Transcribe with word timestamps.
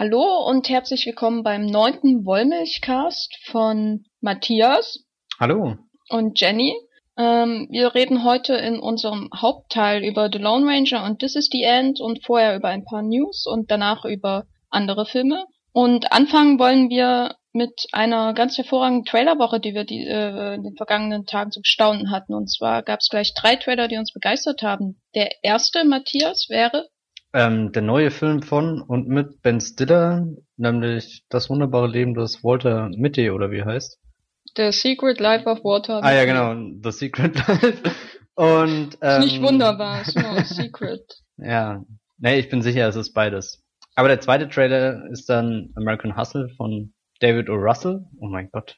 Hallo 0.00 0.46
und 0.46 0.70
herzlich 0.70 1.04
willkommen 1.04 1.42
beim 1.42 1.66
neunten 1.66 2.24
Wollmilchcast 2.24 3.36
von 3.44 4.06
Matthias. 4.22 5.04
Hallo. 5.38 5.76
Und 6.08 6.40
Jenny. 6.40 6.74
Ähm, 7.18 7.68
wir 7.70 7.94
reden 7.94 8.24
heute 8.24 8.54
in 8.54 8.80
unserem 8.80 9.28
Hauptteil 9.36 10.02
über 10.02 10.30
The 10.32 10.38
Lone 10.38 10.64
Ranger 10.64 11.04
und 11.04 11.18
This 11.18 11.36
is 11.36 11.50
the 11.52 11.64
End 11.64 12.00
und 12.00 12.24
vorher 12.24 12.56
über 12.56 12.68
ein 12.68 12.86
paar 12.86 13.02
News 13.02 13.44
und 13.46 13.70
danach 13.70 14.06
über 14.06 14.46
andere 14.70 15.04
Filme. 15.04 15.44
Und 15.74 16.10
anfangen 16.12 16.58
wollen 16.58 16.88
wir 16.88 17.34
mit 17.52 17.84
einer 17.92 18.32
ganz 18.32 18.56
hervorragenden 18.56 19.04
Trailerwoche, 19.04 19.60
die 19.60 19.74
wir 19.74 19.84
die, 19.84 20.06
äh, 20.06 20.54
in 20.54 20.62
den 20.62 20.76
vergangenen 20.76 21.26
Tagen 21.26 21.50
zu 21.50 21.60
bestaunen 21.60 22.10
hatten. 22.10 22.32
Und 22.32 22.50
zwar 22.50 22.82
gab 22.82 23.00
es 23.00 23.10
gleich 23.10 23.34
drei 23.34 23.56
Trailer, 23.56 23.86
die 23.86 23.98
uns 23.98 24.14
begeistert 24.14 24.62
haben. 24.62 25.02
Der 25.14 25.28
erste, 25.42 25.84
Matthias, 25.84 26.46
wäre 26.48 26.88
ähm, 27.32 27.72
der 27.72 27.82
neue 27.82 28.10
Film 28.10 28.42
von 28.42 28.82
und 28.82 29.08
mit 29.08 29.42
Ben 29.42 29.60
Stiller, 29.60 30.26
nämlich 30.56 31.24
Das 31.28 31.48
wunderbare 31.48 31.88
Leben 31.88 32.14
des 32.14 32.42
Walter 32.42 32.90
Mitty 32.96 33.30
oder 33.30 33.50
wie 33.50 33.62
heißt? 33.62 33.98
The 34.56 34.72
Secret 34.72 35.20
Life 35.20 35.48
of 35.48 35.62
Walter. 35.62 36.02
Ah 36.02 36.12
ja, 36.12 36.24
genau, 36.24 36.54
The 36.82 36.90
Secret 36.90 37.36
Life. 37.36 37.82
Und 38.34 38.98
ähm, 39.00 39.18
ist 39.18 39.24
nicht 39.24 39.36
ähm, 39.36 39.42
wunderbar, 39.42 40.02
ist 40.02 40.16
nur 40.16 40.40
Secret. 40.44 41.04
Ja, 41.36 41.84
nee, 42.18 42.38
ich 42.38 42.48
bin 42.48 42.62
sicher, 42.62 42.88
es 42.88 42.96
ist 42.96 43.12
beides. 43.12 43.62
Aber 43.94 44.08
der 44.08 44.20
zweite 44.20 44.48
Trailer 44.48 45.04
ist 45.10 45.28
dann 45.28 45.70
American 45.76 46.16
Hustle 46.16 46.48
von 46.56 46.92
David 47.20 47.50
O. 47.50 47.54
Russell. 47.54 48.06
Oh 48.18 48.26
mein 48.26 48.50
Gott, 48.50 48.76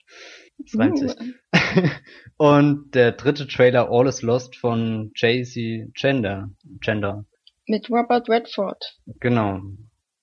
das 0.59 0.79
reimt 0.79 1.01
uh. 1.01 1.09
sich. 1.09 1.16
Und 2.37 2.95
der 2.95 3.12
dritte 3.12 3.46
Trailer 3.46 3.88
All 3.91 4.09
is 4.09 4.23
Lost 4.23 4.57
von 4.57 5.12
J.C. 5.15 5.88
Gender. 5.95 6.51
Gender. 6.80 7.24
Mit 7.66 7.91
Robert 7.91 8.29
Redford. 8.29 8.98
Genau. 9.21 9.61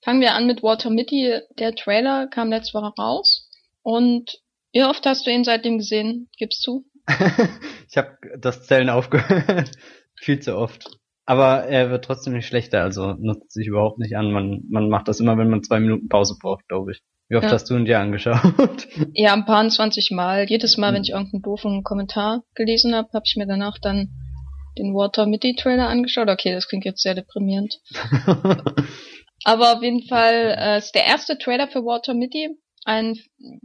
Fangen 0.04 0.22
wir 0.22 0.34
an 0.34 0.48
mit 0.48 0.64
Walter 0.64 0.90
Mitty. 0.90 1.40
Der 1.58 1.76
Trailer 1.76 2.28
kam 2.28 2.50
letzte 2.50 2.78
Woche 2.78 2.94
raus. 2.98 3.50
Und 3.82 4.40
wie 4.72 4.84
oft 4.84 5.06
hast 5.06 5.26
du 5.26 5.32
ihn 5.32 5.44
seitdem 5.44 5.78
gesehen? 5.78 6.30
Gibst 6.38 6.66
du? 6.66 6.86
ich 7.90 7.98
habe 7.98 8.18
das 8.38 8.66
Zählen 8.66 8.90
aufgehört. 8.90 9.72
Viel 10.16 10.40
zu 10.40 10.58
oft. 10.58 11.00
Aber 11.26 11.66
er 11.66 11.92
wird 11.92 12.06
trotzdem 12.06 12.34
nicht 12.34 12.48
schlechter, 12.48 12.82
also 12.82 13.14
nutzt 13.14 13.52
sich 13.52 13.68
überhaupt 13.68 14.00
nicht 14.00 14.16
an. 14.18 14.32
Man, 14.32 14.64
man 14.70 14.90
macht 14.90 15.08
das 15.08 15.20
immer, 15.20 15.38
wenn 15.38 15.50
man 15.50 15.64
zwei 15.64 15.80
Minuten 15.80 16.10
Pause 16.10 16.36
braucht, 16.42 16.68
glaube 16.68 16.92
ich. 16.92 17.04
Wie 17.30 17.36
oft 17.36 17.46
ja. 17.46 17.52
hast 17.52 17.70
du 17.70 17.76
ihn 17.76 17.86
dir 17.86 18.00
angeschaut? 18.00 18.88
Ja, 19.14 19.34
ein 19.34 19.46
paar 19.46 19.68
20 19.68 20.10
Mal. 20.12 20.46
Jedes 20.50 20.78
Mal, 20.78 20.94
wenn 20.94 21.04
ich 21.04 21.12
irgendeinen 21.12 21.44
doofen 21.44 21.84
Kommentar 21.84 22.44
gelesen 22.56 22.96
habe, 22.96 23.10
habe 23.14 23.24
ich 23.26 23.36
mir 23.38 23.46
danach 23.46 23.78
dann 23.80 24.10
den 24.80 24.96
Water 24.96 25.26
Mitty 25.26 25.56
Trailer 25.56 25.88
angeschaut. 25.88 26.30
Okay, 26.30 26.54
das 26.54 26.68
klingt 26.68 26.86
jetzt 26.86 27.04
sehr 27.04 27.16
deprimierend. 27.16 27.80
Aber 29.46 29.74
auf 29.74 29.84
jeden 29.84 30.08
Fall 30.08 30.56
äh, 30.58 30.78
ist 30.78 30.94
der 30.94 31.06
erste 31.06 31.38
Trailer 31.38 31.68
für 31.68 31.86
Water 31.86 32.14
Mitty 32.14 32.50
ein 32.86 33.20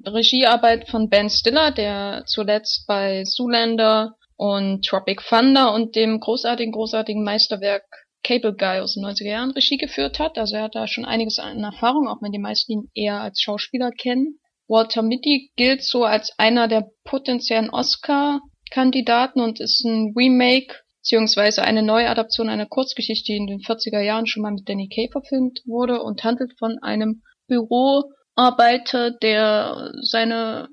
Regiearbeit 0.04 0.88
von 0.88 1.08
Ben 1.08 1.30
Stiller, 1.30 1.70
der 1.70 2.24
zuletzt 2.26 2.86
bei 2.86 3.24
Zoolander 3.24 4.16
und 4.36 4.84
Tropic 4.84 5.22
Thunder 5.28 5.72
und 5.72 5.96
dem 5.96 6.20
großartigen, 6.20 6.72
großartigen 6.72 7.22
Meisterwerk 7.24 7.84
Cable 8.22 8.54
Guy 8.54 8.80
aus 8.80 8.94
den 8.94 9.04
90er 9.04 9.28
Jahren 9.28 9.50
Regie 9.52 9.76
geführt 9.76 10.18
hat. 10.18 10.38
Also 10.38 10.56
er 10.56 10.64
hat 10.64 10.74
da 10.74 10.88
schon 10.88 11.04
einiges 11.04 11.38
an 11.38 11.62
Erfahrung, 11.62 12.08
auch 12.08 12.22
wenn 12.22 12.32
die 12.32 12.38
meisten 12.38 12.72
ihn 12.72 12.90
eher 12.94 13.20
als 13.20 13.40
Schauspieler 13.40 13.90
kennen. 13.90 14.40
Walter 14.66 15.02
Mitty 15.02 15.52
gilt 15.56 15.82
so 15.82 16.04
als 16.04 16.38
einer 16.38 16.68
der 16.68 16.90
potenziellen 17.04 17.70
Oscar-Kandidaten 17.70 19.40
und 19.40 19.60
ist 19.60 19.84
ein 19.84 20.14
Remake 20.16 20.74
beziehungsweise 21.04 21.62
eine 21.62 21.82
Neuadaption 21.82 22.48
einer 22.48 22.64
Kurzgeschichte, 22.64 23.26
die 23.26 23.36
in 23.36 23.46
den 23.46 23.60
40er 23.60 24.00
Jahren 24.00 24.26
schon 24.26 24.42
mal 24.42 24.52
mit 24.52 24.66
Danny 24.66 24.88
Kaye 24.88 25.10
verfilmt 25.12 25.60
wurde 25.66 26.02
und 26.02 26.24
handelt 26.24 26.54
von 26.58 26.78
einem 26.80 27.22
Büroarbeiter, 27.46 29.10
der 29.10 29.92
seine 30.00 30.68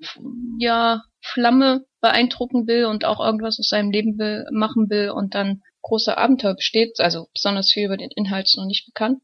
ja 0.58 1.04
Flamme 1.22 1.82
beeindrucken 2.00 2.66
will 2.66 2.86
und 2.86 3.04
auch 3.04 3.20
irgendwas 3.20 3.60
aus 3.60 3.68
seinem 3.68 3.92
Leben 3.92 4.18
will, 4.18 4.46
machen 4.52 4.90
will 4.90 5.10
und 5.10 5.36
dann 5.36 5.62
große 5.82 6.18
Abenteuer 6.18 6.56
besteht, 6.56 7.00
also 7.00 7.28
besonders 7.34 7.72
viel 7.74 7.86
über 7.86 7.98
den 7.98 8.12
Inhalt 8.16 8.46
ist 8.46 8.58
noch 8.58 8.66
nicht 8.66 8.86
bekannt. 8.86 9.20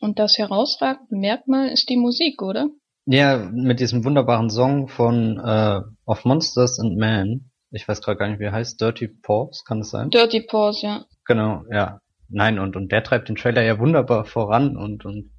Und 0.00 0.18
das 0.18 0.38
herausragende 0.38 1.14
Merkmal 1.14 1.68
ist 1.68 1.90
die 1.90 1.96
Musik, 1.96 2.40
oder? 2.40 2.68
Ja, 3.04 3.36
mit 3.52 3.80
diesem 3.80 4.04
wunderbaren 4.04 4.48
Song 4.48 4.88
von 4.88 5.38
äh, 5.38 5.80
Of 6.06 6.24
Monsters 6.24 6.78
and 6.80 6.96
Men 6.96 7.50
ich 7.70 7.86
weiß 7.86 8.00
gerade 8.00 8.18
gar 8.18 8.28
nicht, 8.28 8.40
wie 8.40 8.44
er 8.44 8.52
heißt, 8.52 8.80
Dirty 8.80 9.08
Paws, 9.08 9.64
kann 9.64 9.80
das 9.80 9.90
sein? 9.90 10.10
Dirty 10.10 10.40
Paws, 10.42 10.82
ja. 10.82 11.04
Genau, 11.26 11.64
ja. 11.70 12.00
Nein, 12.28 12.58
und, 12.58 12.76
und 12.76 12.92
der 12.92 13.02
treibt 13.02 13.28
den 13.28 13.36
Trailer 13.36 13.62
ja 13.62 13.78
wunderbar 13.78 14.24
voran 14.24 14.76
und, 14.76 15.04
und 15.04 15.30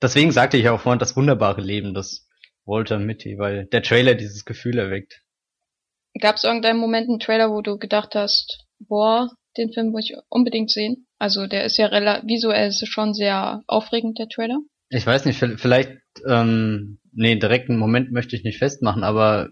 deswegen 0.00 0.32
sagte 0.32 0.56
ich 0.56 0.68
auch 0.68 0.80
vorhin 0.80 0.98
das 0.98 1.16
wunderbare 1.16 1.60
Leben 1.60 1.92
des 1.92 2.28
Walter 2.64 2.98
Mitty, 2.98 3.38
weil 3.38 3.66
der 3.66 3.82
Trailer 3.82 4.14
dieses 4.14 4.44
Gefühl 4.44 4.78
erweckt. 4.78 5.22
Gab 6.18 6.36
es 6.36 6.44
irgendeinen 6.44 6.80
Moment 6.80 7.08
im 7.08 7.18
Trailer, 7.18 7.50
wo 7.50 7.60
du 7.60 7.78
gedacht 7.78 8.14
hast, 8.14 8.66
boah, 8.78 9.28
den 9.56 9.72
Film 9.72 9.90
muss 9.90 10.08
ich 10.08 10.16
unbedingt 10.28 10.70
sehen? 10.70 11.06
Also 11.18 11.46
der 11.46 11.64
ist 11.64 11.76
ja 11.76 11.86
relativ, 11.86 12.28
visuell 12.28 12.72
schon 12.72 13.14
sehr 13.14 13.62
aufregend, 13.66 14.18
der 14.18 14.28
Trailer. 14.28 14.60
Ich 14.88 15.06
weiß 15.06 15.24
nicht, 15.24 15.38
vielleicht, 15.38 15.98
ähm, 16.26 16.98
nee, 17.12 17.36
direkten 17.36 17.76
Moment 17.76 18.10
möchte 18.10 18.34
ich 18.34 18.42
nicht 18.42 18.58
festmachen, 18.58 19.04
aber 19.04 19.50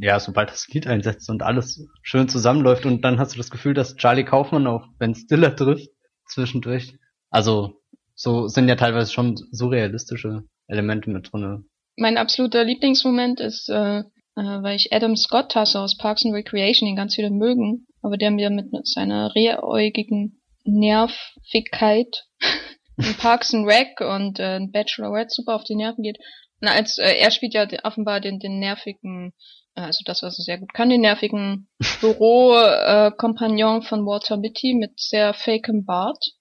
ja, 0.00 0.20
sobald 0.20 0.50
das 0.50 0.68
Lied 0.68 0.86
einsetzt 0.86 1.28
und 1.30 1.42
alles 1.42 1.86
schön 2.02 2.28
zusammenläuft 2.28 2.86
und 2.86 3.02
dann 3.02 3.18
hast 3.18 3.34
du 3.34 3.38
das 3.38 3.50
Gefühl, 3.50 3.74
dass 3.74 3.96
Charlie 3.96 4.24
Kaufmann 4.24 4.66
auf 4.66 4.84
Ben 4.98 5.14
Stiller 5.14 5.54
trifft 5.54 5.90
zwischendurch. 6.28 6.94
Also 7.30 7.80
so 8.14 8.48
sind 8.48 8.68
ja 8.68 8.76
teilweise 8.76 9.12
schon 9.12 9.36
surrealistische 9.50 10.44
Elemente 10.68 11.10
mit 11.10 11.32
drinne. 11.32 11.64
Mein 11.96 12.16
absoluter 12.16 12.64
Lieblingsmoment 12.64 13.40
ist, 13.40 13.68
äh, 13.68 14.00
äh, 14.00 14.02
weil 14.36 14.76
ich 14.76 14.92
Adam 14.92 15.16
Scott 15.16 15.54
hasse 15.54 15.80
aus 15.80 15.96
Parks 15.96 16.24
and 16.24 16.34
Recreation, 16.34 16.88
den 16.88 16.96
ganz 16.96 17.14
viele 17.14 17.30
mögen, 17.30 17.86
aber 18.02 18.16
der 18.16 18.30
mir 18.30 18.50
mit 18.50 18.68
seiner 18.86 19.34
rehäugigen 19.34 20.40
Nervigkeit 20.64 22.24
in 22.96 23.14
Parks 23.18 23.54
and 23.54 23.66
Rec 23.66 24.00
und 24.00 24.38
äh, 24.38 24.60
Bachelorette 24.72 25.30
super 25.30 25.54
auf 25.54 25.64
die 25.64 25.76
Nerven 25.76 26.02
geht. 26.02 26.18
Und 26.60 26.68
als 26.68 26.98
äh, 26.98 27.16
er 27.18 27.30
spielt 27.30 27.54
ja 27.54 27.66
offenbar 27.82 28.20
den, 28.20 28.38
den 28.38 28.58
nervigen 28.58 29.32
also 29.74 30.02
das, 30.04 30.22
was 30.22 30.38
er 30.38 30.44
sehr 30.44 30.58
gut 30.58 30.72
kann, 30.74 30.88
den 30.88 31.00
nervigen 31.00 31.68
Büro-Kompagnon 32.00 33.82
äh, 33.82 33.84
von 33.84 34.06
Walter 34.06 34.36
Mitty 34.36 34.74
mit 34.74 34.98
sehr 34.98 35.34
fakem 35.34 35.84
Bart. 35.84 36.32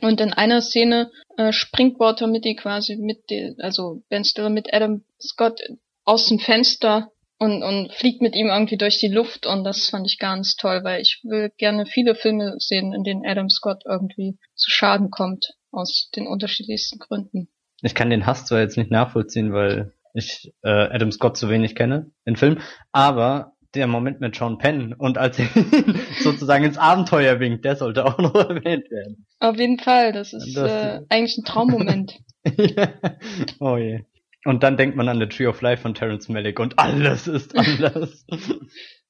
Und 0.00 0.20
in 0.20 0.32
einer 0.32 0.62
Szene 0.62 1.10
äh, 1.36 1.52
springt 1.52 1.98
Walter 1.98 2.26
Mitty 2.26 2.56
quasi 2.56 2.96
mit, 2.96 3.28
den, 3.30 3.56
also 3.60 4.02
Ben 4.08 4.24
Stiller 4.24 4.50
mit 4.50 4.72
Adam 4.72 5.04
Scott 5.20 5.60
aus 6.04 6.26
dem 6.26 6.38
Fenster 6.38 7.10
und, 7.38 7.62
und 7.62 7.92
fliegt 7.92 8.22
mit 8.22 8.34
ihm 8.34 8.46
irgendwie 8.46 8.76
durch 8.76 8.98
die 8.98 9.08
Luft 9.08 9.46
und 9.46 9.64
das 9.64 9.88
fand 9.88 10.06
ich 10.06 10.18
ganz 10.18 10.56
toll, 10.56 10.84
weil 10.84 11.02
ich 11.02 11.20
will 11.24 11.50
gerne 11.58 11.86
viele 11.86 12.14
Filme 12.14 12.54
sehen, 12.58 12.94
in 12.94 13.02
denen 13.02 13.26
Adam 13.26 13.50
Scott 13.50 13.82
irgendwie 13.84 14.38
zu 14.54 14.70
Schaden 14.70 15.10
kommt, 15.10 15.54
aus 15.72 16.10
den 16.14 16.26
unterschiedlichsten 16.26 16.98
Gründen. 16.98 17.48
Ich 17.82 17.94
kann 17.94 18.10
den 18.10 18.26
Hass 18.26 18.46
zwar 18.46 18.60
jetzt 18.60 18.78
nicht 18.78 18.92
nachvollziehen, 18.92 19.52
weil 19.52 19.92
ich 20.14 20.52
äh, 20.62 20.68
Adam 20.68 21.12
Scott 21.12 21.36
zu 21.36 21.48
wenig 21.48 21.74
kenne, 21.74 22.10
in 22.24 22.36
Film, 22.36 22.58
aber 22.92 23.52
der 23.74 23.86
Moment 23.86 24.20
mit 24.20 24.36
Sean 24.36 24.58
Penn 24.58 24.92
und 24.92 25.18
als 25.18 25.38
er 25.38 25.46
sozusagen 26.20 26.64
ins 26.64 26.78
Abenteuer 26.78 27.40
winkt, 27.40 27.64
der 27.64 27.76
sollte 27.76 28.04
auch 28.04 28.18
noch 28.18 28.34
erwähnt 28.48 28.90
werden. 28.90 29.26
Auf 29.40 29.58
jeden 29.58 29.78
Fall, 29.78 30.12
das 30.12 30.32
ist 30.32 30.54
das, 30.54 30.70
äh, 30.70 31.00
eigentlich 31.08 31.38
ein 31.38 31.44
Traummoment. 31.44 32.18
ja. 32.56 32.88
Oh 33.60 33.76
je. 33.76 34.00
Und 34.44 34.62
dann 34.62 34.76
denkt 34.76 34.96
man 34.96 35.08
an 35.08 35.20
The 35.20 35.26
Tree 35.26 35.46
of 35.46 35.60
Life 35.62 35.82
von 35.82 35.94
Terence 35.94 36.28
Malick 36.28 36.58
und 36.58 36.78
alles 36.78 37.28
ist 37.28 37.56
anders. 37.56 38.26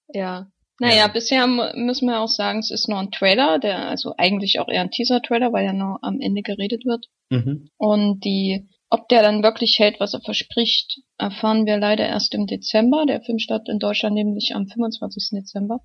ja. 0.09 0.47
Naja, 0.79 0.97
ja. 0.97 1.09
bisher 1.09 1.47
müssen 1.47 2.07
wir 2.07 2.21
auch 2.21 2.29
sagen, 2.29 2.59
es 2.59 2.71
ist 2.71 2.89
nur 2.89 2.99
ein 2.99 3.11
Trailer, 3.11 3.59
der 3.59 3.89
also 3.89 4.15
eigentlich 4.19 4.59
auch 4.59 4.69
eher 4.69 4.81
ein 4.81 4.91
Teaser-Trailer, 4.91 5.53
weil 5.53 5.65
ja 5.65 5.73
nur 5.73 5.99
am 6.03 6.21
Ende 6.21 6.43
geredet 6.43 6.85
wird. 6.85 7.07
Mhm. 7.31 7.69
Und 7.79 8.25
die 8.25 8.69
ob 8.93 9.09
der 9.09 9.23
dann 9.23 9.43
wirklich 9.43 9.79
hält, 9.79 10.00
was 10.00 10.12
er 10.12 10.21
verspricht, 10.21 11.00
erfahren 11.17 11.65
wir 11.65 11.79
leider 11.79 12.06
erst 12.06 12.35
im 12.35 12.47
Dezember. 12.47 13.06
Der 13.06 13.23
Film 13.23 13.39
startet 13.39 13.71
in 13.71 13.79
Deutschland 13.79 14.15
nämlich 14.15 14.53
am 14.55 14.67
25. 14.67 15.31
Dezember 15.33 15.81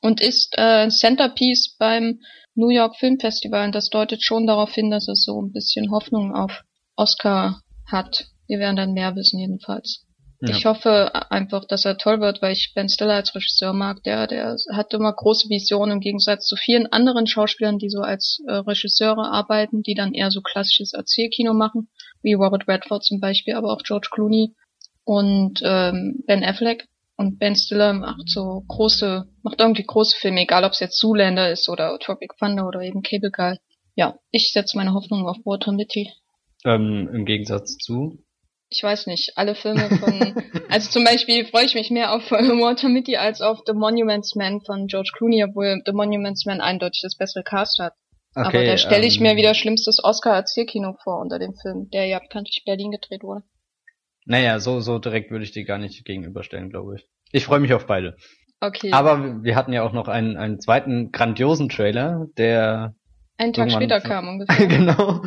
und 0.00 0.22
ist 0.22 0.54
äh, 0.56 0.88
Centerpiece 0.88 1.76
beim 1.78 2.20
New 2.54 2.70
York 2.70 2.96
Film 2.96 3.20
Festival. 3.20 3.66
Und 3.66 3.74
das 3.74 3.90
deutet 3.90 4.24
schon 4.24 4.46
darauf 4.46 4.72
hin, 4.72 4.90
dass 4.90 5.06
es 5.06 5.22
so 5.22 5.38
ein 5.42 5.52
bisschen 5.52 5.90
Hoffnung 5.90 6.34
auf 6.34 6.62
Oscar 6.96 7.60
hat. 7.84 8.24
Wir 8.46 8.58
werden 8.58 8.76
dann 8.76 8.94
mehr 8.94 9.14
wissen 9.16 9.38
jedenfalls. 9.38 10.05
Ja. 10.48 10.56
Ich 10.56 10.64
hoffe 10.66 11.30
einfach, 11.30 11.64
dass 11.66 11.84
er 11.84 11.98
toll 11.98 12.20
wird, 12.20 12.42
weil 12.42 12.52
ich 12.52 12.72
Ben 12.74 12.88
Stiller 12.88 13.14
als 13.14 13.34
Regisseur 13.34 13.72
mag. 13.72 14.02
Der, 14.04 14.26
der 14.26 14.56
hat 14.72 14.92
immer 14.94 15.12
große 15.12 15.48
Visionen 15.48 15.92
im 15.92 16.00
Gegensatz 16.00 16.46
zu 16.46 16.56
vielen 16.56 16.86
anderen 16.92 17.26
Schauspielern, 17.26 17.78
die 17.78 17.90
so 17.90 18.00
als 18.00 18.42
äh, 18.46 18.54
Regisseure 18.54 19.30
arbeiten, 19.30 19.82
die 19.82 19.94
dann 19.94 20.14
eher 20.14 20.30
so 20.30 20.40
klassisches 20.40 20.92
Erzählkino 20.92 21.54
machen 21.54 21.88
wie 22.22 22.34
Robert 22.34 22.66
Redford 22.68 23.04
zum 23.04 23.20
Beispiel, 23.20 23.54
aber 23.54 23.72
auch 23.72 23.82
George 23.82 24.08
Clooney 24.10 24.54
und 25.04 25.60
ähm, 25.62 26.24
Ben 26.26 26.44
Affleck. 26.44 26.88
Und 27.18 27.38
Ben 27.38 27.56
Stiller 27.56 27.94
macht 27.94 28.28
so 28.28 28.62
große, 28.68 29.26
macht 29.42 29.60
irgendwie 29.60 29.84
große 29.84 30.18
Filme, 30.18 30.42
egal 30.42 30.64
ob 30.64 30.72
es 30.72 30.80
jetzt 30.80 30.98
Zoolander 30.98 31.50
ist 31.50 31.68
oder 31.70 31.98
Tropic 31.98 32.34
Thunder 32.38 32.66
oder 32.66 32.82
eben 32.82 33.02
Cable 33.02 33.30
Guy. 33.30 33.56
Ja, 33.94 34.18
ich 34.30 34.50
setze 34.52 34.76
meine 34.76 34.92
Hoffnung 34.92 35.26
auf 35.26 35.38
Walter 35.44 35.72
Mitty. 35.72 36.10
Ähm, 36.64 37.08
Im 37.14 37.24
Gegensatz 37.24 37.78
zu. 37.78 38.18
Ich 38.68 38.82
weiß 38.82 39.06
nicht, 39.06 39.32
alle 39.36 39.54
Filme 39.54 39.88
von, 40.00 40.42
also 40.68 40.90
zum 40.90 41.04
Beispiel 41.04 41.46
freue 41.46 41.64
ich 41.64 41.74
mich 41.74 41.90
mehr 41.90 42.12
auf 42.12 42.30
Walter 42.30 42.88
Mitty 42.88 43.16
als 43.16 43.40
auf 43.40 43.60
The 43.66 43.72
Monuments 43.72 44.34
Man 44.34 44.60
von 44.60 44.86
George 44.86 45.10
Clooney, 45.16 45.44
obwohl 45.44 45.80
The 45.84 45.92
Monuments 45.92 46.46
Man 46.46 46.60
eindeutig 46.60 47.02
das 47.02 47.16
bessere 47.16 47.44
Cast 47.44 47.78
hat. 47.78 47.94
Okay, 48.34 48.48
Aber 48.48 48.64
da 48.64 48.76
stelle 48.76 49.06
ich 49.06 49.16
ähm, 49.16 49.22
mir 49.22 49.36
wieder 49.36 49.54
schlimmstes 49.54 50.02
Oscar-Erzählkino 50.02 50.96
vor 51.02 51.20
unter 51.20 51.38
dem 51.38 51.54
Film, 51.54 51.88
der 51.90 52.06
ja 52.06 52.18
bekanntlich 52.18 52.64
Berlin 52.66 52.90
gedreht 52.90 53.22
wurde. 53.22 53.42
Naja, 54.26 54.58
so, 54.58 54.80
so 54.80 54.98
direkt 54.98 55.30
würde 55.30 55.44
ich 55.44 55.52
die 55.52 55.64
gar 55.64 55.78
nicht 55.78 56.04
gegenüberstellen, 56.04 56.68
glaube 56.68 56.96
ich. 56.96 57.06
Ich 57.32 57.46
freue 57.46 57.60
mich 57.60 57.72
auf 57.72 57.86
beide. 57.86 58.16
Okay. 58.60 58.90
Aber 58.92 59.42
wir 59.42 59.56
hatten 59.56 59.72
ja 59.72 59.82
auch 59.82 59.92
noch 59.92 60.08
einen, 60.08 60.36
einen 60.36 60.60
zweiten 60.60 61.12
grandiosen 61.12 61.68
Trailer, 61.68 62.26
der. 62.36 62.94
Einen 63.38 63.52
Tag 63.52 63.70
später 63.70 64.00
kam 64.00 64.28
ungefähr. 64.40 64.66
genau. 64.66 65.22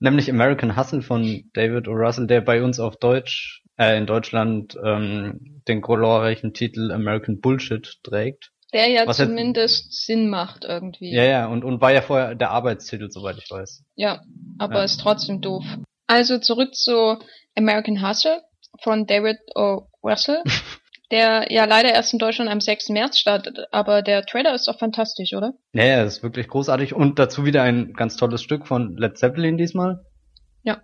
Nämlich 0.00 0.30
American 0.30 0.76
Hustle 0.76 1.02
von 1.02 1.44
David 1.54 1.88
O. 1.88 1.92
Russell, 1.92 2.26
der 2.26 2.40
bei 2.40 2.62
uns 2.62 2.80
auf 2.80 2.96
Deutsch, 2.96 3.62
äh, 3.78 3.96
in 3.96 4.06
Deutschland 4.06 4.76
ähm, 4.84 5.62
den 5.66 5.80
glorreichen 5.80 6.52
Titel 6.52 6.92
American 6.92 7.40
Bullshit 7.40 7.98
trägt. 8.02 8.50
Der 8.72 8.88
ja 8.88 9.06
Was 9.06 9.18
zumindest 9.18 9.84
jetzt, 9.84 10.06
Sinn 10.06 10.28
macht 10.28 10.64
irgendwie. 10.64 11.12
Ja, 11.12 11.24
ja, 11.24 11.46
und, 11.46 11.64
und 11.64 11.80
war 11.80 11.92
ja 11.92 12.02
vorher 12.02 12.34
der 12.34 12.50
Arbeitstitel, 12.50 13.08
soweit 13.10 13.38
ich 13.38 13.48
weiß. 13.48 13.84
Ja, 13.94 14.22
aber 14.58 14.78
ja. 14.78 14.84
ist 14.84 15.00
trotzdem 15.00 15.40
doof. 15.40 15.64
Also 16.06 16.38
zurück 16.38 16.74
zu 16.74 17.18
American 17.56 18.06
Hustle 18.06 18.42
von 18.82 19.06
David 19.06 19.38
O. 19.54 19.86
Russell. 20.02 20.42
der 21.10 21.50
ja 21.50 21.64
leider 21.64 21.92
erst 21.92 22.12
in 22.12 22.18
Deutschland 22.18 22.50
am 22.50 22.60
6. 22.60 22.88
März 22.90 23.18
startet, 23.18 23.66
aber 23.70 24.02
der 24.02 24.24
Trailer 24.24 24.54
ist 24.54 24.66
doch 24.68 24.78
fantastisch, 24.78 25.34
oder? 25.34 25.52
Ja, 25.72 25.84
ja, 25.84 26.02
ist 26.04 26.22
wirklich 26.22 26.48
großartig 26.48 26.94
und 26.94 27.18
dazu 27.18 27.44
wieder 27.44 27.62
ein 27.62 27.92
ganz 27.92 28.16
tolles 28.16 28.42
Stück 28.42 28.66
von 28.66 28.96
Led 28.96 29.18
Zeppelin 29.18 29.56
diesmal. 29.56 30.04
Ja, 30.62 30.82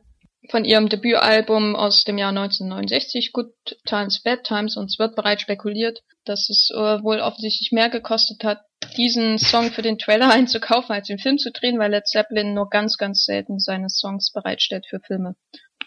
von 0.51 0.65
ihrem 0.65 0.89
Debütalbum 0.89 1.77
aus 1.77 2.05
dem 2.05 2.19
Jahr 2.19 2.31
1969, 2.31 3.33
Good 3.33 3.53
Times, 3.87 4.23
Bad 4.23 4.45
Times, 4.45 4.77
und 4.77 4.87
es 4.87 4.99
wird 4.99 5.17
bereits 5.17 5.43
spekuliert, 5.43 6.03
dass 6.25 6.49
es 6.51 6.71
äh, 6.75 7.03
wohl 7.03 7.21
offensichtlich 7.21 7.73
mehr 7.73 7.89
gekostet 7.89 8.45
hat, 8.45 8.61
diesen 8.97 9.39
Song 9.39 9.71
für 9.71 9.83
den 9.83 9.99
Trailer 9.99 10.31
einzukaufen, 10.33 10.95
als 10.95 11.07
den 11.07 11.19
Film 11.19 11.39
zu 11.39 11.51
drehen, 11.51 11.79
weil 11.79 11.91
Led 11.91 12.07
Zeppelin 12.07 12.55
nur 12.55 12.69
ganz, 12.69 12.97
ganz 12.97 13.25
selten 13.25 13.59
seine 13.59 13.89
Songs 13.89 14.33
bereitstellt 14.33 14.87
für 14.89 15.01
Filme. 15.01 15.35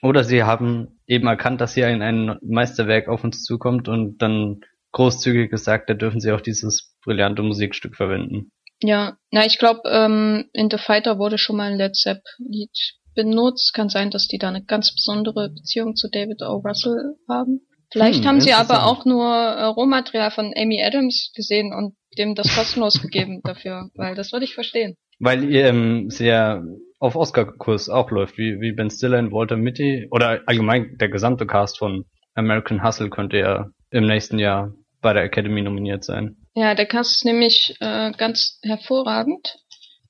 Oder 0.04 0.26
sie 0.26 0.44
haben 0.44 1.00
eben 1.08 1.28
erkannt, 1.28 1.62
dass 1.62 1.74
hier 1.74 1.88
ein, 1.88 2.02
ein 2.02 2.38
Meisterwerk 2.42 3.08
auf 3.08 3.24
uns 3.24 3.44
zukommt 3.44 3.88
und 3.88 4.22
dann 4.22 4.60
großzügig 4.92 5.50
gesagt, 5.50 5.90
da 5.90 5.94
dürfen 5.94 6.20
sie 6.20 6.34
auch 6.34 6.42
dieses 6.42 6.94
brillante 7.06 7.42
Musikstück 7.42 7.96
verwenden. 7.96 8.52
Ja, 8.82 9.18
na, 9.32 9.46
ich 9.46 9.60
glaube, 9.60 9.82
ähm, 9.86 10.50
in 10.52 10.70
The 10.70 10.78
Fighter 10.78 11.20
wurde 11.20 11.38
schon 11.38 11.56
mal 11.56 11.72
ein 11.72 11.78
Led 11.78 11.96
Zepp-Lied 11.96 12.78
benutzt. 13.16 13.74
Kann 13.74 13.88
sein, 13.88 14.12
dass 14.12 14.28
die 14.28 14.38
da 14.38 14.50
eine 14.50 14.66
ganz 14.66 14.94
besondere 14.94 15.50
Beziehung 15.50 15.96
zu 15.96 16.10
David 16.10 16.42
O. 16.42 16.58
Russell 16.58 17.16
haben. 17.30 17.62
Vielleicht 17.90 18.20
hm, 18.20 18.28
haben 18.28 18.42
sie 18.42 18.54
aber 18.54 18.86
auch 18.86 19.06
nur 19.06 19.26
äh, 19.26 19.64
Rohmaterial 19.66 20.32
von 20.32 20.54
Amy 20.58 20.84
Adams 20.84 21.32
gesehen 21.34 21.74
und 21.74 21.96
dem 22.18 22.36
das 22.36 22.54
kostenlos 22.54 22.96
gegeben 23.02 23.40
dafür, 23.44 23.90
weil 23.96 24.16
das 24.16 24.34
würde 24.34 24.44
ich 24.44 24.54
verstehen. 24.54 24.96
Weil 25.20 25.50
ähm, 25.56 26.10
sie 26.10 26.26
ja 26.26 26.62
auf 27.04 27.18
Oscar-Kurs 27.18 27.90
auch 27.90 28.12
läuft, 28.12 28.38
wie, 28.38 28.62
wie 28.62 28.72
Ben 28.72 28.90
Stiller 28.90 29.20
und 29.20 29.34
Walter 29.34 29.58
Mitty 29.58 30.08
oder 30.10 30.42
allgemein 30.46 30.98
der 30.98 31.10
gesamte 31.10 31.46
Cast 31.46 31.78
von 31.78 32.06
American 32.34 32.82
Hustle 32.82 33.10
könnte 33.10 33.38
ja 33.38 33.70
im 33.92 34.08
nächsten 34.08 34.40
Jahr 34.40 34.74
bei 35.02 35.12
der 35.12 35.24
Academy 35.24 35.62
nominiert 35.62 36.06
sein. 36.06 36.38
Ja, 36.56 36.76
der 36.76 36.86
Cast 36.86 37.18
ist 37.18 37.26
nämlich 37.26 37.76
äh, 37.82 38.14
ganz 38.14 38.58
hervorragend. 38.64 39.58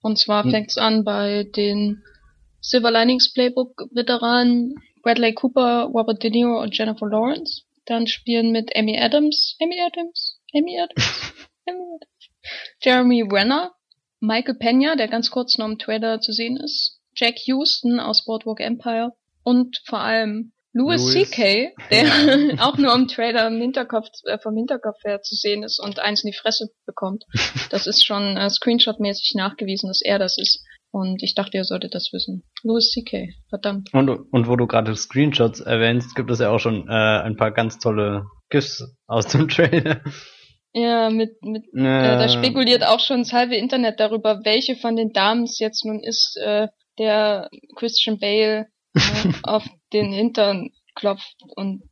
Und 0.03 0.19
zwar 0.19 0.43
hm. 0.43 0.51
fängt's 0.51 0.77
an 0.77 1.03
bei 1.03 1.45
den 1.55 2.03
Silver 2.61 2.91
Linings 2.91 3.33
Playbook 3.33 3.87
Veteranen 3.91 4.75
Bradley 5.01 5.33
Cooper, 5.33 5.89
Robert 5.91 6.21
De 6.21 6.29
Niro 6.29 6.61
und 6.61 6.77
Jennifer 6.77 7.07
Lawrence. 7.07 7.63
Dann 7.85 8.05
spielen 8.05 8.51
mit 8.51 8.75
Amy 8.75 8.99
Adams, 8.99 9.57
Amy 9.59 9.81
Adams, 9.81 10.39
Amy 10.53 10.79
Adams, 10.79 11.33
Amy 11.67 11.85
Adams, 11.95 12.29
Jeremy 12.83 13.23
Renner, 13.23 13.71
Michael 14.23 14.55
Pena, 14.55 14.95
der 14.95 15.09
ganz 15.09 15.29
kurz 15.29 15.57
noch 15.57 15.67
im 15.67 15.77
Trailer 15.77 16.21
zu 16.21 16.31
sehen 16.31 16.55
ist, 16.55 17.01
Jack 17.13 17.35
Houston 17.45 17.99
aus 17.99 18.23
Boardwalk 18.23 18.61
Empire 18.61 19.11
und 19.43 19.81
vor 19.85 19.99
allem 19.99 20.53
Louis, 20.71 21.11
C.K., 21.11 21.73
der 21.91 22.05
auch 22.65 22.77
nur 22.77 22.95
im 22.95 23.09
Trailer 23.09 23.47
im 23.47 23.59
Hinterkopf, 23.59 24.07
äh, 24.23 24.39
vom 24.39 24.55
Hinterkopf 24.55 25.03
her 25.03 25.21
zu 25.21 25.35
sehen 25.35 25.61
ist 25.61 25.77
und 25.77 25.99
eins 25.99 26.23
in 26.23 26.31
die 26.31 26.37
Fresse 26.37 26.69
bekommt. 26.85 27.25
Das 27.69 27.85
ist 27.85 28.05
schon 28.05 28.37
äh, 28.37 28.49
Screenshot-mäßig 28.49 29.33
nachgewiesen, 29.35 29.89
dass 29.89 30.01
er 30.01 30.19
das 30.19 30.37
ist. 30.37 30.63
Und 30.89 31.21
ich 31.21 31.35
dachte, 31.35 31.57
ihr 31.57 31.63
solltet 31.65 31.93
das 31.93 32.11
wissen. 32.13 32.43
Louis 32.63 32.91
C.K., 32.91 33.33
verdammt. 33.49 33.93
Und, 33.93 34.09
und 34.09 34.47
wo 34.47 34.55
du 34.55 34.67
gerade 34.67 34.95
Screenshots 34.95 35.59
erwähnst, 35.59 36.15
gibt 36.15 36.31
es 36.31 36.39
ja 36.39 36.49
auch 36.49 36.59
schon 36.59 36.87
äh, 36.87 36.91
ein 36.91 37.35
paar 37.35 37.51
ganz 37.51 37.77
tolle 37.77 38.25
GIFs 38.49 38.83
aus 39.05 39.27
dem 39.27 39.47
Trailer. 39.49 40.01
Ja, 40.73 41.11
mit, 41.11 41.41
mit 41.43 41.65
ja. 41.71 42.15
Äh, 42.15 42.17
da 42.17 42.29
spekuliert 42.29 42.83
auch 42.83 42.99
schon 42.99 43.19
das 43.19 43.31
halbe 43.31 43.55
Internet 43.55 43.99
darüber, 43.99 44.43
welche 44.43 44.75
von 44.75 44.95
den 44.95 45.13
Damen 45.13 45.43
es 45.43 45.59
jetzt 45.59 45.85
nun 45.85 45.99
ist, 45.99 46.35
äh, 46.37 46.67
der 46.97 47.49
Christian 47.75 48.19
Bale 48.19 48.67
äh, 48.95 48.99
auf 49.43 49.63
den 49.93 50.11
Hintern 50.11 50.71
klopft. 50.95 51.37
Und 51.55 51.83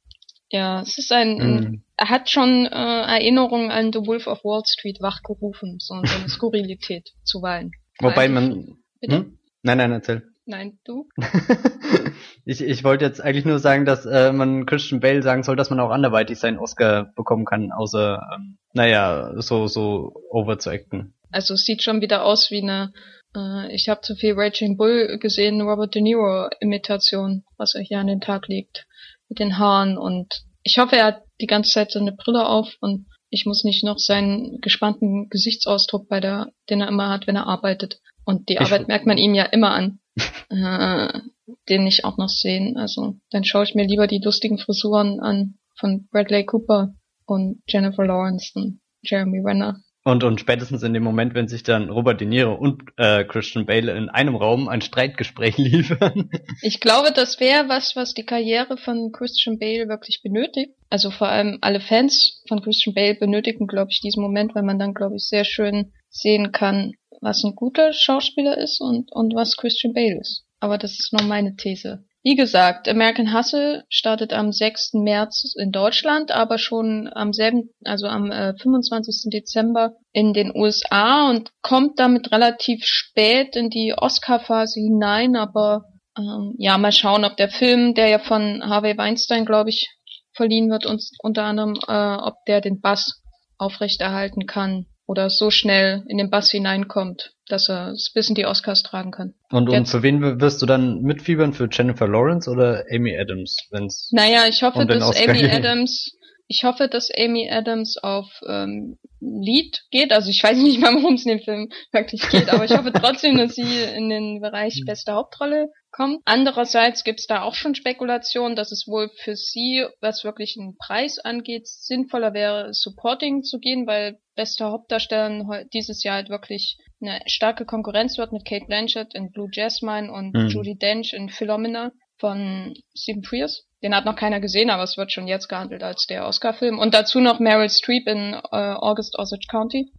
ja, 0.49 0.81
es 0.81 0.97
ist 0.97 1.11
ein, 1.11 1.39
ein 1.39 1.55
mm. 1.55 1.83
er 1.95 2.09
hat 2.09 2.29
schon 2.29 2.65
äh, 2.65 2.69
Erinnerungen 2.69 3.69
an 3.69 3.93
The 3.93 4.05
Wolf 4.05 4.25
of 4.27 4.43
Wall 4.43 4.63
Street 4.65 4.99
wachgerufen, 4.99 5.77
so, 5.79 6.01
so 6.03 6.15
eine 6.15 6.29
Skurrilität 6.29 7.11
zuweilen. 7.23 7.71
Wobei 7.99 8.27
man. 8.27 8.77
Hm? 9.03 9.37
Nein, 9.61 9.77
nein, 9.77 9.91
erzähl. 9.91 10.23
Nein, 10.45 10.79
du? 10.83 11.07
ich, 12.45 12.61
ich 12.61 12.83
wollte 12.83 13.05
jetzt 13.05 13.21
eigentlich 13.21 13.45
nur 13.45 13.59
sagen, 13.59 13.85
dass 13.85 14.05
äh, 14.05 14.31
man 14.31 14.65
Christian 14.65 14.99
Bale 14.99 15.21
sagen 15.21 15.43
soll, 15.43 15.55
dass 15.55 15.69
man 15.69 15.79
auch 15.79 15.91
anderweitig 15.91 16.39
seinen 16.39 16.57
Oscar 16.57 17.11
bekommen 17.15 17.45
kann, 17.45 17.71
außer, 17.71 18.21
ähm, 18.35 18.57
naja, 18.73 19.33
so, 19.37 19.67
so 19.67 20.13
over 20.29 20.59
zu 20.59 20.69
acten. 20.69 21.13
Also 21.31 21.53
es 21.53 21.63
sieht 21.63 21.83
schon 21.83 22.01
wieder 22.01 22.25
aus 22.25 22.51
wie 22.51 22.61
eine, 22.61 22.93
äh, 23.35 23.73
ich 23.73 23.89
habe 23.89 24.01
zu 24.01 24.15
viel 24.15 24.33
Raging 24.33 24.77
Bull 24.77 25.17
gesehen, 25.19 25.61
Robert 25.61 25.95
De 25.95 26.01
Niro 26.01 26.49
Imitation, 26.59 27.43
was 27.57 27.75
er 27.75 27.81
hier 27.81 27.99
an 27.99 28.07
den 28.07 28.21
Tag 28.21 28.47
legt. 28.47 28.85
Mit 29.29 29.39
den 29.39 29.57
Haaren 29.57 29.97
und 29.97 30.43
ich 30.63 30.77
hoffe, 30.77 30.97
er 30.97 31.05
hat 31.05 31.23
die 31.39 31.47
ganze 31.47 31.71
Zeit 31.71 31.91
seine 31.91 32.11
Brille 32.11 32.45
auf 32.45 32.75
und 32.81 33.07
ich 33.29 33.45
muss 33.45 33.63
nicht 33.63 33.83
noch 33.83 33.97
seinen 33.97 34.59
gespannten 34.59 35.29
Gesichtsausdruck 35.29 36.09
bei 36.09 36.19
der, 36.19 36.51
den 36.69 36.81
er 36.81 36.89
immer 36.89 37.09
hat, 37.09 37.27
wenn 37.27 37.37
er 37.37 37.47
arbeitet. 37.47 38.01
Und 38.25 38.49
die 38.49 38.59
Arbeit 38.59 38.87
merkt 38.87 39.05
man 39.05 39.17
ihm 39.17 39.33
ja 39.33 39.45
immer 39.45 39.71
an. 39.71 39.99
äh, 40.49 41.19
den 41.69 41.83
nicht 41.83 42.05
auch 42.05 42.17
noch 42.17 42.29
sehen. 42.29 42.77
Also 42.77 43.15
dann 43.31 43.43
schaue 43.43 43.63
ich 43.63 43.75
mir 43.75 43.85
lieber 43.85 44.07
die 44.07 44.21
lustigen 44.23 44.57
Frisuren 44.57 45.19
an 45.19 45.55
von 45.79 46.07
Bradley 46.11 46.45
Cooper 46.45 46.93
und 47.25 47.61
Jennifer 47.67 48.05
Lawrence 48.05 48.51
und 48.55 48.79
Jeremy 49.01 49.39
Renner. 49.39 49.81
Und, 50.03 50.23
und 50.23 50.39
spätestens 50.39 50.81
in 50.81 50.93
dem 50.93 51.03
Moment, 51.03 51.35
wenn 51.35 51.47
sich 51.47 51.61
dann 51.61 51.91
Robert 51.91 52.19
De 52.19 52.27
Niro 52.27 52.55
und 52.55 52.81
äh, 52.97 53.23
Christian 53.23 53.67
Bale 53.67 53.95
in 53.95 54.09
einem 54.09 54.35
Raum 54.35 54.67
ein 54.67 54.81
Streitgespräch 54.81 55.57
liefern. 55.59 56.31
Ich 56.63 56.79
glaube, 56.79 57.11
das 57.13 57.39
wäre 57.39 57.69
was, 57.69 57.95
was 57.95 58.15
die 58.15 58.25
Karriere 58.25 58.77
von 58.77 59.11
Christian 59.11 59.59
Bale 59.59 59.87
wirklich 59.87 60.21
benötigt. 60.23 60.71
Also 60.89 61.11
vor 61.11 61.27
allem 61.27 61.59
alle 61.61 61.81
Fans 61.81 62.41
von 62.47 62.63
Christian 62.63 62.95
Bale 62.95 63.13
benötigen, 63.13 63.67
glaube 63.67 63.91
ich, 63.91 64.01
diesen 64.01 64.23
Moment, 64.23 64.55
weil 64.55 64.63
man 64.63 64.79
dann, 64.79 64.95
glaube 64.95 65.17
ich, 65.17 65.27
sehr 65.27 65.45
schön 65.45 65.93
sehen 66.09 66.51
kann, 66.51 66.93
was 67.21 67.43
ein 67.43 67.53
guter 67.55 67.93
Schauspieler 67.93 68.57
ist 68.57 68.81
und, 68.81 69.11
und 69.11 69.35
was 69.35 69.55
Christian 69.55 69.93
Bale 69.93 70.19
ist. 70.19 70.45
Aber 70.61 70.77
das 70.77 70.91
ist 70.91 71.11
nur 71.11 71.23
meine 71.23 71.55
These. 71.55 72.05
Wie 72.23 72.35
gesagt, 72.35 72.87
American 72.87 73.33
Hustle 73.33 73.83
startet 73.89 74.31
am 74.31 74.51
6. 74.51 74.93
März 74.93 75.55
in 75.57 75.71
Deutschland, 75.71 76.29
aber 76.29 76.59
schon 76.59 77.09
am 77.11 77.33
selben, 77.33 77.71
also 77.83 78.05
am 78.05 78.31
äh, 78.31 78.53
25. 78.55 79.31
Dezember 79.33 79.95
in 80.11 80.33
den 80.33 80.55
USA 80.55 81.31
und 81.31 81.51
kommt 81.63 81.99
damit 81.99 82.31
relativ 82.31 82.85
spät 82.85 83.55
in 83.55 83.71
die 83.71 83.95
Oscar-Phase 83.97 84.79
hinein, 84.79 85.35
aber 85.35 85.85
ähm, 86.15 86.53
ja, 86.59 86.77
mal 86.77 86.91
schauen, 86.91 87.25
ob 87.25 87.37
der 87.37 87.49
Film, 87.49 87.95
der 87.95 88.09
ja 88.09 88.19
von 88.19 88.61
Harvey 88.63 88.95
Weinstein, 88.95 89.45
glaube 89.45 89.71
ich, 89.71 89.89
verliehen 90.33 90.69
wird, 90.69 90.85
uns 90.85 91.11
unter 91.23 91.43
anderem, 91.43 91.73
äh, 91.87 92.15
ob 92.21 92.35
der 92.45 92.61
den 92.61 92.81
Bass 92.81 93.23
aufrechterhalten 93.57 94.45
kann 94.45 94.85
oder 95.11 95.29
so 95.29 95.51
schnell 95.51 96.05
in 96.07 96.17
den 96.17 96.29
Bass 96.29 96.49
hineinkommt, 96.51 97.33
dass 97.49 97.67
er 97.67 97.91
es 97.91 98.13
bis 98.13 98.29
in 98.29 98.35
die 98.35 98.45
Oscars 98.45 98.81
tragen 98.81 99.11
kann. 99.11 99.33
Und, 99.49 99.69
und 99.69 99.89
für 99.89 100.03
wen 100.03 100.39
wirst 100.39 100.61
du 100.61 100.65
dann 100.65 101.01
mitfiebern? 101.01 101.51
Für 101.51 101.67
Jennifer 101.69 102.07
Lawrence 102.07 102.49
oder 102.49 102.85
Amy 102.89 103.17
Adams? 103.19 103.57
Wenn's 103.71 104.09
naja, 104.13 104.45
ich 104.47 104.63
hoffe, 104.63 104.79
um 104.79 104.87
dass 104.87 105.21
Amy 105.21 105.41
geht. 105.41 105.51
Adams, 105.51 106.15
ich 106.47 106.63
hoffe, 106.63 106.87
dass 106.87 107.09
Amy 107.13 107.49
Adams 107.51 107.97
auf 107.97 108.27
ähm, 108.47 108.99
Lied 109.19 109.83
geht. 109.91 110.13
Also 110.13 110.29
ich 110.29 110.41
weiß 110.41 110.57
nicht 110.57 110.79
mal, 110.79 110.93
worum 110.95 111.15
es 111.15 111.25
in 111.25 111.37
dem 111.37 111.43
Film 111.43 111.69
wirklich 111.91 112.21
geht, 112.29 112.47
aber 112.49 112.63
ich 112.63 112.71
hoffe 112.71 112.93
trotzdem, 112.93 113.37
dass 113.37 113.55
sie 113.55 113.83
in 113.95 114.09
den 114.09 114.39
Bereich 114.39 114.75
hm. 114.75 114.85
beste 114.85 115.11
Hauptrolle 115.11 115.71
kommt. 115.91 116.21
Andererseits 116.23 117.03
gibt 117.03 117.19
es 117.19 117.27
da 117.27 117.41
auch 117.41 117.55
schon 117.55 117.75
Spekulationen, 117.75 118.55
dass 118.55 118.71
es 118.71 118.87
wohl 118.87 119.09
für 119.23 119.35
sie, 119.35 119.85
was 119.99 120.23
wirklich 120.23 120.55
einen 120.57 120.77
Preis 120.77 121.19
angeht, 121.19 121.67
sinnvoller 121.67 122.33
wäre, 122.33 122.73
Supporting 122.73 123.43
zu 123.43 123.59
gehen, 123.59 123.85
weil 123.87 124.17
beste 124.41 124.65
Hauptdarsteller 124.65 125.65
dieses 125.71 126.03
Jahr 126.03 126.15
halt 126.15 126.29
wirklich 126.29 126.77
eine 126.99 127.19
starke 127.27 127.63
Konkurrenz 127.65 128.17
wird 128.17 128.31
mit 128.31 128.43
Kate 128.43 128.65
Blanchett 128.65 129.13
in 129.13 129.31
Blue 129.31 129.49
Jasmine 129.51 130.11
und 130.11 130.33
mhm. 130.33 130.47
Judy 130.47 130.75
Dench 130.75 131.13
in 131.13 131.29
Philomena. 131.29 131.91
von 132.21 132.73
Stephen 132.95 133.23
Frears. 133.23 133.65
Den 133.83 133.95
hat 133.95 134.05
noch 134.05 134.15
keiner 134.15 134.39
gesehen, 134.39 134.69
aber 134.69 134.83
es 134.83 134.95
wird 134.95 135.11
schon 135.11 135.27
jetzt 135.27 135.47
gehandelt 135.47 135.83
als 135.83 136.05
der 136.05 136.27
Oscar-Film. 136.27 136.77
Und 136.79 136.93
dazu 136.93 137.19
noch 137.19 137.39
Meryl 137.39 137.69
Streep 137.69 138.07
in 138.07 138.33
äh, 138.33 138.75
August 138.89 139.17
Osage 139.17 139.47
County. 139.49 139.91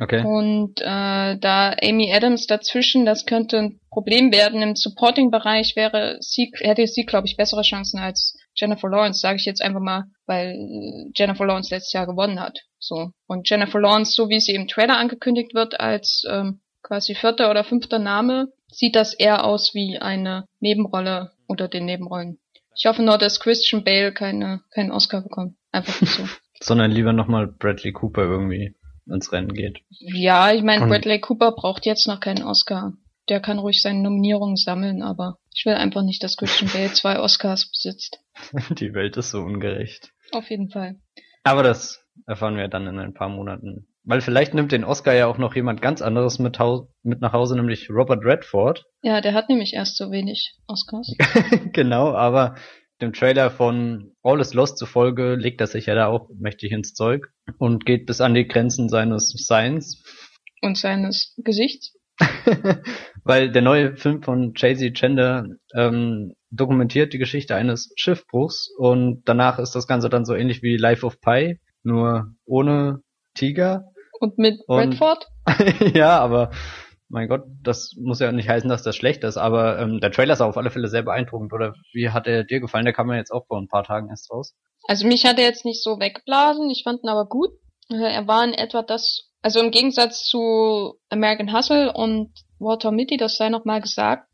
Okay. 0.00 0.22
Und 0.24 0.80
äh, 0.80 1.36
da 1.38 1.74
Amy 1.82 2.12
Adams 2.12 2.46
dazwischen, 2.46 3.04
das 3.04 3.26
könnte 3.26 3.58
ein 3.58 3.80
Problem 3.90 4.32
werden. 4.32 4.62
Im 4.62 4.76
Supporting-Bereich 4.76 5.76
wäre 5.76 6.16
sie, 6.20 6.50
hätte 6.60 6.86
sie, 6.86 7.04
glaube 7.04 7.26
ich, 7.26 7.36
bessere 7.36 7.62
Chancen 7.62 7.98
als 7.98 8.37
Jennifer 8.58 8.88
Lawrence, 8.88 9.20
sage 9.20 9.36
ich 9.36 9.44
jetzt 9.44 9.62
einfach 9.62 9.80
mal, 9.80 10.04
weil 10.26 10.56
Jennifer 11.14 11.46
Lawrence 11.46 11.74
letztes 11.74 11.92
Jahr 11.92 12.06
gewonnen 12.06 12.40
hat. 12.40 12.58
So. 12.78 13.12
Und 13.26 13.48
Jennifer 13.48 13.80
Lawrence, 13.80 14.12
so 14.12 14.28
wie 14.28 14.40
sie 14.40 14.54
im 14.54 14.68
Trailer 14.68 14.98
angekündigt 14.98 15.54
wird, 15.54 15.80
als 15.80 16.24
ähm, 16.28 16.60
quasi 16.82 17.14
vierter 17.14 17.50
oder 17.50 17.64
fünfter 17.64 17.98
Name, 17.98 18.48
sieht 18.70 18.96
das 18.96 19.14
eher 19.14 19.44
aus 19.44 19.74
wie 19.74 19.98
eine 19.98 20.46
Nebenrolle 20.60 21.32
unter 21.46 21.68
den 21.68 21.86
Nebenrollen. 21.86 22.38
Ich 22.76 22.86
hoffe 22.86 23.02
nur, 23.02 23.18
dass 23.18 23.40
Christian 23.40 23.82
Bale 23.82 24.12
keine, 24.12 24.60
keinen 24.70 24.92
Oscar 24.92 25.22
bekommt. 25.22 25.56
Einfach 25.72 26.06
so. 26.06 26.24
Sondern 26.60 26.90
lieber 26.90 27.12
nochmal 27.12 27.46
Bradley 27.46 27.92
Cooper 27.92 28.22
irgendwie 28.22 28.74
ins 29.06 29.32
Rennen 29.32 29.52
geht. 29.52 29.80
Ja, 29.90 30.52
ich 30.52 30.62
meine, 30.62 30.86
Bradley 30.86 31.20
Cooper 31.20 31.52
braucht 31.52 31.86
jetzt 31.86 32.06
noch 32.06 32.20
keinen 32.20 32.44
Oscar. 32.44 32.92
Der 33.28 33.40
kann 33.40 33.58
ruhig 33.58 33.82
seine 33.82 34.00
Nominierungen 34.00 34.56
sammeln, 34.56 35.02
aber 35.02 35.38
ich 35.58 35.66
will 35.66 35.74
einfach 35.74 36.02
nicht, 36.02 36.22
dass 36.22 36.36
Christian 36.36 36.70
Bale 36.72 36.92
zwei 36.92 37.18
Oscars 37.18 37.68
besitzt. 37.68 38.20
Die 38.78 38.94
Welt 38.94 39.16
ist 39.16 39.30
so 39.30 39.40
ungerecht. 39.40 40.12
Auf 40.30 40.48
jeden 40.50 40.70
Fall. 40.70 41.00
Aber 41.42 41.64
das 41.64 42.04
erfahren 42.26 42.56
wir 42.56 42.68
dann 42.68 42.86
in 42.86 43.00
ein 43.00 43.12
paar 43.12 43.28
Monaten. 43.28 43.88
Weil 44.04 44.20
vielleicht 44.20 44.54
nimmt 44.54 44.70
den 44.70 44.84
Oscar 44.84 45.14
ja 45.14 45.26
auch 45.26 45.36
noch 45.36 45.56
jemand 45.56 45.82
ganz 45.82 46.00
anderes 46.00 46.38
mit, 46.38 46.58
mit 47.02 47.20
nach 47.20 47.32
Hause, 47.32 47.56
nämlich 47.56 47.90
Robert 47.90 48.24
Redford. 48.24 48.86
Ja, 49.02 49.20
der 49.20 49.34
hat 49.34 49.48
nämlich 49.48 49.74
erst 49.74 49.96
so 49.96 50.12
wenig 50.12 50.54
Oscars. 50.68 51.12
genau, 51.72 52.12
aber 52.12 52.54
dem 53.00 53.12
Trailer 53.12 53.50
von 53.50 54.12
All 54.22 54.40
is 54.40 54.54
Lost 54.54 54.78
zufolge 54.78 55.34
legt 55.34 55.60
er 55.60 55.66
sich 55.66 55.86
ja 55.86 55.96
da 55.96 56.06
auch 56.06 56.30
mächtig 56.38 56.70
ins 56.70 56.94
Zeug 56.94 57.26
und 57.58 57.84
geht 57.84 58.06
bis 58.06 58.20
an 58.20 58.34
die 58.34 58.46
Grenzen 58.46 58.88
seines 58.88 59.32
Seins. 59.44 60.04
Und 60.62 60.78
seines 60.78 61.34
Gesichts. 61.38 61.97
Weil 63.24 63.50
der 63.52 63.62
neue 63.62 63.96
Film 63.96 64.22
von 64.22 64.54
Jay-Z 64.56 64.94
Chender 64.94 65.46
ähm, 65.74 66.34
dokumentiert 66.50 67.12
die 67.12 67.18
Geschichte 67.18 67.54
eines 67.54 67.92
Schiffbruchs 67.96 68.70
und 68.76 69.22
danach 69.24 69.58
ist 69.58 69.74
das 69.74 69.86
Ganze 69.86 70.08
dann 70.08 70.24
so 70.24 70.34
ähnlich 70.34 70.62
wie 70.62 70.76
Life 70.76 71.04
of 71.04 71.20
Pi, 71.20 71.60
nur 71.82 72.32
ohne 72.44 73.02
Tiger. 73.34 73.92
Und 74.20 74.38
mit 74.38 74.60
Redford? 74.68 75.26
ja, 75.94 76.18
aber 76.18 76.50
mein 77.08 77.28
Gott, 77.28 77.44
das 77.62 77.94
muss 77.98 78.20
ja 78.20 78.32
nicht 78.32 78.48
heißen, 78.48 78.68
dass 78.68 78.82
das 78.82 78.96
schlecht 78.96 79.24
ist, 79.24 79.36
aber 79.36 79.78
ähm, 79.78 80.00
der 80.00 80.12
Trailer 80.12 80.34
ist 80.34 80.40
auf 80.40 80.56
alle 80.56 80.70
Fälle 80.70 80.88
sehr 80.88 81.02
beeindruckend. 81.02 81.52
Oder 81.52 81.74
wie 81.92 82.10
hat 82.10 82.26
er 82.26 82.44
dir 82.44 82.60
gefallen? 82.60 82.84
Der 82.84 82.94
kam 82.94 83.10
ja 83.10 83.16
jetzt 83.16 83.30
auch 83.30 83.46
vor 83.46 83.58
ein 83.58 83.68
paar 83.68 83.84
Tagen 83.84 84.08
erst 84.10 84.30
raus. 84.30 84.54
Also 84.86 85.06
mich 85.06 85.24
hat 85.24 85.38
er 85.38 85.44
jetzt 85.44 85.64
nicht 85.64 85.82
so 85.82 85.98
weggeblasen, 85.98 86.70
ich 86.70 86.82
fand 86.84 87.02
ihn 87.02 87.08
aber 87.08 87.26
gut. 87.26 87.50
Äh, 87.90 88.12
er 88.12 88.26
war 88.26 88.44
in 88.44 88.52
etwa 88.52 88.82
das, 88.82 89.27
also 89.42 89.60
im 89.60 89.70
Gegensatz 89.70 90.24
zu 90.24 90.94
American 91.10 91.52
Hustle 91.52 91.92
und 91.92 92.32
Walter 92.58 92.90
Mitty, 92.90 93.16
das 93.16 93.36
sei 93.36 93.48
nochmal 93.48 93.80
gesagt, 93.80 94.28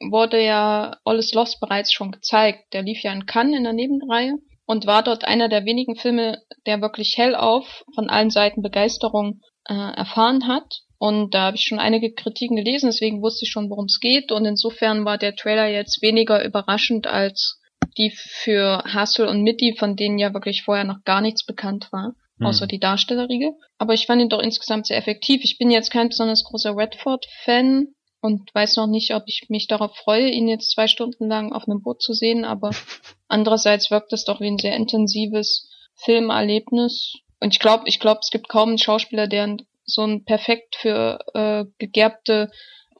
wurde 0.00 0.42
ja 0.42 0.96
Alles 1.04 1.32
Lost 1.34 1.60
bereits 1.60 1.92
schon 1.92 2.12
gezeigt. 2.12 2.72
Der 2.72 2.82
lief 2.82 3.02
ja 3.02 3.12
in 3.12 3.26
Cannes 3.26 3.56
in 3.56 3.64
der 3.64 3.72
Nebenreihe 3.72 4.34
und 4.66 4.86
war 4.86 5.02
dort 5.02 5.24
einer 5.24 5.48
der 5.48 5.64
wenigen 5.64 5.96
Filme, 5.96 6.42
der 6.66 6.80
wirklich 6.80 7.14
hellauf 7.16 7.84
von 7.94 8.10
allen 8.10 8.30
Seiten 8.30 8.62
Begeisterung 8.62 9.40
äh, 9.68 9.74
erfahren 9.74 10.48
hat. 10.48 10.80
Und 10.98 11.34
da 11.34 11.46
habe 11.46 11.56
ich 11.56 11.64
schon 11.64 11.78
einige 11.78 12.12
Kritiken 12.12 12.56
gelesen, 12.56 12.86
deswegen 12.86 13.20
wusste 13.20 13.44
ich 13.44 13.50
schon, 13.50 13.68
worum 13.68 13.84
es 13.84 14.00
geht. 14.00 14.32
Und 14.32 14.46
insofern 14.46 15.04
war 15.04 15.18
der 15.18 15.36
Trailer 15.36 15.66
jetzt 15.66 16.00
weniger 16.02 16.42
überraschend 16.44 17.06
als 17.06 17.60
die 17.98 18.10
für 18.16 18.82
Hustle 18.94 19.28
und 19.28 19.42
Mitty, 19.42 19.76
von 19.78 19.96
denen 19.96 20.18
ja 20.18 20.34
wirklich 20.34 20.62
vorher 20.64 20.84
noch 20.84 21.04
gar 21.04 21.20
nichts 21.20 21.44
bekannt 21.44 21.88
war. 21.92 22.14
Außer 22.40 22.66
die 22.66 22.80
Darstellerriege. 22.80 23.52
Aber 23.78 23.94
ich 23.94 24.06
fand 24.06 24.20
ihn 24.20 24.28
doch 24.28 24.40
insgesamt 24.40 24.86
sehr 24.86 24.96
effektiv. 24.96 25.42
Ich 25.42 25.58
bin 25.58 25.70
jetzt 25.70 25.90
kein 25.90 26.08
besonders 26.08 26.44
großer 26.44 26.76
Redford-Fan 26.76 27.88
und 28.20 28.54
weiß 28.54 28.76
noch 28.76 28.86
nicht, 28.86 29.14
ob 29.14 29.24
ich 29.26 29.46
mich 29.48 29.68
darauf 29.68 29.96
freue, 29.96 30.28
ihn 30.28 30.48
jetzt 30.48 30.72
zwei 30.72 30.88
Stunden 30.88 31.28
lang 31.28 31.52
auf 31.52 31.68
einem 31.68 31.82
Boot 31.82 32.02
zu 32.02 32.12
sehen, 32.12 32.44
aber 32.44 32.70
andererseits 33.28 33.90
wirkt 33.90 34.12
es 34.12 34.24
doch 34.24 34.40
wie 34.40 34.48
ein 34.48 34.58
sehr 34.58 34.76
intensives 34.76 35.70
Filmerlebnis. 35.94 37.14
Und 37.40 37.54
ich 37.54 37.58
glaube, 37.60 37.84
ich 37.86 38.00
glaube, 38.00 38.20
es 38.22 38.30
gibt 38.30 38.48
kaum 38.48 38.70
einen 38.70 38.78
Schauspieler, 38.78 39.28
der 39.28 39.56
so 39.84 40.02
ein 40.02 40.24
perfekt 40.24 40.76
für 40.76 41.18
äh, 41.34 41.64
gegerbte, 41.78 42.50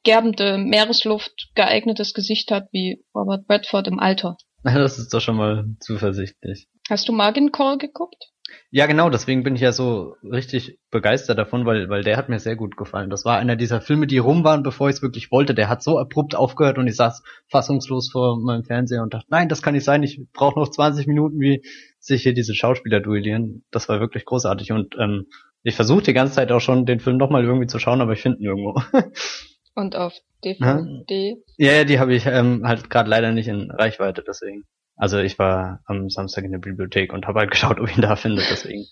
gerbende 0.05 0.57
Meeresluft 0.57 1.49
geeignetes 1.55 2.15
Gesicht 2.15 2.51
hat 2.53 2.69
wie 2.73 3.05
Robert 3.15 3.47
Bradford 3.47 3.89
im 3.89 3.99
Alter. 3.99 4.37
Das 4.63 4.99
ist 4.99 5.15
doch 5.15 5.21
schon 5.21 5.37
mal 5.37 5.65
zuversichtlich. 5.79 6.67
Hast 6.89 7.09
du 7.09 7.13
Margin 7.13 7.53
Call 7.53 7.79
geguckt? 7.79 8.33
Ja, 8.71 8.87
genau, 8.87 9.11
deswegen 9.11 9.43
bin 9.43 9.55
ich 9.57 9.61
ja 9.61 9.73
so 9.73 10.17
richtig 10.23 10.79
begeistert 10.91 11.39
davon, 11.39 11.67
weil, 11.67 11.89
weil 11.89 12.03
der 12.03 12.17
hat 12.17 12.29
mir 12.29 12.39
sehr 12.39 12.57
gut 12.57 12.77
gefallen. 12.77 13.11
Das 13.11 13.25
war 13.25 13.39
einer 13.39 13.57
dieser 13.57 13.81
Filme, 13.81 14.07
die 14.07 14.19
rum 14.19 14.45
waren, 14.45 14.63
bevor 14.63 14.89
ich 14.89 14.97
es 14.97 15.03
wirklich 15.03 15.31
wollte. 15.31 15.55
Der 15.55 15.69
hat 15.69 15.83
so 15.83 15.99
abrupt 15.99 16.35
aufgehört 16.35 16.79
und 16.79 16.87
ich 16.87 16.97
saß 16.97 17.23
fassungslos 17.49 18.11
vor 18.11 18.39
meinem 18.39 18.65
Fernseher 18.65 19.03
und 19.03 19.15
dachte, 19.15 19.27
nein, 19.31 19.49
das 19.49 19.63
kann 19.63 19.75
nicht 19.75 19.85
sein, 19.85 20.03
ich 20.03 20.21
brauche 20.33 20.59
noch 20.59 20.69
20 20.69 21.07
Minuten, 21.07 21.41
wie 21.41 21.63
sich 21.99 22.23
hier 22.23 22.35
diese 22.35 22.55
Schauspieler 22.55 23.01
duellieren. 23.01 23.65
Das 23.71 23.89
war 23.89 24.01
wirklich 24.01 24.25
großartig 24.25 24.73
und 24.73 24.97
ähm, 24.99 25.27
ich 25.63 25.75
versuche 25.75 26.03
die 26.03 26.13
ganze 26.13 26.35
Zeit 26.35 26.53
auch 26.53 26.61
schon, 26.61 26.87
den 26.87 27.01
Film 27.01 27.17
nochmal 27.17 27.45
irgendwie 27.45 27.67
zu 27.67 27.81
schauen, 27.81 28.01
aber 28.01 28.13
ich 28.13 28.23
finde 28.23 28.39
ihn 28.39 28.45
irgendwo. 28.45 28.81
Und 29.75 29.95
auf 29.95 30.15
DVD? 30.43 31.37
Ja, 31.59 31.73
ja 31.73 31.85
die 31.85 31.99
habe 31.99 32.15
ich 32.15 32.25
ähm, 32.25 32.63
halt 32.65 32.89
gerade 32.89 33.11
leider 33.11 33.33
nicht 33.33 33.49
in 33.49 33.71
Reichweite, 33.71 34.25
deswegen. 34.27 34.65
Also 34.97 35.19
ich 35.19 35.39
war 35.39 35.81
am 35.85 36.11
Samstag 36.11 36.45
in 36.45 36.53
der 36.53 36.59
Bibliothek 36.59 37.13
und 37.13 37.27
habe 37.27 37.41
halt 37.41 37.51
geschaut, 37.53 37.79
ob 37.79 37.89
ich 37.89 37.97
ihn 37.97 38.03
da 38.03 38.17
finde, 38.17 38.43
deswegen. 38.51 38.87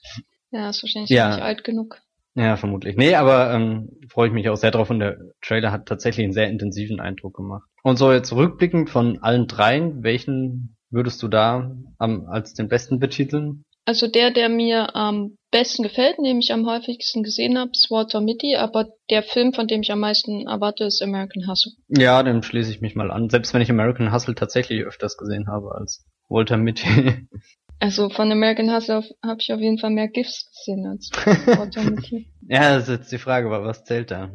Ja, 0.50 0.70
ist 0.70 0.82
wahrscheinlich 0.82 1.10
ja. 1.10 1.30
nicht 1.30 1.42
alt 1.42 1.64
genug. 1.64 2.00
Ja, 2.36 2.56
vermutlich. 2.56 2.96
Nee, 2.96 3.14
aber 3.14 3.52
ähm, 3.52 3.90
freue 4.08 4.28
ich 4.28 4.34
mich 4.34 4.48
auch 4.48 4.56
sehr 4.56 4.72
drauf 4.72 4.90
und 4.90 4.98
der 4.98 5.18
Trailer 5.40 5.70
hat 5.70 5.86
tatsächlich 5.86 6.24
einen 6.24 6.32
sehr 6.32 6.48
intensiven 6.48 7.00
Eindruck 7.00 7.36
gemacht. 7.36 7.68
Und 7.82 7.96
so 7.96 8.12
jetzt 8.12 8.32
rückblickend 8.32 8.90
von 8.90 9.22
allen 9.22 9.46
dreien, 9.46 10.02
welchen 10.02 10.76
würdest 10.90 11.22
du 11.22 11.28
da 11.28 11.76
am, 11.98 12.26
als 12.26 12.54
den 12.54 12.68
besten 12.68 12.98
betiteln? 12.98 13.64
Also 13.86 14.06
der, 14.06 14.30
der 14.30 14.48
mir 14.48 14.96
am 14.96 15.36
besten 15.50 15.82
gefällt, 15.82 16.16
den 16.18 16.38
ich 16.38 16.52
am 16.52 16.66
häufigsten 16.66 17.22
gesehen 17.22 17.58
habe, 17.58 17.70
ist 17.72 17.90
Walter 17.90 18.20
Mitty, 18.20 18.56
aber 18.56 18.88
der 19.10 19.22
Film, 19.22 19.52
von 19.52 19.68
dem 19.68 19.82
ich 19.82 19.92
am 19.92 20.00
meisten 20.00 20.46
erwarte, 20.46 20.84
ist 20.84 21.02
American 21.02 21.46
Hustle. 21.46 21.72
Ja, 21.88 22.22
dem 22.22 22.42
schließe 22.42 22.70
ich 22.70 22.80
mich 22.80 22.94
mal 22.94 23.10
an, 23.10 23.28
selbst 23.28 23.52
wenn 23.52 23.60
ich 23.60 23.70
American 23.70 24.12
Hustle 24.12 24.34
tatsächlich 24.34 24.82
öfters 24.84 25.16
gesehen 25.18 25.48
habe 25.48 25.74
als 25.74 26.04
Walter 26.28 26.56
Mitty. 26.56 27.26
Also 27.80 28.08
von 28.08 28.30
American 28.30 28.72
Hustle 28.72 29.02
habe 29.22 29.40
ich 29.40 29.52
auf 29.52 29.60
jeden 29.60 29.78
Fall 29.78 29.90
mehr 29.90 30.08
GIFs 30.08 30.48
gesehen 30.48 30.86
als 30.86 31.10
Walter 31.58 31.82
Mitty. 31.82 32.30
ja, 32.48 32.76
das 32.76 32.84
ist 32.84 32.88
jetzt 32.88 33.12
die 33.12 33.18
Frage, 33.18 33.50
was 33.50 33.84
zählt 33.84 34.12
da? 34.12 34.30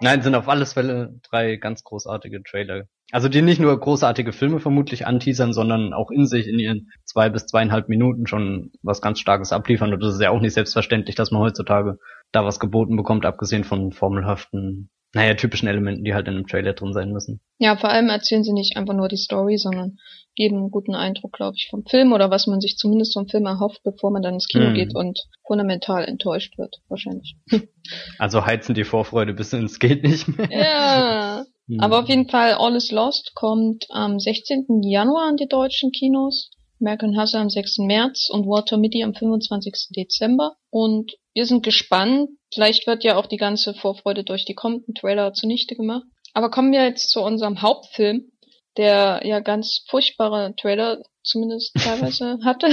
Nein, 0.00 0.22
sind 0.22 0.34
auf 0.34 0.48
alles 0.48 0.74
Fälle 0.74 1.18
drei 1.22 1.56
ganz 1.56 1.82
großartige 1.82 2.42
Trailer 2.42 2.84
also 3.12 3.28
die 3.28 3.42
nicht 3.42 3.60
nur 3.60 3.78
großartige 3.78 4.32
Filme 4.32 4.58
vermutlich 4.58 5.06
anteasern, 5.06 5.52
sondern 5.52 5.92
auch 5.92 6.10
in 6.10 6.26
sich 6.26 6.48
in 6.48 6.58
ihren 6.58 6.90
zwei 7.04 7.28
bis 7.28 7.46
zweieinhalb 7.46 7.88
Minuten 7.88 8.26
schon 8.26 8.72
was 8.82 9.00
ganz 9.00 9.20
Starkes 9.20 9.52
abliefern. 9.52 9.92
Und 9.92 10.02
das 10.02 10.14
ist 10.14 10.20
ja 10.20 10.30
auch 10.30 10.40
nicht 10.40 10.54
selbstverständlich, 10.54 11.14
dass 11.14 11.30
man 11.30 11.42
heutzutage 11.42 11.98
da 12.32 12.44
was 12.44 12.58
geboten 12.58 12.96
bekommt, 12.96 13.24
abgesehen 13.24 13.62
von 13.62 13.92
formelhaften, 13.92 14.90
naja, 15.14 15.34
typischen 15.34 15.68
Elementen, 15.68 16.02
die 16.02 16.14
halt 16.14 16.26
in 16.26 16.34
einem 16.34 16.46
Trailer 16.48 16.72
drin 16.72 16.92
sein 16.92 17.12
müssen. 17.12 17.40
Ja, 17.58 17.76
vor 17.76 17.90
allem 17.90 18.08
erzählen 18.08 18.42
sie 18.42 18.52
nicht 18.52 18.76
einfach 18.76 18.94
nur 18.94 19.08
die 19.08 19.16
Story, 19.16 19.56
sondern 19.56 19.98
geben 20.34 20.56
einen 20.56 20.70
guten 20.70 20.94
Eindruck, 20.94 21.32
glaube 21.32 21.54
ich, 21.56 21.68
vom 21.70 21.84
Film 21.84 22.12
oder 22.12 22.30
was 22.30 22.46
man 22.48 22.60
sich 22.60 22.76
zumindest 22.76 23.14
vom 23.14 23.28
Film 23.28 23.46
erhofft, 23.46 23.82
bevor 23.84 24.10
man 24.10 24.22
dann 24.22 24.34
ins 24.34 24.48
Kino 24.48 24.66
hm. 24.66 24.74
geht 24.74 24.94
und 24.94 25.20
fundamental 25.46 26.04
enttäuscht 26.04 26.58
wird, 26.58 26.76
wahrscheinlich. 26.88 27.36
Also 28.18 28.44
heizen 28.44 28.74
die 28.74 28.84
Vorfreude 28.84 29.34
bis 29.34 29.52
ins 29.52 29.78
geht 29.78 30.02
nicht 30.02 30.28
mehr. 30.28 30.48
Ja. 30.50 31.44
Mhm. 31.66 31.80
Aber 31.80 32.00
auf 32.00 32.08
jeden 32.08 32.28
Fall 32.28 32.54
All 32.54 32.76
is 32.76 32.90
Lost 32.90 33.32
kommt 33.34 33.86
am 33.90 34.18
16. 34.18 34.82
Januar 34.82 35.28
an 35.28 35.36
die 35.36 35.48
deutschen 35.48 35.90
Kinos, 35.90 36.50
American 36.80 37.18
Hustle 37.18 37.40
am 37.40 37.50
6. 37.50 37.78
März 37.78 38.28
und 38.30 38.46
Walter 38.46 38.76
Mitty 38.76 39.02
am 39.02 39.14
25. 39.14 39.88
Dezember. 39.96 40.56
Und 40.70 41.12
wir 41.34 41.46
sind 41.46 41.64
gespannt. 41.64 42.28
Vielleicht 42.52 42.86
wird 42.86 43.04
ja 43.04 43.16
auch 43.16 43.26
die 43.26 43.36
ganze 43.36 43.74
Vorfreude 43.74 44.24
durch 44.24 44.44
die 44.44 44.54
kommenden 44.54 44.94
Trailer 44.94 45.32
zunichte 45.32 45.74
gemacht. 45.74 46.04
Aber 46.34 46.50
kommen 46.50 46.72
wir 46.72 46.84
jetzt 46.84 47.10
zu 47.10 47.20
unserem 47.20 47.62
Hauptfilm, 47.62 48.30
der 48.76 49.22
ja 49.24 49.40
ganz 49.40 49.84
furchtbare 49.88 50.54
Trailer 50.56 51.02
zumindest 51.22 51.74
teilweise 51.78 52.38
hatte 52.44 52.68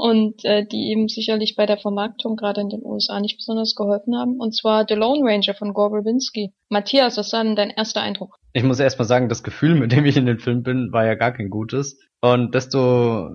und 0.00 0.44
äh, 0.44 0.64
die 0.64 0.90
eben 0.90 1.08
sicherlich 1.08 1.54
bei 1.56 1.66
der 1.66 1.76
Vermarktung 1.76 2.36
gerade 2.36 2.60
in 2.60 2.70
den 2.70 2.82
USA 2.82 3.20
nicht 3.20 3.36
besonders 3.36 3.74
geholfen 3.74 4.16
haben. 4.16 4.40
Und 4.40 4.56
zwar 4.56 4.86
The 4.88 4.94
Lone 4.94 5.22
Ranger 5.22 5.54
von 5.54 5.74
Gore 5.74 5.90
Verbinski. 5.90 6.52
Matthias, 6.70 7.18
was 7.18 7.32
war 7.32 7.44
denn 7.44 7.56
dein 7.56 7.70
erster 7.70 8.00
Eindruck? 8.00 8.36
Ich 8.52 8.64
muss 8.64 8.80
erst 8.80 8.98
mal 8.98 9.04
sagen, 9.04 9.28
das 9.28 9.42
Gefühl, 9.42 9.74
mit 9.74 9.92
dem 9.92 10.06
ich 10.06 10.16
in 10.16 10.26
den 10.26 10.38
Film 10.38 10.62
bin, 10.62 10.90
war 10.92 11.06
ja 11.06 11.14
gar 11.14 11.32
kein 11.32 11.50
gutes. 11.50 11.98
Und 12.20 12.54
desto 12.54 13.28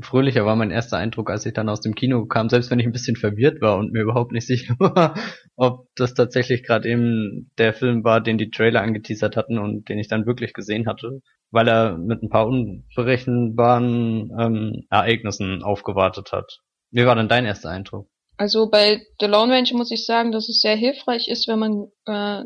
fröhlicher 0.00 0.44
war 0.46 0.56
mein 0.56 0.70
erster 0.70 0.96
Eindruck, 0.96 1.30
als 1.30 1.46
ich 1.46 1.52
dann 1.52 1.68
aus 1.68 1.80
dem 1.80 1.94
Kino 1.94 2.26
kam, 2.26 2.48
selbst 2.48 2.70
wenn 2.70 2.78
ich 2.78 2.86
ein 2.86 2.92
bisschen 2.92 3.16
verwirrt 3.16 3.60
war 3.60 3.76
und 3.76 3.92
mir 3.92 4.02
überhaupt 4.02 4.32
nicht 4.32 4.46
sicher 4.46 4.74
war, 4.78 5.14
ob 5.56 5.88
das 5.96 6.14
tatsächlich 6.14 6.62
gerade 6.64 6.88
eben 6.88 7.50
der 7.58 7.74
Film 7.74 8.04
war, 8.04 8.20
den 8.20 8.38
die 8.38 8.50
Trailer 8.50 8.82
angeteasert 8.82 9.36
hatten 9.36 9.58
und 9.58 9.88
den 9.88 9.98
ich 9.98 10.08
dann 10.08 10.26
wirklich 10.26 10.52
gesehen 10.52 10.86
hatte 10.86 11.20
weil 11.54 11.68
er 11.68 11.96
mit 11.96 12.22
ein 12.22 12.28
paar 12.28 12.46
unberechenbaren 12.46 14.32
ähm, 14.38 14.86
Ereignissen 14.90 15.62
aufgewartet 15.62 16.32
hat. 16.32 16.58
Wie 16.90 17.06
war 17.06 17.14
denn 17.14 17.28
dein 17.28 17.46
erster 17.46 17.70
Eindruck? 17.70 18.08
Also 18.36 18.68
bei 18.68 19.00
The 19.20 19.26
Lone 19.26 19.52
Ranger 19.54 19.76
muss 19.76 19.92
ich 19.92 20.04
sagen, 20.04 20.32
dass 20.32 20.48
es 20.48 20.60
sehr 20.60 20.74
hilfreich 20.74 21.28
ist, 21.28 21.46
wenn 21.46 21.60
man 21.60 21.86
äh, 22.06 22.42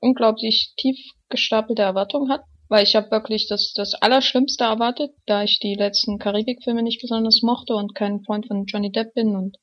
unglaublich 0.00 0.74
tief 0.76 0.98
gestapelte 1.28 1.82
Erwartungen 1.82 2.30
hat. 2.30 2.42
Weil 2.68 2.82
ich 2.82 2.96
habe 2.96 3.10
wirklich 3.10 3.46
das, 3.48 3.72
das 3.74 3.94
Allerschlimmste 3.94 4.64
erwartet, 4.64 5.12
da 5.24 5.42
ich 5.42 5.58
die 5.58 5.74
letzten 5.74 6.18
Karibik-Filme 6.18 6.82
nicht 6.82 7.00
besonders 7.00 7.40
mochte 7.42 7.74
und 7.74 7.94
kein 7.94 8.22
Freund 8.24 8.46
von 8.46 8.66
Johnny 8.66 8.92
Depp 8.92 9.14
bin. 9.14 9.36
Und 9.36 9.56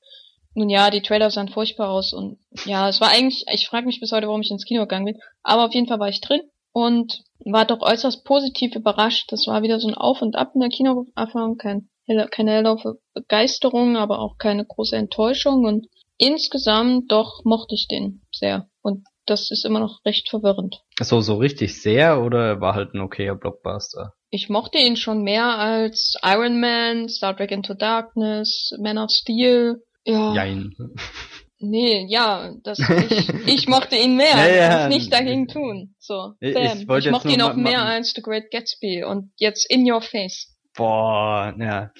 nun 0.55 0.69
ja, 0.69 0.89
die 0.89 1.01
Trailer 1.01 1.29
sahen 1.29 1.49
furchtbar 1.49 1.89
aus. 1.89 2.13
Und 2.13 2.39
ja, 2.65 2.89
es 2.89 3.01
war 3.01 3.09
eigentlich, 3.09 3.45
ich 3.51 3.67
frage 3.67 3.85
mich 3.85 3.99
bis 3.99 4.11
heute, 4.11 4.27
warum 4.27 4.41
ich 4.41 4.49
ins 4.49 4.65
Kino 4.65 4.81
gegangen 4.81 5.05
bin. 5.05 5.19
Aber 5.43 5.65
auf 5.65 5.73
jeden 5.73 5.87
Fall 5.87 5.99
war 5.99 6.09
ich 6.09 6.21
drin 6.21 6.41
und 6.71 7.24
war 7.43 7.65
doch 7.65 7.81
äußerst 7.81 8.23
positiv 8.23 8.75
überrascht. 8.75 9.31
Das 9.31 9.47
war 9.47 9.61
wieder 9.61 9.79
so 9.79 9.87
ein 9.87 9.95
Auf 9.95 10.21
und 10.21 10.35
Ab 10.35 10.51
in 10.55 10.61
der 10.61 10.69
Kinoerfahrung, 10.69 11.57
kein 11.57 11.89
keine 12.07 12.51
helle 12.51 12.77
Begeisterung, 13.13 13.97
aber 13.97 14.19
auch 14.19 14.37
keine 14.37 14.65
große 14.65 14.95
Enttäuschung 14.95 15.65
und 15.65 15.87
insgesamt 16.17 17.11
doch 17.11 17.43
mochte 17.43 17.75
ich 17.75 17.87
den 17.87 18.21
sehr 18.31 18.69
und 18.81 19.05
das 19.25 19.49
ist 19.49 19.65
immer 19.65 19.79
noch 19.79 20.05
recht 20.05 20.29
verwirrend. 20.29 20.83
So, 20.99 21.21
so 21.21 21.37
richtig 21.37 21.81
sehr 21.81 22.21
oder 22.23 22.61
war 22.61 22.75
halt 22.75 22.93
ein 22.93 23.01
okayer 23.01 23.35
Blockbuster? 23.35 24.13
Ich 24.29 24.49
mochte 24.49 24.77
ihn 24.77 24.97
schon 24.97 25.23
mehr 25.23 25.57
als 25.57 26.15
Iron 26.23 26.59
Man, 26.59 27.09
Star 27.09 27.35
Trek 27.35 27.51
Into 27.51 27.73
Darkness, 27.73 28.75
Man 28.79 28.97
of 28.97 29.09
Steel. 29.09 29.83
Ja. 30.03 30.33
Jein. 30.35 30.75
Nee, 31.59 32.05
ja, 32.09 32.51
das, 32.63 32.79
ich, 32.79 33.29
ich 33.47 33.67
mochte 33.67 33.95
ihn 33.95 34.17
mehr. 34.17 34.35
ja, 34.35 34.47
ja. 34.47 34.89
Ich 34.89 34.95
nicht 34.95 35.13
dagegen 35.13 35.47
tun. 35.47 35.95
So, 35.99 36.33
ich, 36.39 36.55
ich, 36.55 36.81
ich 36.81 37.11
mochte 37.11 37.29
ihn 37.29 37.41
auch 37.41 37.55
mehr 37.55 37.81
als 37.83 38.11
The 38.13 38.21
Great 38.21 38.51
Gatsby 38.51 39.03
und 39.03 39.31
jetzt 39.37 39.69
In 39.69 39.89
Your 39.89 40.01
Face. 40.01 40.53
Boah, 40.75 41.55
ja. 41.57 41.91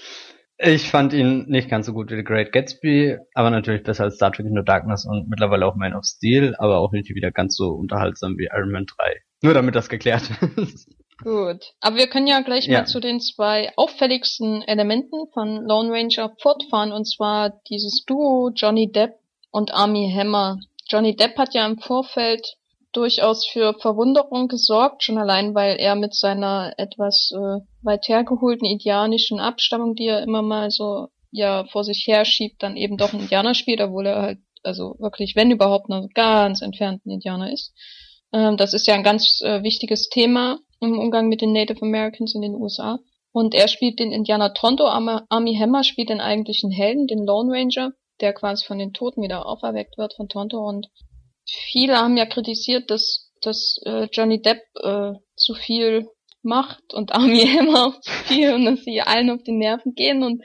Ich 0.58 0.90
fand 0.90 1.12
ihn 1.14 1.46
nicht 1.48 1.70
ganz 1.70 1.86
so 1.86 1.94
gut 1.94 2.12
wie 2.12 2.16
The 2.16 2.24
Great 2.24 2.52
Gatsby, 2.52 3.18
aber 3.34 3.50
natürlich 3.50 3.84
besser 3.84 4.06
als 4.06 4.16
Star 4.16 4.32
Trek 4.32 4.46
Into 4.46 4.62
Darkness 4.62 5.06
und 5.06 5.30
mittlerweile 5.30 5.66
auch 5.66 5.76
Man 5.76 5.94
of 5.94 6.06
Steel, 6.06 6.56
aber 6.58 6.80
auch 6.80 6.92
nicht 6.92 7.14
wieder 7.14 7.32
ganz 7.32 7.58
so 7.58 7.70
unterhaltsam 7.70 8.38
wie 8.38 8.50
Iron 8.54 8.72
Man 8.72 8.86
3. 8.86 9.22
Nur 9.42 9.54
damit 9.54 9.76
das 9.76 9.90
geklärt 9.90 10.30
ist. 10.56 10.90
Gut. 11.24 11.74
Aber 11.80 11.96
wir 11.96 12.08
können 12.08 12.28
ja 12.28 12.42
gleich 12.42 12.68
ja. 12.68 12.80
mal 12.80 12.86
zu 12.86 13.00
den 13.00 13.20
zwei 13.20 13.72
auffälligsten 13.78 14.62
Elementen 14.62 15.28
von 15.34 15.66
Lone 15.66 15.92
Ranger 15.92 16.34
fortfahren, 16.42 16.92
und 16.92 17.06
zwar 17.06 17.62
dieses 17.70 18.04
Duo 18.06 18.52
Johnny 18.54 18.92
Depp 18.92 19.14
und 19.56 19.74
Army 19.74 20.12
Hammer. 20.14 20.60
Johnny 20.90 21.16
Depp 21.16 21.38
hat 21.38 21.54
ja 21.54 21.66
im 21.66 21.80
Vorfeld 21.80 22.58
durchaus 22.92 23.48
für 23.48 23.74
Verwunderung 23.80 24.50
gesorgt, 24.50 25.02
schon 25.04 25.18
allein, 25.18 25.56
weil 25.56 25.78
er 25.78 25.96
mit 25.96 26.14
seiner 26.14 26.74
etwas 26.78 27.32
äh, 27.34 27.62
weit 27.82 28.06
hergeholten 28.10 28.68
indianischen 28.68 29.40
Abstammung, 29.40 29.96
die 29.96 30.08
er 30.08 30.24
immer 30.24 30.42
mal 30.42 30.72
so 30.72 31.08
ja 31.32 31.64
vor 31.72 31.86
sich 31.86 32.04
her 32.06 32.26
schiebt, 32.26 32.64
dann 32.64 32.76
eben 32.76 32.98
doch 32.98 33.14
ein 33.14 33.22
Indianer 33.22 33.54
spielt, 33.54 33.80
obwohl 33.80 34.08
er 34.08 34.22
halt 34.22 34.40
also 34.64 34.98
wirklich, 35.00 35.38
wenn 35.38 35.52
überhaupt, 35.52 35.88
noch 35.88 36.10
ganz 36.14 36.62
entfernten 36.62 37.10
Indianer 37.10 37.54
ist. 37.54 37.74
Ähm, 38.34 38.58
das 38.58 38.74
ist 38.74 38.88
ja 38.88 38.96
ein 38.96 39.04
ganz 39.04 39.40
äh, 39.42 39.64
wichtiges 39.64 40.10
Thema 40.10 40.60
im 40.82 41.00
Umgang 41.00 41.30
mit 41.30 41.40
den 41.40 41.54
Native 41.54 41.82
Americans 41.82 42.36
in 42.36 42.42
den 42.42 42.56
USA. 42.56 43.00
Und 43.32 43.54
er 43.54 43.70
spielt 43.70 44.00
den 44.00 44.12
Indianer 44.12 44.54
Tonto, 44.54 44.86
Army 44.86 45.56
Hammer 45.58 45.84
spielt 45.86 46.10
den 46.10 46.20
eigentlichen 46.20 46.72
Helden, 46.72 47.08
den 47.08 47.26
Lone 47.26 47.54
Ranger, 47.54 47.94
der 48.22 48.34
quasi 48.34 48.66
von 48.66 48.80
den 48.80 48.94
Toten 48.94 49.22
wieder 49.22 49.46
auferweckt 49.46 49.98
wird 49.98 50.14
von 50.16 50.30
Tonto 50.30 50.58
und 50.68 50.88
viele 51.48 51.98
haben 51.98 52.18
ja 52.18 52.26
kritisiert, 52.26 52.90
dass, 52.90 53.32
dass 53.42 53.80
äh, 53.86 54.08
Johnny 54.12 54.42
Depp 54.42 54.62
äh, 54.82 55.14
zu 55.36 55.54
viel 55.54 56.08
macht 56.42 56.94
und 56.94 57.12
Army 57.16 57.46
Hammer 57.46 57.88
auch 57.88 58.00
zu 58.00 58.12
viel 58.12 58.54
und 58.54 58.66
dass 58.66 58.84
sie 58.84 59.02
allen 59.02 59.30
auf 59.30 59.44
die 59.44 59.58
Nerven 59.58 59.94
gehen. 59.96 60.24
Und 60.24 60.42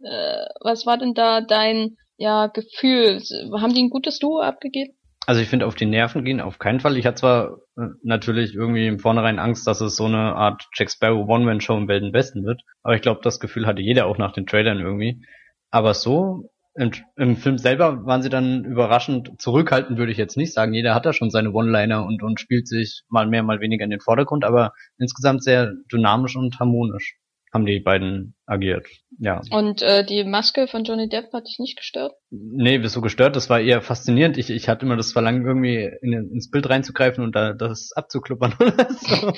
äh, 0.00 0.44
was 0.60 0.86
war 0.86 0.98
denn 0.98 1.14
da 1.14 1.40
dein 1.40 1.96
ja, 2.16 2.48
Gefühl? 2.48 3.20
Haben 3.58 3.74
die 3.74 3.82
ein 3.82 3.90
gutes 3.90 4.18
Duo 4.18 4.40
abgegeben? 4.40 4.94
Also 5.26 5.40
ich 5.40 5.48
finde 5.48 5.66
auf 5.66 5.74
die 5.74 5.86
Nerven 5.86 6.22
gehen 6.24 6.42
auf 6.42 6.58
keinen 6.58 6.80
Fall. 6.80 6.98
Ich 6.98 7.06
hatte 7.06 7.20
zwar 7.20 7.58
äh, 7.78 7.86
natürlich 8.02 8.54
irgendwie 8.54 8.86
im 8.86 8.98
Vornherein 8.98 9.38
Angst, 9.38 9.66
dass 9.66 9.80
es 9.80 9.96
so 9.96 10.04
eine 10.04 10.36
Art 10.36 10.66
Jack 10.74 10.90
Sparrow 10.90 11.26
One-Man-Show 11.26 11.76
im 11.78 11.88
Welten 11.88 12.12
Besten 12.12 12.44
wird, 12.44 12.60
aber 12.82 12.94
ich 12.94 13.00
glaube, 13.00 13.20
das 13.22 13.40
Gefühl 13.40 13.66
hatte 13.66 13.80
jeder 13.80 14.04
auch 14.04 14.18
nach 14.18 14.32
den 14.32 14.46
Trailern 14.46 14.80
irgendwie. 14.80 15.24
Aber 15.70 15.94
so 15.94 16.50
im, 16.74 16.90
Im 17.16 17.36
Film 17.36 17.58
selber 17.58 18.04
waren 18.04 18.22
sie 18.22 18.28
dann 18.28 18.64
überraschend 18.64 19.40
zurückhaltend, 19.40 19.98
würde 19.98 20.12
ich 20.12 20.18
jetzt 20.18 20.36
nicht 20.36 20.52
sagen. 20.52 20.74
Jeder 20.74 20.94
hat 20.94 21.06
da 21.06 21.12
schon 21.12 21.30
seine 21.30 21.52
One-Liner 21.52 22.04
und, 22.04 22.22
und 22.22 22.40
spielt 22.40 22.66
sich 22.66 23.02
mal 23.08 23.26
mehr, 23.26 23.42
mal 23.42 23.60
weniger 23.60 23.84
in 23.84 23.90
den 23.90 24.00
Vordergrund, 24.00 24.44
aber 24.44 24.72
insgesamt 24.98 25.44
sehr 25.44 25.72
dynamisch 25.92 26.36
und 26.36 26.58
harmonisch 26.58 27.16
haben 27.52 27.66
die 27.66 27.78
beiden 27.78 28.34
agiert. 28.46 28.88
Ja. 29.20 29.40
Und 29.50 29.80
äh, 29.80 30.04
die 30.04 30.24
Maske 30.24 30.66
von 30.66 30.82
Johnny 30.82 31.08
Depp 31.08 31.32
hat 31.32 31.46
dich 31.46 31.60
nicht 31.60 31.76
gestört? 31.76 32.12
Nee, 32.30 32.78
bist 32.78 32.94
so 32.94 33.00
gestört. 33.00 33.36
Das 33.36 33.48
war 33.48 33.60
eher 33.60 33.80
faszinierend. 33.80 34.36
Ich, 34.36 34.50
ich 34.50 34.68
hatte 34.68 34.84
immer 34.84 34.96
das 34.96 35.12
Verlangen, 35.12 35.46
irgendwie 35.46 35.88
in, 36.02 36.12
ins 36.12 36.50
Bild 36.50 36.68
reinzugreifen 36.68 37.22
und 37.22 37.36
da 37.36 37.52
das 37.52 37.92
abzukluppern 37.94 38.54
oder 38.60 38.88
so. 38.90 39.32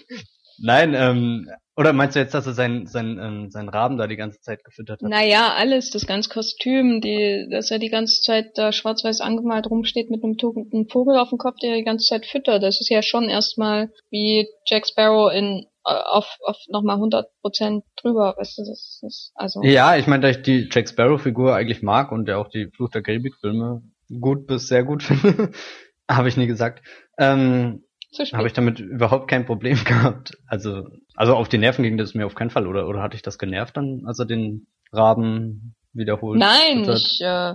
Nein, 0.58 0.94
ähm, 0.96 1.50
oder 1.78 1.92
meinst 1.92 2.16
du 2.16 2.20
jetzt, 2.20 2.34
dass 2.34 2.44
er 2.44 2.54
seinen 2.54 2.86
sein, 2.86 3.20
ähm, 3.22 3.50
sein 3.50 3.68
Raben 3.68 3.98
da 3.98 4.08
die 4.08 4.16
ganze 4.16 4.40
Zeit 4.40 4.64
gefüttert 4.64 5.00
hat? 5.00 5.08
Naja, 5.08 5.54
alles, 5.56 5.90
das 5.90 6.08
ganze 6.08 6.28
Kostüm, 6.28 7.00
die, 7.00 7.46
dass 7.48 7.70
er 7.70 7.78
die 7.78 7.88
ganze 7.88 8.20
Zeit 8.20 8.58
da 8.58 8.72
schwarz-weiß 8.72 9.20
angemalt 9.20 9.70
rumsteht 9.70 10.10
mit 10.10 10.24
einem, 10.24 10.36
einem 10.72 10.88
Vogel 10.88 11.16
auf 11.16 11.28
dem 11.28 11.38
Kopf, 11.38 11.58
der 11.62 11.76
die 11.76 11.84
ganze 11.84 12.06
Zeit 12.06 12.26
füttert. 12.26 12.64
Das 12.64 12.80
ist 12.80 12.90
ja 12.90 13.00
schon 13.00 13.28
erstmal 13.28 13.92
wie 14.10 14.48
Jack 14.66 14.88
Sparrow 14.88 15.32
in 15.32 15.66
äh, 15.86 15.92
auf, 15.92 16.26
auf 16.44 16.56
nochmal 16.66 16.96
100 16.96 17.28
Prozent 17.42 17.84
drüber, 18.02 18.34
weißt 18.36 18.58
du, 18.58 18.62
das 18.62 19.00
ist, 19.06 19.32
also. 19.36 19.62
Ja, 19.62 19.96
ich 19.96 20.08
meine, 20.08 20.22
da 20.22 20.30
ich 20.30 20.42
die 20.42 20.68
Jack 20.72 20.88
Sparrow-Figur 20.88 21.54
eigentlich 21.54 21.82
mag 21.82 22.10
und 22.10 22.26
ja 22.26 22.38
auch 22.38 22.48
die 22.48 22.70
Fluch 22.74 22.90
der 22.90 23.02
Karibik-Filme 23.02 23.82
gut 24.20 24.48
bis 24.48 24.66
sehr 24.66 24.82
gut 24.82 25.04
finde, 25.04 25.52
habe 26.10 26.28
ich 26.28 26.36
nie 26.36 26.48
gesagt, 26.48 26.82
ähm, 27.18 27.84
habe 28.32 28.46
ich 28.46 28.52
damit 28.52 28.80
überhaupt 28.80 29.28
kein 29.28 29.46
Problem 29.46 29.76
gehabt. 29.84 30.36
Also, 30.46 30.88
also 31.18 31.34
auf 31.34 31.48
die 31.48 31.58
Nerven 31.58 31.82
ging 31.82 31.98
das 31.98 32.14
mir 32.14 32.26
auf 32.26 32.36
keinen 32.36 32.50
Fall. 32.50 32.68
Oder, 32.68 32.86
oder 32.86 33.02
hatte 33.02 33.16
ich 33.16 33.22
das 33.22 33.38
genervt 33.38 33.76
dann, 33.76 34.04
als 34.06 34.20
er 34.20 34.24
den 34.24 34.68
Raben 34.92 35.74
wiederholt? 35.92 36.38
Nein, 36.38 36.88
ich, 36.88 37.20
äh, 37.20 37.54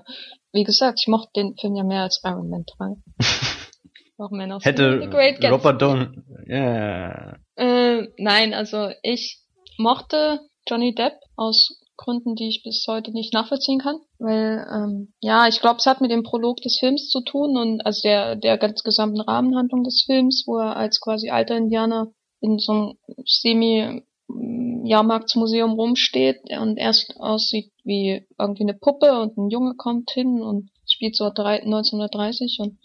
wie 0.52 0.66
gesagt, 0.66 1.00
ich 1.02 1.08
mochte 1.08 1.32
den 1.38 1.56
Film 1.56 1.76
ja 1.76 1.86
mehr 1.86 2.02
als 2.02 2.22
Iron 2.26 2.50
Man 2.50 2.66
3. 2.78 2.96
Auch 4.18 4.32
Man 4.32 4.52
of 4.52 4.66
Hätte 4.66 5.00
Robert 5.50 5.82
Down, 5.82 6.26
yeah. 6.46 7.38
Äh, 7.56 8.10
nein, 8.18 8.54
also 8.54 8.90
ich 9.02 9.40
mochte 9.78 10.42
Johnny 10.68 10.94
Depp 10.94 11.14
aus 11.38 11.80
Gründen, 11.96 12.36
die 12.36 12.50
ich 12.50 12.64
bis 12.64 12.86
heute 12.90 13.12
nicht 13.12 13.34
nachvollziehen 13.34 13.80
kann. 13.80 13.96
Weil, 14.20 14.68
ähm, 14.72 15.14
ja, 15.22 15.48
ich 15.48 15.62
glaube, 15.62 15.78
es 15.78 15.86
hat 15.86 16.02
mit 16.02 16.12
dem 16.12 16.24
Prolog 16.24 16.58
des 16.58 16.78
Films 16.80 17.08
zu 17.10 17.22
tun 17.22 17.56
und 17.56 17.86
also 17.86 18.02
der, 18.04 18.36
der 18.36 18.58
ganz 18.58 18.84
gesamten 18.84 19.22
Rahmenhandlung 19.22 19.84
des 19.84 20.04
Films, 20.06 20.44
wo 20.48 20.58
er 20.58 20.76
als 20.76 21.00
quasi 21.00 21.30
alter 21.30 21.56
Indianer 21.56 22.12
in 22.44 22.60
so 22.60 22.74
einem 22.74 22.94
Semi-Jahrmarktsmuseum 23.26 25.72
rumsteht 25.72 26.42
und 26.60 26.78
erst 26.78 27.16
aussieht 27.20 27.72
wie 27.84 28.28
irgendwie 28.38 28.64
eine 28.64 28.76
Puppe 28.76 29.20
und 29.20 29.36
ein 29.38 29.50
Junge 29.50 29.74
kommt 29.76 30.12
hin 30.12 30.42
und 30.42 30.70
spielt 30.86 31.16
so 31.16 31.24
1930 31.26 32.58
und 32.60 32.78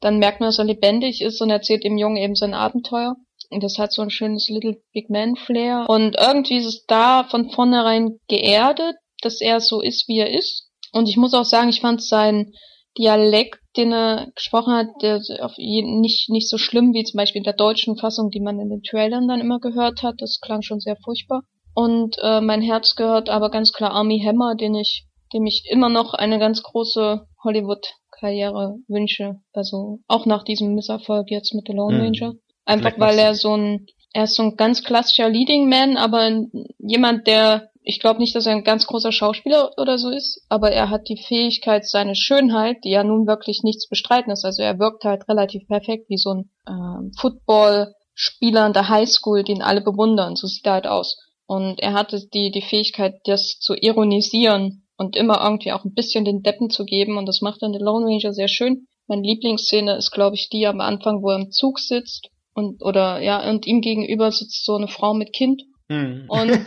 dann 0.00 0.18
merkt 0.18 0.40
man, 0.40 0.48
dass 0.48 0.58
er 0.58 0.66
lebendig 0.66 1.22
ist 1.22 1.40
und 1.40 1.48
erzählt 1.48 1.84
dem 1.84 1.96
Jungen 1.96 2.18
eben 2.18 2.34
sein 2.34 2.52
Abenteuer. 2.52 3.16
Und 3.48 3.62
das 3.62 3.78
hat 3.78 3.92
so 3.92 4.02
ein 4.02 4.10
schönes 4.10 4.50
Little 4.50 4.82
Big 4.92 5.08
Man 5.08 5.36
Flair. 5.36 5.86
Und 5.88 6.16
irgendwie 6.18 6.58
ist 6.58 6.66
es 6.66 6.84
da 6.86 7.24
von 7.24 7.48
vornherein 7.50 8.18
geerdet, 8.28 8.96
dass 9.22 9.40
er 9.40 9.60
so 9.60 9.80
ist, 9.80 10.06
wie 10.08 10.18
er 10.18 10.30
ist. 10.30 10.68
Und 10.92 11.08
ich 11.08 11.16
muss 11.16 11.32
auch 11.32 11.44
sagen, 11.44 11.70
ich 11.70 11.80
fand 11.80 12.02
sein 12.02 12.52
Dialekt, 12.98 13.60
den 13.76 13.92
er 13.92 14.28
gesprochen 14.34 14.74
hat, 14.74 14.88
der 15.02 15.20
nicht, 15.58 16.30
nicht 16.30 16.48
so 16.48 16.58
schlimm 16.58 16.92
wie 16.94 17.04
zum 17.04 17.18
Beispiel 17.18 17.40
in 17.40 17.44
der 17.44 17.52
deutschen 17.52 17.96
Fassung, 17.96 18.30
die 18.30 18.40
man 18.40 18.58
in 18.58 18.70
den 18.70 18.82
Trailern 18.82 19.28
dann 19.28 19.40
immer 19.40 19.60
gehört 19.60 20.02
hat. 20.02 20.16
Das 20.18 20.40
klang 20.40 20.62
schon 20.62 20.80
sehr 20.80 20.96
furchtbar. 20.96 21.42
Und 21.74 22.16
äh, 22.22 22.40
mein 22.40 22.62
Herz 22.62 22.96
gehört 22.96 23.28
aber 23.28 23.50
ganz 23.50 23.72
klar 23.72 23.90
Army 23.90 24.22
Hammer, 24.24 24.54
den 24.54 24.74
ich, 24.74 25.06
dem 25.34 25.44
ich 25.46 25.64
immer 25.70 25.90
noch 25.90 26.14
eine 26.14 26.38
ganz 26.38 26.62
große 26.62 27.26
Hollywood-Karriere 27.44 28.76
wünsche. 28.88 29.36
Also 29.52 29.98
auch 30.08 30.24
nach 30.24 30.44
diesem 30.44 30.74
Misserfolg 30.74 31.30
jetzt 31.30 31.54
mit 31.54 31.66
The 31.66 31.74
Lone 31.74 31.98
mhm. 31.98 32.02
Ranger. 32.02 32.32
Einfach 32.64 32.98
weil 32.98 33.18
er 33.18 33.34
so 33.34 33.56
ein, 33.56 33.86
er 34.12 34.24
ist 34.24 34.34
so 34.34 34.42
ein 34.42 34.56
ganz 34.56 34.82
klassischer 34.82 35.28
Leading 35.28 35.68
Man, 35.68 35.96
aber 35.96 36.46
jemand, 36.78 37.26
der, 37.26 37.70
ich 37.88 38.00
glaube 38.00 38.18
nicht, 38.18 38.34
dass 38.34 38.46
er 38.46 38.52
ein 38.52 38.64
ganz 38.64 38.88
großer 38.88 39.12
Schauspieler 39.12 39.70
oder 39.78 39.96
so 39.96 40.10
ist, 40.10 40.44
aber 40.48 40.72
er 40.72 40.90
hat 40.90 41.08
die 41.08 41.22
Fähigkeit, 41.22 41.86
seine 41.86 42.16
Schönheit, 42.16 42.78
die 42.82 42.90
ja 42.90 43.04
nun 43.04 43.28
wirklich 43.28 43.60
nichts 43.62 43.88
bestreiten 43.88 44.32
ist. 44.32 44.44
Also 44.44 44.62
er 44.62 44.80
wirkt 44.80 45.04
halt 45.04 45.28
relativ 45.28 45.68
perfekt 45.68 46.06
wie 46.08 46.18
so 46.18 46.34
ein 46.34 46.50
ähm, 46.68 47.12
Football-Spieler 47.16 48.66
in 48.66 48.72
der 48.72 48.88
Highschool, 48.88 49.44
den 49.44 49.62
alle 49.62 49.82
bewundern. 49.82 50.34
So 50.34 50.48
sieht 50.48 50.66
er 50.66 50.72
halt 50.72 50.88
aus. 50.88 51.16
Und 51.46 51.78
er 51.78 51.92
hatte 51.92 52.26
die, 52.34 52.50
die 52.50 52.60
Fähigkeit, 52.60 53.20
das 53.24 53.60
zu 53.60 53.74
ironisieren 53.74 54.84
und 54.96 55.14
immer 55.14 55.40
irgendwie 55.44 55.70
auch 55.70 55.84
ein 55.84 55.94
bisschen 55.94 56.24
den 56.24 56.42
Deppen 56.42 56.70
zu 56.70 56.84
geben. 56.86 57.16
Und 57.16 57.26
das 57.26 57.40
macht 57.40 57.62
dann 57.62 57.72
der 57.72 57.82
Lone 57.82 58.06
Ranger 58.06 58.32
sehr 58.32 58.48
schön. 58.48 58.88
Meine 59.06 59.22
Lieblingsszene 59.22 59.94
ist, 59.94 60.10
glaube 60.10 60.34
ich, 60.34 60.48
die 60.48 60.66
am 60.66 60.80
Anfang, 60.80 61.22
wo 61.22 61.30
er 61.30 61.36
im 61.36 61.52
Zug 61.52 61.78
sitzt 61.78 62.30
und 62.52 62.82
oder 62.82 63.20
ja 63.20 63.48
und 63.48 63.64
ihm 63.64 63.80
gegenüber 63.80 64.32
sitzt 64.32 64.64
so 64.64 64.74
eine 64.74 64.88
Frau 64.88 65.14
mit 65.14 65.32
Kind 65.32 65.62
hm. 65.88 66.24
und 66.28 66.50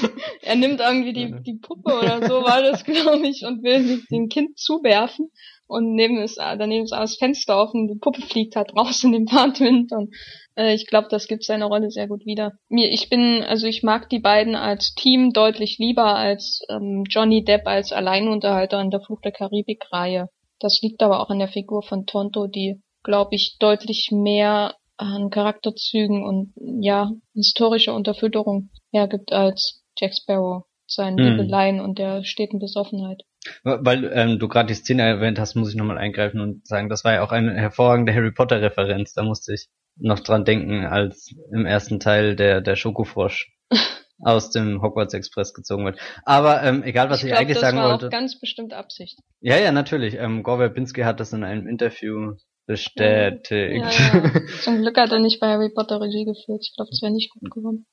er 0.42 0.56
nimmt 0.56 0.80
irgendwie 0.80 1.12
die 1.12 1.34
die 1.42 1.58
Puppe 1.58 1.94
oder 1.94 2.26
so 2.26 2.42
war 2.42 2.62
das 2.62 2.84
glaube 2.84 3.26
ich 3.26 3.44
und 3.44 3.62
will 3.62 4.02
dem 4.10 4.28
Kind 4.28 4.58
zuwerfen. 4.58 5.30
Und 5.68 5.96
neben 5.96 6.18
ist 6.18 6.38
daneben 6.38 6.84
ist 6.84 6.92
das 6.92 7.16
Fenster 7.16 7.60
offen 7.60 7.88
die 7.88 7.98
Puppe 7.98 8.22
fliegt 8.22 8.54
halt 8.54 8.76
raus 8.76 9.02
in 9.02 9.12
den 9.12 9.26
Fahrtwind 9.26 9.92
und 9.92 10.14
äh, 10.56 10.74
ich 10.74 10.86
glaube 10.86 11.08
das 11.10 11.26
gibt 11.26 11.42
seine 11.42 11.64
Rolle 11.64 11.90
sehr 11.90 12.06
gut 12.06 12.24
wieder. 12.24 12.52
Mir 12.68 12.90
ich 12.90 13.10
bin 13.10 13.42
also 13.42 13.66
ich 13.66 13.82
mag 13.82 14.08
die 14.08 14.20
beiden 14.20 14.54
als 14.54 14.94
Team 14.94 15.32
deutlich 15.32 15.78
lieber 15.78 16.14
als 16.14 16.60
ähm, 16.68 17.04
Johnny 17.10 17.44
Depp 17.44 17.66
als 17.66 17.92
Alleinunterhalter 17.92 18.80
in 18.80 18.90
der 18.90 19.00
Flucht 19.00 19.24
der 19.24 19.32
Karibik 19.32 19.84
Reihe 19.90 20.28
das 20.60 20.80
liegt 20.82 21.02
aber 21.02 21.20
auch 21.20 21.30
an 21.30 21.38
der 21.40 21.48
Figur 21.48 21.82
von 21.82 22.06
Tonto 22.06 22.46
die 22.46 22.80
glaube 23.02 23.34
ich 23.34 23.56
deutlich 23.58 24.10
mehr 24.12 24.74
an 24.96 25.30
Charakterzügen 25.30 26.24
und 26.24 26.52
ja, 26.56 27.10
historische 27.34 27.92
Unterfütterung 27.92 28.70
hergibt 28.92 29.32
als 29.32 29.84
Jack 29.98 30.14
Sparrow, 30.14 30.64
seinen 30.86 31.18
hm. 31.18 31.36
Liebeleien 31.36 31.80
und 31.80 31.98
der 31.98 32.24
steten 32.24 32.58
Besoffenheit. 32.58 33.22
Weil 33.62 34.10
ähm, 34.12 34.38
du 34.38 34.48
gerade 34.48 34.68
die 34.68 34.74
Szene 34.74 35.02
erwähnt 35.02 35.38
hast, 35.38 35.54
muss 35.54 35.70
ich 35.70 35.76
nochmal 35.76 35.98
eingreifen 35.98 36.40
und 36.40 36.66
sagen, 36.66 36.88
das 36.88 37.04
war 37.04 37.14
ja 37.14 37.22
auch 37.22 37.32
eine 37.32 37.54
hervorragende 37.54 38.12
Harry 38.12 38.32
Potter-Referenz. 38.32 39.12
Da 39.12 39.22
musste 39.22 39.54
ich 39.54 39.68
noch 39.96 40.20
dran 40.20 40.44
denken, 40.44 40.84
als 40.84 41.34
im 41.52 41.64
ersten 41.64 42.00
Teil 42.00 42.36
der, 42.36 42.60
der 42.60 42.76
Schokofrosch 42.76 43.52
aus 44.18 44.50
dem 44.50 44.82
Hogwarts 44.82 45.14
Express 45.14 45.54
gezogen 45.54 45.84
wird. 45.84 45.98
Aber 46.24 46.62
ähm, 46.62 46.82
egal, 46.82 47.10
was 47.10 47.20
ich, 47.20 47.26
ich 47.26 47.30
glaub, 47.30 47.40
eigentlich 47.40 47.58
sagen 47.58 47.78
wollte. 47.78 48.06
Das 48.06 48.12
war 48.12 48.20
ganz 48.20 48.40
bestimmt 48.40 48.72
Absicht. 48.74 49.18
Ja, 49.40 49.56
ja, 49.58 49.72
natürlich. 49.72 50.14
Ähm, 50.14 50.42
Gore 50.42 50.58
Verbinski 50.58 51.02
hat 51.02 51.20
das 51.20 51.32
in 51.32 51.44
einem 51.44 51.66
Interview 51.66 52.34
Bestätigt. 52.66 53.50
Ja, 53.50 54.14
ja. 54.14 54.46
Zum 54.62 54.82
Glück 54.82 54.96
hat 54.96 55.12
er 55.12 55.20
nicht 55.20 55.40
bei 55.40 55.48
Harry 55.48 55.70
Potter 55.70 56.00
Regie 56.00 56.24
geführt. 56.24 56.62
Ich 56.62 56.74
glaube, 56.74 56.90
es 56.92 57.00
wäre 57.00 57.12
nicht 57.12 57.30
gut 57.30 57.50
geworden. 57.50 57.86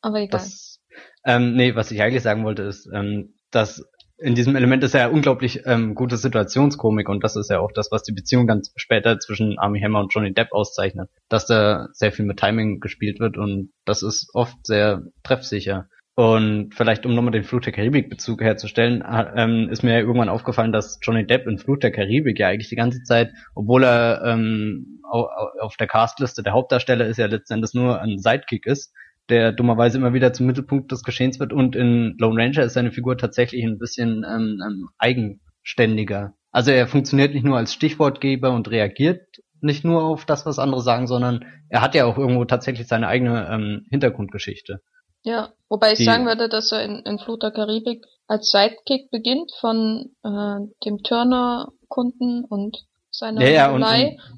Aber 0.00 0.20
egal. 0.20 0.40
Das, 0.40 0.80
ähm, 1.24 1.54
nee, 1.54 1.74
was 1.74 1.90
ich 1.90 2.00
eigentlich 2.00 2.22
sagen 2.22 2.44
wollte, 2.44 2.62
ist, 2.62 2.88
ähm, 2.92 3.34
dass 3.50 3.84
in 4.18 4.34
diesem 4.34 4.56
Element 4.56 4.82
ist 4.82 4.94
ja 4.94 5.08
unglaublich 5.08 5.62
ähm, 5.66 5.94
gute 5.94 6.16
Situationskomik 6.16 7.08
und 7.08 7.22
das 7.22 7.36
ist 7.36 7.50
ja 7.50 7.60
auch 7.60 7.70
das, 7.72 7.90
was 7.90 8.02
die 8.02 8.12
Beziehung 8.12 8.46
dann 8.46 8.62
später 8.76 9.18
zwischen 9.18 9.58
Army 9.58 9.80
Hammer 9.80 10.00
und 10.00 10.14
Johnny 10.14 10.32
Depp 10.32 10.52
auszeichnet. 10.52 11.10
Dass 11.28 11.46
da 11.46 11.88
sehr 11.92 12.12
viel 12.12 12.24
mit 12.24 12.38
Timing 12.38 12.80
gespielt 12.80 13.20
wird 13.20 13.36
und 13.36 13.72
das 13.84 14.02
ist 14.02 14.30
oft 14.32 14.66
sehr 14.66 15.02
treffsicher. 15.22 15.88
Und 16.18 16.74
vielleicht, 16.74 17.04
um 17.04 17.14
nochmal 17.14 17.32
den 17.32 17.44
Flut 17.44 17.66
der 17.66 17.74
Karibik-Bezug 17.74 18.40
herzustellen, 18.40 19.04
ähm, 19.36 19.68
ist 19.68 19.82
mir 19.82 19.98
irgendwann 20.00 20.30
aufgefallen, 20.30 20.72
dass 20.72 20.98
Johnny 21.02 21.26
Depp 21.26 21.46
in 21.46 21.58
Flut 21.58 21.82
der 21.82 21.92
Karibik 21.92 22.38
ja 22.38 22.48
eigentlich 22.48 22.70
die 22.70 22.76
ganze 22.76 23.02
Zeit, 23.02 23.34
obwohl 23.54 23.84
er 23.84 24.22
ähm, 24.24 25.02
auf 25.10 25.76
der 25.76 25.86
Castliste 25.86 26.42
der 26.42 26.54
Hauptdarsteller 26.54 27.06
ist, 27.06 27.18
ja 27.18 27.26
letztendlich 27.26 27.74
nur 27.74 28.00
ein 28.00 28.16
Sidekick 28.18 28.64
ist, 28.64 28.94
der 29.28 29.52
dummerweise 29.52 29.98
immer 29.98 30.14
wieder 30.14 30.32
zum 30.32 30.46
Mittelpunkt 30.46 30.90
des 30.90 31.02
Geschehens 31.02 31.38
wird. 31.38 31.52
Und 31.52 31.76
in 31.76 32.16
Lone 32.18 32.42
Ranger 32.42 32.62
ist 32.62 32.72
seine 32.72 32.92
Figur 32.92 33.18
tatsächlich 33.18 33.62
ein 33.62 33.78
bisschen 33.78 34.24
ähm, 34.26 34.62
ähm, 34.66 34.88
eigenständiger. 34.96 36.32
Also 36.50 36.70
er 36.70 36.86
funktioniert 36.86 37.34
nicht 37.34 37.44
nur 37.44 37.58
als 37.58 37.74
Stichwortgeber 37.74 38.52
und 38.52 38.70
reagiert 38.70 39.42
nicht 39.60 39.84
nur 39.84 40.02
auf 40.02 40.24
das, 40.24 40.46
was 40.46 40.58
andere 40.58 40.80
sagen, 40.80 41.06
sondern 41.06 41.44
er 41.68 41.82
hat 41.82 41.94
ja 41.94 42.06
auch 42.06 42.16
irgendwo 42.16 42.46
tatsächlich 42.46 42.86
seine 42.86 43.08
eigene 43.08 43.50
ähm, 43.50 43.86
Hintergrundgeschichte. 43.90 44.80
Ja, 45.26 45.52
wobei 45.68 45.92
ich 45.92 46.04
sagen 46.04 46.24
würde, 46.24 46.48
dass 46.48 46.70
er 46.70 46.84
in, 46.84 47.00
in 47.00 47.18
Flut 47.18 47.42
der 47.42 47.50
Karibik 47.50 48.06
als 48.28 48.48
Sidekick 48.48 49.10
beginnt 49.10 49.50
von 49.58 50.14
äh, 50.22 50.72
dem 50.84 51.02
Turner-Kunden 51.02 52.44
und 52.44 52.76
seiner 53.10 53.42
ja, 53.42 53.48
ja, 53.48 53.72
und, 53.72 53.84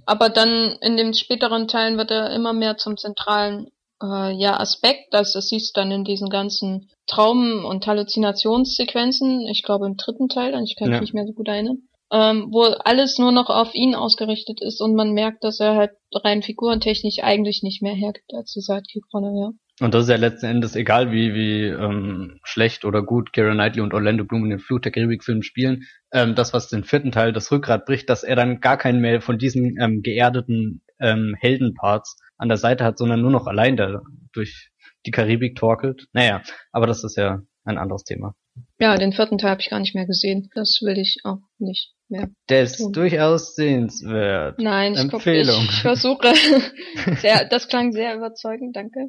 aber 0.07 0.31
dann 0.31 0.79
in 0.81 0.96
den 0.96 1.12
späteren 1.12 1.68
Teilen 1.68 1.98
wird 1.98 2.11
er 2.11 2.31
immer 2.31 2.55
mehr 2.55 2.79
zum 2.79 2.96
zentralen 2.96 3.66
äh, 4.03 4.33
ja, 4.33 4.59
Aspekt, 4.59 5.12
das, 5.12 5.33
das 5.35 5.48
siehst 5.48 5.77
dann 5.77 5.90
in 5.90 6.05
diesen 6.05 6.31
ganzen 6.31 6.88
Traum- 7.07 7.66
und 7.66 7.87
Halluzinationssequenzen, 7.87 9.46
ich 9.46 9.64
glaube 9.64 9.85
im 9.85 9.98
dritten 9.98 10.31
Teil, 10.31 10.59
ich 10.64 10.74
kann 10.77 10.88
mich 10.88 10.94
ja. 10.96 11.01
nicht 11.03 11.12
mehr 11.12 11.27
so 11.27 11.35
gut 11.35 11.48
erinnern, 11.48 11.83
ähm, 12.11 12.48
wo 12.51 12.62
alles 12.62 13.18
nur 13.18 13.33
noch 13.33 13.51
auf 13.51 13.74
ihn 13.74 13.94
ausgerichtet 13.94 14.62
ist 14.62 14.81
und 14.81 14.94
man 14.94 15.12
merkt, 15.12 15.44
dass 15.44 15.61
er 15.61 15.74
halt 15.74 15.90
rein 16.14 16.42
figurentechnisch 16.42 17.18
eigentlich 17.18 17.62
nicht 17.62 17.83
mehr 17.83 17.94
hergibt 17.94 18.33
als 18.33 18.55
die 18.55 18.62
Sidekick-Rolle, 18.62 19.38
ja. 19.38 19.51
Und 19.81 19.95
das 19.95 20.05
ist 20.05 20.11
ja 20.11 20.17
letzten 20.17 20.47
Endes 20.47 20.75
egal, 20.75 21.12
wie, 21.12 21.35
wie 21.35 21.67
ähm, 21.67 22.41
schlecht 22.43 22.85
oder 22.85 23.03
gut 23.03 23.33
Keira 23.33 23.53
Knightley 23.53 23.81
und 23.81 23.95
Orlando 23.95 24.25
Bloom 24.25 24.45
in 24.45 24.51
den 24.51 24.59
Flut 24.59 24.85
der 24.85 24.93
Karibik-Filmen 24.93 25.43
spielen. 25.43 25.85
Ähm, 26.12 26.35
das, 26.35 26.53
was 26.53 26.69
den 26.69 26.85
vierten 26.85 27.12
Teil 27.12 27.33
das 27.33 27.53
Rückgrat 27.53 27.87
bricht, 27.87 28.11
dass 28.11 28.25
er 28.25 28.35
dann 28.35 28.61
gar 28.61 28.77
keinen 28.77 29.01
mehr 29.01 29.21
von 29.21 29.38
diesen 29.38 29.81
ähm, 29.81 30.03
geerdeten 30.03 30.83
ähm, 30.99 31.37
Heldenparts 31.38 32.17
an 32.38 32.49
der 32.49 32.57
Seite 32.57 32.85
hat, 32.85 32.99
sondern 32.99 33.21
nur 33.21 33.31
noch 33.31 33.47
allein 33.47 33.77
da 33.77 34.03
durch 34.33 34.71
die 35.07 35.12
Karibik 35.12 35.57
torkelt. 35.57 36.07
Naja, 36.12 36.43
aber 36.73 36.87
das 36.87 37.05
ist 37.05 37.17
ja 37.17 37.41
ein 37.64 37.79
anderes 37.79 38.03
Thema. 38.03 38.35
Ja, 38.79 38.97
den 38.97 39.12
vierten 39.12 39.38
Teil 39.38 39.51
habe 39.51 39.61
ich 39.61 39.71
gar 39.71 39.81
nicht 39.81 39.94
mehr 39.94 40.07
gesehen. 40.07 40.51
Das 40.55 40.81
will 40.83 40.99
ich 40.99 41.18
auch 41.25 41.40
nicht 41.59 41.92
mehr. 42.09 42.29
Der 42.49 42.62
ist 42.62 42.79
tun. 42.79 42.92
durchaus 42.92 43.55
sehenswert. 43.55 44.59
Nein, 44.59 44.94
ich, 44.94 45.01
Empfehlung. 45.01 45.57
Guck, 45.57 45.64
ich, 45.64 45.75
ich 45.77 45.83
versuche. 45.83 46.35
sehr, 47.21 47.44
das 47.44 47.68
klang 47.68 47.92
sehr 47.92 48.16
überzeugend, 48.16 48.77
danke. 48.77 49.09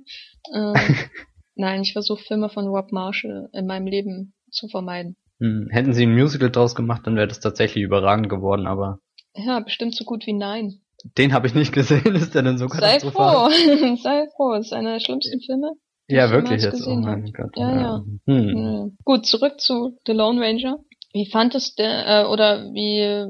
Ähm, 0.53 0.73
nein, 1.55 1.81
ich 1.81 1.93
versuche 1.93 2.23
Filme 2.23 2.49
von 2.49 2.67
Rob 2.67 2.91
Marshall 2.91 3.49
in 3.53 3.65
meinem 3.65 3.88
Leben 3.88 4.33
zu 4.51 4.67
vermeiden. 4.67 5.15
Hm, 5.39 5.67
hätten 5.71 5.93
sie 5.93 6.03
ein 6.05 6.13
Musical 6.13 6.51
draus 6.51 6.75
gemacht, 6.75 7.03
dann 7.05 7.15
wäre 7.15 7.27
das 7.27 7.39
tatsächlich 7.39 7.83
überragend 7.83 8.29
geworden, 8.29 8.67
aber. 8.67 8.99
Ja, 9.35 9.59
bestimmt 9.59 9.95
so 9.95 10.03
gut 10.03 10.25
wie 10.25 10.33
nein. 10.33 10.81
Den 11.17 11.33
habe 11.33 11.47
ich 11.47 11.55
nicht 11.55 11.71
gesehen, 11.71 12.15
ist 12.15 12.35
der 12.35 12.41
denn 12.41 12.57
so 12.57 12.67
Sei 12.67 12.99
froh, 12.99 13.49
sei 14.03 14.27
froh, 14.35 14.53
ist 14.53 14.73
einer 14.73 14.93
der 14.93 14.99
schlimmsten 14.99 15.39
Filme. 15.41 15.71
Ja, 16.09 16.31
wirklich 16.31 16.63
jetzt. 16.63 16.85
Oh 16.87 16.95
mein 16.95 17.31
Gott. 17.33 17.51
Ja, 17.55 17.75
ja. 17.75 18.03
Hm. 18.25 18.49
Hm. 18.49 18.97
Gut, 19.05 19.25
zurück 19.25 19.59
zu 19.59 19.97
The 20.05 20.13
Lone 20.13 20.41
Ranger. 20.41 20.79
Wie 21.13 21.29
fandest 21.29 21.79
du, 21.79 21.83
äh, 21.83 22.25
oder 22.25 22.65
wie 22.73 23.25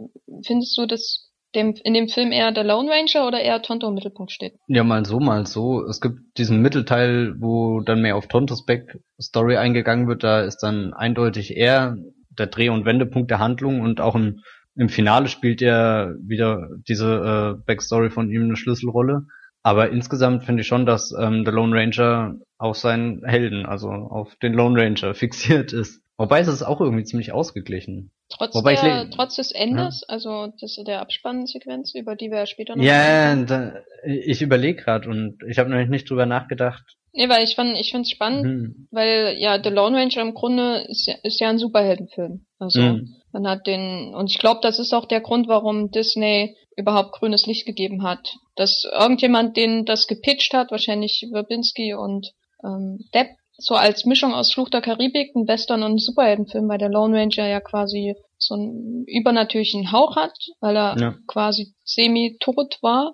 findest 0.45 0.77
du, 0.77 0.85
dass 0.85 1.29
dem, 1.55 1.73
in 1.83 1.93
dem 1.93 2.07
Film 2.07 2.31
eher 2.31 2.51
der 2.51 2.63
Lone 2.63 2.89
Ranger 2.89 3.27
oder 3.27 3.41
eher 3.41 3.61
Tonto 3.61 3.87
im 3.87 3.95
Mittelpunkt 3.95 4.31
steht? 4.31 4.53
Ja, 4.67 4.83
mal 4.83 5.05
so, 5.05 5.19
mal 5.19 5.45
so. 5.45 5.85
Es 5.85 5.99
gibt 5.99 6.19
diesen 6.37 6.61
Mittelteil, 6.61 7.35
wo 7.39 7.81
dann 7.81 8.01
mehr 8.01 8.15
auf 8.15 8.27
Tontos 8.27 8.65
Backstory 8.65 9.57
eingegangen 9.57 10.07
wird. 10.07 10.23
Da 10.23 10.41
ist 10.41 10.59
dann 10.59 10.93
eindeutig 10.93 11.55
eher 11.55 11.97
der 12.29 12.47
Dreh- 12.47 12.69
und 12.69 12.85
Wendepunkt 12.85 13.31
der 13.31 13.39
Handlung 13.39 13.81
und 13.81 13.99
auch 13.99 14.15
im, 14.15 14.41
im 14.75 14.89
Finale 14.89 15.27
spielt 15.27 15.61
er 15.61 16.15
wieder 16.21 16.69
diese 16.87 17.57
äh, 17.57 17.63
Backstory 17.65 18.09
von 18.09 18.29
ihm 18.31 18.43
eine 18.43 18.55
Schlüsselrolle. 18.55 19.25
Aber 19.63 19.89
insgesamt 19.89 20.43
finde 20.43 20.61
ich 20.61 20.67
schon, 20.67 20.85
dass 20.85 21.13
ähm, 21.19 21.43
der 21.43 21.53
Lone 21.53 21.75
Ranger 21.75 22.35
auf 22.57 22.77
seinen 22.77 23.23
Helden, 23.25 23.65
also 23.65 23.89
auf 23.89 24.35
den 24.37 24.53
Lone 24.53 24.81
Ranger 24.81 25.13
fixiert 25.15 25.73
ist. 25.73 26.01
Wobei 26.17 26.41
es 26.41 26.49
ist 26.49 26.63
auch 26.63 26.81
irgendwie 26.81 27.05
ziemlich 27.05 27.31
ausgeglichen. 27.31 28.11
Trotz, 28.27 28.53
Wobei 28.53 28.75
der, 28.75 29.03
ich 29.03 29.15
trotz 29.15 29.37
des 29.37 29.51
Endes, 29.51 30.03
ja. 30.07 30.13
also 30.13 30.53
das, 30.59 30.75
der 30.85 30.99
Abspannsequenz, 30.99 31.95
über 31.95 32.15
die 32.17 32.29
wir 32.29 32.45
später 32.45 32.75
noch 32.75 32.83
Ja, 32.83 33.35
da, 33.37 33.75
ich 34.03 34.41
überlege 34.41 34.83
gerade 34.83 35.09
und 35.09 35.37
ich 35.47 35.59
habe 35.59 35.69
nämlich 35.69 35.89
nicht 35.89 36.09
drüber 36.09 36.25
nachgedacht. 36.25 36.83
Nee, 37.13 37.29
weil 37.29 37.43
ich 37.43 37.55
fand 37.55 37.75
ich 37.75 37.91
find's 37.91 38.11
spannend, 38.11 38.45
mhm. 38.45 38.87
weil 38.91 39.35
ja 39.39 39.61
The 39.63 39.69
Lone 39.69 39.97
Ranger 39.97 40.21
im 40.21 40.33
Grunde 40.33 40.85
ist 40.89 41.07
ja, 41.07 41.15
ist 41.23 41.39
ja 41.39 41.49
ein 41.49 41.57
Superheldenfilm. 41.57 42.45
Also 42.59 42.81
mhm. 42.81 43.15
man 43.31 43.47
hat 43.47 43.65
den 43.65 44.13
und 44.13 44.29
ich 44.29 44.39
glaube, 44.39 44.59
das 44.61 44.77
ist 44.77 44.93
auch 44.93 45.05
der 45.05 45.21
Grund, 45.21 45.47
warum 45.47 45.89
Disney 45.89 46.55
überhaupt 46.75 47.13
grünes 47.13 47.45
Licht 47.47 47.65
gegeben 47.65 48.03
hat. 48.03 48.35
Dass 48.59 48.83
irgendjemand 48.83 49.55
den 49.55 49.85
das 49.85 50.05
gepitcht 50.05 50.53
hat, 50.53 50.69
wahrscheinlich 50.69 51.25
Verbinski 51.31 51.93
und 51.93 52.33
ähm, 52.61 53.05
Depp, 53.13 53.29
so 53.57 53.75
als 53.75 54.03
Mischung 54.03 54.33
aus 54.33 54.51
Fluch 54.51 54.67
der 54.67 54.81
Karibik, 54.81 55.33
ein 55.33 55.47
Western 55.47 55.81
und 55.81 55.93
ein 55.93 55.97
Superheldenfilm, 55.97 56.67
weil 56.67 56.77
der 56.77 56.89
Lone 56.89 57.17
Ranger 57.17 57.47
ja 57.47 57.61
quasi 57.61 58.17
so 58.37 58.55
einen 58.55 59.05
übernatürlichen 59.05 59.93
Hauch 59.93 60.17
hat, 60.17 60.33
weil 60.59 60.75
er 60.75 60.97
ja. 60.99 61.15
quasi 61.25 61.73
semi-tot 61.85 62.79
war. 62.81 63.13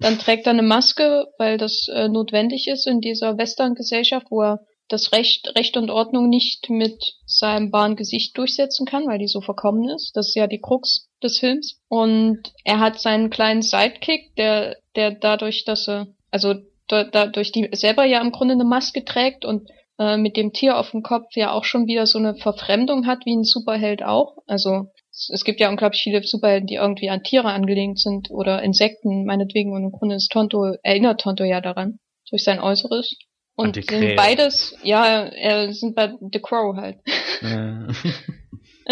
Dann 0.00 0.18
trägt 0.18 0.46
er 0.46 0.52
eine 0.52 0.64
Maske, 0.64 1.28
weil 1.38 1.58
das 1.58 1.86
äh, 1.86 2.08
notwendig 2.08 2.66
ist 2.66 2.88
in 2.88 3.00
dieser 3.00 3.38
Western-Gesellschaft, 3.38 4.26
wo 4.30 4.42
er 4.42 4.66
das 4.88 5.12
Recht, 5.12 5.54
Recht 5.54 5.76
und 5.76 5.90
Ordnung 5.90 6.28
nicht 6.28 6.70
mit 6.70 7.14
seinem 7.24 7.72
wahren 7.72 7.94
Gesicht 7.94 8.36
durchsetzen 8.36 8.84
kann, 8.84 9.06
weil 9.06 9.20
die 9.20 9.28
so 9.28 9.40
verkommen 9.40 9.88
ist. 9.90 10.16
Das 10.16 10.30
ist 10.30 10.34
ja 10.34 10.48
die 10.48 10.60
Krux 10.60 11.08
des 11.22 11.38
Films. 11.38 11.80
Und 11.88 12.52
er 12.64 12.80
hat 12.80 13.00
seinen 13.00 13.30
kleinen 13.30 13.62
Sidekick, 13.62 14.34
der, 14.36 14.76
der 14.96 15.12
dadurch, 15.12 15.64
dass 15.64 15.88
er, 15.88 16.08
also 16.30 16.54
dadurch 16.88 17.52
die 17.52 17.68
selber 17.72 18.04
ja 18.04 18.20
im 18.20 18.32
Grunde 18.32 18.52
eine 18.54 18.64
Maske 18.64 19.04
trägt 19.04 19.44
und 19.44 19.70
äh, 19.98 20.16
mit 20.16 20.36
dem 20.36 20.52
Tier 20.52 20.78
auf 20.78 20.90
dem 20.90 21.02
Kopf 21.02 21.28
ja 21.34 21.52
auch 21.52 21.64
schon 21.64 21.86
wieder 21.86 22.06
so 22.06 22.18
eine 22.18 22.34
Verfremdung 22.34 23.06
hat, 23.06 23.24
wie 23.24 23.34
ein 23.34 23.44
Superheld 23.44 24.02
auch. 24.02 24.36
Also 24.46 24.88
es 25.10 25.44
gibt 25.44 25.60
ja 25.60 25.68
unglaublich 25.68 26.02
viele 26.02 26.22
Superhelden, 26.22 26.66
die 26.66 26.76
irgendwie 26.76 27.10
an 27.10 27.22
Tiere 27.22 27.48
angelehnt 27.48 27.98
sind 27.98 28.30
oder 28.30 28.62
Insekten, 28.62 29.24
meinetwegen, 29.24 29.72
und 29.72 29.84
im 29.84 29.92
Grunde 29.92 30.16
ist 30.16 30.30
Tonto, 30.30 30.74
erinnert 30.82 31.20
Tonto 31.20 31.44
ja 31.44 31.60
daran, 31.60 31.98
durch 32.30 32.44
sein 32.44 32.60
Äußeres. 32.60 33.16
Und 33.54 33.74
sind 33.74 34.16
beides, 34.16 34.74
ja, 34.82 35.24
er 35.24 35.72
sind 35.74 35.94
bei 35.94 36.14
The 36.20 36.40
Crow 36.40 36.74
halt. 36.74 36.98
Ja. 37.42 37.88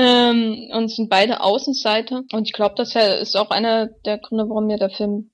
ähm, 0.01 0.71
und 0.73 0.91
sind 0.91 1.09
beide 1.11 1.43
Außenseiter. 1.43 2.23
Und 2.33 2.47
ich 2.47 2.53
glaube, 2.53 2.75
das 2.77 2.95
ist 2.95 3.37
auch 3.37 3.51
einer 3.51 3.89
der 4.05 4.19
Gründe, 4.19 4.49
warum 4.49 4.67
mir 4.67 4.79
der 4.79 4.91
Film 4.91 5.31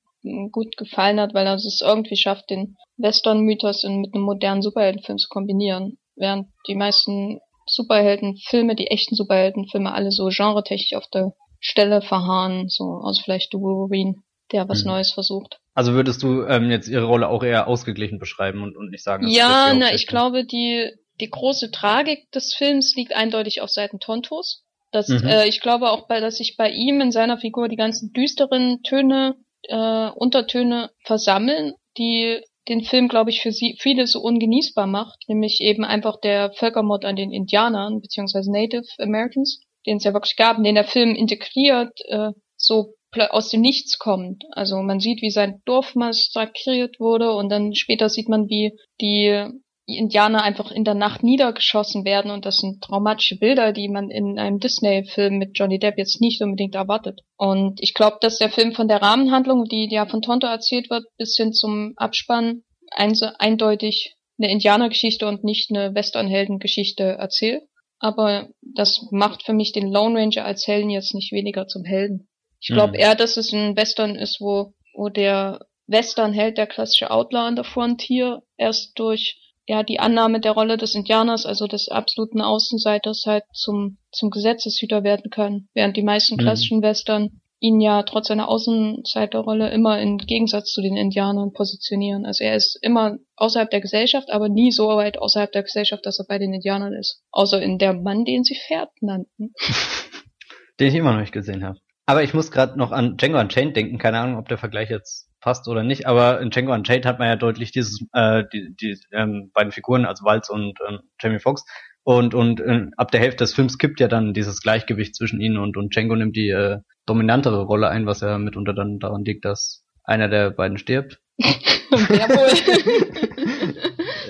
gut 0.50 0.76
gefallen 0.76 1.20
hat, 1.20 1.34
weil 1.34 1.46
er 1.46 1.54
es 1.54 1.80
irgendwie 1.84 2.16
schafft, 2.16 2.50
den 2.50 2.76
Western-Mythos 2.96 3.84
mit 3.84 4.14
einem 4.14 4.24
modernen 4.24 4.62
Superheldenfilm 4.62 5.18
zu 5.18 5.28
kombinieren. 5.28 5.98
Während 6.16 6.48
die 6.66 6.74
meisten 6.74 7.40
Superheldenfilme, 7.66 8.74
die 8.74 8.88
echten 8.88 9.14
Superheldenfilme, 9.14 9.92
alle 9.92 10.10
so 10.10 10.28
genretechnisch 10.28 10.94
auf 10.94 11.08
der 11.12 11.32
Stelle 11.60 12.02
verharren, 12.02 12.68
so 12.68 12.84
aus 12.84 13.20
vielleicht 13.20 13.52
The 13.52 13.58
Wolverine, 13.58 14.16
der 14.52 14.68
was 14.68 14.80
hm. 14.80 14.88
Neues 14.88 15.12
versucht. 15.12 15.58
Also 15.74 15.92
würdest 15.92 16.22
du 16.22 16.42
ähm, 16.44 16.70
jetzt 16.70 16.88
ihre 16.88 17.04
Rolle 17.04 17.28
auch 17.28 17.42
eher 17.42 17.66
ausgeglichen 17.68 18.18
beschreiben 18.18 18.62
und, 18.62 18.76
und 18.76 18.90
nicht 18.90 19.02
sagen, 19.02 19.24
dass 19.24 19.36
Ja, 19.36 19.74
na, 19.76 19.92
ich 19.92 20.06
glaube, 20.06 20.44
die, 20.44 20.90
die 21.20 21.30
große 21.30 21.70
Tragik 21.70 22.30
des 22.32 22.54
Films 22.54 22.94
liegt 22.96 23.14
eindeutig 23.14 23.60
auf 23.60 23.70
Seiten 23.70 24.00
Tontos. 24.00 24.64
Das, 24.92 25.08
mhm. 25.08 25.26
äh, 25.26 25.46
ich 25.48 25.60
glaube 25.60 25.90
auch, 25.90 26.06
bei, 26.08 26.20
dass 26.20 26.36
sich 26.36 26.56
bei 26.56 26.70
ihm 26.70 27.00
in 27.00 27.12
seiner 27.12 27.38
Figur 27.38 27.68
die 27.68 27.76
ganzen 27.76 28.12
düsteren 28.12 28.82
Töne, 28.82 29.36
äh, 29.62 30.10
Untertöne 30.10 30.90
versammeln, 31.04 31.74
die 31.98 32.40
den 32.68 32.82
Film, 32.82 33.08
glaube 33.08 33.30
ich, 33.30 33.42
für 33.42 33.52
sie, 33.52 33.76
viele 33.78 34.06
so 34.06 34.20
ungenießbar 34.20 34.86
macht, 34.86 35.28
nämlich 35.28 35.60
eben 35.60 35.84
einfach 35.84 36.20
der 36.20 36.52
Völkermord 36.52 37.04
an 37.04 37.16
den 37.16 37.32
Indianern, 37.32 38.00
beziehungsweise 38.00 38.50
Native 38.50 38.86
Americans, 38.98 39.60
den 39.86 39.98
es 39.98 40.04
ja 40.04 40.12
wirklich 40.12 40.36
gab, 40.36 40.62
den 40.62 40.74
der 40.74 40.84
Film 40.84 41.14
integriert, 41.14 41.92
äh, 42.08 42.32
so 42.56 42.94
aus 43.30 43.48
dem 43.48 43.62
Nichts 43.62 43.98
kommt. 43.98 44.44
Also 44.50 44.76
man 44.82 45.00
sieht, 45.00 45.22
wie 45.22 45.30
sein 45.30 45.62
Dorf 45.64 45.94
massakriert 45.94 47.00
wurde 47.00 47.32
und 47.32 47.48
dann 47.48 47.74
später 47.74 48.08
sieht 48.10 48.28
man, 48.28 48.48
wie 48.48 48.72
die 49.00 49.46
Indianer 49.86 50.42
einfach 50.42 50.72
in 50.72 50.84
der 50.84 50.94
Nacht 50.94 51.22
niedergeschossen 51.22 52.04
werden 52.04 52.32
und 52.32 52.44
das 52.44 52.56
sind 52.56 52.82
traumatische 52.82 53.38
Bilder, 53.38 53.72
die 53.72 53.88
man 53.88 54.10
in 54.10 54.38
einem 54.38 54.58
Disney-Film 54.58 55.38
mit 55.38 55.50
Johnny 55.54 55.78
Depp 55.78 55.96
jetzt 55.96 56.20
nicht 56.20 56.42
unbedingt 56.42 56.74
erwartet. 56.74 57.20
Und 57.36 57.80
ich 57.80 57.94
glaube, 57.94 58.18
dass 58.20 58.38
der 58.38 58.50
Film 58.50 58.72
von 58.72 58.88
der 58.88 59.00
Rahmenhandlung, 59.00 59.64
die 59.64 59.88
ja 59.88 60.06
von 60.06 60.22
Tonto 60.22 60.48
erzählt 60.48 60.90
wird, 60.90 61.04
bis 61.18 61.36
hin 61.36 61.52
zum 61.52 61.92
Abspann 61.96 62.62
eindeutig 62.90 64.16
eine 64.38 64.50
Indianergeschichte 64.50 65.26
und 65.26 65.44
nicht 65.44 65.70
eine 65.70 65.94
Westernheldengeschichte 65.94 67.04
erzählt. 67.04 67.62
Aber 67.98 68.48
das 68.60 69.06
macht 69.10 69.44
für 69.44 69.54
mich 69.54 69.72
den 69.72 69.90
Lone 69.90 70.20
Ranger 70.20 70.44
als 70.44 70.66
Helden 70.66 70.90
jetzt 70.90 71.14
nicht 71.14 71.32
weniger 71.32 71.66
zum 71.66 71.84
Helden. 71.84 72.28
Ich 72.60 72.68
glaube 72.68 72.94
mhm. 72.94 73.00
eher, 73.00 73.14
dass 73.14 73.36
es 73.36 73.52
ein 73.52 73.76
Western 73.76 74.16
ist, 74.16 74.40
wo, 74.40 74.74
wo 74.94 75.08
der 75.08 75.60
Western-Held, 75.86 76.58
der 76.58 76.66
klassische 76.66 77.10
Outlaw 77.10 77.46
an 77.46 77.56
der 77.56 77.64
Frontier, 77.64 78.42
erst 78.56 78.98
durch 78.98 79.40
ja 79.66 79.82
die 79.82 80.00
Annahme 80.00 80.40
der 80.40 80.52
Rolle 80.52 80.76
des 80.76 80.94
Indianers, 80.94 81.46
also 81.46 81.66
des 81.66 81.88
absoluten 81.88 82.40
Außenseiters, 82.40 83.24
halt 83.26 83.44
zum, 83.52 83.98
zum 84.12 84.30
Gesetzeshüter 84.30 85.04
werden 85.04 85.30
kann, 85.30 85.68
während 85.74 85.96
die 85.96 86.02
meisten 86.02 86.34
mhm. 86.34 86.40
klassischen 86.40 86.78
mhm. 86.78 86.82
Western 86.82 87.40
ihn 87.58 87.80
ja 87.80 88.02
trotz 88.02 88.28
seiner 88.28 88.48
Außenseiterrolle 88.48 89.70
immer 89.70 90.00
im 90.00 90.18
Gegensatz 90.18 90.72
zu 90.72 90.82
den 90.82 90.96
Indianern 90.96 91.52
positionieren. 91.52 92.26
Also 92.26 92.44
er 92.44 92.54
ist 92.54 92.78
immer 92.82 93.16
außerhalb 93.36 93.70
der 93.70 93.80
Gesellschaft, 93.80 94.30
aber 94.30 94.48
nie 94.48 94.70
so 94.70 94.88
weit 94.88 95.18
außerhalb 95.18 95.50
der 95.52 95.62
Gesellschaft, 95.62 96.04
dass 96.04 96.18
er 96.18 96.26
bei 96.28 96.38
den 96.38 96.52
Indianern 96.52 96.92
ist. 96.92 97.22
Außer 97.30 97.60
in 97.60 97.78
der 97.78 97.94
Mann, 97.94 98.24
den 98.24 98.44
sie 98.44 98.56
Pferd 98.56 98.90
nannten. 99.00 99.54
den 100.80 100.88
ich 100.88 100.94
immer 100.94 101.12
noch 101.12 101.20
nicht 101.20 101.32
gesehen 101.32 101.64
habe. 101.64 101.78
Aber 102.04 102.22
ich 102.22 102.34
muss 102.34 102.50
gerade 102.50 102.78
noch 102.78 102.92
an 102.92 103.16
Django 103.16 103.40
Unchained 103.40 103.74
denken. 103.74 103.98
Keine 103.98 104.20
Ahnung, 104.20 104.38
ob 104.38 104.48
der 104.48 104.58
Vergleich 104.58 104.90
jetzt 104.90 105.28
passt 105.46 105.68
oder 105.68 105.84
nicht. 105.84 106.06
Aber 106.06 106.40
in 106.40 106.50
Django 106.50 106.74
Unchained 106.74 107.06
hat 107.06 107.20
man 107.20 107.28
ja 107.28 107.36
deutlich 107.36 107.70
dieses, 107.70 108.04
äh, 108.12 108.42
die, 108.52 108.74
die 108.74 108.98
ähm, 109.12 109.52
beiden 109.54 109.70
Figuren, 109.70 110.04
also 110.04 110.24
Walz 110.24 110.50
und 110.50 110.76
ähm, 110.88 110.98
Jamie 111.20 111.38
Foxx. 111.38 111.64
Und, 112.02 112.34
und 112.34 112.58
äh, 112.60 112.86
ab 112.96 113.12
der 113.12 113.20
Hälfte 113.20 113.44
des 113.44 113.54
Films 113.54 113.78
kippt 113.78 114.00
ja 114.00 114.08
dann 114.08 114.34
dieses 114.34 114.60
Gleichgewicht 114.60 115.14
zwischen 115.14 115.40
ihnen 115.40 115.58
und, 115.58 115.76
und 115.76 115.94
Django 115.94 116.16
nimmt 116.16 116.34
die 116.34 116.50
äh, 116.50 116.78
dominantere 117.06 117.62
Rolle 117.62 117.88
ein, 117.88 118.06
was 118.06 118.22
ja 118.22 118.38
mitunter 118.38 118.74
dann 118.74 118.98
daran 118.98 119.24
liegt, 119.24 119.44
dass 119.44 119.84
einer 120.02 120.28
der 120.28 120.50
beiden 120.50 120.78
stirbt. 120.78 121.20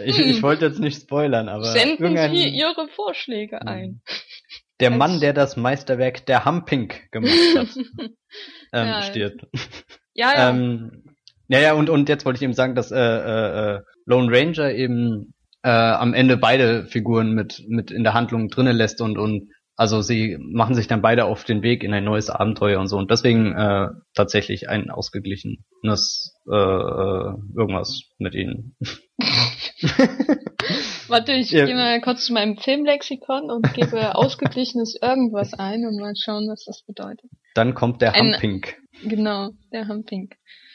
ich, 0.05 0.19
ich 0.19 0.43
wollte 0.43 0.67
jetzt 0.67 0.81
nicht 0.81 1.01
spoilern, 1.01 1.49
aber. 1.49 1.65
Senden 1.65 2.15
Sie 2.17 2.49
Ihre 2.49 2.89
Vorschläge 2.95 3.67
ein. 3.67 4.03
Der 4.81 4.91
Mann, 4.91 5.21
der 5.21 5.33
das 5.33 5.57
Meisterwerk 5.57 6.27
der 6.27 6.45
Humping 6.45 6.93
gemacht 7.11 7.33
hat, 7.57 7.69
ähm, 8.73 8.87
ja, 8.89 9.03
stirbt. 9.03 9.47
Ja, 10.17 10.33
ja. 10.35 10.51
ähm, 10.51 11.05
ja, 11.49 11.61
ja, 11.61 11.75
und, 11.75 11.91
und 11.91 12.09
jetzt 12.09 12.25
wollte 12.25 12.39
ich 12.39 12.43
eben 12.43 12.55
sagen, 12.55 12.75
dass 12.75 12.91
äh, 12.91 12.99
äh, 12.99 13.77
äh, 13.77 13.81
Lone 14.05 14.31
Ranger 14.31 14.73
eben 14.73 15.35
äh, 15.63 15.69
am 15.71 16.15
Ende 16.15 16.37
beide 16.37 16.87
Figuren 16.87 17.33
mit, 17.33 17.63
mit 17.69 17.91
in 17.91 18.03
der 18.03 18.15
Handlung 18.15 18.49
drinnen 18.49 18.77
lässt 18.77 19.01
und, 19.01 19.19
und 19.19 19.51
also 19.77 20.01
sie 20.01 20.39
machen 20.41 20.75
sich 20.75 20.89
dann 20.89 21.03
beide 21.03 21.27
auf 21.27 21.45
den 21.45 21.63
Weg 21.63 21.85
in 21.85 21.93
ein 21.93 22.05
neues 22.05 22.31
Abenteuer 22.31 22.81
und 22.81 22.89
so 22.89 22.97
und 22.97 23.11
deswegen 23.11 23.55
äh, 23.55 23.89
tatsächlich 24.15 24.69
ein 24.69 24.91
ausgeglichenes 24.91 26.35
äh, 26.51 26.55
äh 26.55 27.35
irgendwas 27.55 28.03
mit 28.19 28.35
ihnen. 28.35 28.77
Warte, 31.09 31.33
ich 31.33 31.51
ja. 31.51 31.67
gehe 31.67 31.75
mal 31.75 32.01
kurz 32.01 32.27
zu 32.27 32.33
meinem 32.33 32.57
Filmlexikon 32.57 33.51
und 33.51 33.73
gebe 33.75 34.15
ausgeglichenes 34.15 34.97
irgendwas 35.01 35.55
ein 35.55 35.87
und 35.87 35.99
mal 35.99 36.15
schauen, 36.17 36.49
was 36.49 36.65
das 36.65 36.83
bedeutet. 36.83 37.31
Dann 37.55 37.75
kommt 37.75 38.03
der 38.03 38.15
ein. 38.15 38.23
Genau, 39.03 39.51
der 39.73 39.89
Humping. 39.89 40.31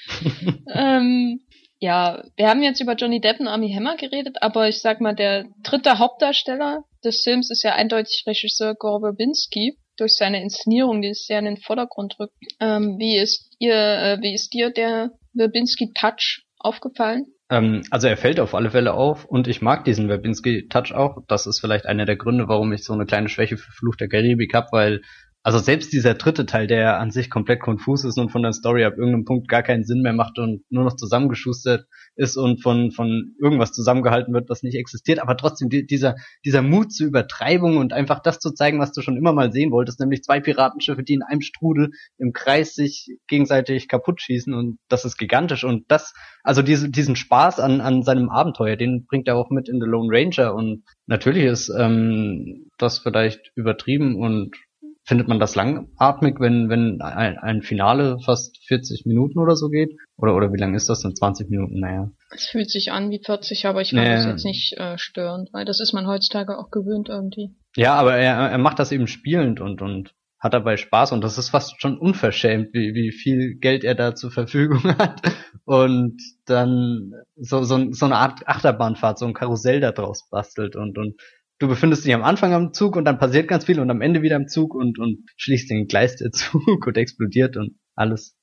ähm, 0.74 1.42
ja, 1.80 2.24
wir 2.36 2.48
haben 2.48 2.62
jetzt 2.62 2.80
über 2.80 2.94
Johnny 2.94 3.20
Depp 3.20 3.40
und 3.40 3.48
Army 3.48 3.74
Hammer 3.74 3.98
geredet, 3.98 4.38
aber 4.42 4.70
ich 4.70 4.80
sag 4.82 5.02
mal, 5.02 5.16
der 5.16 5.46
dritte 5.64 5.98
Hauptdarsteller 5.98 6.84
des 7.04 7.24
Films 7.24 7.50
ist 7.50 7.64
ja 7.64 7.74
eindeutig 7.74 8.24
Regisseur 8.28 8.76
Gore 8.76 9.02
Verbinski 9.02 9.78
durch 9.98 10.14
seine 10.14 10.42
Inszenierung, 10.42 11.02
die 11.02 11.10
es 11.10 11.26
sehr 11.26 11.40
in 11.40 11.46
den 11.46 11.58
Vordergrund 11.58 12.20
rückt. 12.20 12.36
Ähm, 12.60 12.98
wie 13.00 13.18
ist 13.18 13.56
ihr, 13.60 13.76
äh, 13.76 14.22
wie 14.22 14.34
ist 14.34 14.54
dir 14.54 14.70
der 14.70 15.12
Verbinski 15.36 15.92
Touch 15.94 16.44
aufgefallen? 16.60 17.26
Ähm, 17.52 17.84
also 17.92 18.08
er 18.08 18.18
fällt 18.18 18.40
auf 18.40 18.56
alle 18.56 18.72
Fälle 18.72 18.94
auf 18.94 19.26
und 19.26 19.48
ich 19.48 19.62
mag 19.62 19.84
diesen 19.84 20.08
Verbinski 20.08 20.68
Touch 20.70 20.94
auch. 20.94 21.18
Das 21.28 21.46
ist 21.46 21.60
vielleicht 21.60 21.86
einer 21.86 22.06
der 22.06 22.16
Gründe, 22.16 22.48
warum 22.48 22.72
ich 22.72 22.84
so 22.84 22.94
eine 22.94 23.06
kleine 23.06 23.30
Schwäche 23.30 23.58
für 23.58 23.72
Fluch 23.74 23.98
der 23.98 24.08
Karibik 24.08 24.54
habe, 24.54 24.70
weil 24.72 25.02
also 25.44 25.60
selbst 25.60 25.92
dieser 25.92 26.14
dritte 26.14 26.46
Teil, 26.46 26.68
der 26.68 27.00
an 27.00 27.12
sich 27.12 27.30
komplett 27.30 27.60
konfus 27.60 28.06
ist 28.06 28.18
und 28.18 28.32
von 28.32 28.44
der 28.44 28.54
Story 28.54 28.86
ab 28.86 28.94
irgendeinem 28.96 29.26
Punkt 29.26 29.48
gar 29.50 29.64
keinen 29.64 29.84
Sinn 29.84 30.02
mehr 30.02 30.14
macht 30.14 30.40
und 30.40 30.64
nur 30.70 30.84
noch 30.86 30.96
zusammengeschustert 30.96 31.88
ist 32.16 32.38
und 32.38 32.62
von, 32.62 32.92
von 32.92 33.36
irgendwas 33.42 33.72
zusammengehalten 33.72 34.34
wird, 34.34 34.50
was 34.50 34.64
nicht 34.64 34.76
existiert, 34.76 35.20
aber 35.20 35.38
trotzdem 35.38 35.70
die, 35.70 35.86
dieser, 35.86 36.16
dieser 36.46 36.62
Mut 36.62 36.92
zur 36.94 37.08
Übertreibung 37.08 37.78
und 37.78 37.94
einfach 37.94 38.20
das 38.20 38.40
zu 38.40 38.52
zeigen, 38.52 38.80
was 38.80 38.92
du 38.92 39.02
schon 39.02 39.18
immer 39.18 39.34
mal 39.34 39.52
sehen 39.52 39.72
wolltest, 39.72 40.00
nämlich 40.00 40.24
zwei 40.24 40.40
Piratenschiffe, 40.40 41.04
die 41.04 41.14
in 41.14 41.24
einem 41.24 41.42
Strudel 41.42 41.92
im 42.18 42.34
Kreis 42.34 42.76
sich 42.76 43.18
gegenseitig 43.28 43.88
kaputt 43.88 44.22
schießen 44.22 44.54
und 44.54 44.78
das 44.90 45.06
ist 45.06 45.18
gigantisch. 45.18 45.64
Und 45.64 45.86
das, 45.90 46.14
also 46.44 46.62
diese, 46.62 46.90
diesen 46.90 47.16
Spaß 47.16 47.60
an, 47.60 47.82
an 47.82 48.04
seinem 48.04 48.30
Abenteuer, 48.30 48.76
den 48.76 49.06
bringt 49.06 49.28
er 49.28 49.38
auch 49.38 49.50
mit 49.50 49.70
in 49.70 49.80
The 49.80 49.88
Lone 49.88 50.10
Ranger. 50.12 50.54
Und 50.54 50.84
natürlich 51.08 51.46
ist 51.46 51.70
ähm, 51.70 52.70
das 52.78 53.00
vielleicht 53.00 53.52
übertrieben 53.56 54.16
und 54.16 54.56
findet 55.04 55.28
man 55.28 55.40
das 55.40 55.56
langatmig, 55.56 56.40
wenn, 56.40 56.70
wenn 56.70 57.02
ein, 57.02 57.38
ein 57.38 57.62
Finale 57.64 58.20
fast 58.24 58.58
40 58.68 59.06
Minuten 59.06 59.40
oder 59.40 59.56
so 59.56 59.70
geht? 59.70 59.98
Oder, 60.22 60.36
oder 60.36 60.54
wie 60.54 60.60
lang 60.60 60.76
ist 60.76 60.88
das 60.88 61.02
denn? 61.02 61.16
20 61.16 61.50
Minuten? 61.50 61.80
Naja. 61.80 62.12
Es 62.30 62.46
fühlt 62.46 62.70
sich 62.70 62.92
an 62.92 63.10
wie 63.10 63.22
40, 63.24 63.66
aber 63.66 63.82
ich 63.82 63.90
fand 63.90 64.04
naja. 64.04 64.18
das 64.18 64.26
jetzt 64.26 64.46
nicht 64.46 64.78
äh, 64.78 64.98
störend, 64.98 65.50
weil 65.52 65.66
das 65.66 65.80
ist 65.80 65.94
man 65.94 66.08
heutzutage 66.08 66.60
auch 66.60 66.70
gewöhnt 66.70 67.10
irgendwie. 67.10 67.56
Ja, 67.76 67.96
aber 67.96 68.16
er, 68.16 68.36
er 68.52 68.58
macht 68.58 68.80
das 68.80 68.92
eben 68.92 69.08
spielend 69.08 69.60
und, 69.60 69.82
und 69.82 70.14
hat 70.40 70.54
dabei 70.54 70.78
Spaß 70.78 71.12
und 71.12 71.24
das 71.24 71.38
ist 71.38 71.50
fast 71.50 71.82
schon 71.82 71.98
unverschämt, 71.98 72.74
wie, 72.74 72.94
wie 72.94 73.12
viel 73.12 73.56
Geld 73.56 73.84
er 73.84 73.96
da 73.96 74.16
zur 74.16 74.32
Verfügung 74.32 74.84
hat 74.98 75.22
und 75.66 76.22
dann 76.46 77.14
so, 77.36 77.64
so, 77.64 77.92
so 77.92 78.06
eine 78.06 78.18
Art 78.18 78.48
Achterbahnfahrt, 78.48 79.20
so 79.20 79.26
ein 79.26 79.34
Karussell 79.34 79.80
da 79.80 79.92
draus 79.92 80.28
bastelt 80.30 80.76
und, 80.76 80.98
und 80.98 81.20
du 81.60 81.68
befindest 81.68 82.06
dich 82.06 82.14
am 82.14 82.24
Anfang 82.24 82.54
am 82.54 82.74
Zug 82.74 82.96
und 82.96 83.06
dann 83.06 83.20
passiert 83.20 83.48
ganz 83.48 83.66
viel 83.66 83.80
und 83.80 83.90
am 83.90 84.02
Ende 84.02 84.24
wieder 84.24 84.36
im 84.36 84.48
Zug 84.48 84.74
und, 84.74 84.98
und 85.00 85.20
schließt 85.38 85.70
den 85.70 85.88
Gleis 85.88 86.16
der 86.18 86.32
Zug 86.32 86.86
und 86.86 86.98
explodiert 86.98 87.58
und 87.58 87.76
alles. 87.96 88.36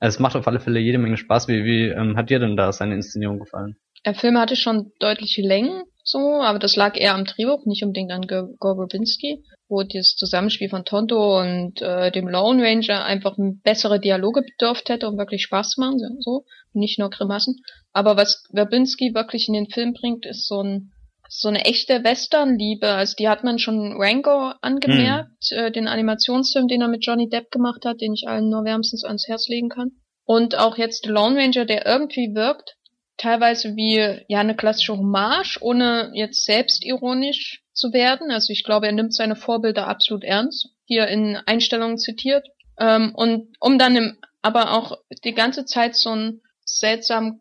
Also 0.00 0.16
es 0.16 0.20
macht 0.20 0.34
auf 0.34 0.48
alle 0.48 0.60
Fälle 0.60 0.80
jede 0.80 0.98
Menge 0.98 1.18
Spaß. 1.18 1.46
Wie, 1.48 1.64
wie 1.64 1.88
ähm, 1.88 2.16
hat 2.16 2.30
dir 2.30 2.38
denn 2.38 2.56
da 2.56 2.72
seine 2.72 2.94
Inszenierung 2.94 3.38
gefallen? 3.38 3.76
Der 4.06 4.14
Film 4.14 4.38
hatte 4.38 4.56
schon 4.56 4.92
deutliche 4.98 5.42
Längen, 5.42 5.82
so, 6.02 6.40
aber 6.40 6.58
das 6.58 6.74
lag 6.74 6.96
eher 6.96 7.14
am 7.14 7.26
Drehbuch, 7.26 7.66
nicht 7.66 7.84
unbedingt 7.84 8.10
an 8.10 8.26
Gore 8.26 8.76
Verbinski, 8.76 9.44
wo 9.68 9.82
das 9.82 10.16
Zusammenspiel 10.16 10.70
von 10.70 10.86
Tonto 10.86 11.38
und 11.38 11.82
äh, 11.82 12.10
dem 12.10 12.26
Lone 12.26 12.62
Ranger 12.62 13.04
einfach 13.04 13.36
bessere 13.62 14.00
Dialoge 14.00 14.42
bedurft 14.42 14.88
hätte, 14.88 15.06
um 15.06 15.18
wirklich 15.18 15.42
Spaß 15.42 15.70
zu 15.70 15.80
machen, 15.82 15.98
so, 16.20 16.44
nicht 16.72 16.98
nur 16.98 17.10
Grimassen. 17.10 17.60
Aber 17.92 18.16
was 18.16 18.42
Verbinski 18.54 19.12
wirklich 19.12 19.48
in 19.48 19.54
den 19.54 19.68
Film 19.68 19.92
bringt, 19.92 20.24
ist 20.24 20.48
so 20.48 20.62
ein 20.62 20.92
so 21.32 21.48
eine 21.48 21.64
echte 21.64 22.02
Western-Liebe. 22.02 22.88
Also 22.88 23.14
die 23.16 23.28
hat 23.28 23.44
man 23.44 23.60
schon 23.60 23.94
Rango 23.96 24.52
angemerkt, 24.60 25.44
hm. 25.50 25.58
äh, 25.58 25.70
den 25.70 25.86
Animationsfilm, 25.86 26.66
den 26.66 26.82
er 26.82 26.88
mit 26.88 27.06
Johnny 27.06 27.28
Depp 27.28 27.52
gemacht 27.52 27.84
hat, 27.84 28.00
den 28.00 28.12
ich 28.12 28.26
allen 28.26 28.50
nur 28.50 28.64
wärmstens 28.64 29.04
ans 29.04 29.28
Herz 29.28 29.48
legen 29.48 29.68
kann. 29.68 29.92
Und 30.24 30.58
auch 30.58 30.76
jetzt 30.76 31.04
The 31.04 31.10
Lone 31.10 31.40
Ranger, 31.40 31.64
der 31.64 31.86
irgendwie 31.86 32.34
wirkt, 32.34 32.76
teilweise 33.16 33.76
wie 33.76 34.24
ja 34.26 34.40
eine 34.40 34.56
klassische 34.56 34.96
Hommage, 34.96 35.58
ohne 35.60 36.10
jetzt 36.14 36.44
selbstironisch 36.44 37.62
zu 37.72 37.92
werden. 37.92 38.32
Also 38.32 38.52
ich 38.52 38.64
glaube, 38.64 38.86
er 38.86 38.92
nimmt 38.92 39.14
seine 39.14 39.36
Vorbilder 39.36 39.86
absolut 39.86 40.24
ernst, 40.24 40.70
die 40.88 40.96
er 40.96 41.08
in 41.08 41.36
Einstellungen 41.46 41.98
zitiert. 41.98 42.48
Ähm, 42.78 43.12
und 43.14 43.54
um 43.60 43.78
dann 43.78 43.94
im 43.94 44.18
aber 44.42 44.72
auch 44.72 44.96
die 45.22 45.34
ganze 45.34 45.64
Zeit 45.64 45.94
so 45.94 46.10
einen 46.10 46.42
seltsam 46.64 47.40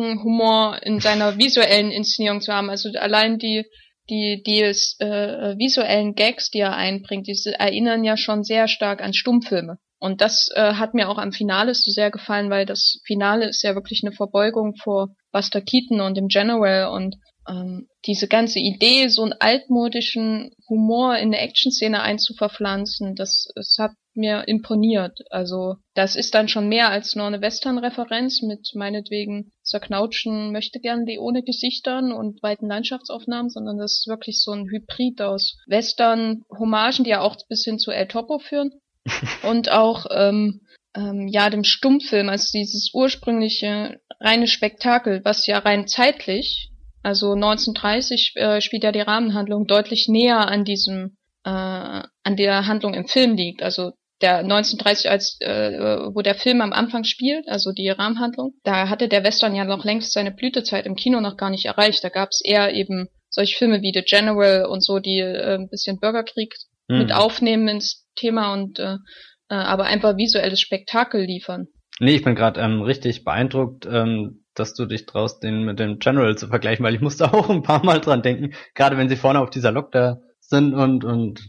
cartoonesken 0.00 0.22
Humor 0.22 0.78
in 0.82 1.00
seiner 1.00 1.38
visuellen 1.38 1.90
Inszenierung 1.90 2.40
zu 2.40 2.52
haben. 2.52 2.70
Also 2.70 2.90
allein 2.98 3.38
die 3.38 3.64
die, 4.08 4.42
die 4.44 4.60
äh, 4.60 5.56
visuellen 5.56 6.14
Gags, 6.16 6.50
die 6.50 6.58
er 6.58 6.74
einbringt, 6.74 7.28
die 7.28 7.38
erinnern 7.56 8.02
ja 8.02 8.16
schon 8.16 8.42
sehr 8.42 8.66
stark 8.66 9.02
an 9.02 9.14
Stummfilme. 9.14 9.78
Und 10.00 10.20
das 10.20 10.48
äh, 10.56 10.74
hat 10.74 10.94
mir 10.94 11.08
auch 11.08 11.18
am 11.18 11.30
Finale 11.30 11.74
so 11.74 11.92
sehr 11.92 12.10
gefallen, 12.10 12.50
weil 12.50 12.66
das 12.66 13.00
Finale 13.06 13.48
ist 13.48 13.62
ja 13.62 13.76
wirklich 13.76 14.02
eine 14.02 14.10
Verbeugung 14.10 14.74
vor 14.74 15.10
Buster 15.30 15.60
Keaton 15.60 16.00
und 16.00 16.16
dem 16.16 16.26
General 16.26 16.90
und 16.90 17.18
ähm, 17.48 17.86
diese 18.04 18.26
ganze 18.26 18.58
Idee, 18.58 19.06
so 19.06 19.22
einen 19.22 19.34
altmodischen 19.38 20.50
Humor 20.68 21.16
in 21.16 21.28
eine 21.28 21.38
Action-Szene 21.38 22.02
einzuverpflanzen, 22.02 23.14
das, 23.14 23.46
das 23.54 23.76
hat 23.78 23.92
mir 24.14 24.48
imponiert. 24.48 25.20
Also 25.30 25.76
das 25.94 26.16
ist 26.16 26.34
dann 26.34 26.48
schon 26.48 26.68
mehr 26.68 26.90
als 26.90 27.14
nur 27.14 27.26
eine 27.26 27.40
Western-Referenz 27.40 28.42
mit 28.42 28.72
meinetwegen 28.74 29.52
zerknautschen 29.62 30.52
möchte 30.52 30.80
gern 30.80 31.06
die 31.06 31.18
ohne 31.18 31.42
Gesichtern 31.42 32.12
und 32.12 32.42
weiten 32.42 32.68
Landschaftsaufnahmen, 32.68 33.50
sondern 33.50 33.78
das 33.78 34.00
ist 34.00 34.08
wirklich 34.08 34.42
so 34.42 34.52
ein 34.52 34.68
Hybrid 34.68 35.22
aus 35.22 35.56
Western-Hommagen, 35.66 37.04
die 37.04 37.10
ja 37.10 37.20
auch 37.20 37.36
bis 37.48 37.64
hin 37.64 37.78
zu 37.78 37.90
El 37.90 38.08
Topo 38.08 38.38
führen 38.38 38.72
und 39.48 39.70
auch 39.70 40.06
ähm, 40.10 40.60
ähm, 40.94 41.28
ja 41.28 41.50
dem 41.50 41.64
Stummfilm, 41.64 42.28
also 42.28 42.48
dieses 42.52 42.90
ursprüngliche 42.92 44.00
reine 44.18 44.48
Spektakel, 44.48 45.20
was 45.24 45.46
ja 45.46 45.58
rein 45.58 45.86
zeitlich 45.86 46.70
also 47.02 47.32
1930 47.32 48.32
äh, 48.36 48.60
spielt 48.60 48.84
ja 48.84 48.92
die 48.92 49.00
Rahmenhandlung 49.00 49.66
deutlich 49.66 50.08
näher 50.08 50.48
an 50.48 50.64
diesem, 50.64 51.16
äh, 51.44 51.50
an 51.50 52.36
der 52.36 52.66
Handlung 52.66 52.94
im 52.94 53.06
Film 53.06 53.36
liegt. 53.36 53.62
Also 53.62 53.92
der 54.20 54.38
1930 54.38 55.10
als 55.10 55.36
äh, 55.40 55.78
wo 56.14 56.22
der 56.22 56.34
Film 56.34 56.60
am 56.60 56.72
Anfang 56.72 57.04
spielt, 57.04 57.48
also 57.48 57.72
die 57.72 57.88
Rahmenhandlung, 57.88 58.54
da 58.64 58.88
hatte 58.88 59.08
der 59.08 59.24
Western 59.24 59.54
ja 59.54 59.64
noch 59.64 59.84
längst 59.84 60.12
seine 60.12 60.30
Blütezeit 60.30 60.86
im 60.86 60.96
Kino 60.96 61.20
noch 61.20 61.36
gar 61.36 61.50
nicht 61.50 61.66
erreicht. 61.66 62.04
Da 62.04 62.08
gab 62.08 62.30
es 62.30 62.40
eher 62.44 62.74
eben 62.74 63.08
solche 63.30 63.56
Filme 63.56 63.80
wie 63.82 63.92
The 63.94 64.02
General 64.02 64.66
und 64.66 64.84
so, 64.84 64.98
die 64.98 65.20
äh, 65.20 65.54
ein 65.54 65.68
bisschen 65.68 65.98
Bürgerkrieg 65.98 66.54
mhm. 66.88 66.98
mit 66.98 67.12
aufnehmen 67.12 67.68
ins 67.68 68.06
Thema 68.16 68.52
und 68.52 68.78
äh, 68.78 68.96
äh, 69.48 69.54
aber 69.54 69.84
einfach 69.84 70.16
visuelles 70.16 70.60
Spektakel 70.60 71.22
liefern. 71.22 71.68
Nee, 71.98 72.14
ich 72.14 72.24
bin 72.24 72.34
gerade 72.34 72.60
ähm, 72.60 72.82
richtig 72.82 73.24
beeindruckt, 73.24 73.86
ähm, 73.86 74.44
dass 74.54 74.74
du 74.74 74.86
dich 74.86 75.06
traust, 75.06 75.42
den 75.42 75.64
mit 75.64 75.78
dem 75.78 75.98
General 75.98 76.36
zu 76.36 76.48
vergleichen, 76.48 76.84
weil 76.84 76.94
ich 76.94 77.00
musste 77.00 77.24
auch 77.34 77.50
ein 77.50 77.62
paar 77.62 77.84
Mal 77.84 78.00
dran 78.00 78.22
denken, 78.22 78.54
gerade 78.74 78.96
wenn 78.96 79.08
sie 79.08 79.16
vorne 79.16 79.40
auf 79.40 79.50
dieser 79.50 79.72
Lok 79.72 79.92
da 79.92 80.20
sind 80.40 80.74
und 80.74 81.04
und 81.04 81.40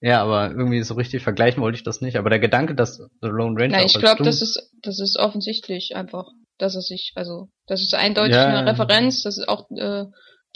ja, 0.00 0.22
aber 0.22 0.50
irgendwie 0.50 0.82
so 0.82 0.94
richtig 0.94 1.22
vergleichen 1.22 1.62
wollte 1.62 1.76
ich 1.76 1.84
das 1.84 2.00
nicht. 2.00 2.16
Aber 2.16 2.30
der 2.30 2.38
Gedanke, 2.38 2.74
dass 2.74 2.96
The 2.96 3.28
Lone 3.28 3.60
Ranger. 3.60 3.78
Na, 3.78 3.84
ich 3.84 3.98
glaube, 3.98 4.22
das 4.24 4.40
ist 4.40 4.70
das 4.82 4.98
ist 4.98 5.18
offensichtlich 5.18 5.94
einfach, 5.94 6.26
dass 6.58 6.74
er 6.74 6.80
sich, 6.80 7.12
also 7.16 7.48
das 7.66 7.82
ist 7.82 7.94
eindeutig 7.94 8.34
ja, 8.34 8.46
eine 8.46 8.70
Referenz. 8.70 9.22
Das 9.22 9.36
ist 9.36 9.48
auch 9.48 9.70
äh, 9.70 10.06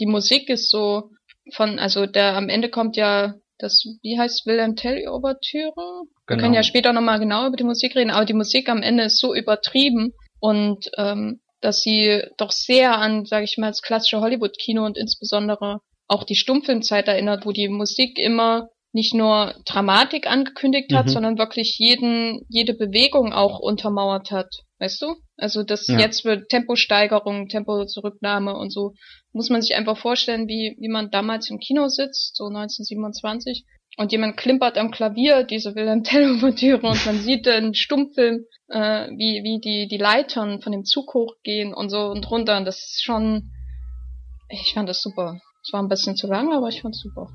die 0.00 0.06
Musik 0.06 0.48
ist 0.48 0.70
so 0.70 1.10
von, 1.52 1.78
also 1.78 2.06
der 2.06 2.36
am 2.36 2.48
Ende 2.48 2.70
kommt 2.70 2.96
ja 2.96 3.34
das, 3.58 3.84
wie 4.02 4.18
heißt 4.18 4.46
Wilhelm 4.46 4.76
Tell 4.76 5.06
Ouvertüre? 5.08 5.72
Genau. 5.74 6.06
Wir 6.26 6.36
können 6.38 6.54
ja 6.54 6.62
später 6.62 6.92
nochmal 6.92 7.20
genau 7.20 7.46
über 7.46 7.56
die 7.56 7.64
Musik 7.64 7.94
reden, 7.94 8.10
aber 8.10 8.24
die 8.24 8.34
Musik 8.34 8.68
am 8.68 8.82
Ende 8.82 9.04
ist 9.04 9.20
so 9.20 9.34
übertrieben 9.34 10.12
und 10.40 10.90
ähm, 10.96 11.40
dass 11.60 11.80
sie 11.80 12.22
doch 12.36 12.50
sehr 12.50 12.98
an, 12.98 13.24
sage 13.24 13.44
ich 13.44 13.56
mal, 13.56 13.68
das 13.68 13.82
klassische 13.82 14.20
Hollywood-Kino 14.20 14.84
und 14.84 14.98
insbesondere 14.98 15.80
auch 16.08 16.24
die 16.24 16.34
Stummfilmzeit 16.34 17.08
erinnert, 17.08 17.46
wo 17.46 17.52
die 17.52 17.68
Musik 17.68 18.18
immer 18.18 18.68
nicht 18.94 19.12
nur 19.12 19.54
Dramatik 19.66 20.30
angekündigt 20.30 20.92
hat, 20.94 21.06
mhm. 21.06 21.10
sondern 21.10 21.38
wirklich 21.38 21.76
jeden, 21.78 22.46
jede 22.48 22.74
Bewegung 22.74 23.32
auch 23.32 23.58
untermauert 23.58 24.30
hat. 24.30 24.48
Weißt 24.78 25.02
du? 25.02 25.16
Also 25.36 25.64
das 25.64 25.88
ja. 25.88 25.98
jetzt 25.98 26.24
wird 26.24 26.48
Temposteigerung, 26.48 27.48
Tempozurücknahme 27.48 28.54
und 28.54 28.72
so. 28.72 28.94
Muss 29.32 29.50
man 29.50 29.62
sich 29.62 29.74
einfach 29.74 29.98
vorstellen, 29.98 30.46
wie, 30.46 30.76
wie 30.78 30.88
man 30.88 31.10
damals 31.10 31.50
im 31.50 31.58
Kino 31.58 31.88
sitzt, 31.88 32.36
so 32.36 32.44
1927, 32.44 33.64
und 33.96 34.12
jemand 34.12 34.36
klimpert 34.36 34.76
am 34.76 34.90
Klavier 34.90 35.44
diese 35.44 35.74
Wilhelm 35.74 36.02
Tell-Ouvertüre 36.02 36.86
und 36.86 37.06
man 37.06 37.18
sieht 37.18 37.46
den 37.46 37.74
Stummfilm, 37.74 38.44
äh, 38.68 39.08
wie, 39.10 39.42
wie 39.44 39.60
die, 39.60 39.86
die 39.88 40.02
Leitern 40.02 40.60
von 40.60 40.72
dem 40.72 40.84
Zug 40.84 41.14
hochgehen 41.14 41.72
und 41.72 41.90
so 41.90 42.06
und 42.06 42.28
runter. 42.30 42.56
Und 42.56 42.64
das 42.64 42.78
ist 42.78 43.04
schon, 43.04 43.50
ich 44.48 44.72
fand 44.74 44.88
das 44.88 45.00
super. 45.00 45.40
Es 45.64 45.72
war 45.72 45.80
ein 45.80 45.88
bisschen 45.88 46.16
zu 46.16 46.26
lang, 46.26 46.52
aber 46.52 46.68
ich 46.68 46.82
fand 46.82 46.94
es 46.94 47.02
super. 47.02 47.28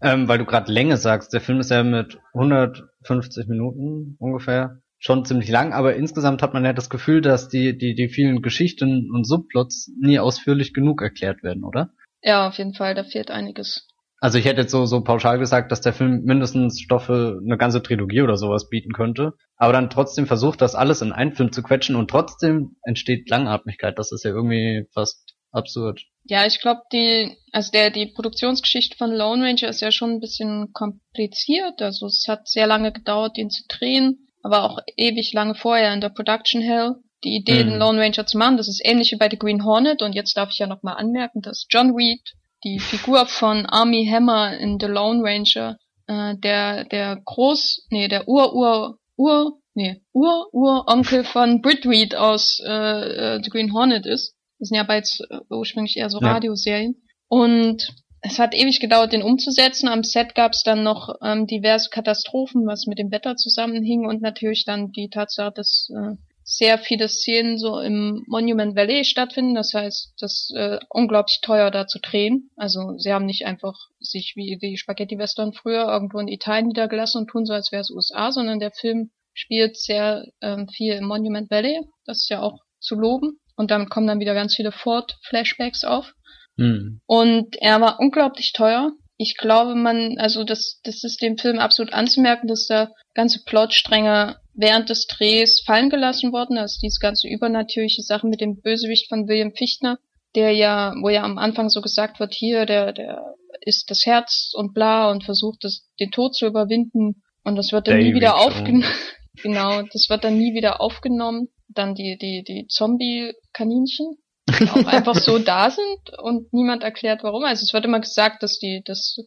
Ähm, 0.00 0.28
weil 0.28 0.38
du 0.38 0.44
gerade 0.44 0.70
Länge 0.70 0.96
sagst, 0.96 1.32
der 1.32 1.40
Film 1.40 1.60
ist 1.60 1.70
ja 1.70 1.82
mit 1.82 2.18
150 2.34 3.46
Minuten 3.48 4.16
ungefähr 4.18 4.82
schon 4.98 5.24
ziemlich 5.24 5.48
lang, 5.48 5.72
aber 5.72 5.96
insgesamt 5.96 6.42
hat 6.42 6.54
man 6.54 6.64
ja 6.64 6.72
das 6.72 6.88
Gefühl, 6.88 7.22
dass 7.22 7.48
die, 7.48 7.76
die, 7.76 7.94
die 7.94 8.08
vielen 8.08 8.40
Geschichten 8.40 9.10
und 9.12 9.26
Subplots 9.26 9.90
nie 10.00 10.20
ausführlich 10.20 10.74
genug 10.74 11.02
erklärt 11.02 11.42
werden, 11.42 11.64
oder? 11.64 11.90
Ja, 12.22 12.46
auf 12.46 12.56
jeden 12.58 12.74
Fall, 12.74 12.94
da 12.94 13.02
fehlt 13.02 13.30
einiges. 13.30 13.88
Also 14.20 14.38
ich 14.38 14.44
hätte 14.44 14.60
jetzt 14.60 14.70
so, 14.70 14.86
so 14.86 15.02
pauschal 15.02 15.40
gesagt, 15.40 15.72
dass 15.72 15.80
der 15.80 15.92
Film 15.92 16.22
mindestens 16.22 16.80
Stoffe 16.80 17.40
eine 17.44 17.58
ganze 17.58 17.82
Trilogie 17.82 18.22
oder 18.22 18.36
sowas 18.36 18.68
bieten 18.68 18.92
könnte, 18.92 19.32
aber 19.56 19.72
dann 19.72 19.90
trotzdem 19.90 20.26
versucht, 20.28 20.60
das 20.60 20.76
alles 20.76 21.02
in 21.02 21.10
einen 21.10 21.32
Film 21.32 21.50
zu 21.50 21.64
quetschen 21.64 21.96
und 21.96 22.08
trotzdem 22.08 22.76
entsteht 22.84 23.28
Langatmigkeit. 23.28 23.98
Das 23.98 24.12
ist 24.12 24.24
ja 24.24 24.30
irgendwie 24.30 24.86
fast 24.94 25.31
absurd. 25.52 26.02
Ja, 26.24 26.46
ich 26.46 26.60
glaube, 26.60 26.82
die, 26.92 27.36
also 27.52 27.70
der, 27.72 27.90
die 27.90 28.06
Produktionsgeschichte 28.06 28.96
von 28.96 29.12
Lone 29.12 29.44
Ranger 29.44 29.68
ist 29.68 29.80
ja 29.80 29.90
schon 29.90 30.10
ein 30.10 30.20
bisschen 30.20 30.72
kompliziert. 30.72 31.82
Also 31.82 32.06
es 32.06 32.26
hat 32.28 32.48
sehr 32.48 32.66
lange 32.66 32.92
gedauert, 32.92 33.36
den 33.36 33.50
zu 33.50 33.64
drehen, 33.68 34.28
aber 34.42 34.64
auch 34.64 34.78
ewig 34.96 35.32
lange 35.32 35.54
vorher 35.54 35.92
in 35.92 36.00
der 36.00 36.10
Production 36.10 36.62
Hell 36.62 36.96
die 37.24 37.36
Idee, 37.36 37.64
mhm. 37.64 37.70
den 37.70 37.78
Lone 37.78 38.00
Ranger 38.00 38.26
zu 38.26 38.38
machen. 38.38 38.56
Das 38.56 38.68
ist 38.68 38.82
ähnlich 38.84 39.12
wie 39.12 39.16
bei 39.16 39.28
The 39.30 39.38
Green 39.38 39.64
Hornet 39.64 40.02
und 40.02 40.14
jetzt 40.14 40.36
darf 40.36 40.50
ich 40.50 40.58
ja 40.58 40.66
nochmal 40.66 40.96
anmerken, 40.96 41.40
dass 41.40 41.66
John 41.68 41.94
Reed 41.94 42.20
die 42.64 42.78
Figur 42.78 43.26
von 43.26 43.66
Army 43.66 44.06
Hammer 44.06 44.56
in 44.56 44.78
The 44.80 44.86
Lone 44.86 45.22
Ranger, 45.22 45.78
äh, 46.06 46.36
der, 46.36 46.84
der 46.84 47.20
Groß, 47.24 47.86
nee, 47.90 48.08
der 48.08 48.28
Ur-Ur, 48.28 48.98
Ur, 49.16 49.58
nee, 49.74 50.00
Ur-Ur-Onkel 50.12 51.24
von 51.24 51.60
Brit 51.60 51.86
Reed 51.86 52.14
aus 52.14 52.60
äh, 52.64 53.36
äh, 53.36 53.40
The 53.42 53.50
Green 53.50 53.72
Hornet 53.72 54.06
ist. 54.06 54.34
Das 54.62 54.68
sind 54.68 54.76
ja 54.76 54.84
beides 54.84 55.18
äh, 55.28 55.40
ursprünglich 55.50 55.96
eher 55.96 56.08
so 56.08 56.20
ja. 56.20 56.34
Radioserien. 56.34 57.02
Und 57.26 57.96
es 58.20 58.38
hat 58.38 58.54
ewig 58.54 58.78
gedauert, 58.78 59.12
den 59.12 59.24
umzusetzen. 59.24 59.88
Am 59.88 60.04
Set 60.04 60.36
gab 60.36 60.52
es 60.52 60.62
dann 60.62 60.84
noch 60.84 61.16
ähm, 61.20 61.48
diverse 61.48 61.90
Katastrophen, 61.90 62.64
was 62.64 62.86
mit 62.86 63.00
dem 63.00 63.10
Wetter 63.10 63.34
zusammenhing 63.34 64.06
und 64.06 64.22
natürlich 64.22 64.64
dann 64.64 64.92
die 64.92 65.08
Tatsache, 65.10 65.50
dass 65.52 65.88
äh, 65.92 66.14
sehr 66.44 66.78
viele 66.78 67.08
Szenen 67.08 67.58
so 67.58 67.80
im 67.80 68.22
Monument 68.28 68.76
Valley 68.76 69.04
stattfinden. 69.04 69.56
Das 69.56 69.74
heißt, 69.74 70.12
das 70.20 70.50
ist 70.50 70.56
äh, 70.56 70.78
unglaublich 70.88 71.40
teuer 71.42 71.72
da 71.72 71.88
zu 71.88 71.98
drehen. 71.98 72.50
Also 72.54 72.96
sie 72.98 73.12
haben 73.12 73.26
nicht 73.26 73.46
einfach 73.46 73.74
sich 73.98 74.34
wie 74.36 74.58
die 74.62 74.76
Spaghetti-Western 74.76 75.54
früher 75.54 75.88
irgendwo 75.88 76.20
in 76.20 76.28
Italien 76.28 76.68
niedergelassen 76.68 77.22
und 77.22 77.26
tun 77.26 77.46
so, 77.46 77.52
als 77.52 77.72
wäre 77.72 77.80
es 77.80 77.90
USA, 77.90 78.30
sondern 78.30 78.60
der 78.60 78.70
Film 78.70 79.10
spielt 79.34 79.76
sehr 79.76 80.24
ähm, 80.40 80.68
viel 80.68 80.94
im 80.94 81.06
Monument 81.06 81.50
Valley. 81.50 81.80
Das 82.06 82.18
ist 82.18 82.30
ja 82.30 82.42
auch 82.42 82.60
zu 82.78 82.94
loben. 82.94 83.40
Und 83.62 83.70
damit 83.70 83.90
kommen 83.90 84.06
dann 84.06 84.20
wieder 84.20 84.34
ganz 84.34 84.56
viele 84.56 84.72
Ford-Flashbacks 84.72 85.84
auf. 85.84 86.12
Mhm. 86.56 87.00
Und 87.06 87.56
er 87.60 87.80
war 87.80 88.00
unglaublich 88.00 88.52
teuer 88.52 88.92
ich 89.22 89.36
glaube, 89.36 89.76
man, 89.76 90.18
also 90.18 90.42
das, 90.42 90.80
das 90.82 91.04
ist 91.04 91.22
dem 91.22 91.38
Film 91.38 91.58
absolut 91.58 91.92
anzumerken, 91.92 92.48
dass 92.48 92.66
da 92.66 92.90
ganze 93.14 93.44
Plotstränge 93.44 94.36
während 94.52 94.90
des 94.90 95.06
Drehs 95.06 95.62
fallen 95.64 95.90
gelassen 95.90 96.32
worden. 96.32 96.58
Also 96.58 96.80
diese 96.82 96.98
ganze 96.98 97.28
übernatürliche 97.28 98.02
Sache 98.02 98.26
mit 98.26 98.40
dem 98.40 98.60
Bösewicht 98.60 99.08
von 99.08 99.28
William 99.28 99.52
Fichtner, 99.54 99.98
der 100.34 100.52
ja, 100.52 100.94
wo 101.00 101.08
ja 101.08 101.22
am 101.22 101.38
Anfang 101.38 101.68
so 101.68 101.80
gesagt 101.80 102.20
wird, 102.20 102.34
hier, 102.34 102.66
der, 102.66 102.92
der 102.92 103.34
ist 103.60 103.90
das 103.90 104.04
Herz 104.04 104.52
und 104.54 104.74
bla 104.74 105.10
und 105.10 105.24
versucht 105.24 105.62
das, 105.62 105.86
den 106.00 106.10
Tod 106.10 106.34
zu 106.34 106.46
überwinden. 106.46 107.22
Und 107.44 107.56
das 107.56 107.70
wird 107.72 107.86
dann 107.86 107.98
David 107.98 108.08
nie 108.08 108.14
wieder 108.16 108.36
aufgenommen. 108.36 108.84
genau, 109.42 109.82
das 109.82 110.08
wird 110.10 110.24
dann 110.24 110.36
nie 110.36 110.52
wieder 110.52 110.80
aufgenommen. 110.80 111.48
Dann 111.74 111.94
die, 111.94 112.16
die, 112.18 112.42
die 112.44 112.66
Zombie-Kaninchen, 112.68 114.18
die 114.58 114.68
auch 114.68 114.86
einfach 114.86 115.14
so 115.14 115.38
da 115.38 115.70
sind 115.70 116.18
und 116.18 116.52
niemand 116.52 116.82
erklärt 116.82 117.22
warum. 117.22 117.44
Also 117.44 117.62
es 117.62 117.72
wird 117.72 117.84
immer 117.84 118.00
gesagt, 118.00 118.42
dass 118.42 118.58
die, 118.58 118.82
dass 118.84 119.18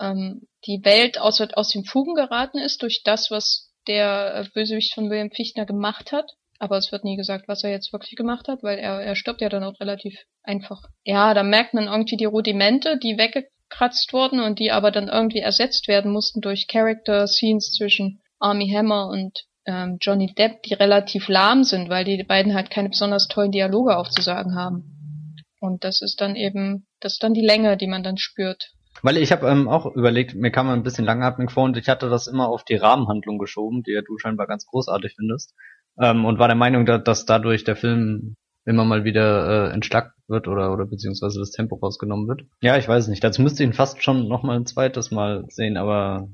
ähm, 0.00 0.46
die 0.66 0.80
Welt 0.84 1.18
aus, 1.18 1.40
aus 1.40 1.70
den 1.70 1.84
Fugen 1.84 2.14
geraten 2.14 2.58
ist 2.58 2.82
durch 2.82 3.02
das, 3.04 3.30
was 3.30 3.70
der 3.86 4.34
äh, 4.34 4.48
Bösewicht 4.54 4.94
von 4.94 5.10
William 5.10 5.30
Fichtner 5.30 5.66
gemacht 5.66 6.12
hat. 6.12 6.30
Aber 6.58 6.78
es 6.78 6.92
wird 6.92 7.02
nie 7.02 7.16
gesagt, 7.16 7.48
was 7.48 7.64
er 7.64 7.70
jetzt 7.70 7.92
wirklich 7.92 8.14
gemacht 8.14 8.46
hat, 8.46 8.62
weil 8.62 8.78
er, 8.78 9.00
er 9.02 9.16
stirbt 9.16 9.40
ja 9.40 9.48
dann 9.48 9.64
auch 9.64 9.80
relativ 9.80 10.16
einfach. 10.44 10.82
Ja, 11.04 11.34
da 11.34 11.42
merkt 11.42 11.74
man 11.74 11.88
irgendwie 11.88 12.16
die 12.16 12.24
Rudimente, 12.24 12.98
die 12.98 13.18
weggekratzt 13.18 14.12
wurden 14.12 14.40
und 14.40 14.60
die 14.60 14.70
aber 14.70 14.92
dann 14.92 15.08
irgendwie 15.08 15.40
ersetzt 15.40 15.88
werden 15.88 16.12
mussten 16.12 16.40
durch 16.40 16.68
Character 16.68 17.26
Scenes 17.26 17.72
zwischen 17.72 18.22
Army 18.38 18.70
Hammer 18.70 19.08
und 19.08 19.44
ähm, 19.66 19.98
Johnny 20.00 20.34
Depp, 20.34 20.62
die 20.62 20.74
relativ 20.74 21.28
lahm 21.28 21.64
sind, 21.64 21.88
weil 21.88 22.04
die 22.04 22.22
beiden 22.24 22.54
halt 22.54 22.70
keine 22.70 22.88
besonders 22.88 23.28
tollen 23.28 23.52
Dialoge 23.52 23.96
aufzusagen 23.96 24.54
haben. 24.56 25.36
Und 25.60 25.84
das 25.84 26.02
ist 26.02 26.20
dann 26.20 26.34
eben, 26.34 26.86
das 27.00 27.14
ist 27.14 27.22
dann 27.22 27.34
die 27.34 27.44
Länge, 27.44 27.76
die 27.76 27.86
man 27.86 28.02
dann 28.02 28.18
spürt. 28.18 28.72
Weil 29.02 29.16
ich 29.16 29.32
habe 29.32 29.48
ähm, 29.48 29.68
auch 29.68 29.86
überlegt, 29.86 30.34
mir 30.34 30.50
kam 30.50 30.68
ein 30.68 30.82
bisschen 30.82 31.04
langatmig 31.04 31.50
vor 31.50 31.64
und 31.64 31.76
ich 31.76 31.88
hatte 31.88 32.10
das 32.10 32.26
immer 32.26 32.48
auf 32.48 32.64
die 32.64 32.76
Rahmenhandlung 32.76 33.38
geschoben, 33.38 33.82
die 33.82 33.92
ja 33.92 34.02
du 34.02 34.18
scheinbar 34.18 34.46
ganz 34.46 34.66
großartig 34.66 35.14
findest. 35.16 35.54
Ähm, 36.00 36.24
und 36.24 36.38
war 36.38 36.48
der 36.48 36.56
Meinung, 36.56 36.84
dass, 36.84 37.04
dass 37.04 37.24
dadurch 37.24 37.64
der 37.64 37.76
Film 37.76 38.36
immer 38.64 38.84
mal 38.84 39.04
wieder 39.04 39.70
äh, 39.70 39.72
entschlackt 39.72 40.14
wird 40.28 40.46
oder 40.46 40.72
oder 40.72 40.86
beziehungsweise 40.86 41.40
das 41.40 41.50
Tempo 41.50 41.76
rausgenommen 41.76 42.28
wird. 42.28 42.42
Ja, 42.60 42.76
ich 42.76 42.86
weiß 42.86 43.08
nicht. 43.08 43.24
Dazu 43.24 43.42
müsste 43.42 43.62
ich 43.62 43.68
ihn 43.68 43.74
fast 43.74 44.02
schon 44.02 44.28
noch 44.28 44.42
mal 44.42 44.56
ein 44.56 44.66
zweites 44.66 45.10
Mal 45.10 45.44
sehen, 45.48 45.76
aber 45.76 46.28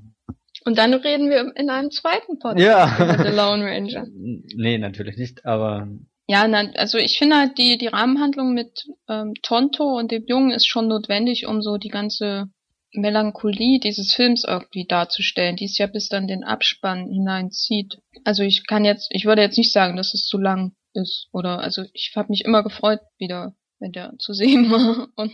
und 0.68 0.76
dann 0.76 0.92
reden 0.92 1.30
wir 1.30 1.50
in 1.56 1.70
einem 1.70 1.90
zweiten 1.90 2.38
Podcast 2.38 2.60
ja. 2.60 2.94
über 3.02 3.24
The 3.24 3.34
Lone 3.34 3.64
Ranger. 3.64 4.06
Nee, 4.54 4.76
natürlich 4.76 5.16
nicht, 5.16 5.46
aber 5.46 5.88
ja, 6.26 6.46
na, 6.46 6.70
also 6.74 6.98
ich 6.98 7.18
finde 7.18 7.36
halt 7.36 7.56
die 7.56 7.78
die 7.78 7.86
Rahmenhandlung 7.86 8.52
mit 8.52 8.86
ähm, 9.08 9.32
Tonto 9.42 9.96
und 9.98 10.12
dem 10.12 10.24
Jungen 10.26 10.50
ist 10.50 10.68
schon 10.68 10.88
notwendig, 10.88 11.46
um 11.46 11.62
so 11.62 11.78
die 11.78 11.88
ganze 11.88 12.50
Melancholie 12.92 13.80
dieses 13.80 14.12
Films 14.12 14.44
irgendwie 14.46 14.86
darzustellen, 14.86 15.56
die 15.56 15.64
es 15.64 15.78
ja 15.78 15.86
bis 15.86 16.10
dann 16.10 16.26
den 16.26 16.44
Abspann 16.44 17.08
hineinzieht. 17.08 18.02
Also 18.24 18.42
ich 18.42 18.66
kann 18.66 18.84
jetzt, 18.84 19.08
ich 19.10 19.24
würde 19.24 19.40
jetzt 19.40 19.56
nicht 19.56 19.72
sagen, 19.72 19.96
dass 19.96 20.12
es 20.12 20.26
zu 20.26 20.36
lang 20.36 20.72
ist 20.92 21.28
oder 21.32 21.60
also 21.60 21.84
ich 21.94 22.12
habe 22.14 22.28
mich 22.28 22.44
immer 22.44 22.62
gefreut 22.62 23.00
wieder, 23.16 23.54
wenn 23.78 23.92
der 23.92 24.12
zu 24.18 24.34
sehen 24.34 24.70
war 24.70 25.08
und 25.16 25.32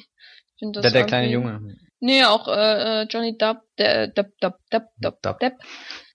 finde 0.61 0.80
das 0.80 0.93
der, 0.93 1.03
der 1.03 1.07
kleine 1.07 1.32
Junge. 1.32 1.76
Nee, 2.05 2.25
auch 2.25 2.49
äh, 2.49 3.03
äh 3.03 3.07
Johnny 3.09 3.37
Depp, 3.39 3.63
der 3.79 4.09
Depp, 4.09 4.39
Depp, 4.43 4.57
Depp, 4.71 4.89
Depp, 4.99 5.23
Depp, 5.23 5.39
Depp 5.41 5.55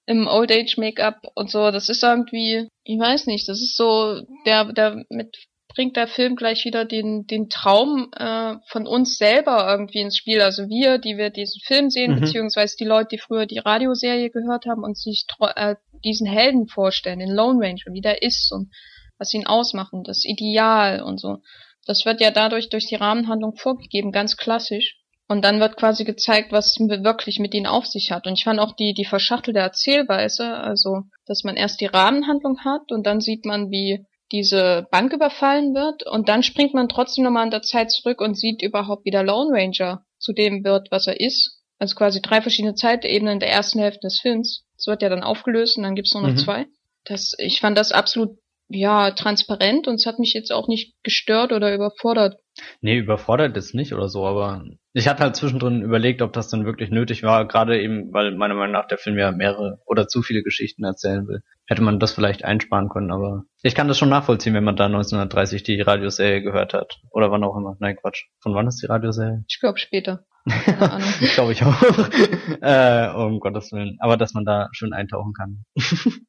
im 0.06 0.28
Old 0.28 0.52
Age 0.52 0.78
Make-up 0.78 1.22
und 1.36 1.50
so. 1.50 1.72
Das 1.72 1.90
ist 1.90 2.04
irgendwie, 2.04 2.68
ich 2.84 3.00
weiß 3.00 3.26
nicht, 3.26 3.48
das 3.50 3.60
ist 3.60 3.76
so, 3.76 4.22
der, 4.46 4.72
der 4.74 5.04
mit 5.10 5.36
bringt 5.70 5.96
der 5.96 6.08
Film 6.08 6.36
gleich 6.36 6.66
wieder 6.66 6.84
den, 6.84 7.26
den 7.26 7.50
Traum 7.50 8.10
äh, 8.16 8.56
von 8.68 8.88
uns 8.88 9.18
selber 9.18 9.68
irgendwie 9.70 10.00
ins 10.00 10.18
Spiel. 10.18 10.42
Also 10.42 10.68
wir, 10.68 10.98
die 10.98 11.18
wir 11.18 11.30
diesen 11.30 11.62
Film 11.62 11.90
sehen, 11.90 12.16
mhm. 12.16 12.22
beziehungsweise 12.22 12.76
die 12.78 12.86
Leute, 12.86 13.10
die 13.14 13.20
früher 13.20 13.46
die 13.46 13.60
Radioserie 13.60 14.30
gehört 14.30 14.66
haben 14.66 14.84
und 14.84 14.98
sich 14.98 15.26
äh, 15.56 15.76
diesen 16.04 16.28
Helden 16.28 16.68
vorstellen, 16.68 17.20
den 17.20 17.32
Lone 17.32 17.66
Ranger, 17.66 17.94
wie 17.94 18.02
der 18.02 18.22
ist 18.22 18.52
und 18.52 18.72
was 19.18 19.34
ihn 19.34 19.46
ausmachen, 19.46 20.04
das 20.04 20.24
Ideal 20.26 21.02
und 21.02 21.20
so. 21.20 21.38
Das 21.86 22.06
wird 22.06 22.20
ja 22.20 22.32
dadurch 22.32 22.70
durch 22.70 22.88
die 22.88 22.96
Rahmenhandlung 22.96 23.56
vorgegeben, 23.56 24.12
ganz 24.12 24.38
klassisch. 24.38 24.98
Und 25.30 25.44
dann 25.44 25.60
wird 25.60 25.78
quasi 25.78 26.06
gezeigt, 26.06 26.52
was 26.52 26.76
wirklich 26.80 27.38
mit 27.40 27.54
ihnen 27.54 27.68
auf 27.68 27.86
sich 27.86 28.12
hat. 28.12 28.26
Und 28.26 28.34
ich 28.34 28.44
fand 28.44 28.60
auch 28.60 28.76
die, 28.76 28.96
die 28.96 29.06
verschachtelte 29.06 29.60
Erzählweise, 29.60 30.56
also, 30.56 31.04
dass 31.28 31.44
man 31.44 31.56
erst 31.56 31.82
die 31.82 31.86
Rahmenhandlung 31.86 32.66
hat 32.66 32.92
und 32.92 33.06
dann 33.06 33.22
sieht 33.22 33.46
man, 33.46 33.70
wie 33.70 34.04
diese 34.32 34.88
Bank 34.92 35.14
überfallen 35.14 35.76
wird 35.76 36.06
und 36.06 36.30
dann 36.30 36.42
springt 36.42 36.74
man 36.74 36.90
trotzdem 36.90 37.24
nochmal 37.24 37.46
in 37.46 37.52
der 37.52 37.62
Zeit 37.62 37.92
zurück 37.92 38.22
und 38.22 38.38
sieht 38.38 38.64
überhaupt, 38.64 39.06
wie 39.06 39.12
der 39.12 39.24
Lone 39.24 39.52
Ranger 39.52 40.04
zu 40.18 40.34
dem 40.34 40.64
wird, 40.64 40.90
was 40.92 41.06
er 41.06 41.20
ist. 41.20 41.62
Also 41.78 41.96
quasi 41.96 42.22
drei 42.22 42.42
verschiedene 42.42 42.74
Zeitebenen 42.74 43.36
in 43.36 43.40
der 43.40 43.52
ersten 43.52 43.80
Hälfte 43.80 44.08
des 44.08 44.20
Films. 44.20 44.66
Das 44.78 44.88
wird 44.88 45.04
ja 45.04 45.10
dann 45.10 45.24
aufgelöst 45.24 45.78
und 45.78 45.84
dann 45.84 45.96
gibt's 45.96 46.14
nur 46.14 46.24
noch 46.24 46.32
mhm. 46.32 46.38
zwei. 46.38 46.66
Das, 47.06 47.34
ich 47.38 47.62
fand 47.62 47.78
das 47.78 47.92
absolut 47.92 48.38
ja, 48.68 49.12
transparent 49.12 49.88
und 49.88 49.96
es 49.96 50.06
hat 50.06 50.20
mich 50.20 50.34
jetzt 50.34 50.52
auch 50.52 50.68
nicht 50.68 50.94
gestört 51.04 51.52
oder 51.52 51.74
überfordert. 51.74 52.40
Nee, 52.82 52.98
überfordert 52.98 53.58
ist 53.58 53.74
nicht 53.74 53.94
oder 53.94 54.10
so, 54.10 54.26
aber 54.26 54.64
ich 54.94 55.08
hatte 55.08 55.24
halt 55.24 55.36
zwischendrin 55.36 55.82
überlegt, 55.82 56.22
ob 56.22 56.34
das 56.34 56.50
dann 56.50 56.66
wirklich 56.66 56.90
nötig 56.90 57.24
war, 57.24 57.48
gerade 57.48 57.80
eben, 57.80 58.12
weil 58.12 58.36
meiner 58.36 58.56
Meinung 58.56 58.74
nach 58.74 58.88
der 58.88 58.98
Film 58.98 59.18
ja 59.18 59.32
mehrere 59.32 59.80
oder 59.86 60.08
zu 60.08 60.22
viele 60.22 60.42
Geschichten 60.42 60.84
erzählen 60.84 61.28
will. 61.28 61.42
Hätte 61.68 61.84
man 61.84 62.00
das 62.00 62.14
vielleicht 62.14 62.44
einsparen 62.44 62.90
können, 62.90 63.12
aber 63.12 63.44
ich 63.62 63.76
kann 63.76 63.88
das 63.88 64.00
schon 64.00 64.10
nachvollziehen, 64.10 64.56
wenn 64.56 64.64
man 64.64 64.76
da 64.76 64.86
1930 64.86 65.62
die 65.62 65.80
Radioserie 65.80 66.42
gehört 66.42 66.74
hat. 66.74 67.02
Oder 67.12 67.30
wann 67.30 67.44
auch 67.44 67.56
immer. 67.56 67.78
Nein, 67.80 67.98
Quatsch. 67.98 68.26
Von 68.42 68.56
wann 68.56 68.68
ist 68.68 68.82
die 68.82 68.88
Radioserie? 68.88 69.44
Ich 69.48 69.60
glaube 69.60 69.78
später. 69.78 70.26
glaube 71.34 71.52
ich 71.52 71.64
auch. 71.64 71.82
äh, 72.62 73.10
um 73.14 73.40
Gottes 73.40 73.72
Willen. 73.72 73.98
Aber 74.00 74.18
dass 74.18 74.34
man 74.34 74.46
da 74.46 74.70
schön 74.72 74.94
eintauchen 74.94 75.34
kann. 75.34 75.66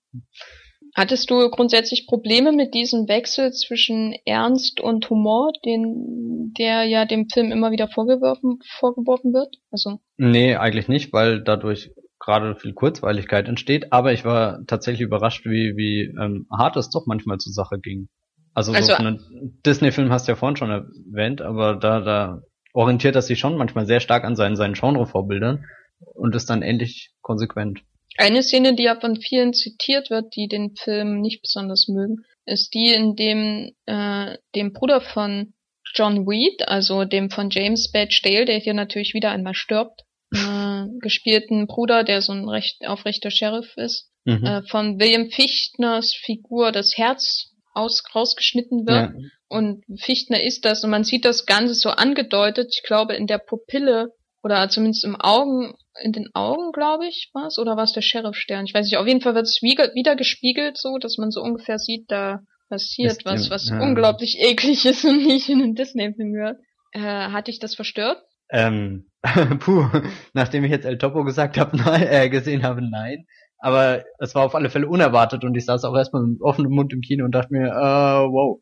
Hattest 1.00 1.30
du 1.30 1.48
grundsätzlich 1.48 2.06
Probleme 2.06 2.52
mit 2.52 2.74
diesem 2.74 3.08
Wechsel 3.08 3.52
zwischen 3.52 4.14
Ernst 4.26 4.82
und 4.82 5.08
Humor, 5.08 5.50
den, 5.64 6.52
der 6.58 6.84
ja 6.84 7.06
dem 7.06 7.26
Film 7.32 7.52
immer 7.52 7.70
wieder 7.70 7.88
vorgeworfen, 7.88 8.58
vorgeworfen 8.78 9.32
wird? 9.32 9.56
Also. 9.70 10.00
Nee, 10.18 10.56
eigentlich 10.56 10.88
nicht, 10.88 11.14
weil 11.14 11.42
dadurch 11.42 11.90
gerade 12.18 12.54
viel 12.54 12.74
Kurzweiligkeit 12.74 13.48
entsteht, 13.48 13.94
aber 13.94 14.12
ich 14.12 14.26
war 14.26 14.58
tatsächlich 14.66 15.00
überrascht, 15.00 15.46
wie, 15.46 15.74
wie 15.74 16.14
ähm, 16.20 16.46
hart 16.54 16.76
es 16.76 16.90
doch 16.90 17.06
manchmal 17.06 17.38
zur 17.38 17.54
Sache 17.54 17.78
ging. 17.80 18.10
Also, 18.52 18.72
also 18.74 18.88
so 18.88 18.94
einen 18.96 19.58
Disney-Film 19.64 20.12
hast 20.12 20.28
du 20.28 20.32
ja 20.32 20.36
vorhin 20.36 20.56
schon 20.56 20.70
erwähnt, 20.70 21.40
aber 21.40 21.76
da, 21.76 22.00
da 22.00 22.42
orientiert 22.74 23.16
er 23.16 23.22
sich 23.22 23.38
schon 23.38 23.56
manchmal 23.56 23.86
sehr 23.86 24.00
stark 24.00 24.24
an 24.24 24.36
seinen, 24.36 24.54
seinen 24.54 24.74
Genre-Vorbildern 24.74 25.64
und 26.12 26.34
ist 26.34 26.50
dann 26.50 26.60
ähnlich 26.60 27.14
konsequent. 27.22 27.84
Eine 28.16 28.42
Szene, 28.42 28.74
die 28.74 28.84
ja 28.84 28.98
von 28.98 29.20
vielen 29.20 29.52
zitiert 29.52 30.10
wird, 30.10 30.34
die 30.36 30.48
den 30.48 30.74
Film 30.76 31.20
nicht 31.20 31.42
besonders 31.42 31.88
mögen, 31.88 32.24
ist 32.44 32.74
die, 32.74 32.92
in 32.92 33.14
dem 33.16 33.72
äh, 33.86 34.36
dem 34.54 34.72
Bruder 34.72 35.00
von 35.00 35.54
John 35.94 36.26
Weed, 36.26 36.68
also 36.68 37.04
dem 37.04 37.30
von 37.30 37.50
James 37.50 37.90
Badge 37.90 38.20
Dale, 38.22 38.44
der 38.44 38.58
hier 38.58 38.74
natürlich 38.74 39.14
wieder 39.14 39.30
einmal 39.30 39.54
stirbt, 39.54 40.02
äh, 40.34 40.86
gespielten 41.00 41.66
Bruder, 41.66 42.04
der 42.04 42.22
so 42.22 42.32
ein 42.32 42.48
recht 42.48 42.86
aufrechter 42.86 43.30
Sheriff 43.30 43.76
ist, 43.76 44.10
mhm. 44.24 44.44
äh, 44.44 44.62
von 44.68 45.00
William 45.00 45.30
Fichtners 45.30 46.14
Figur 46.14 46.72
das 46.72 46.96
Herz 46.96 47.50
aus, 47.74 48.02
rausgeschnitten 48.14 48.86
wird. 48.86 49.12
Ja. 49.12 49.28
Und 49.48 49.84
Fichtner 49.98 50.42
ist 50.42 50.64
das 50.64 50.84
und 50.84 50.90
man 50.90 51.04
sieht 51.04 51.24
das 51.24 51.46
Ganze 51.46 51.74
so 51.74 51.90
angedeutet, 51.90 52.72
ich 52.72 52.82
glaube, 52.86 53.14
in 53.14 53.26
der 53.26 53.38
Pupille 53.38 54.12
oder 54.42 54.68
zumindest 54.68 55.04
im 55.04 55.16
Augen, 55.16 55.74
in 56.02 56.12
den 56.12 56.28
Augen, 56.34 56.72
glaube 56.72 57.06
ich, 57.06 57.30
was 57.34 57.58
oder 57.58 57.76
war 57.76 57.84
es 57.84 57.92
der 57.92 58.00
Sheriff-Stern? 58.00 58.64
Ich 58.64 58.74
weiß 58.74 58.86
nicht. 58.86 58.96
Auf 58.96 59.06
jeden 59.06 59.20
Fall 59.20 59.34
wird 59.34 59.46
es 59.46 59.60
wieder 59.62 60.16
gespiegelt, 60.16 60.78
so, 60.78 60.98
dass 60.98 61.18
man 61.18 61.30
so 61.30 61.42
ungefähr 61.42 61.78
sieht, 61.78 62.10
da 62.10 62.40
passiert 62.70 63.12
Ist 63.12 63.24
was, 63.26 63.50
was 63.50 63.68
ja. 63.68 63.80
unglaublich 63.80 64.38
eklig 64.40 64.86
ist 64.86 65.04
und 65.04 65.26
nicht 65.26 65.48
in 65.48 65.58
den 65.58 65.74
Disney-Film 65.74 66.32
gehört. 66.32 66.58
Äh, 66.92 67.00
hat 67.00 67.48
dich 67.48 67.58
das 67.58 67.74
verstört? 67.74 68.22
Ähm, 68.50 69.10
puh, 69.60 69.86
nachdem 70.32 70.64
ich 70.64 70.70
jetzt 70.70 70.86
El 70.86 70.98
Topo 70.98 71.24
gesagt 71.24 71.58
habe, 71.58 71.76
nein, 71.84 72.06
äh, 72.08 72.28
gesehen 72.30 72.62
habe, 72.62 72.80
nein. 72.80 73.26
Aber 73.58 74.04
es 74.18 74.34
war 74.34 74.44
auf 74.44 74.54
alle 74.54 74.70
Fälle 74.70 74.88
unerwartet 74.88 75.44
und 75.44 75.54
ich 75.54 75.66
saß 75.66 75.84
auch 75.84 75.94
erstmal 75.94 76.22
mit 76.22 76.40
offenem 76.40 76.72
Mund 76.72 76.94
im 76.94 77.02
Kino 77.02 77.26
und 77.26 77.34
dachte 77.34 77.52
mir, 77.52 77.66
äh, 77.66 78.32
wow, 78.32 78.58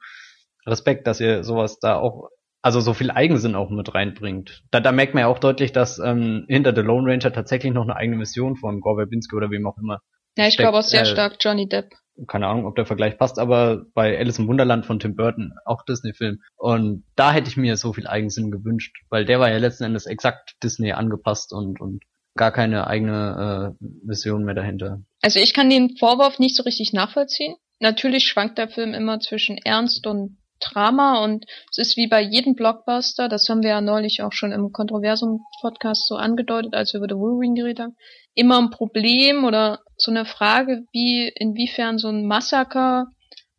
Respekt, 0.66 1.06
dass 1.06 1.20
ihr 1.20 1.44
sowas 1.44 1.78
da 1.78 1.96
auch 1.96 2.28
also 2.62 2.80
so 2.80 2.94
viel 2.94 3.10
Eigensinn 3.10 3.54
auch 3.54 3.70
mit 3.70 3.94
reinbringt. 3.94 4.62
Da, 4.70 4.80
da 4.80 4.92
merkt 4.92 5.14
man 5.14 5.22
ja 5.22 5.26
auch 5.28 5.38
deutlich, 5.38 5.72
dass 5.72 5.98
ähm, 5.98 6.44
hinter 6.48 6.74
The 6.74 6.80
Lone 6.80 7.10
Ranger 7.10 7.32
tatsächlich 7.32 7.72
noch 7.72 7.82
eine 7.82 7.96
eigene 7.96 8.16
Mission 8.16 8.56
von 8.56 8.80
Gore 8.80 8.96
Verbinski 8.96 9.36
oder 9.36 9.50
wem 9.50 9.66
auch 9.66 9.78
immer. 9.78 10.00
Ja, 10.36 10.46
ich 10.46 10.56
glaube 10.56 10.78
auch 10.78 10.82
sehr 10.82 11.02
äh, 11.02 11.06
stark 11.06 11.36
Johnny 11.40 11.68
Depp. 11.68 11.94
Keine 12.26 12.48
Ahnung, 12.48 12.66
ob 12.66 12.74
der 12.74 12.86
Vergleich 12.86 13.16
passt, 13.16 13.38
aber 13.38 13.84
bei 13.94 14.18
Alice 14.18 14.40
im 14.40 14.48
Wunderland 14.48 14.86
von 14.86 14.98
Tim 14.98 15.14
Burton, 15.14 15.52
auch 15.64 15.84
Disney-Film. 15.84 16.40
Und 16.56 17.04
da 17.14 17.32
hätte 17.32 17.48
ich 17.48 17.56
mir 17.56 17.76
so 17.76 17.92
viel 17.92 18.08
Eigensinn 18.08 18.50
gewünscht, 18.50 18.96
weil 19.08 19.24
der 19.24 19.38
war 19.38 19.50
ja 19.50 19.58
letzten 19.58 19.84
Endes 19.84 20.06
exakt 20.06 20.56
Disney 20.62 20.92
angepasst 20.92 21.52
und, 21.52 21.80
und 21.80 22.02
gar 22.34 22.50
keine 22.50 22.86
eigene 22.86 23.76
äh, 23.80 23.84
Mission 24.04 24.44
mehr 24.44 24.54
dahinter. 24.54 25.00
Also 25.22 25.38
ich 25.38 25.54
kann 25.54 25.70
den 25.70 25.96
Vorwurf 25.96 26.40
nicht 26.40 26.56
so 26.56 26.64
richtig 26.64 26.92
nachvollziehen. 26.92 27.54
Natürlich 27.80 28.24
schwankt 28.24 28.58
der 28.58 28.68
Film 28.68 28.94
immer 28.94 29.20
zwischen 29.20 29.56
Ernst 29.58 30.06
und 30.06 30.37
Drama 30.60 31.22
und 31.24 31.46
es 31.70 31.78
ist 31.78 31.96
wie 31.96 32.06
bei 32.06 32.20
jedem 32.20 32.54
Blockbuster, 32.54 33.28
das 33.28 33.48
haben 33.48 33.62
wir 33.62 33.70
ja 33.70 33.80
neulich 33.80 34.22
auch 34.22 34.32
schon 34.32 34.52
im 34.52 34.72
Kontroversum-Podcast 34.72 36.06
so 36.06 36.16
angedeutet, 36.16 36.74
als 36.74 36.92
wir 36.92 36.98
über 36.98 37.08
The 37.08 37.20
Wolverine 37.20 37.54
geredet 37.54 37.80
haben, 37.80 37.96
immer 38.34 38.58
ein 38.58 38.70
Problem 38.70 39.44
oder 39.44 39.80
so 39.96 40.10
eine 40.10 40.24
Frage, 40.24 40.84
wie, 40.92 41.28
inwiefern 41.28 41.98
so 41.98 42.08
ein 42.08 42.26
Massaker 42.26 43.08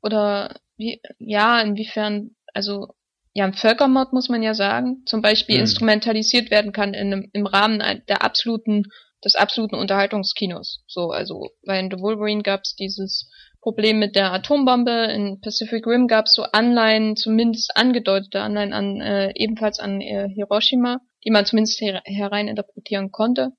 oder 0.01 0.55
wie, 0.77 1.01
ja, 1.19 1.61
inwiefern, 1.61 2.31
also 2.53 2.87
ja, 3.33 3.45
ein 3.45 3.53
Völkermord 3.53 4.13
muss 4.13 4.29
man 4.29 4.41
ja 4.41 4.53
sagen, 4.53 5.03
zum 5.05 5.21
Beispiel 5.21 5.55
mhm. 5.55 5.61
instrumentalisiert 5.61 6.49
werden 6.51 6.71
kann 6.71 6.93
in 6.93 7.13
einem, 7.13 7.29
im 7.33 7.45
Rahmen 7.45 7.79
der 8.07 8.23
absoluten, 8.23 8.83
des 9.23 9.35
absoluten 9.35 9.75
Unterhaltungskinos. 9.75 10.83
So, 10.87 11.11
also, 11.11 11.49
weil 11.63 11.83
in 11.83 11.91
The 11.91 12.01
Wolverine 12.01 12.41
gab 12.41 12.61
es 12.63 12.75
dieses 12.75 13.29
Problem 13.61 13.99
mit 13.99 14.15
der 14.15 14.31
Atombombe. 14.31 15.11
In 15.13 15.41
Pacific 15.41 15.85
Rim 15.85 16.07
gab 16.07 16.25
es 16.25 16.33
so 16.33 16.43
Anleihen, 16.43 17.15
zumindest 17.15 17.75
angedeutete 17.75 18.41
Anleihen 18.41 18.73
an 18.73 19.01
äh, 19.01 19.31
ebenfalls 19.35 19.79
an 19.79 19.99
äh, 20.01 20.29
Hiroshima, 20.29 20.99
die 21.25 21.31
man 21.31 21.45
zumindest 21.45 21.81
her 21.81 22.01
hereininterpretieren 22.05 23.11
konnte. 23.11 23.51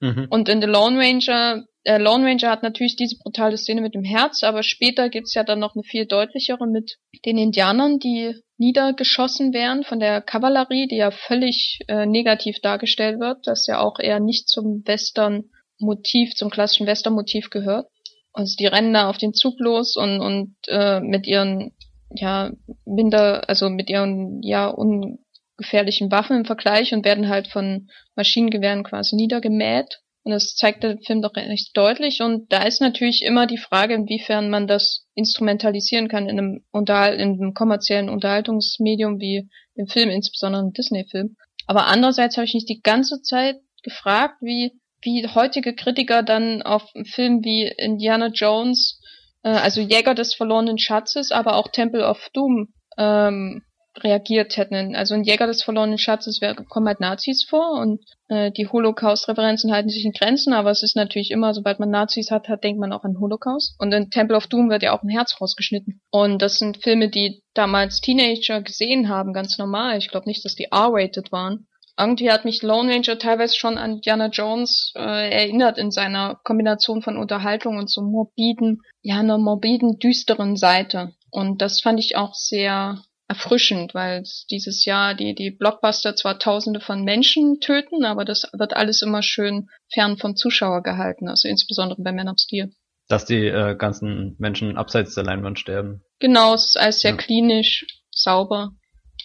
Mhm. 0.00 0.26
Und 0.30 0.48
in 0.48 0.60
The 0.60 0.66
Lone 0.66 0.98
Ranger, 0.98 1.64
äh, 1.84 1.98
Lone 1.98 2.26
Ranger 2.26 2.50
hat 2.50 2.62
natürlich 2.62 2.96
diese 2.96 3.18
brutale 3.18 3.56
Szene 3.56 3.82
mit 3.82 3.94
dem 3.94 4.04
Herz, 4.04 4.42
aber 4.42 4.62
später 4.62 5.08
gibt's 5.08 5.34
ja 5.34 5.44
dann 5.44 5.60
noch 5.60 5.74
eine 5.74 5.84
viel 5.84 6.06
deutlichere 6.06 6.66
mit 6.66 6.98
den 7.24 7.38
Indianern, 7.38 7.98
die 7.98 8.34
niedergeschossen 8.56 9.52
werden 9.52 9.84
von 9.84 10.00
der 10.00 10.20
Kavallerie, 10.20 10.88
die 10.88 10.96
ja 10.96 11.10
völlig 11.10 11.80
äh, 11.88 12.06
negativ 12.06 12.60
dargestellt 12.62 13.20
wird, 13.20 13.46
das 13.46 13.66
ja 13.66 13.80
auch 13.80 13.98
eher 13.98 14.18
nicht 14.18 14.48
zum 14.48 14.82
Western-Motiv, 14.86 16.34
zum 16.34 16.50
klassischen 16.50 16.86
Western-Motiv 16.86 17.50
gehört. 17.50 17.86
Also 18.32 18.56
die 18.58 18.66
rennen 18.66 18.94
da 18.94 19.08
auf 19.08 19.18
den 19.18 19.34
Zug 19.34 19.58
los 19.58 19.96
und, 19.96 20.20
und 20.20 20.56
äh, 20.68 21.00
mit 21.00 21.26
ihren 21.26 21.72
ja 22.14 22.50
minder, 22.84 23.48
also 23.48 23.68
mit 23.68 23.90
ihren 23.90 24.42
ja 24.42 24.70
un, 24.70 25.18
gefährlichen 25.56 26.10
Waffen 26.10 26.38
im 26.38 26.44
Vergleich 26.44 26.92
und 26.92 27.04
werden 27.04 27.28
halt 27.28 27.48
von 27.48 27.88
Maschinengewehren 28.16 28.84
quasi 28.84 29.16
niedergemäht. 29.16 30.00
Und 30.24 30.32
das 30.32 30.54
zeigt 30.54 30.84
der 30.84 30.98
Film 30.98 31.20
doch 31.20 31.34
recht 31.34 31.76
deutlich. 31.76 32.20
Und 32.20 32.52
da 32.52 32.62
ist 32.62 32.80
natürlich 32.80 33.22
immer 33.22 33.46
die 33.46 33.58
Frage, 33.58 33.94
inwiefern 33.94 34.50
man 34.50 34.66
das 34.66 35.06
instrumentalisieren 35.14 36.08
kann 36.08 36.28
in 36.28 36.38
einem, 36.38 36.64
Unterhal 36.70 37.14
in 37.14 37.32
einem 37.32 37.54
kommerziellen 37.54 38.08
Unterhaltungsmedium 38.08 39.18
wie 39.18 39.48
dem 39.76 39.88
Film, 39.88 40.10
insbesondere 40.10 40.62
einem 40.62 40.72
Disney-Film. 40.72 41.36
Aber 41.66 41.86
andererseits 41.86 42.36
habe 42.36 42.44
ich 42.44 42.54
mich 42.54 42.66
die 42.66 42.82
ganze 42.82 43.20
Zeit 43.22 43.56
gefragt, 43.82 44.36
wie, 44.40 44.80
wie 45.02 45.26
heutige 45.34 45.74
Kritiker 45.74 46.22
dann 46.22 46.62
auf 46.62 46.84
einen 46.94 47.44
wie 47.44 47.72
Indiana 47.76 48.28
Jones, 48.28 49.00
äh, 49.42 49.50
also 49.50 49.80
Jäger 49.80 50.14
des 50.14 50.34
verlorenen 50.34 50.78
Schatzes, 50.78 51.30
aber 51.30 51.56
auch 51.56 51.68
Temple 51.68 52.06
of 52.06 52.28
Doom 52.32 52.72
ähm, 52.96 53.62
reagiert 53.98 54.56
hätten. 54.56 54.96
Also 54.96 55.14
in 55.14 55.22
Jäger 55.22 55.46
des 55.46 55.62
verlorenen 55.62 55.98
Schatzes 55.98 56.40
kommen 56.68 56.86
halt 56.86 57.00
Nazis 57.00 57.44
vor 57.48 57.80
und 57.80 58.00
äh, 58.28 58.50
die 58.50 58.66
Holocaust-Referenzen 58.66 59.72
halten 59.72 59.90
sich 59.90 60.04
in 60.04 60.12
Grenzen, 60.12 60.52
aber 60.54 60.70
es 60.70 60.82
ist 60.82 60.96
natürlich 60.96 61.30
immer, 61.30 61.52
sobald 61.52 61.78
man 61.78 61.90
Nazis 61.90 62.30
hat, 62.30 62.48
hat, 62.48 62.64
denkt 62.64 62.80
man 62.80 62.92
auch 62.92 63.04
an 63.04 63.18
Holocaust. 63.20 63.74
Und 63.78 63.92
in 63.92 64.10
Temple 64.10 64.36
of 64.36 64.46
Doom 64.46 64.70
wird 64.70 64.82
ja 64.82 64.96
auch 64.96 65.02
ein 65.02 65.10
Herz 65.10 65.36
rausgeschnitten. 65.40 66.00
Und 66.10 66.40
das 66.40 66.56
sind 66.56 66.82
Filme, 66.82 67.10
die 67.10 67.42
damals 67.54 68.00
Teenager 68.00 68.62
gesehen 68.62 69.08
haben, 69.08 69.32
ganz 69.32 69.58
normal. 69.58 69.98
Ich 69.98 70.08
glaube 70.08 70.26
nicht, 70.26 70.44
dass 70.44 70.54
die 70.54 70.68
R-rated 70.70 71.30
waren. 71.30 71.66
Irgendwie 71.98 72.30
hat 72.30 72.44
mich 72.44 72.62
Lone 72.62 72.92
Ranger 72.92 73.18
teilweise 73.18 73.56
schon 73.56 73.76
an 73.76 74.00
Diana 74.00 74.28
Jones 74.28 74.92
äh, 74.96 75.30
erinnert 75.30 75.78
in 75.78 75.90
seiner 75.90 76.40
Kombination 76.42 77.02
von 77.02 77.16
Unterhaltung 77.16 77.76
und 77.76 77.90
so 77.90 78.02
morbiden, 78.02 78.82
ja, 79.02 79.18
einer 79.18 79.38
morbiden, 79.38 79.98
düsteren 79.98 80.56
Seite. 80.56 81.12
Und 81.30 81.60
das 81.60 81.80
fand 81.82 81.98
ich 81.98 82.16
auch 82.16 82.34
sehr 82.34 83.02
erfrischend, 83.28 83.94
weil 83.94 84.24
dieses 84.50 84.84
Jahr 84.84 85.14
die, 85.14 85.34
die 85.34 85.50
Blockbuster 85.50 86.14
zwar 86.16 86.38
tausende 86.38 86.80
von 86.80 87.04
Menschen 87.04 87.60
töten, 87.60 88.04
aber 88.04 88.24
das 88.24 88.50
wird 88.52 88.74
alles 88.76 89.02
immer 89.02 89.22
schön 89.22 89.68
fern 89.92 90.18
vom 90.18 90.36
Zuschauer 90.36 90.82
gehalten, 90.82 91.28
also 91.28 91.48
insbesondere 91.48 92.02
bei 92.02 92.12
Man 92.12 92.28
of 92.28 92.38
Steel. 92.38 92.72
Dass 93.08 93.24
die 93.24 93.46
äh, 93.46 93.74
ganzen 93.76 94.36
Menschen 94.38 94.76
abseits 94.76 95.14
der 95.14 95.24
Leinwand 95.24 95.58
sterben. 95.58 96.02
Genau, 96.18 96.54
es 96.54 96.66
ist 96.66 96.78
alles 96.78 97.00
sehr 97.00 97.12
ja. 97.12 97.16
klinisch, 97.16 97.86
sauber 98.10 98.72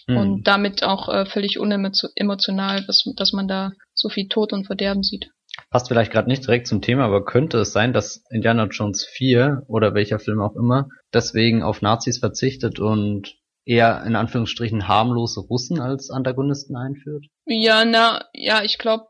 hm. 0.07 0.17
und 0.17 0.47
damit 0.47 0.83
auch 0.83 1.09
äh, 1.09 1.25
völlig 1.25 1.59
unemotional, 1.59 2.85
dass, 2.85 3.03
dass 3.15 3.33
man 3.33 3.47
da 3.47 3.71
so 3.93 4.09
viel 4.09 4.27
Tod 4.27 4.53
und 4.53 4.65
Verderben 4.65 5.03
sieht. 5.03 5.29
Passt 5.69 5.87
vielleicht 5.87 6.11
gerade 6.11 6.29
nicht 6.29 6.45
direkt 6.45 6.67
zum 6.67 6.81
Thema, 6.81 7.05
aber 7.05 7.25
könnte 7.25 7.59
es 7.59 7.73
sein, 7.73 7.91
dass 7.91 8.23
Indiana 8.29 8.65
Jones 8.65 9.05
4 9.05 9.63
oder 9.67 9.93
welcher 9.93 10.19
Film 10.19 10.39
auch 10.39 10.55
immer 10.55 10.87
deswegen 11.13 11.63
auf 11.63 11.81
Nazis 11.81 12.19
verzichtet 12.19 12.79
und 12.79 13.35
eher 13.65 14.03
in 14.05 14.15
Anführungsstrichen 14.15 14.87
harmlose 14.87 15.41
Russen 15.41 15.79
als 15.79 16.09
Antagonisten 16.09 16.75
einführt? 16.77 17.25
Ja, 17.45 17.85
na, 17.85 18.23
ja, 18.33 18.63
ich 18.63 18.77
glaube, 18.77 19.05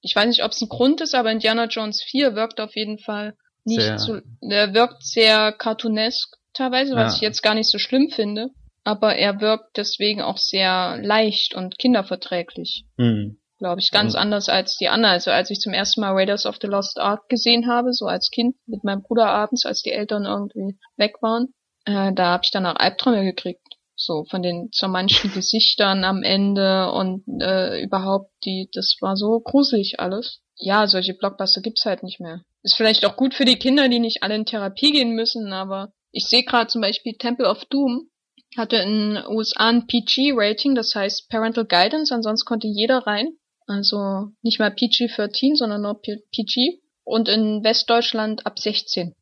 ich 0.00 0.14
weiß 0.14 0.26
nicht, 0.26 0.44
ob 0.44 0.50
es 0.50 0.60
ein 0.60 0.68
Grund 0.68 1.00
ist, 1.00 1.14
aber 1.14 1.30
Indiana 1.30 1.66
Jones 1.66 2.02
4 2.02 2.34
wirkt 2.34 2.60
auf 2.60 2.74
jeden 2.74 2.98
Fall 2.98 3.34
nicht 3.64 3.80
sehr. 3.80 3.98
so, 3.98 4.18
der 4.42 4.74
wirkt 4.74 5.04
sehr 5.04 5.52
cartoonesk 5.52 6.36
teilweise, 6.52 6.94
was 6.94 7.12
ja. 7.12 7.16
ich 7.16 7.22
jetzt 7.22 7.42
gar 7.42 7.54
nicht 7.54 7.70
so 7.70 7.78
schlimm 7.78 8.10
finde, 8.10 8.48
aber 8.84 9.16
er 9.16 9.40
wirkt 9.40 9.76
deswegen 9.76 10.22
auch 10.22 10.38
sehr 10.38 10.98
leicht 11.00 11.54
und 11.54 11.78
kinderverträglich. 11.78 12.84
Hm. 12.96 13.38
Glaube 13.58 13.80
ich, 13.80 13.92
ganz 13.92 14.14
und 14.14 14.20
anders 14.20 14.48
als 14.48 14.76
die 14.76 14.88
anderen. 14.88 15.12
Also 15.12 15.30
als 15.30 15.50
ich 15.50 15.60
zum 15.60 15.72
ersten 15.72 16.00
Mal 16.00 16.12
Raiders 16.14 16.46
of 16.46 16.56
the 16.60 16.66
Lost 16.66 16.98
Ark 16.98 17.28
gesehen 17.28 17.68
habe, 17.68 17.92
so 17.92 18.06
als 18.06 18.30
Kind 18.30 18.56
mit 18.66 18.82
meinem 18.82 19.02
Bruder 19.02 19.26
abends, 19.26 19.64
als 19.64 19.82
die 19.82 19.92
Eltern 19.92 20.24
irgendwie 20.24 20.78
weg 20.96 21.22
waren, 21.22 21.54
äh, 21.84 22.12
da 22.12 22.32
habe 22.32 22.42
ich 22.44 22.50
danach 22.50 22.76
Albträume 22.76 23.22
gekriegt 23.24 23.62
so 24.02 24.24
von 24.24 24.42
den 24.42 24.70
zermanschten 24.72 25.32
Gesichtern 25.34 26.04
am 26.04 26.22
Ende 26.22 26.90
und 26.92 27.24
äh, 27.40 27.82
überhaupt 27.82 28.30
die, 28.44 28.68
das 28.72 28.96
war 29.00 29.16
so 29.16 29.40
gruselig 29.40 30.00
alles. 30.00 30.40
Ja, 30.56 30.86
solche 30.86 31.14
Blockbuster 31.14 31.60
gibt's 31.60 31.84
halt 31.84 32.02
nicht 32.02 32.20
mehr. 32.20 32.42
Ist 32.62 32.76
vielleicht 32.76 33.04
auch 33.04 33.16
gut 33.16 33.34
für 33.34 33.44
die 33.44 33.58
Kinder, 33.58 33.88
die 33.88 33.98
nicht 33.98 34.22
alle 34.22 34.36
in 34.36 34.46
Therapie 34.46 34.92
gehen 34.92 35.14
müssen, 35.14 35.52
aber 35.52 35.92
ich 36.12 36.26
sehe 36.26 36.44
gerade 36.44 36.68
zum 36.68 36.82
Beispiel 36.82 37.14
Temple 37.18 37.48
of 37.48 37.64
Doom 37.66 38.08
hatte 38.56 38.76
in 38.76 39.14
den 39.14 39.26
USA 39.26 39.68
ein 39.68 39.86
PG-Rating, 39.86 40.74
das 40.74 40.94
heißt 40.94 41.28
Parental 41.28 41.64
Guidance, 41.64 42.14
ansonsten 42.14 42.46
konnte 42.46 42.66
jeder 42.66 43.06
rein. 43.06 43.36
Also 43.66 44.28
nicht 44.42 44.58
mal 44.58 44.70
PG-13, 44.70 45.56
sondern 45.56 45.82
nur 45.82 46.00
PG. 46.00 46.80
Und 47.04 47.28
in 47.28 47.64
Westdeutschland 47.64 48.46
ab 48.46 48.58
16. 48.58 49.14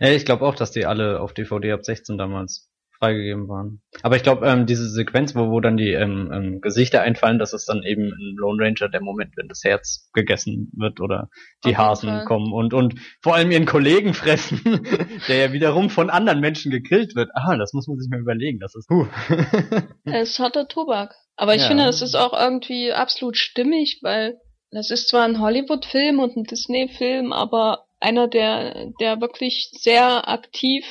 Ja, 0.00 0.10
ich 0.10 0.24
glaube 0.24 0.46
auch, 0.46 0.54
dass 0.54 0.72
die 0.72 0.84
alle 0.84 1.20
auf 1.20 1.32
DVD 1.32 1.72
ab 1.72 1.84
16 1.84 2.18
damals 2.18 2.65
freigegeben 2.98 3.48
waren. 3.48 3.82
Aber 4.02 4.16
ich 4.16 4.22
glaube, 4.22 4.46
ähm, 4.46 4.66
diese 4.66 4.88
Sequenz, 4.88 5.34
wo, 5.34 5.50
wo 5.50 5.60
dann 5.60 5.76
die 5.76 5.92
ähm, 5.92 6.30
ähm, 6.32 6.60
Gesichter 6.60 7.02
einfallen, 7.02 7.38
das 7.38 7.52
ist 7.52 7.68
dann 7.68 7.82
eben 7.82 8.04
in 8.04 8.36
Lone 8.36 8.62
Ranger 8.62 8.88
der 8.88 9.02
Moment, 9.02 9.36
wenn 9.36 9.48
das 9.48 9.62
Herz 9.64 10.10
gegessen 10.12 10.70
wird 10.76 11.00
oder 11.00 11.28
die 11.64 11.76
Auf 11.76 11.78
Hasen 11.78 12.24
kommen 12.24 12.52
und, 12.52 12.74
und 12.74 12.94
vor 13.22 13.34
allem 13.34 13.50
ihren 13.50 13.66
Kollegen 13.66 14.14
fressen, 14.14 14.60
der 15.28 15.36
ja 15.36 15.52
wiederum 15.52 15.90
von 15.90 16.10
anderen 16.10 16.40
Menschen 16.40 16.70
gegrillt 16.70 17.14
wird. 17.14 17.30
Ah, 17.34 17.56
das 17.56 17.72
muss 17.72 17.86
man 17.86 17.98
sich 17.98 18.10
mal 18.10 18.20
überlegen. 18.20 18.58
Das 18.58 18.74
ist 18.74 18.88
huh. 18.90 19.06
Es 20.04 20.30
ist 20.30 20.38
harter 20.38 20.68
Tobak. 20.68 21.14
Aber 21.36 21.54
ich 21.54 21.62
ja. 21.62 21.68
finde, 21.68 21.84
das 21.84 22.02
ist 22.02 22.16
auch 22.16 22.32
irgendwie 22.32 22.92
absolut 22.92 23.36
stimmig, 23.36 24.00
weil 24.02 24.40
das 24.70 24.90
ist 24.90 25.08
zwar 25.08 25.24
ein 25.24 25.40
Hollywood-Film 25.40 26.18
und 26.18 26.36
ein 26.36 26.44
Disney-Film, 26.44 27.32
aber 27.32 27.86
einer, 28.00 28.28
der, 28.28 28.92
der 29.00 29.20
wirklich 29.20 29.70
sehr 29.72 30.28
aktiv 30.28 30.84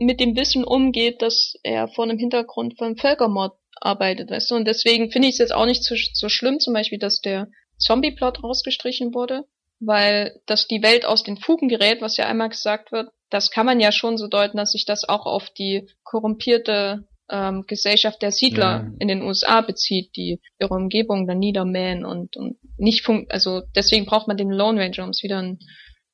mit 0.00 0.20
dem 0.20 0.36
Wissen 0.36 0.64
umgeht, 0.64 1.22
dass 1.22 1.54
er 1.62 1.88
vor 1.88 2.04
einem 2.04 2.18
Hintergrund 2.18 2.76
von 2.78 2.96
Völkermord 2.96 3.56
arbeitet, 3.80 4.30
weißt 4.30 4.50
du? 4.50 4.54
Und 4.56 4.66
deswegen 4.66 5.10
finde 5.10 5.28
ich 5.28 5.34
es 5.34 5.38
jetzt 5.38 5.54
auch 5.54 5.66
nicht 5.66 5.84
so, 5.84 5.94
so 6.12 6.28
schlimm, 6.28 6.60
zum 6.60 6.74
Beispiel, 6.74 6.98
dass 6.98 7.20
der 7.20 7.48
Zombie-Plot 7.78 8.42
rausgestrichen 8.42 9.14
wurde, 9.14 9.44
weil 9.80 10.40
dass 10.46 10.66
die 10.68 10.82
Welt 10.82 11.04
aus 11.04 11.22
den 11.22 11.36
Fugen 11.36 11.68
gerät, 11.68 12.00
was 12.00 12.16
ja 12.16 12.26
einmal 12.26 12.48
gesagt 12.48 12.92
wird, 12.92 13.10
das 13.30 13.50
kann 13.50 13.66
man 13.66 13.80
ja 13.80 13.92
schon 13.92 14.16
so 14.16 14.28
deuten, 14.28 14.56
dass 14.56 14.72
sich 14.72 14.84
das 14.84 15.08
auch 15.08 15.26
auf 15.26 15.50
die 15.50 15.88
korrumpierte 16.04 17.04
ähm, 17.30 17.64
Gesellschaft 17.66 18.22
der 18.22 18.30
Siedler 18.30 18.84
ja. 18.84 18.92
in 18.98 19.08
den 19.08 19.22
USA 19.22 19.60
bezieht, 19.60 20.14
die 20.16 20.40
ihre 20.60 20.74
Umgebung 20.74 21.26
dann 21.26 21.38
niedermähen 21.38 22.04
und, 22.04 22.36
und 22.36 22.58
nicht 22.76 23.02
funkt, 23.04 23.32
also 23.32 23.62
deswegen 23.74 24.06
braucht 24.06 24.28
man 24.28 24.36
den 24.36 24.50
Lone 24.50 24.80
Ranger, 24.80 25.04
um 25.04 25.10
es 25.10 25.22
wieder 25.22 25.40
in 25.40 25.58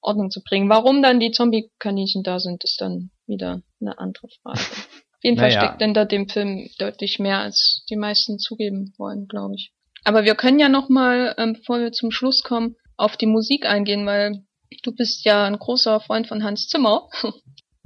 Ordnung 0.03 0.30
zu 0.30 0.42
bringen. 0.42 0.68
Warum 0.68 1.03
dann 1.03 1.20
die 1.20 1.30
Zombie-Kaninchen 1.30 2.22
da 2.22 2.38
sind, 2.40 2.64
ist 2.64 2.80
dann 2.80 3.11
wieder 3.26 3.62
eine 3.80 3.98
andere 3.98 4.28
Frage. 4.42 4.61
Auf 4.61 5.22
jeden 5.22 5.36
Fall 5.38 5.48
naja. 5.48 5.61
steckt 5.64 5.82
hinter 5.82 6.07
dem 6.07 6.28
Film 6.28 6.68
deutlich 6.78 7.18
mehr, 7.18 7.38
als 7.38 7.84
die 7.90 7.96
meisten 7.96 8.38
zugeben 8.38 8.92
wollen, 8.98 9.26
glaube 9.26 9.55
ich. 9.57 9.72
Aber 10.05 10.24
wir 10.24 10.34
können 10.34 10.59
ja 10.59 10.68
noch 10.68 10.88
mal, 10.88 11.34
ähm, 11.38 11.55
bevor 11.55 11.80
wir 11.80 11.92
zum 11.92 12.11
Schluss 12.11 12.42
kommen, 12.42 12.76
auf 12.96 13.16
die 13.16 13.26
Musik 13.26 13.66
eingehen, 13.66 14.07
weil 14.07 14.44
du 14.82 14.94
bist 14.94 15.24
ja 15.24 15.44
ein 15.44 15.59
großer 15.59 16.01
Freund 16.01 16.26
von 16.26 16.42
Hans 16.44 16.68
Zimmer 16.68 17.09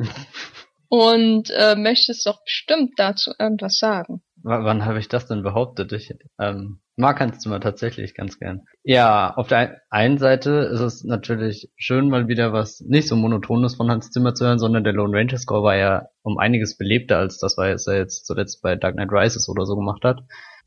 und 0.88 1.50
äh, 1.50 1.76
möchtest 1.76 2.26
doch 2.26 2.42
bestimmt 2.44 2.92
dazu 2.96 3.32
irgendwas 3.38 3.78
sagen. 3.78 4.22
W 4.36 4.50
wann 4.50 4.84
habe 4.84 4.98
ich 4.98 5.08
das 5.08 5.26
denn 5.26 5.42
behauptet? 5.42 5.92
Ich 5.92 6.12
ähm, 6.38 6.80
mag 6.96 7.20
Hans 7.20 7.40
Zimmer 7.40 7.60
tatsächlich 7.60 8.14
ganz 8.14 8.38
gern. 8.38 8.62
Ja, 8.82 9.34
auf 9.34 9.48
der 9.48 9.80
einen 9.90 10.18
Seite 10.18 10.68
ist 10.72 10.80
es 10.80 11.04
natürlich 11.04 11.70
schön, 11.76 12.08
mal 12.08 12.28
wieder 12.28 12.52
was 12.52 12.80
nicht 12.80 13.08
so 13.08 13.16
monotones 13.16 13.74
von 13.74 13.90
Hans 13.90 14.10
Zimmer 14.10 14.34
zu 14.34 14.46
hören, 14.46 14.58
sondern 14.58 14.84
der 14.84 14.92
Lone 14.92 15.16
Ranger 15.16 15.38
Score 15.38 15.62
war 15.62 15.76
ja 15.76 16.06
um 16.22 16.38
einiges 16.38 16.76
belebter 16.76 17.18
als 17.18 17.38
das, 17.38 17.56
was 17.56 17.86
er 17.86 17.98
jetzt 17.98 18.26
zuletzt 18.26 18.62
bei 18.62 18.76
Dark 18.76 18.94
Knight 18.94 19.10
Rises 19.10 19.48
oder 19.48 19.66
so 19.66 19.76
gemacht 19.76 20.04
hat. 20.04 20.22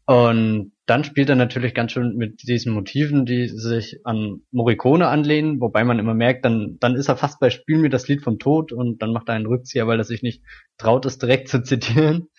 Und 0.05 0.71
dann 0.85 1.03
spielt 1.03 1.27
er 1.27 1.35
natürlich 1.35 1.73
ganz 1.73 1.91
schön 1.91 2.15
mit 2.15 2.47
diesen 2.47 2.71
Motiven, 2.73 3.25
die 3.25 3.49
sich 3.49 3.99
an 4.05 4.41
Morricone 4.51 5.05
anlehnen, 5.05 5.59
wobei 5.59 5.83
man 5.83 5.99
immer 5.99 6.13
merkt, 6.13 6.45
dann, 6.45 6.77
dann 6.79 6.95
ist 6.95 7.09
er 7.09 7.17
fast 7.17 7.41
bei 7.41 7.49
Spiel 7.49 7.77
mir 7.77 7.89
das 7.89 8.07
Lied 8.07 8.21
vom 8.21 8.39
Tod 8.39 8.71
und 8.71 9.01
dann 9.01 9.11
macht 9.11 9.27
er 9.27 9.35
einen 9.35 9.47
Rückzieher, 9.47 9.85
weil 9.85 9.99
er 9.99 10.05
sich 10.05 10.23
nicht 10.23 10.43
traut, 10.77 11.05
es 11.05 11.17
direkt 11.17 11.49
zu 11.49 11.61
zitieren. 11.61 12.29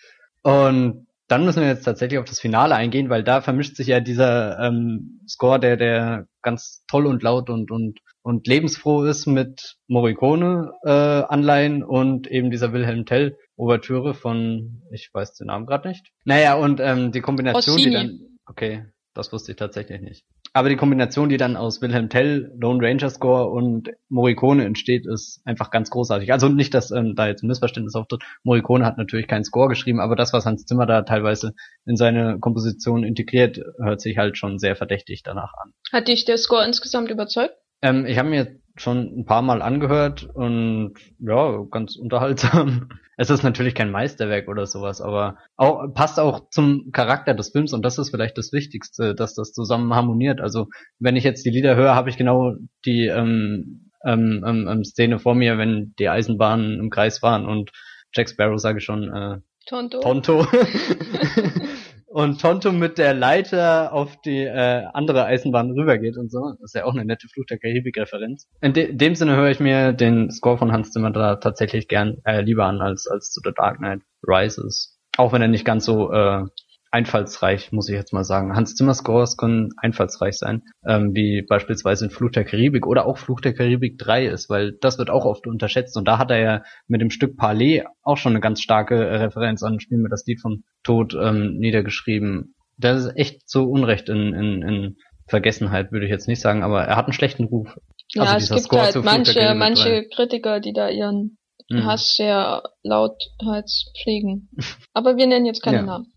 Und 0.41 1.05
dann 1.29 1.45
müssen 1.45 1.61
wir 1.61 1.69
jetzt 1.69 1.83
tatsächlich 1.83 2.19
auf 2.19 2.25
das 2.25 2.39
Finale 2.39 2.75
eingehen, 2.75 3.09
weil 3.09 3.23
da 3.23 3.41
vermischt 3.41 3.75
sich 3.75 3.87
ja 3.87 3.99
dieser 3.99 4.59
ähm, 4.59 5.21
Score, 5.27 5.59
der, 5.59 5.77
der 5.77 6.27
ganz 6.41 6.83
toll 6.87 7.05
und 7.05 7.21
laut 7.21 7.51
und, 7.51 7.69
und, 7.69 7.99
und 8.23 8.47
lebensfroh 8.47 9.03
ist 9.03 9.27
mit 9.27 9.77
Morricone 9.87 10.73
äh, 10.83 10.89
Anleihen 10.89 11.83
und 11.83 12.27
eben 12.27 12.49
dieser 12.49 12.73
Wilhelm 12.73 13.05
Tell 13.05 13.37
Ouvertüre 13.57 14.15
von, 14.15 14.81
ich 14.91 15.09
weiß 15.13 15.35
den 15.35 15.47
Namen 15.47 15.67
gerade 15.67 15.87
nicht. 15.87 16.07
Naja, 16.25 16.55
und 16.55 16.79
ähm, 16.79 17.11
die 17.11 17.21
Kombination, 17.21 17.75
Rossini. 17.75 17.89
die 17.89 17.95
dann. 17.95 18.19
Okay, 18.47 18.85
das 19.13 19.31
wusste 19.31 19.51
ich 19.51 19.57
tatsächlich 19.57 20.01
nicht. 20.01 20.25
Aber 20.53 20.69
die 20.69 20.75
Kombination, 20.75 21.29
die 21.29 21.37
dann 21.37 21.55
aus 21.55 21.81
Wilhelm 21.81 22.09
Tell, 22.09 22.51
Lone 22.59 22.79
Ranger 22.81 23.09
Score 23.09 23.49
und 23.49 23.89
Morricone 24.09 24.65
entsteht, 24.65 25.05
ist 25.05 25.41
einfach 25.45 25.71
ganz 25.71 25.89
großartig. 25.89 26.31
Also 26.31 26.49
nicht, 26.49 26.73
dass 26.73 26.91
ähm, 26.91 27.15
da 27.15 27.27
jetzt 27.27 27.43
ein 27.43 27.47
Missverständnis 27.47 27.95
auftritt. 27.95 28.23
Morricone 28.43 28.85
hat 28.85 28.97
natürlich 28.97 29.27
keinen 29.27 29.43
Score 29.43 29.69
geschrieben, 29.69 29.99
aber 29.99 30.15
das, 30.15 30.33
was 30.33 30.45
Hans 30.45 30.65
Zimmer 30.65 30.85
da 30.85 31.03
teilweise 31.03 31.53
in 31.85 31.95
seine 31.95 32.39
Komposition 32.39 33.03
integriert, 33.03 33.59
hört 33.81 34.01
sich 34.01 34.17
halt 34.17 34.37
schon 34.37 34.59
sehr 34.59 34.75
verdächtig 34.75 35.23
danach 35.23 35.53
an. 35.61 35.73
Hat 35.91 36.07
dich 36.07 36.25
der 36.25 36.37
Score 36.37 36.65
insgesamt 36.65 37.09
überzeugt? 37.09 37.55
Ähm, 37.81 38.05
ich 38.05 38.17
habe 38.17 38.29
mir 38.29 38.59
schon 38.81 39.19
ein 39.19 39.25
paar 39.25 39.41
Mal 39.41 39.61
angehört 39.61 40.29
und 40.33 40.93
ja, 41.19 41.63
ganz 41.69 41.95
unterhaltsam. 41.95 42.89
Es 43.21 43.29
ist 43.29 43.43
natürlich 43.43 43.75
kein 43.75 43.91
Meisterwerk 43.91 44.47
oder 44.47 44.65
sowas, 44.65 45.01
aber 45.01 45.39
auch, 45.57 45.93
passt 45.93 46.21
auch 46.21 46.49
zum 46.51 46.93
Charakter 46.93 47.33
des 47.33 47.49
Films 47.49 47.73
und 47.73 47.83
das 47.83 47.97
ist 47.97 48.11
vielleicht 48.11 48.37
das 48.37 48.53
Wichtigste, 48.53 49.13
dass 49.13 49.35
das 49.35 49.51
zusammen 49.51 49.93
harmoniert. 49.93 50.39
Also 50.39 50.67
wenn 50.99 51.17
ich 51.17 51.25
jetzt 51.25 51.45
die 51.45 51.49
Lieder 51.49 51.75
höre, 51.75 51.95
habe 51.95 52.09
ich 52.09 52.15
genau 52.15 52.55
die 52.85 53.07
ähm, 53.07 53.91
ähm, 54.05 54.45
ähm, 54.47 54.69
ähm 54.69 54.85
Szene 54.85 55.19
vor 55.19 55.35
mir, 55.35 55.57
wenn 55.57 55.93
die 55.99 56.07
Eisenbahnen 56.07 56.79
im 56.79 56.89
Kreis 56.89 57.21
waren 57.21 57.45
und 57.45 57.71
Jack 58.13 58.29
Sparrow 58.29 58.57
sage 58.57 58.77
ich 58.77 58.85
schon 58.85 59.13
äh, 59.13 59.39
Tonto. 59.65 59.99
Tonto. 59.99 60.47
und 62.09 62.41
Tonto 62.41 62.71
mit 62.71 62.97
der 62.97 63.13
Leiter 63.13 63.93
auf 63.93 64.19
die 64.21 64.43
äh, 64.43 64.83
andere 64.93 65.25
Eisenbahn 65.25 65.71
rübergeht 65.71 66.17
und 66.17 66.31
so. 66.31 66.53
Das 66.59 66.71
ist 66.71 66.75
ja 66.75 66.85
auch 66.85 66.93
eine 66.93 67.05
nette 67.05 67.27
Fluch 67.27 67.45
der 67.45 67.59
Karibik-Referenz. 67.59 68.47
In 68.61 68.73
de 68.73 68.93
dem 68.93 69.15
Sinne 69.15 69.35
höre 69.35 69.51
ich 69.51 69.59
mir 69.59 69.93
den 69.93 70.31
Score 70.31 70.57
von 70.57 70.71
Hans 70.71 70.91
Zimmer 70.91 71.11
da 71.11 71.35
tatsächlich 71.35 71.87
gern 71.87 72.17
äh, 72.25 72.41
lieber 72.41 72.65
an 72.65 72.81
als 72.81 73.07
als 73.07 73.31
zu 73.31 73.41
The 73.43 73.51
Dark 73.55 73.77
Knight 73.77 74.01
Rises. 74.23 74.99
Auch 75.17 75.33
wenn 75.33 75.41
er 75.41 75.47
nicht 75.47 75.65
ganz 75.65 75.85
so 75.85 76.11
äh, 76.11 76.45
einfallsreich, 76.91 77.71
muss 77.71 77.89
ich 77.89 77.95
jetzt 77.95 78.13
mal 78.13 78.23
sagen. 78.23 78.55
Hans 78.55 78.75
Zimmer 78.75 78.93
Scores 78.93 79.37
können 79.37 79.69
einfallsreich 79.77 80.37
sein, 80.37 80.63
ähm, 80.85 81.13
wie 81.13 81.43
beispielsweise 81.47 82.05
in 82.05 82.11
Fluch 82.11 82.31
der 82.31 82.45
Karibik 82.45 82.87
oder 82.87 83.05
auch 83.05 83.17
Fluch 83.17 83.41
der 83.41 83.53
Karibik 83.53 83.97
3 83.97 84.25
ist, 84.27 84.49
weil 84.49 84.73
das 84.81 84.97
wird 84.97 85.09
auch 85.09 85.25
oft 85.25 85.45
unterschätzt 85.47 85.97
und 85.97 86.07
da 86.07 86.17
hat 86.17 86.31
er 86.31 86.39
ja 86.39 86.63
mit 86.87 87.01
dem 87.01 87.11
Stück 87.11 87.37
Palais 87.37 87.83
auch 88.01 88.17
schon 88.17 88.33
eine 88.33 88.41
ganz 88.41 88.61
starke 88.61 88.95
Referenz 88.95 89.63
an 89.63 89.79
Spiel 89.79 89.99
mir 89.99 90.09
das 90.09 90.25
Lied 90.25 90.41
vom 90.41 90.63
Tod 90.83 91.15
ähm, 91.19 91.57
niedergeschrieben. 91.57 92.55
Das 92.77 93.05
ist 93.05 93.15
echt 93.15 93.49
so 93.49 93.65
Unrecht 93.65 94.09
in, 94.09 94.33
in, 94.33 94.61
in 94.61 94.97
Vergessenheit, 95.27 95.91
würde 95.91 96.05
ich 96.05 96.11
jetzt 96.11 96.27
nicht 96.27 96.41
sagen, 96.41 96.63
aber 96.63 96.83
er 96.83 96.95
hat 96.95 97.05
einen 97.05 97.13
schlechten 97.13 97.43
Ruf. 97.43 97.77
Ja, 98.13 98.23
also 98.23 98.37
es 98.37 98.49
gibt 98.49 98.61
Score 98.61 98.81
halt 98.81 98.95
manche, 99.03 99.53
manche 99.53 100.07
Kritiker, 100.07 100.59
die 100.59 100.73
da 100.73 100.89
ihren 100.89 101.37
mhm. 101.69 101.85
Hass 101.85 102.15
sehr 102.15 102.63
lauthals 102.83 103.91
pflegen. 104.01 104.49
Aber 104.93 105.17
wir 105.17 105.27
nennen 105.27 105.45
jetzt 105.45 105.61
keine 105.61 105.77
ja. 105.77 105.83
Namen. 105.83 106.13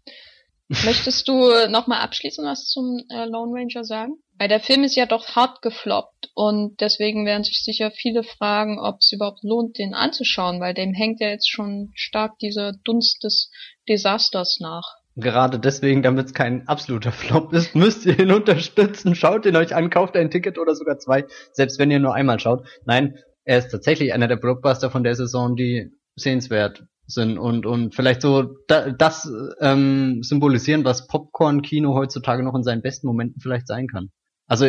Möchtest 0.85 1.29
du 1.29 1.51
nochmal 1.69 2.01
abschließend 2.01 2.47
was 2.47 2.67
zum 2.67 2.99
äh, 3.11 3.27
Lone 3.27 3.53
Ranger 3.53 3.85
sagen? 3.85 4.15
Weil 4.39 4.49
der 4.49 4.61
Film 4.61 4.85
ist 4.85 4.97
ja 4.97 5.07
doch 5.07 5.37
hart 5.37 5.63
gefloppt 5.63 6.31
und 6.35 6.81
deswegen 6.81 7.27
werden 7.27 7.45
sich 7.45 7.63
sicher 7.63 7.91
viele 7.91 8.23
fragen, 8.23 8.81
ob 8.81 8.97
es 9.01 9.13
überhaupt 9.13 9.43
lohnt, 9.43 9.79
den 9.79 9.95
anzuschauen, 9.95 10.61
weil 10.61 10.75
dem 10.75 10.95
hängt 10.95 11.21
ja 11.21 11.29
jetzt 11.29 11.51
schon 11.51 11.93
stark 11.95 12.39
dieser 12.39 12.73
Dunst 12.85 13.23
des 13.23 13.51
Desasters 13.89 14.59
nach. 14.61 14.97
Gerade 15.15 15.59
deswegen, 15.59 16.03
damit 16.03 16.27
es 16.27 16.35
kein 16.35 16.67
absoluter 16.67 17.13
Flop 17.13 17.53
ist, 17.53 17.75
müsst 17.75 18.07
ihr 18.07 18.19
ihn 18.19 18.33
unterstützen. 18.33 19.15
Schaut 19.15 19.45
ihn 19.45 19.57
euch 19.57 19.75
an, 19.75 19.91
kauft 19.91 20.17
ein 20.17 20.31
Ticket 20.31 20.59
oder 20.59 20.75
sogar 20.75 20.99
zwei, 20.99 21.27
selbst 21.53 21.79
wenn 21.79 21.91
ihr 21.91 22.01
nur 22.01 22.15
einmal 22.15 22.41
schaut. 22.41 22.67
Nein, 22.87 23.19
er 23.45 23.59
ist 23.59 23.69
tatsächlich 23.69 24.15
einer 24.15 24.29
der 24.29 24.37
Blockbuster 24.37 24.91
von 24.91 25.05
der 25.05 25.15
Saison, 25.15 25.55
die 25.55 25.91
sehenswert 26.17 26.85
sind 27.15 27.39
und 27.39 27.67
und 27.67 27.95
vielleicht 27.95 28.23
so 28.23 28.57
da, 28.69 28.91
das 28.91 29.31
ähm, 29.61 30.23
symbolisieren, 30.23 30.85
was 30.85 31.07
Popcorn-Kino 31.07 31.95
heutzutage 31.95 32.43
noch 32.43 32.55
in 32.55 32.63
seinen 32.63 32.83
besten 32.83 33.07
Momenten 33.07 33.41
vielleicht 33.41 33.67
sein 33.67 33.87
kann. 33.87 34.11
Also 34.49 34.67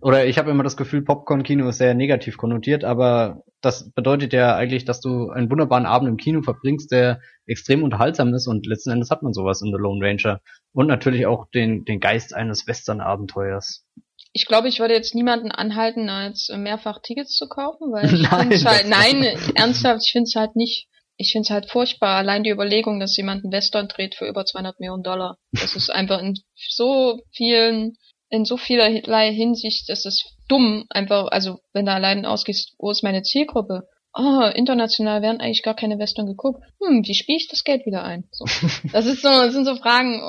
oder 0.00 0.26
ich 0.26 0.38
habe 0.38 0.50
immer 0.50 0.62
das 0.62 0.76
Gefühl, 0.76 1.02
Popcorn-Kino 1.02 1.68
ist 1.68 1.78
sehr 1.78 1.94
negativ 1.94 2.36
konnotiert, 2.36 2.84
aber 2.84 3.42
das 3.60 3.90
bedeutet 3.92 4.32
ja 4.32 4.54
eigentlich, 4.54 4.84
dass 4.84 5.00
du 5.00 5.30
einen 5.30 5.50
wunderbaren 5.50 5.86
Abend 5.86 6.08
im 6.08 6.16
Kino 6.16 6.42
verbringst, 6.42 6.92
der 6.92 7.20
extrem 7.46 7.82
unterhaltsam 7.82 8.32
ist 8.34 8.46
und 8.46 8.66
letzten 8.66 8.90
Endes 8.90 9.10
hat 9.10 9.22
man 9.22 9.32
sowas 9.32 9.62
in 9.62 9.72
The 9.72 9.80
Lone 9.80 10.04
Ranger 10.04 10.40
und 10.72 10.86
natürlich 10.86 11.26
auch 11.26 11.50
den 11.50 11.84
den 11.84 11.98
Geist 11.98 12.34
eines 12.34 12.66
Western-Abenteuers. 12.68 13.84
Ich 14.32 14.44
glaube, 14.44 14.68
ich 14.68 14.80
würde 14.80 14.92
jetzt 14.92 15.14
niemanden 15.14 15.50
anhalten, 15.50 16.10
als 16.10 16.52
mehrfach 16.54 17.00
Tickets 17.02 17.36
zu 17.36 17.48
kaufen, 17.48 17.90
weil 17.90 18.04
ich 18.14 18.30
nein, 18.30 18.50
halt, 18.64 18.86
nein, 18.86 19.24
ernsthaft, 19.54 20.02
ich 20.04 20.12
finde 20.12 20.28
es 20.28 20.34
halt 20.36 20.56
nicht 20.56 20.88
ich 21.16 21.32
finde 21.32 21.46
es 21.46 21.50
halt 21.50 21.70
furchtbar, 21.70 22.16
allein 22.16 22.42
die 22.42 22.50
Überlegung, 22.50 23.00
dass 23.00 23.16
jemand 23.16 23.44
einen 23.44 23.52
Western 23.52 23.88
dreht 23.88 24.14
für 24.14 24.26
über 24.26 24.44
200 24.44 24.80
Millionen 24.80 25.02
Dollar. 25.02 25.38
Das 25.52 25.74
ist 25.76 25.90
einfach 25.90 26.20
in 26.20 26.38
so 26.54 27.20
vielen, 27.32 27.96
in 28.28 28.44
so 28.44 28.56
vielerlei 28.56 29.32
Hinsicht, 29.32 29.88
das 29.88 30.04
ist 30.04 30.36
dumm, 30.48 30.84
einfach, 30.90 31.28
also 31.28 31.58
wenn 31.72 31.86
du 31.86 31.92
allein 31.92 32.26
ausgehst, 32.26 32.74
wo 32.78 32.90
ist 32.90 33.02
meine 33.02 33.22
Zielgruppe? 33.22 33.88
Oh, 34.18 34.50
international 34.54 35.20
werden 35.20 35.40
eigentlich 35.40 35.62
gar 35.62 35.74
keine 35.74 35.98
Western 35.98 36.26
geguckt. 36.26 36.62
Hm, 36.82 37.02
wie 37.04 37.14
spiele 37.14 37.36
ich 37.36 37.48
das 37.48 37.64
Geld 37.64 37.84
wieder 37.84 38.02
ein? 38.02 38.24
So. 38.30 38.46
Das 38.92 39.04
ist 39.04 39.22
so, 39.22 39.28
das 39.28 39.52
sind 39.52 39.66
so 39.66 39.76
Fragen, 39.76 40.20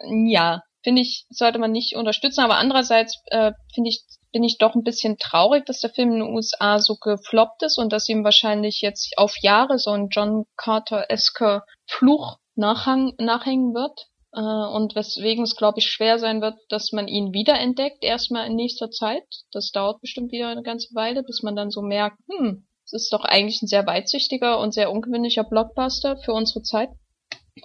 äh, 0.00 0.32
ja, 0.32 0.62
finde 0.86 1.02
ich, 1.02 1.26
sollte 1.30 1.58
man 1.58 1.72
nicht 1.72 1.96
unterstützen, 1.96 2.42
aber 2.42 2.58
andererseits 2.58 3.20
äh, 3.26 3.50
finde 3.74 3.90
ich 3.90 4.04
bin 4.32 4.44
ich 4.44 4.58
doch 4.58 4.74
ein 4.74 4.84
bisschen 4.84 5.16
traurig, 5.16 5.64
dass 5.64 5.80
der 5.80 5.88
Film 5.88 6.12
in 6.12 6.20
den 6.20 6.34
USA 6.34 6.78
so 6.78 6.96
gefloppt 6.96 7.62
ist 7.62 7.78
und 7.78 7.90
dass 7.90 8.06
ihm 8.06 8.22
wahrscheinlich 8.22 8.82
jetzt 8.82 9.14
auf 9.16 9.34
Jahre 9.40 9.78
so 9.78 9.92
ein 9.92 10.08
John 10.10 10.44
Carter-esker 10.58 11.64
Fluch 11.88 12.36
nachhang, 12.54 13.14
nachhängen 13.18 13.72
wird. 13.72 14.08
Äh, 14.34 14.40
und 14.40 14.94
weswegen 14.94 15.44
es, 15.44 15.56
glaube 15.56 15.78
ich, 15.78 15.86
schwer 15.86 16.18
sein 16.18 16.42
wird, 16.42 16.58
dass 16.68 16.92
man 16.92 17.08
ihn 17.08 17.32
wiederentdeckt, 17.32 18.04
erstmal 18.04 18.46
in 18.46 18.56
nächster 18.56 18.90
Zeit. 18.90 19.24
Das 19.52 19.70
dauert 19.70 20.02
bestimmt 20.02 20.32
wieder 20.32 20.48
eine 20.48 20.62
ganze 20.62 20.94
Weile, 20.94 21.22
bis 21.22 21.42
man 21.42 21.56
dann 21.56 21.70
so 21.70 21.80
merkt, 21.80 22.18
hm, 22.30 22.66
es 22.84 22.92
ist 22.92 23.12
doch 23.12 23.24
eigentlich 23.24 23.62
ein 23.62 23.68
sehr 23.68 23.86
weitsichtiger 23.86 24.60
und 24.60 24.74
sehr 24.74 24.92
ungewöhnlicher 24.92 25.44
Blockbuster 25.44 26.18
für 26.18 26.34
unsere 26.34 26.62
Zeit. 26.62 26.90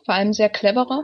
Vor 0.05 0.15
allem 0.15 0.31
sehr 0.31 0.49
cleverer, 0.49 1.03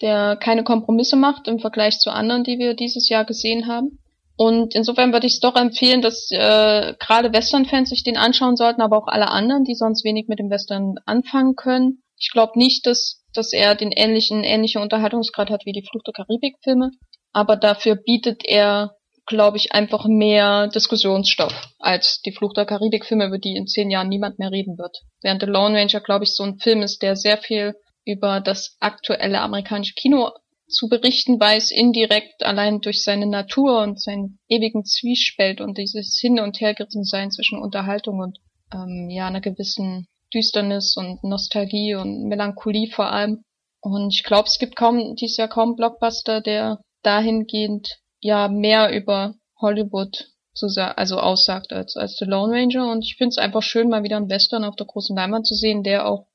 der 0.00 0.36
keine 0.36 0.64
Kompromisse 0.64 1.16
macht 1.16 1.48
im 1.48 1.58
Vergleich 1.58 1.98
zu 1.98 2.10
anderen, 2.10 2.44
die 2.44 2.58
wir 2.58 2.74
dieses 2.74 3.08
Jahr 3.08 3.24
gesehen 3.24 3.66
haben. 3.66 3.98
Und 4.36 4.76
insofern 4.76 5.12
würde 5.12 5.26
ich 5.26 5.34
es 5.34 5.40
doch 5.40 5.56
empfehlen, 5.56 6.00
dass 6.00 6.30
äh, 6.30 6.94
gerade 7.00 7.32
Western-Fans 7.32 7.90
sich 7.90 8.04
den 8.04 8.16
anschauen 8.16 8.54
sollten, 8.56 8.82
aber 8.82 8.96
auch 8.96 9.08
alle 9.08 9.30
anderen, 9.30 9.64
die 9.64 9.74
sonst 9.74 10.04
wenig 10.04 10.28
mit 10.28 10.38
dem 10.38 10.48
Western 10.48 10.94
anfangen 11.06 11.56
können. 11.56 12.02
Ich 12.16 12.30
glaube 12.32 12.56
nicht, 12.56 12.86
dass, 12.86 13.24
dass 13.34 13.52
er 13.52 13.74
den 13.74 13.90
ähnlichen, 13.90 14.44
ähnlichen 14.44 14.80
Unterhaltungsgrad 14.80 15.50
hat 15.50 15.66
wie 15.66 15.72
die 15.72 15.84
Flucht 15.84 16.06
der 16.06 16.14
Karibik-Filme, 16.14 16.92
aber 17.32 17.56
dafür 17.56 17.96
bietet 17.96 18.42
er, 18.44 18.94
glaube 19.26 19.56
ich, 19.56 19.72
einfach 19.72 20.06
mehr 20.06 20.68
Diskussionsstoff 20.68 21.52
als 21.80 22.22
die 22.24 22.32
Flucht 22.32 22.56
der 22.56 22.64
Karibik-Filme, 22.64 23.26
über 23.26 23.38
die 23.38 23.56
in 23.56 23.66
zehn 23.66 23.90
Jahren 23.90 24.08
niemand 24.08 24.38
mehr 24.38 24.52
reden 24.52 24.78
wird. 24.78 24.98
Während 25.20 25.42
The 25.42 25.48
Lone 25.48 25.76
Ranger, 25.76 26.00
glaube 26.00 26.24
ich, 26.24 26.34
so 26.34 26.44
ein 26.44 26.58
Film 26.58 26.82
ist, 26.82 27.02
der 27.02 27.16
sehr 27.16 27.38
viel 27.38 27.74
über 28.08 28.40
das 28.40 28.76
aktuelle 28.80 29.40
amerikanische 29.40 29.94
Kino 29.94 30.30
zu 30.66 30.88
berichten 30.88 31.38
weiß, 31.38 31.70
indirekt 31.70 32.42
allein 32.42 32.80
durch 32.80 33.04
seine 33.04 33.26
Natur 33.26 33.82
und 33.82 34.00
seinen 34.00 34.38
ewigen 34.48 34.84
Zwiespalt 34.84 35.60
und 35.60 35.76
dieses 35.76 36.18
Hin- 36.18 36.40
und 36.40 36.58
Hergerissensein 36.60 37.30
zwischen 37.30 37.58
Unterhaltung 37.58 38.20
und 38.20 38.38
ähm, 38.72 39.10
ja 39.10 39.26
einer 39.26 39.42
gewissen 39.42 40.06
Düsternis 40.32 40.96
und 40.96 41.22
Nostalgie 41.22 41.94
und 41.94 42.24
Melancholie 42.24 42.90
vor 42.90 43.10
allem. 43.12 43.42
Und 43.80 44.14
ich 44.14 44.24
glaube, 44.24 44.48
es 44.48 44.58
gibt 44.58 44.76
kaum 44.76 45.14
dieses 45.16 45.36
Jahr 45.36 45.48
kaum 45.48 45.76
Blockbuster, 45.76 46.40
der 46.40 46.80
dahingehend 47.02 47.98
ja 48.20 48.48
mehr 48.48 48.94
über 48.94 49.34
Hollywood 49.60 50.30
zu 50.54 50.66
also 50.96 51.18
aussagt 51.18 51.72
als 51.72 51.96
als 51.96 52.16
The 52.16 52.24
Lone 52.24 52.52
Ranger. 52.52 52.90
Und 52.90 53.04
ich 53.04 53.16
finde 53.16 53.30
es 53.30 53.38
einfach 53.38 53.62
schön, 53.62 53.88
mal 53.88 54.02
wieder 54.02 54.16
einen 54.16 54.30
Western 54.30 54.64
auf 54.64 54.76
der 54.76 54.86
großen 54.86 55.14
Leinwand 55.14 55.46
zu 55.46 55.54
sehen, 55.54 55.82
der 55.82 56.06
auch 56.06 56.26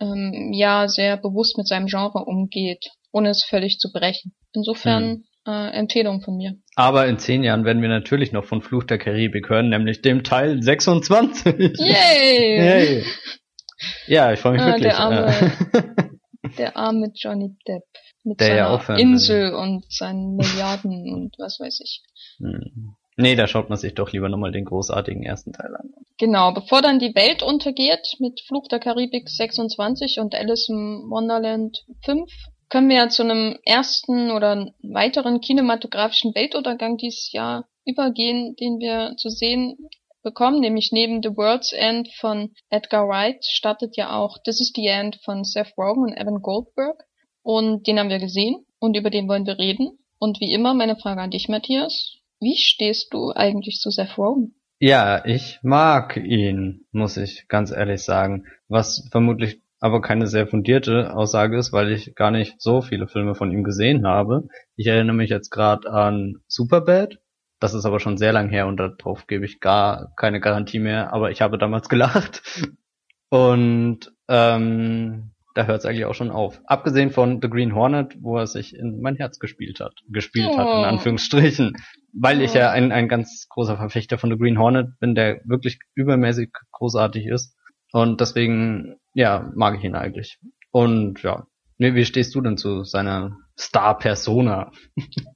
ähm, 0.00 0.52
ja 0.52 0.88
sehr 0.88 1.16
bewusst 1.16 1.58
mit 1.58 1.66
seinem 1.68 1.86
Genre 1.86 2.24
umgeht 2.24 2.90
ohne 3.12 3.30
es 3.30 3.44
völlig 3.44 3.78
zu 3.78 3.92
brechen. 3.92 4.32
Insofern 4.52 5.24
hm. 5.46 5.52
äh, 5.52 5.70
Empfehlung 5.70 6.22
von 6.22 6.36
mir. 6.36 6.54
Aber 6.76 7.06
in 7.06 7.18
zehn 7.18 7.42
Jahren 7.42 7.64
werden 7.64 7.82
wir 7.82 7.88
natürlich 7.88 8.32
noch 8.32 8.44
von 8.44 8.62
Fluch 8.62 8.84
der 8.84 8.98
Karibik 8.98 9.48
hören, 9.48 9.68
nämlich 9.68 10.02
dem 10.02 10.24
Teil 10.24 10.62
26. 10.62 11.78
Yay! 11.78 12.58
Yay. 12.58 13.04
Ja, 14.06 14.32
ich 14.32 14.40
freue 14.40 14.52
mich 14.52 14.62
ah, 14.62 14.66
wirklich. 14.66 14.82
Der 14.84 14.98
arme, 14.98 15.52
der 16.58 16.76
arme 16.76 17.12
Johnny 17.14 17.56
Depp. 17.66 17.84
Mit 18.22 18.38
der 18.38 18.78
seiner 18.78 18.98
ja 18.98 19.02
Insel 19.02 19.54
und 19.54 19.90
seinen 19.90 20.36
Milliarden 20.36 21.10
und 21.14 21.34
was 21.38 21.58
weiß 21.58 21.80
ich. 21.82 22.02
Hm. 22.38 22.96
Nee, 23.20 23.36
da 23.36 23.46
schaut 23.46 23.68
man 23.68 23.78
sich 23.78 23.94
doch 23.94 24.12
lieber 24.12 24.28
nochmal 24.28 24.52
den 24.52 24.64
großartigen 24.64 25.22
ersten 25.22 25.52
Teil 25.52 25.74
an. 25.76 25.92
Genau, 26.18 26.52
bevor 26.52 26.80
dann 26.82 26.98
die 26.98 27.14
Welt 27.14 27.42
untergeht 27.42 28.16
mit 28.18 28.40
Fluch 28.46 28.66
der 28.68 28.78
Karibik 28.78 29.28
26 29.28 30.18
und 30.18 30.34
Alice 30.34 30.68
im 30.68 31.10
Wonderland 31.10 31.84
5, 32.04 32.30
können 32.70 32.88
wir 32.88 32.96
ja 32.96 33.08
zu 33.08 33.22
einem 33.22 33.58
ersten 33.64 34.30
oder 34.30 34.72
weiteren 34.82 35.40
kinematografischen 35.40 36.34
Weltuntergang 36.34 36.96
dieses 36.96 37.32
Jahr 37.32 37.68
übergehen, 37.84 38.54
den 38.58 38.78
wir 38.78 39.16
zu 39.16 39.28
sehen 39.28 39.76
bekommen, 40.22 40.60
nämlich 40.60 40.90
neben 40.92 41.22
The 41.22 41.36
World's 41.36 41.72
End 41.72 42.08
von 42.20 42.52
Edgar 42.68 43.08
Wright 43.08 43.44
startet 43.44 43.96
ja 43.96 44.16
auch 44.16 44.38
This 44.44 44.60
is 44.60 44.72
the 44.74 44.86
End 44.86 45.18
von 45.24 45.44
Seth 45.44 45.76
Rogen 45.76 46.02
und 46.02 46.16
Evan 46.16 46.42
Goldberg. 46.42 47.04
Und 47.42 47.86
den 47.86 47.98
haben 47.98 48.10
wir 48.10 48.18
gesehen 48.18 48.66
und 48.78 48.96
über 48.96 49.10
den 49.10 49.28
wollen 49.28 49.46
wir 49.46 49.58
reden. 49.58 49.98
Und 50.18 50.40
wie 50.40 50.52
immer 50.52 50.74
meine 50.74 50.96
Frage 50.96 51.22
an 51.22 51.30
dich, 51.30 51.48
Matthias. 51.48 52.19
Wie 52.40 52.56
stehst 52.56 53.12
du 53.12 53.32
eigentlich 53.34 53.78
zu 53.80 53.90
Seth 53.90 54.16
Rogen? 54.16 54.54
Ja, 54.78 55.24
ich 55.26 55.58
mag 55.62 56.16
ihn, 56.16 56.86
muss 56.90 57.18
ich 57.18 57.46
ganz 57.48 57.70
ehrlich 57.70 58.02
sagen. 58.02 58.46
Was 58.66 59.06
vermutlich 59.10 59.60
aber 59.78 60.00
keine 60.00 60.26
sehr 60.26 60.46
fundierte 60.46 61.14
Aussage 61.14 61.58
ist, 61.58 61.72
weil 61.72 61.90
ich 61.90 62.14
gar 62.14 62.30
nicht 62.30 62.60
so 62.60 62.82
viele 62.82 63.08
Filme 63.08 63.34
von 63.34 63.50
ihm 63.50 63.64
gesehen 63.64 64.06
habe. 64.06 64.48
Ich 64.76 64.86
erinnere 64.86 65.16
mich 65.16 65.30
jetzt 65.30 65.50
gerade 65.50 65.90
an 65.90 66.36
Superbad, 66.48 67.18
Das 67.60 67.74
ist 67.74 67.84
aber 67.84 68.00
schon 68.00 68.16
sehr 68.16 68.32
lang 68.32 68.48
her 68.48 68.66
und 68.66 68.78
darauf 68.78 69.26
gebe 69.26 69.44
ich 69.44 69.60
gar 69.60 70.12
keine 70.16 70.40
Garantie 70.40 70.78
mehr, 70.78 71.12
aber 71.12 71.30
ich 71.30 71.42
habe 71.42 71.58
damals 71.58 71.88
gelacht. 71.90 72.42
Und 73.28 74.12
ähm, 74.28 75.32
da 75.54 75.66
hört 75.66 75.80
es 75.80 75.86
eigentlich 75.86 76.04
auch 76.06 76.14
schon 76.14 76.30
auf. 76.30 76.60
Abgesehen 76.64 77.10
von 77.10 77.40
The 77.42 77.50
Green 77.50 77.74
Hornet, 77.74 78.16
wo 78.20 78.38
er 78.38 78.46
sich 78.46 78.74
in 78.74 79.00
mein 79.00 79.16
Herz 79.16 79.38
gespielt 79.38 79.80
hat. 79.80 79.94
Gespielt 80.08 80.48
oh. 80.50 80.58
hat, 80.58 80.66
in 80.66 80.84
oh. 80.84 80.88
Anführungsstrichen. 80.88 81.76
Weil 82.12 82.42
ich 82.42 82.54
ja 82.54 82.70
ein, 82.70 82.92
ein 82.92 83.08
ganz 83.08 83.46
großer 83.48 83.76
Verfechter 83.76 84.18
von 84.18 84.30
The 84.30 84.38
Green 84.38 84.58
Hornet 84.58 84.98
bin, 84.98 85.14
der 85.14 85.40
wirklich 85.44 85.78
übermäßig 85.94 86.50
großartig 86.72 87.26
ist. 87.26 87.56
Und 87.92 88.20
deswegen, 88.20 88.96
ja, 89.14 89.50
mag 89.54 89.78
ich 89.78 89.84
ihn 89.84 89.94
eigentlich. 89.94 90.38
Und 90.70 91.22
ja, 91.22 91.46
nee, 91.78 91.94
wie 91.94 92.04
stehst 92.04 92.34
du 92.34 92.40
denn 92.40 92.56
zu 92.56 92.84
seiner 92.84 93.36
Star-Persona? 93.58 94.70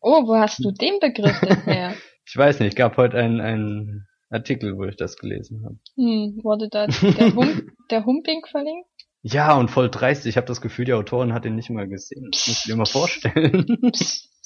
Oh, 0.01 0.27
wo 0.27 0.37
hast 0.37 0.64
du 0.64 0.70
den 0.70 0.99
Begriff 1.01 1.41
denn 1.41 1.62
her? 1.64 1.95
ich 2.27 2.37
weiß 2.37 2.61
nicht, 2.61 2.77
gab 2.77 2.97
heute 2.97 3.18
ein, 3.18 3.41
ein 3.41 4.07
Artikel, 4.31 4.77
wo 4.77 4.85
ich 4.85 4.97
das 4.97 5.16
gelesen 5.16 5.64
habe. 5.64 5.79
Hm, 5.97 6.41
wurde 6.43 6.68
da 6.68 6.87
der, 6.87 7.35
hum 7.35 7.70
der 7.91 8.05
Humping 8.05 8.45
verlinkt? 8.51 8.89
Ja, 9.22 9.55
und 9.57 9.70
voll 9.70 9.91
dreist. 9.91 10.27
Ich 10.27 10.37
habe 10.37 10.47
das 10.47 10.61
Gefühl, 10.61 10.85
die 10.85 10.93
Autorin 10.93 11.33
hat 11.33 11.47
ihn 11.47 11.55
nicht 11.55 11.70
mal 11.70 11.89
gesehen. 11.89 12.29
Das 12.31 12.47
muss 12.47 12.59
ich 12.59 12.64
dir 12.64 12.77
mal 12.77 12.85
vorstellen. 12.85 13.66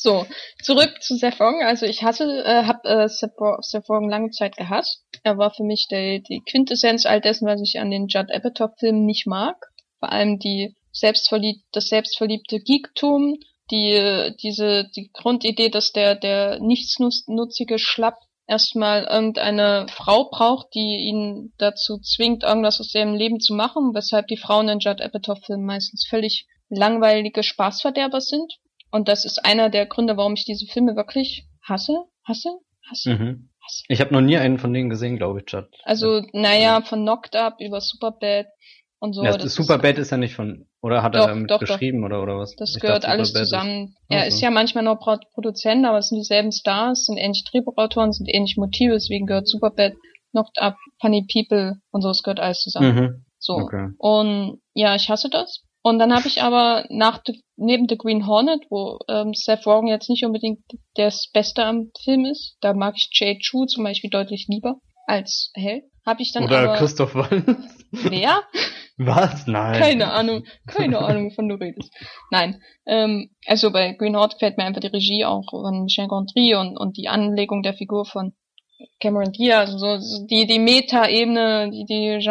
So, 0.00 0.26
zurück 0.62 1.02
zu 1.02 1.16
Sefong. 1.16 1.60
Also 1.64 1.84
ich 1.84 2.04
hasse, 2.04 2.44
äh, 2.44 2.62
habe 2.62 2.88
äh, 2.88 3.08
Sefong 3.08 4.08
lange 4.08 4.30
Zeit 4.30 4.56
gehasst. 4.56 5.02
Er 5.24 5.38
war 5.38 5.50
für 5.50 5.64
mich 5.64 5.88
der, 5.90 6.20
die 6.20 6.40
Quintessenz 6.48 7.04
all 7.04 7.20
dessen, 7.20 7.48
was 7.48 7.60
ich 7.60 7.80
an 7.80 7.90
den 7.90 8.06
Judd 8.06 8.30
Apatow-Filmen 8.32 9.04
nicht 9.04 9.26
mag. 9.26 9.56
Vor 9.98 10.12
allem 10.12 10.38
die 10.38 10.76
selbstverlieb 10.92 11.62
das 11.72 11.88
selbstverliebte 11.88 12.60
Geektum, 12.60 13.38
die 13.72 14.36
diese 14.40 14.88
die 14.94 15.10
Grundidee, 15.12 15.68
dass 15.68 15.90
der 15.90 16.14
der 16.14 16.60
nichtsnutzige 16.60 17.80
Schlapp 17.80 18.18
erstmal 18.46 19.02
irgendeine 19.02 19.86
Frau 19.90 20.30
braucht, 20.30 20.68
die 20.74 21.08
ihn 21.08 21.52
dazu 21.58 21.98
zwingt, 21.98 22.44
irgendwas 22.44 22.78
aus 22.78 22.92
seinem 22.92 23.16
Leben 23.16 23.40
zu 23.40 23.52
machen, 23.52 23.94
weshalb 23.94 24.28
die 24.28 24.36
Frauen 24.36 24.68
in 24.68 24.78
Judd 24.78 25.02
Apatow-Filmen 25.02 25.66
meistens 25.66 26.06
völlig 26.08 26.46
langweilige 26.68 27.42
Spaßverderber 27.42 28.20
sind. 28.20 28.60
Und 28.90 29.08
das 29.08 29.24
ist 29.24 29.44
einer 29.44 29.70
der 29.70 29.86
Gründe, 29.86 30.16
warum 30.16 30.34
ich 30.34 30.44
diese 30.44 30.66
Filme 30.66 30.96
wirklich 30.96 31.46
hasse, 31.62 32.04
hasse, 32.24 32.58
hasse. 32.88 33.10
Mhm. 33.10 33.50
hasse. 33.60 33.84
Ich 33.88 34.00
habe 34.00 34.12
noch 34.12 34.20
nie 34.20 34.36
einen 34.36 34.58
von 34.58 34.72
denen 34.72 34.90
gesehen, 34.90 35.16
glaube 35.16 35.40
ich, 35.40 35.52
Judd. 35.52 35.68
Also, 35.84 36.22
naja, 36.32 36.80
von 36.80 37.02
Knocked 37.02 37.36
Up 37.36 37.56
über 37.60 37.80
Superbad 37.80 38.46
und 38.98 39.12
so. 39.14 39.24
Ja, 39.24 39.36
das 39.36 39.54
Superbad 39.54 39.96
ist, 39.98 40.06
ist 40.06 40.10
ja 40.10 40.16
nicht 40.16 40.34
von, 40.34 40.66
oder 40.80 41.02
hat 41.02 41.14
doch, 41.14 41.20
er 41.20 41.28
damit 41.28 41.50
doch, 41.50 41.60
geschrieben 41.60 42.00
doch. 42.00 42.06
oder 42.06 42.22
oder 42.22 42.38
was? 42.38 42.56
Das 42.56 42.74
ich 42.74 42.80
gehört 42.80 43.04
dachte, 43.04 43.12
alles 43.12 43.32
zusammen. 43.32 43.88
Ist, 43.88 43.96
er 44.08 44.22
also. 44.22 44.36
ist 44.36 44.42
ja 44.42 44.50
manchmal 44.50 44.84
nur 44.84 44.98
Produzent, 44.98 45.84
aber 45.84 45.98
es 45.98 46.08
sind 46.08 46.18
dieselben 46.18 46.52
Stars, 46.52 47.06
sind 47.06 47.18
ähnliche 47.18 47.44
Drehbuchautoren, 47.50 48.12
sind 48.12 48.28
ähnliche 48.28 48.60
Motive, 48.60 48.94
deswegen 48.94 49.26
gehört 49.26 49.48
Superbad, 49.48 49.94
Knocked 50.30 50.58
Up, 50.58 50.76
Funny 51.00 51.26
People 51.32 51.80
und 51.90 52.02
so, 52.02 52.10
es 52.10 52.22
gehört 52.22 52.40
alles 52.40 52.60
zusammen. 52.60 52.94
Mhm. 52.94 53.24
So. 53.38 53.54
Okay. 53.54 53.90
Und 53.98 54.60
ja, 54.74 54.94
ich 54.94 55.08
hasse 55.08 55.30
das. 55.30 55.64
Und 55.88 55.98
dann 55.98 56.12
habe 56.14 56.28
ich 56.28 56.42
aber 56.42 56.84
nach 56.90 57.22
neben 57.56 57.88
The 57.88 57.96
Green 57.96 58.26
Hornet, 58.26 58.66
wo 58.68 58.98
ähm, 59.08 59.32
Seth 59.32 59.66
Rogen 59.66 59.88
jetzt 59.88 60.10
nicht 60.10 60.22
unbedingt 60.22 60.60
das 60.96 61.30
Beste 61.32 61.64
am 61.64 61.92
Film 62.04 62.26
ist, 62.26 62.58
da 62.60 62.74
mag 62.74 62.94
ich 62.98 63.08
Jay 63.10 63.38
Chu 63.38 63.64
zum 63.64 63.84
Beispiel 63.84 64.10
deutlich 64.10 64.48
lieber 64.48 64.76
als 65.06 65.50
Held, 65.54 65.84
habe 66.04 66.20
ich 66.20 66.32
dann 66.32 66.44
Oder 66.44 66.58
aber, 66.58 66.76
Christoph 66.76 67.14
Waltz. 67.14 67.46
Wer? 67.92 68.42
Was? 68.98 69.46
Nein. 69.46 69.80
Keine 69.80 70.12
Ahnung, 70.12 70.44
keine 70.66 70.98
Ahnung, 71.06 71.30
wovon 71.30 71.48
du 71.48 71.54
redest. 71.54 71.90
Nein, 72.30 72.60
ähm, 72.84 73.30
also 73.46 73.70
bei 73.70 73.92
Green 73.94 74.14
Horde 74.14 74.34
gefällt 74.34 74.58
mir 74.58 74.64
einfach 74.64 74.82
die 74.82 74.88
Regie 74.88 75.24
auch 75.24 75.48
von 75.48 75.84
Michel 75.84 76.08
Gondry 76.08 76.54
und, 76.54 76.76
und 76.76 76.98
die 76.98 77.08
Anlegung 77.08 77.62
der 77.62 77.72
Figur 77.72 78.04
von 78.04 78.34
Cameron 79.00 79.32
Diaz, 79.32 79.70
also 79.70 79.98
so 80.00 80.26
die, 80.26 80.46
die 80.46 80.58
Meta-Ebene, 80.58 81.70
die, 81.70 81.86
die 81.86 82.22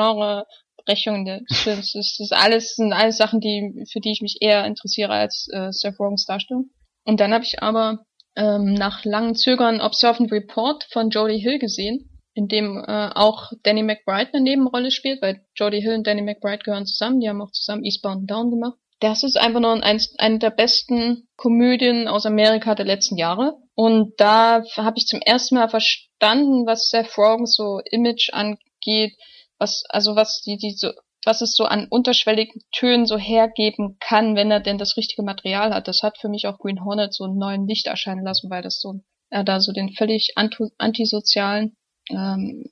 Genrebrechung 0.87 1.25
des 1.25 1.59
Films, 1.59 1.93
das 1.93 2.19
ist 2.19 2.33
alles, 2.33 2.75
sind 2.75 2.93
alles 2.93 3.17
Sachen, 3.17 3.39
die, 3.39 3.85
für 3.91 3.99
die 3.99 4.11
ich 4.11 4.21
mich 4.21 4.37
eher 4.41 4.65
interessiere 4.65 5.11
als 5.11 5.47
äh, 5.51 5.71
Seth 5.71 5.99
Rogens 5.99 6.25
Darstellung. 6.25 6.69
Und 7.03 7.19
dann 7.19 7.33
habe 7.33 7.43
ich 7.43 7.61
aber 7.61 8.05
ähm, 8.35 8.73
nach 8.73 9.05
langen 9.05 9.35
Zögern 9.35 9.81
Observe 9.81 10.19
and 10.19 10.31
Report 10.31 10.85
von 10.91 11.09
Jodie 11.09 11.39
Hill 11.39 11.59
gesehen 11.59 12.09
in 12.37 12.47
dem 12.47 12.77
äh, 12.77 13.09
auch 13.15 13.51
Danny 13.63 13.81
McBride 13.81 14.29
eine 14.33 14.43
Nebenrolle 14.43 14.91
spielt, 14.91 15.23
weil 15.23 15.41
Jodie 15.55 15.81
Hill 15.81 15.95
und 15.95 16.05
Danny 16.05 16.21
McBride 16.21 16.63
gehören 16.63 16.85
zusammen, 16.85 17.19
die 17.19 17.27
haben 17.27 17.41
auch 17.41 17.51
zusammen 17.51 17.83
Eastbound 17.83 18.29
Down 18.29 18.51
gemacht. 18.51 18.77
Das 18.99 19.23
ist 19.23 19.37
einfach 19.37 19.59
nur 19.59 19.83
ein, 19.83 20.01
eine 20.19 20.39
der 20.39 20.51
besten 20.51 21.27
Komödien 21.35 22.07
aus 22.07 22.27
Amerika 22.27 22.75
der 22.75 22.85
letzten 22.85 23.17
Jahre. 23.17 23.57
Und 23.73 24.13
da 24.17 24.63
habe 24.75 24.97
ich 24.97 25.07
zum 25.07 25.19
ersten 25.21 25.55
Mal 25.55 25.69
verstanden, 25.69 26.67
was 26.67 26.89
Seth 26.89 27.17
Rogen 27.17 27.47
so 27.47 27.79
Image 27.89 28.29
angeht, 28.33 29.17
was, 29.57 29.83
also 29.89 30.15
was 30.15 30.41
die, 30.41 30.57
die 30.57 30.71
so, 30.71 30.91
was 31.25 31.41
es 31.41 31.55
so 31.55 31.65
an 31.65 31.87
unterschwelligen 31.89 32.61
Tönen 32.71 33.05
so 33.05 33.17
hergeben 33.17 33.97
kann, 33.99 34.35
wenn 34.35 34.51
er 34.51 34.59
denn 34.59 34.77
das 34.77 34.97
richtige 34.97 35.23
Material 35.23 35.73
hat. 35.73 35.87
Das 35.87 36.03
hat 36.03 36.17
für 36.17 36.29
mich 36.29 36.47
auch 36.47 36.59
Green 36.59 36.83
Hornet 36.83 37.13
so 37.13 37.25
einen 37.25 37.37
neuen 37.37 37.67
Licht 37.67 37.87
erscheinen 37.87 38.23
lassen, 38.23 38.49
weil 38.49 38.61
das 38.61 38.79
so, 38.79 39.01
er 39.29 39.43
da 39.43 39.59
so 39.59 39.73
den 39.73 39.93
völlig 39.93 40.35
antisozialen 40.37 41.75
ähm, 42.09 42.69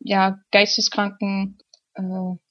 ja, 0.00 0.38
geisteskranken, 0.52 1.58
äh, 1.94 2.02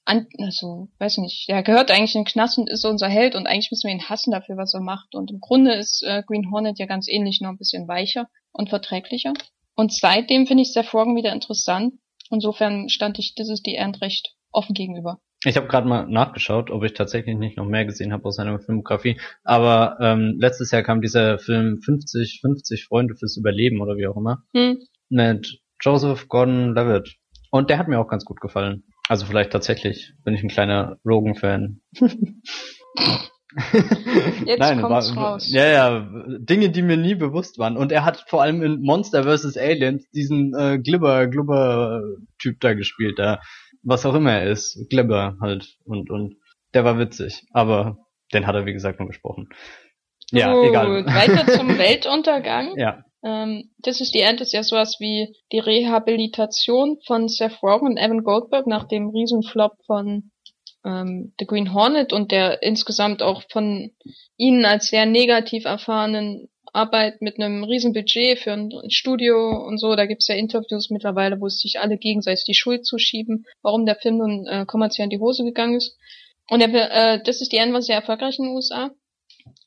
an, 0.04 0.26
also, 0.38 0.88
weiß 0.98 1.18
nicht, 1.18 1.48
der 1.48 1.62
gehört 1.62 1.90
eigentlich 1.90 2.14
in 2.14 2.22
den 2.22 2.30
Knast 2.30 2.58
und 2.58 2.68
ist 2.68 2.84
unser 2.84 3.08
Held 3.08 3.34
und 3.34 3.46
eigentlich 3.46 3.70
müssen 3.70 3.88
wir 3.88 3.94
ihn 3.94 4.08
hassen 4.08 4.32
dafür, 4.32 4.56
was 4.56 4.74
er 4.74 4.80
macht. 4.80 5.14
Und 5.14 5.30
im 5.30 5.40
Grunde 5.40 5.74
ist 5.74 6.02
äh, 6.02 6.22
Green 6.26 6.50
Hornet 6.50 6.78
ja 6.78 6.86
ganz 6.86 7.08
ähnlich, 7.08 7.40
nur 7.40 7.50
ein 7.50 7.58
bisschen 7.58 7.88
weicher 7.88 8.28
und 8.52 8.68
verträglicher. 8.68 9.32
Und 9.74 9.92
seitdem 9.92 10.46
finde 10.46 10.62
ich 10.62 10.74
der 10.74 10.84
Vorgang 10.84 11.16
wieder 11.16 11.32
interessant. 11.32 11.94
Insofern 12.32 12.88
stand 12.88 13.18
ich 13.18 13.34
das 13.36 13.48
ist 13.48 13.66
die 13.66 13.76
End 13.76 14.00
recht 14.00 14.34
offen 14.50 14.74
gegenüber. 14.74 15.20
Ich 15.44 15.56
habe 15.56 15.66
gerade 15.66 15.88
mal 15.88 16.06
nachgeschaut, 16.06 16.70
ob 16.70 16.84
ich 16.84 16.94
tatsächlich 16.94 17.36
nicht 17.36 17.56
noch 17.56 17.66
mehr 17.66 17.84
gesehen 17.84 18.12
habe 18.12 18.24
aus 18.24 18.36
seiner 18.36 18.60
Filmografie. 18.60 19.20
Aber 19.42 19.96
ähm, 20.00 20.36
letztes 20.38 20.70
Jahr 20.70 20.82
kam 20.82 21.02
dieser 21.02 21.38
Film 21.38 21.80
50, 21.82 22.40
50 22.40 22.84
Freunde 22.84 23.16
fürs 23.16 23.36
Überleben 23.36 23.80
oder 23.80 23.96
wie 23.96 24.06
auch 24.06 24.16
immer. 24.16 24.44
Hm. 24.54 24.78
Mit 25.08 25.60
Joseph 25.80 26.28
Gordon-Levitt. 26.28 27.16
Und 27.50 27.70
der 27.70 27.78
hat 27.78 27.88
mir 27.88 27.98
auch 27.98 28.08
ganz 28.08 28.24
gut 28.24 28.40
gefallen. 28.40 28.84
Also 29.08 29.26
vielleicht 29.26 29.50
tatsächlich 29.50 30.14
bin 30.24 30.34
ich 30.34 30.42
ein 30.42 30.48
kleiner 30.48 30.98
Rogan-Fan. 31.04 31.80
Jetzt 34.46 34.58
Nein, 34.58 34.80
kommt's 34.80 35.14
war, 35.14 35.32
raus. 35.32 35.50
Ja, 35.50 35.66
ja, 35.66 36.08
Dinge, 36.38 36.70
die 36.70 36.82
mir 36.82 36.96
nie 36.96 37.14
bewusst 37.14 37.58
waren. 37.58 37.76
Und 37.76 37.92
er 37.92 38.04
hat 38.04 38.24
vor 38.28 38.42
allem 38.42 38.62
in 38.62 38.80
Monster 38.82 39.24
vs. 39.24 39.56
Aliens 39.56 40.08
diesen 40.10 40.54
äh, 40.54 40.78
Glibber, 40.78 41.26
Glibber-Typ 41.26 42.60
da 42.60 42.74
gespielt, 42.74 43.18
da, 43.18 43.40
was 43.82 44.06
auch 44.06 44.14
immer 44.14 44.32
er 44.32 44.50
ist, 44.50 44.86
Glibber 44.88 45.36
halt. 45.40 45.76
Und, 45.84 46.10
und 46.10 46.36
der 46.74 46.84
war 46.84 46.98
witzig. 46.98 47.44
Aber 47.52 47.98
den 48.32 48.46
hat 48.46 48.54
er, 48.54 48.66
wie 48.66 48.72
gesagt, 48.72 48.98
nur 48.98 49.08
gesprochen. 49.08 49.48
Ja, 50.30 50.52
Gut, 50.54 50.68
egal. 50.68 51.04
Weiter 51.06 51.46
zum 51.46 51.68
Weltuntergang. 51.78 52.78
Ja. 52.78 53.04
Ähm, 53.22 53.70
das 53.78 54.00
ist 54.00 54.14
die 54.14 54.20
End 54.20 54.40
ist 54.40 54.52
ja 54.52 54.62
sowas 54.62 54.96
wie 54.98 55.34
die 55.52 55.60
Rehabilitation 55.60 56.98
von 57.06 57.28
Seth 57.28 57.62
Rogen 57.62 57.86
und 57.86 57.96
Evan 57.96 58.24
Goldberg 58.24 58.66
nach 58.66 58.88
dem 58.88 59.10
Riesenflop 59.10 59.72
von 59.86 60.31
ähm, 60.84 61.32
The 61.38 61.46
Green 61.46 61.72
Hornet 61.72 62.12
und 62.12 62.32
der 62.32 62.62
insgesamt 62.62 63.22
auch 63.22 63.42
von 63.50 63.92
ihnen 64.36 64.64
als 64.64 64.88
sehr 64.88 65.06
negativ 65.06 65.64
erfahrenen 65.64 66.48
Arbeit 66.72 67.20
mit 67.20 67.38
einem 67.38 67.64
riesen 67.64 67.92
Budget 67.92 68.38
für 68.38 68.52
ein 68.52 68.72
Studio 68.88 69.64
und 69.66 69.78
so. 69.78 69.94
Da 69.94 70.06
gibt's 70.06 70.28
ja 70.28 70.34
Interviews 70.34 70.90
mittlerweile, 70.90 71.40
wo 71.40 71.48
sich 71.48 71.80
alle 71.80 71.98
gegenseitig 71.98 72.44
die 72.44 72.54
Schuld 72.54 72.86
zuschieben, 72.86 73.46
warum 73.62 73.84
der 73.84 73.96
Film 73.96 74.18
nun 74.18 74.46
äh, 74.46 74.64
kommerziell 74.66 75.04
in 75.04 75.10
die 75.10 75.20
Hose 75.20 75.44
gegangen 75.44 75.76
ist. 75.76 75.96
Und 76.48 76.60
der, 76.60 76.70
äh, 76.72 77.22
das 77.22 77.40
ist 77.40 77.52
die 77.52 77.58
End 77.58 77.72
war 77.72 77.82
sehr 77.82 77.96
erfolgreich 77.96 78.38
in 78.38 78.46
den 78.46 78.54
USA 78.54 78.90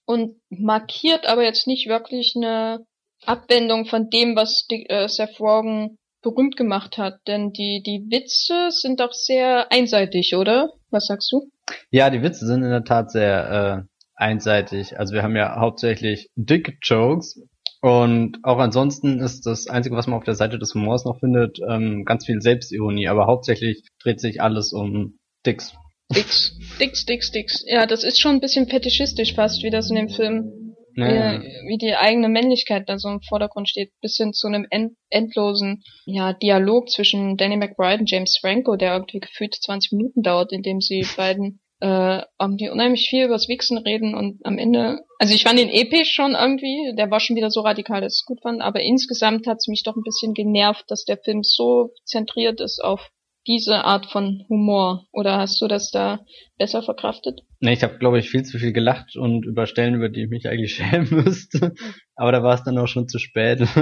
und 0.05 0.39
markiert 0.49 1.25
aber 1.25 1.43
jetzt 1.43 1.67
nicht 1.67 1.87
wirklich 1.87 2.33
eine 2.35 2.85
Abwendung 3.25 3.85
von 3.85 4.09
dem, 4.09 4.35
was 4.35 4.67
die, 4.67 4.87
äh, 4.89 5.07
Seth 5.07 5.39
Rogen 5.39 5.97
berühmt 6.25 6.57
gemacht 6.57 6.97
hat. 6.97 7.19
Denn 7.27 7.53
die, 7.53 7.83
die 7.85 8.07
Witze 8.09 8.71
sind 8.71 8.99
doch 8.99 9.13
sehr 9.13 9.71
einseitig, 9.71 10.35
oder? 10.35 10.73
Was 10.89 11.05
sagst 11.05 11.31
du? 11.31 11.49
Ja, 11.91 12.09
die 12.09 12.23
Witze 12.23 12.45
sind 12.45 12.63
in 12.63 12.71
der 12.71 12.83
Tat 12.83 13.11
sehr 13.11 13.87
äh, 13.87 13.93
einseitig. 14.15 14.97
Also 14.99 15.13
wir 15.13 15.23
haben 15.23 15.35
ja 15.35 15.59
hauptsächlich 15.59 16.29
Dick-Jokes. 16.35 17.41
Und 17.81 18.39
auch 18.43 18.57
ansonsten 18.57 19.19
ist 19.19 19.45
das 19.45 19.67
Einzige, 19.67 19.95
was 19.95 20.07
man 20.07 20.17
auf 20.17 20.23
der 20.23 20.33
Seite 20.33 20.57
des 20.57 20.73
Humors 20.73 21.05
noch 21.05 21.19
findet, 21.19 21.59
ähm, 21.69 22.03
ganz 22.03 22.25
viel 22.25 22.41
Selbstironie. 22.41 23.07
Aber 23.07 23.27
hauptsächlich 23.27 23.83
dreht 24.01 24.19
sich 24.19 24.41
alles 24.41 24.73
um 24.73 25.19
Dicks. 25.45 25.75
Dicks, 26.11 26.57
Dicks, 26.79 27.05
Dicks, 27.05 27.31
Dicks. 27.31 27.63
Ja, 27.67 27.85
das 27.85 28.03
ist 28.03 28.19
schon 28.19 28.35
ein 28.35 28.41
bisschen 28.41 28.67
fetischistisch 28.67 29.35
fast, 29.35 29.63
wie 29.63 29.69
das 29.69 29.89
in 29.89 29.95
dem 29.95 30.09
Film 30.09 30.64
ja. 30.95 31.41
wie, 31.41 31.45
wie 31.67 31.77
die 31.77 31.95
eigene 31.95 32.29
Männlichkeit 32.29 32.87
da 32.87 32.97
so 32.97 33.09
im 33.09 33.21
Vordergrund 33.21 33.69
steht, 33.69 33.91
bis 34.01 34.17
hin 34.17 34.33
zu 34.33 34.47
einem 34.47 34.65
end, 34.69 34.93
endlosen 35.09 35.83
ja, 36.05 36.33
Dialog 36.33 36.89
zwischen 36.89 37.37
Danny 37.37 37.57
McBride 37.57 37.99
und 37.99 38.11
James 38.11 38.37
Franco, 38.39 38.75
der 38.75 38.93
irgendwie 38.93 39.19
gefühlt 39.19 39.55
20 39.55 39.93
Minuten 39.93 40.23
dauert, 40.23 40.51
in 40.51 40.63
dem 40.63 40.81
sie 40.81 41.05
beiden 41.17 41.59
äh, 41.81 42.21
irgendwie 42.39 42.69
unheimlich 42.69 43.09
viel 43.09 43.25
übers 43.25 43.49
Wichsen 43.49 43.77
reden 43.77 44.15
und 44.15 44.39
am 44.45 44.57
Ende 44.57 44.99
Also 45.19 45.33
ich 45.33 45.43
fand 45.43 45.59
den 45.59 45.69
episch 45.69 46.13
schon 46.13 46.33
irgendwie, 46.33 46.93
der 46.95 47.11
war 47.11 47.19
schon 47.19 47.35
wieder 47.35 47.51
so 47.51 47.61
radikal, 47.61 48.01
dass 48.01 48.13
ich 48.15 48.21
es 48.21 48.25
gut 48.25 48.41
fand, 48.41 48.61
aber 48.61 48.81
insgesamt 48.81 49.45
hat 49.45 49.57
es 49.57 49.67
mich 49.67 49.83
doch 49.83 49.95
ein 49.95 50.03
bisschen 50.03 50.33
genervt, 50.33 50.85
dass 50.87 51.03
der 51.03 51.17
Film 51.17 51.43
so 51.43 51.91
zentriert 52.05 52.61
ist 52.61 52.81
auf 52.81 53.11
diese 53.47 53.83
Art 53.83 54.07
von 54.07 54.43
Humor. 54.49 55.07
Oder 55.11 55.37
hast 55.37 55.61
du 55.61 55.67
das 55.67 55.91
da 55.91 56.19
besser 56.57 56.81
verkraftet? 56.81 57.41
Nee, 57.59 57.73
ich 57.73 57.83
habe, 57.83 57.97
glaube 57.97 58.19
ich, 58.19 58.29
viel 58.29 58.43
zu 58.43 58.59
viel 58.59 58.73
gelacht 58.73 59.15
und 59.15 59.45
über 59.45 59.65
Stellen, 59.65 59.95
über 59.95 60.09
die 60.09 60.23
ich 60.23 60.29
mich 60.29 60.47
eigentlich 60.47 60.75
schämen 60.75 61.09
müsste. 61.09 61.73
Aber 62.15 62.31
da 62.31 62.43
war 62.43 62.55
es 62.55 62.63
dann 62.63 62.77
auch 62.77 62.87
schon 62.87 63.07
zu 63.07 63.19
spät. 63.19 63.61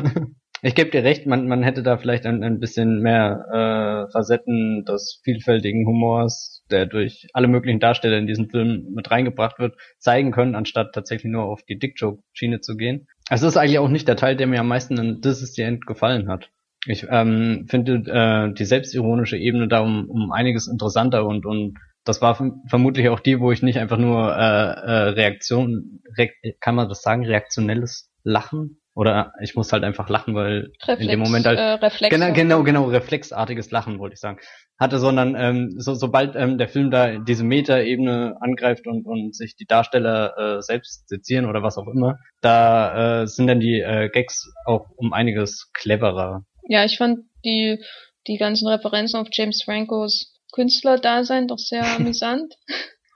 Ich 0.66 0.76
gebe 0.76 0.92
dir 0.92 1.04
recht, 1.04 1.26
man, 1.26 1.50
man 1.50 1.62
hätte 1.62 1.84
da 1.84 1.98
vielleicht 1.98 2.26
ein, 2.26 2.42
ein 2.42 2.62
bisschen 2.62 3.02
mehr 3.02 4.08
äh, 4.08 4.12
Facetten 4.14 4.86
des 4.86 5.20
vielfältigen 5.22 5.86
Humors, 5.86 6.64
der 6.72 6.86
durch 6.86 7.28
alle 7.34 7.50
möglichen 7.50 7.82
Darsteller 7.82 8.18
in 8.18 8.28
diesen 8.28 8.50
Film 8.50 8.88
mit 8.96 9.12
reingebracht 9.12 9.60
wird, 9.60 9.76
zeigen 10.00 10.32
können, 10.32 10.56
anstatt 10.56 10.94
tatsächlich 10.94 11.30
nur 11.30 11.44
auf 11.44 11.64
die 11.64 11.78
Dick-Joke-Schiene 11.78 12.62
zu 12.62 12.78
gehen. 12.78 13.08
Es 13.30 13.44
ist 13.44 13.58
eigentlich 13.58 13.80
auch 13.80 13.90
nicht 13.90 14.08
der 14.08 14.16
Teil, 14.16 14.38
der 14.38 14.48
mir 14.48 14.62
am 14.62 14.70
meisten 14.70 14.98
in 14.98 15.22
This 15.22 15.42
is 15.42 15.54
the 15.54 15.64
End 15.64 15.86
gefallen 15.86 16.30
hat. 16.30 16.50
Ich 16.86 17.08
ähm, 17.10 17.66
finde 17.70 18.04
äh, 18.12 18.54
die 18.54 18.66
selbstironische 18.66 19.38
Ebene 19.38 19.68
da 19.68 19.80
um, 19.80 20.10
um 20.10 20.32
einiges 20.32 20.68
interessanter 20.68 21.26
und, 21.26 21.46
und 21.46 21.78
das 22.04 22.22
war 22.22 22.36
vermutlich 22.68 23.10
auch 23.10 23.20
die, 23.20 23.40
wo 23.40 23.52
ich 23.52 23.64
nicht 23.64 23.80
einfach 23.80 23.98
nur 23.98 24.36
äh, 24.36 24.40
äh, 24.40 25.10
Reaktion, 25.10 26.02
re 26.18 26.30
kann 26.60 26.76
man 26.76 26.90
das 26.90 27.02
sagen, 27.02 27.26
reaktionelles 27.26 28.12
Lachen? 28.24 28.80
Oder 28.96 29.34
ich 29.42 29.56
muss 29.56 29.74
halt 29.74 29.84
einfach 29.84 30.08
lachen, 30.08 30.36
weil 30.36 30.70
Reflex, 30.82 31.02
in 31.02 31.08
dem 31.08 31.20
Moment 31.20 31.48
halt 31.48 31.58
äh, 31.58 31.84
Reflex 31.84 32.16
genau 32.16 32.32
genau 32.32 32.62
genau 32.62 32.84
reflexartiges 32.84 33.72
Lachen 33.72 33.98
wollte 33.98 34.14
ich 34.14 34.20
sagen. 34.20 34.38
Hatte, 34.78 35.00
sondern 35.00 35.36
ähm, 35.36 35.74
so, 35.78 35.96
sobald 35.96 36.36
ähm, 36.36 36.60
der 36.60 36.68
Film 36.68 36.92
da 36.92 37.18
diese 37.18 37.44
Metaebene 37.44 38.36
angreift 38.40 38.86
und 38.86 39.08
und 39.08 39.36
sich 39.36 39.56
die 39.56 39.66
Darsteller 39.66 40.38
äh, 40.38 40.62
selbst 40.62 41.10
sezieren 41.10 41.46
oder 41.46 41.64
was 41.64 41.80
auch 41.80 41.88
immer, 41.88 42.20
da 42.42 43.24
äh, 43.24 43.28
sind 43.28 43.48
dann 43.48 43.60
die 43.60 43.80
äh, 43.80 44.10
Gags 44.10 44.54
auch 44.66 44.90
um 44.96 45.12
einiges 45.12 45.72
cleverer. 45.74 46.46
Ja, 46.68 46.86
ich 46.86 46.98
fand 46.98 47.26
die 47.46 47.80
die 48.28 48.38
ganzen 48.38 48.68
Referenzen 48.68 49.20
auf 49.20 49.28
James 49.32 49.64
Francos 49.64 50.34
Künstlerdasein 50.54 51.48
doch 51.48 51.58
sehr 51.58 51.84
amüsant. 51.96 52.54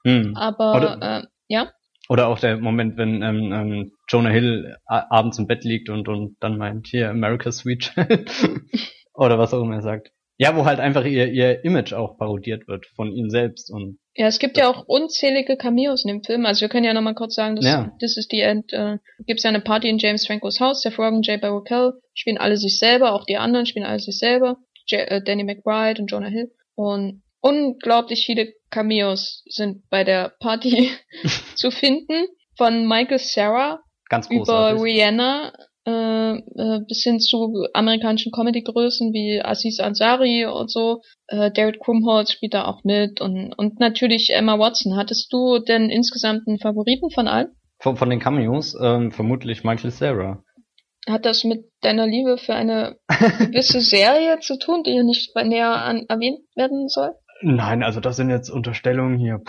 hm. 0.03 0.35
Aber 0.35 0.75
Oder 0.75 0.97
äh, 1.01 1.27
ja. 1.47 1.71
Oder 2.09 2.27
auch 2.27 2.39
der 2.39 2.57
Moment, 2.57 2.97
wenn 2.97 3.21
ähm, 3.21 3.51
ähm, 3.51 3.91
Jonah 4.07 4.29
Hill 4.29 4.77
abends 4.85 5.39
im 5.39 5.47
Bett 5.47 5.65
liegt 5.65 5.89
und, 5.89 6.07
und 6.07 6.37
dann 6.39 6.57
meint, 6.57 6.87
hier, 6.87 7.09
America's 7.09 7.57
Sweet 7.57 7.91
Child. 7.93 8.31
Oder 9.13 9.37
was 9.37 9.53
auch 9.53 9.61
immer 9.61 9.75
er 9.75 9.81
sagt. 9.81 10.11
Ja, 10.37 10.55
wo 10.55 10.65
halt 10.65 10.79
einfach 10.79 11.03
ihr, 11.03 11.31
ihr 11.31 11.63
Image 11.63 11.93
auch 11.93 12.17
parodiert 12.17 12.67
wird 12.67 12.85
von 12.95 13.11
ihm 13.11 13.29
selbst 13.29 13.71
und. 13.71 13.99
Ja, 14.15 14.27
es 14.27 14.39
gibt 14.39 14.57
ja 14.57 14.67
auch 14.67 14.85
unzählige 14.87 15.57
Cameos 15.57 16.03
in 16.03 16.09
dem 16.09 16.23
Film. 16.23 16.45
Also 16.45 16.61
wir 16.61 16.69
können 16.69 16.85
ja 16.85 16.93
nochmal 16.93 17.15
kurz 17.15 17.35
sagen, 17.35 17.55
dass 17.55 17.65
ja. 17.65 17.91
das 17.99 18.17
ist 18.17 18.31
die 18.31 18.41
End, 18.41 18.73
äh, 18.73 18.97
gibt's 19.25 19.43
ja 19.43 19.49
eine 19.49 19.61
Party 19.61 19.89
in 19.89 19.99
James 19.99 20.25
Francos 20.25 20.59
Haus, 20.59 20.81
der 20.81 20.91
Frog 20.91 21.13
und 21.13 21.25
Jay 21.25 21.37
Baruchel 21.37 21.93
spielen 22.13 22.37
alle 22.37 22.57
sich 22.57 22.79
selber, 22.79 23.13
auch 23.13 23.25
die 23.25 23.37
anderen 23.37 23.65
spielen 23.65 23.85
alle 23.85 23.99
sich 23.99 24.17
selber. 24.17 24.57
J 24.87 25.01
äh, 25.01 25.23
Danny 25.23 25.43
McBride 25.43 26.01
und 26.01 26.07
Jonah 26.07 26.29
Hill. 26.29 26.51
Und 26.75 27.23
unglaublich 27.41 28.25
viele 28.25 28.53
Cameos 28.69 29.43
sind 29.47 29.87
bei 29.89 30.03
der 30.03 30.33
Party 30.39 30.91
zu 31.55 31.71
finden. 31.71 32.27
Von 32.57 32.87
Michael 32.87 33.19
Sarah 33.19 33.81
Ganz 34.09 34.29
über 34.29 34.81
Rihanna 34.81 35.53
äh, 35.87 36.37
äh, 36.37 36.81
bis 36.85 37.03
hin 37.03 37.21
zu 37.21 37.65
amerikanischen 37.73 38.33
Comedy-Größen 38.33 39.13
wie 39.13 39.41
Aziz 39.41 39.79
Ansari 39.79 40.45
und 40.45 40.69
so. 40.69 41.01
Äh, 41.27 41.49
David 41.51 41.79
Krumholtz 41.79 42.33
spielt 42.33 42.53
da 42.53 42.65
auch 42.65 42.83
mit 42.83 43.21
und, 43.21 43.53
und 43.53 43.79
natürlich 43.79 44.33
Emma 44.33 44.59
Watson. 44.59 44.97
Hattest 44.97 45.31
du 45.31 45.59
denn 45.59 45.89
insgesamt 45.89 46.45
einen 46.45 46.59
Favoriten 46.59 47.09
von 47.09 47.29
allen? 47.29 47.55
Von, 47.79 47.95
von 47.95 48.09
den 48.09 48.19
Cameos 48.19 48.75
ähm, 48.81 49.11
vermutlich 49.11 49.63
Michael 49.63 49.91
Sarah. 49.91 50.43
Hat 51.07 51.25
das 51.25 51.45
mit 51.45 51.63
deiner 51.79 52.05
Liebe 52.05 52.37
für 52.37 52.53
eine 52.53 52.97
gewisse 53.07 53.79
Serie 53.79 54.39
zu 54.39 54.59
tun, 54.59 54.83
die 54.83 54.91
hier 54.91 55.05
nicht 55.05 55.33
näher 55.37 55.71
an, 55.71 56.05
erwähnt 56.09 56.39
werden 56.57 56.89
soll? 56.89 57.11
Nein, 57.41 57.81
also 57.81 58.01
das 58.01 58.17
sind 58.17 58.29
jetzt 58.29 58.49
Unterstellungen 58.49 59.17
hier. 59.17 59.39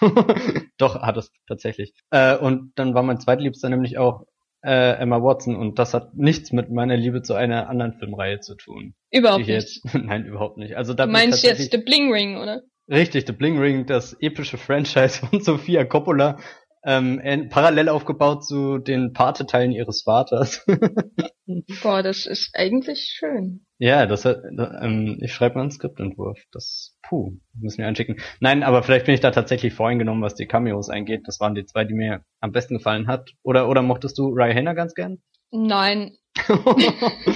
Doch, 0.78 1.00
hat 1.00 1.16
es 1.16 1.32
tatsächlich. 1.48 1.94
Äh, 2.10 2.36
und 2.36 2.72
dann 2.74 2.92
war 2.92 3.02
mein 3.02 3.20
zweitliebster 3.20 3.70
nämlich 3.70 3.96
auch 3.96 4.24
äh, 4.62 4.98
Emma 4.98 5.22
Watson 5.22 5.56
und 5.56 5.78
das 5.78 5.94
hat 5.94 6.14
nichts 6.14 6.52
mit 6.52 6.70
meiner 6.70 6.96
Liebe 6.96 7.22
zu 7.22 7.34
einer 7.34 7.68
anderen 7.68 7.94
Filmreihe 7.94 8.40
zu 8.40 8.54
tun. 8.54 8.94
Überhaupt 9.10 9.46
nicht. 9.46 9.80
nein, 9.94 10.24
überhaupt 10.24 10.58
nicht. 10.58 10.76
Also 10.76 10.94
da 10.94 11.06
du 11.06 11.12
meinst 11.12 11.42
jetzt 11.44 11.72
The 11.72 11.78
Bling 11.78 12.12
Ring, 12.12 12.36
oder? 12.36 12.62
Richtig, 12.88 13.26
The 13.26 13.32
Bling 13.32 13.58
Ring, 13.58 13.86
das 13.86 14.16
epische 14.20 14.58
Franchise 14.58 15.26
von 15.26 15.40
Sophia 15.40 15.84
Coppola, 15.84 16.38
ähm, 16.84 17.48
parallel 17.50 17.88
aufgebaut 17.88 18.44
zu 18.44 18.78
den 18.78 19.12
Pate-Teilen 19.12 19.72
ihres 19.72 20.02
Vaters. 20.02 20.64
Boah, 21.82 22.02
das 22.02 22.26
ist 22.26 22.50
eigentlich 22.54 23.14
schön. 23.16 23.66
Ja, 23.80 24.04
das 24.04 24.26
ähm, 24.26 25.16
ich 25.22 25.32
schreibe 25.32 25.54
mal 25.54 25.62
einen 25.62 25.70
Skriptentwurf. 25.70 26.38
Das 26.52 26.98
puh, 27.02 27.32
müssen 27.54 27.78
wir 27.78 27.86
einschicken. 27.86 28.20
Nein, 28.38 28.62
aber 28.62 28.82
vielleicht 28.82 29.06
bin 29.06 29.14
ich 29.14 29.22
da 29.22 29.30
tatsächlich 29.30 29.72
voreingenommen, 29.72 30.22
was 30.22 30.34
die 30.34 30.46
Cameos 30.46 30.90
eingeht. 30.90 31.22
Das 31.26 31.40
waren 31.40 31.54
die 31.54 31.64
zwei, 31.64 31.86
die 31.86 31.94
mir 31.94 32.22
am 32.40 32.52
besten 32.52 32.76
gefallen 32.76 33.08
hat. 33.08 33.30
Oder 33.42 33.70
oder 33.70 33.80
mochtest 33.80 34.18
du 34.18 34.28
Ryan 34.28 34.54
Hanna 34.54 34.72
ganz 34.74 34.94
gern? 34.94 35.22
Nein. 35.50 36.18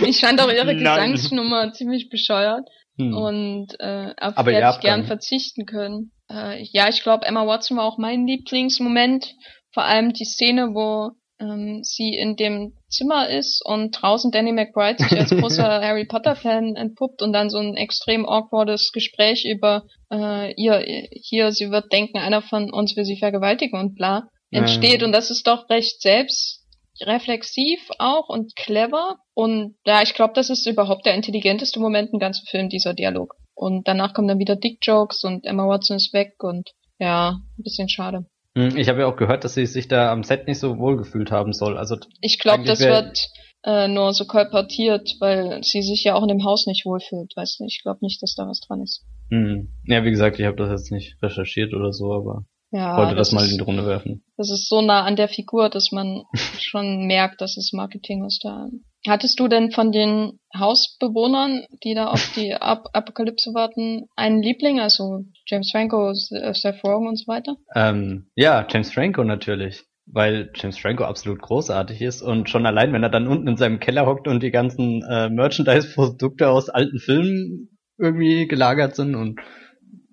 ich 0.07 0.20
fand 0.20 0.38
auch 0.42 0.53
ihre 0.53 0.76
Gesangsnummer 0.76 1.72
ziemlich 1.72 2.11
bescheuert. 2.11 2.68
Hm. 2.99 3.14
Und 3.14 3.80
äh, 3.80 4.12
auf 4.20 4.36
aber 4.36 4.51
die 4.51 4.59
hätte 4.59 4.74
ich 4.74 4.80
gern 4.80 5.05
verzichten 5.07 5.64
können. 5.64 6.12
Äh, 6.30 6.62
ja, 6.62 6.90
ich 6.90 7.03
glaube, 7.03 7.24
Emma 7.24 7.47
Watson 7.47 7.78
war 7.78 7.84
auch 7.84 7.97
mein 7.97 8.26
Lieblingsmoment. 8.26 9.34
Vor 9.72 9.84
allem 9.84 10.12
die 10.12 10.26
Szene, 10.26 10.74
wo 10.74 11.12
ähm, 11.45 11.80
sie 11.82 12.14
in 12.14 12.36
dem 12.36 12.74
Zimmer 12.88 13.28
ist 13.28 13.62
und 13.64 13.90
draußen 13.90 14.30
Danny 14.30 14.53
McBride 14.53 15.03
sich 15.03 15.18
als 15.18 15.30
großer 15.30 15.64
Harry 15.82 16.07
Potter 16.07 16.36
Fan 16.36 16.76
entpuppt 16.76 17.22
und 17.22 17.32
dann 17.32 17.51
so 17.51 17.59
ein 17.59 17.76
extrem 17.76 18.26
awkwardes 18.26 18.92
Gespräch 18.92 19.45
über 19.45 19.84
äh, 20.11 20.53
ihr 20.55 20.82
hier 21.12 21.53
sie 21.53 21.70
wird 21.70 21.92
denken 21.92 22.18
einer 22.18 22.42
von 22.42 22.72
uns 22.72 22.97
will 22.97 23.05
sie 23.05 23.18
vergewaltigen 23.18 23.78
und 23.78 23.95
bla 23.95 24.28
entsteht 24.51 25.01
ja. 25.01 25.07
und 25.07 25.12
das 25.12 25.30
ist 25.30 25.47
doch 25.47 25.68
recht 25.68 26.01
selbstreflexiv 26.01 27.80
auch 27.99 28.28
und 28.28 28.55
clever. 28.57 29.18
Und 29.34 29.76
ja 29.84 30.03
ich 30.03 30.14
glaube 30.14 30.34
das 30.34 30.51
ist 30.51 30.66
überhaupt 30.66 31.07
der 31.07 31.14
intelligenteste 31.14 31.80
Moment 31.80 32.12
im 32.12 32.18
ganzen 32.18 32.47
Film 32.47 32.68
dieser 32.68 32.95
Dialog. 32.95 33.34
Und 33.55 33.86
danach 33.88 34.14
kommen 34.14 34.28
dann 34.28 34.38
wieder 34.38 34.57
Dick 34.57 34.78
Jokes 34.82 35.24
und 35.24 35.45
Emma 35.45 35.66
Watson 35.66 35.97
ist 35.97 36.12
weg 36.12 36.34
und 36.42 36.70
ja 36.99 37.40
ein 37.59 37.62
bisschen 37.62 37.88
schade 37.88 38.26
ich 38.55 38.88
habe 38.88 39.00
ja 39.00 39.07
auch 39.07 39.16
gehört, 39.16 39.44
dass 39.44 39.55
sie 39.55 39.66
sich 39.66 39.88
da 39.88 40.12
am 40.12 40.22
Set 40.22 40.46
nicht 40.46 40.59
so 40.59 40.78
wohl 40.78 40.96
gefühlt 40.96 41.30
haben 41.30 41.52
soll. 41.52 41.76
Also 41.76 41.96
ich 42.20 42.38
glaube, 42.38 42.64
das 42.64 42.80
wird 42.80 43.30
äh, 43.64 43.88
nur 43.88 44.12
so 44.12 44.26
kolportiert, 44.26 45.16
weil 45.20 45.62
sie 45.62 45.82
sich 45.82 46.05
ja 46.05 46.14
auch 46.14 46.22
in 46.22 46.28
dem 46.28 46.44
Haus 46.44 46.66
nicht 46.66 46.86
wohlfühlt. 46.86 47.32
Weißt 47.34 47.61
du, 47.61 47.64
ich 47.64 47.82
glaube 47.82 47.98
nicht, 48.02 48.22
dass 48.22 48.34
da 48.34 48.46
was 48.46 48.61
dran 48.61 48.82
ist. 48.82 49.05
Hm. 49.30 49.72
Ja, 49.84 50.05
wie 50.05 50.11
gesagt, 50.11 50.38
ich 50.38 50.46
habe 50.46 50.57
das 50.57 50.70
jetzt 50.70 50.92
nicht 50.92 51.16
recherchiert 51.22 51.74
oder 51.74 51.92
so, 51.92 52.12
aber 52.12 52.44
ja, 52.70 52.96
wollte 52.96 53.14
das, 53.14 53.30
das 53.30 53.34
mal 53.34 53.48
in 53.48 53.57
die 53.57 53.64
Runde 53.64 53.86
werfen. 53.86 54.24
Das 54.36 54.50
ist 54.50 54.68
so 54.68 54.82
nah 54.82 55.05
an 55.05 55.16
der 55.16 55.28
Figur, 55.28 55.68
dass 55.68 55.92
man 55.92 56.24
schon 56.61 57.07
merkt, 57.07 57.40
dass 57.40 57.57
es 57.57 57.72
Marketing 57.72 58.24
ist 58.24 58.44
da. 58.44 58.68
Hattest 59.07 59.38
du 59.38 59.48
denn 59.48 59.70
von 59.70 59.92
den 59.92 60.38
Hausbewohnern, 60.57 61.64
die 61.82 61.94
da 61.94 62.07
auf 62.07 62.32
die 62.34 62.55
Ap 62.61 62.88
Apokalypse 62.92 63.52
warten, 63.52 64.07
einen 64.16 64.42
Liebling? 64.42 64.80
Also 64.80 65.24
James 65.46 65.70
Franco, 65.70 66.11
äh, 66.11 66.55
Seth 66.55 66.82
Rogen 66.84 67.09
und 67.09 67.16
so 67.16 67.26
weiter? 67.26 67.57
Ähm, 67.74 68.26
ja, 68.34 68.66
James 68.68 68.92
Franco 68.92 69.24
natürlich. 69.24 69.84
Weil 70.07 70.50
James 70.55 70.78
Franco 70.78 71.05
absolut 71.05 71.40
großartig 71.40 72.02
ist 72.02 72.20
und 72.20 72.50
schon 72.50 72.66
allein, 72.66 72.92
wenn 72.92 73.02
er 73.02 73.09
dann 73.09 73.26
unten 73.26 73.48
in 73.48 73.57
seinem 73.57 73.80
Keller 73.80 74.05
hockt 74.05 74.28
und 74.28 74.42
die 74.42 74.50
ganzen 74.50 75.02
äh, 75.02 75.30
Merchandise-Produkte 75.30 76.50
aus 76.50 76.68
alten 76.68 76.98
Filmen 76.98 77.78
irgendwie 77.96 78.46
gelagert 78.46 78.96
sind 78.96 79.14
und 79.14 79.40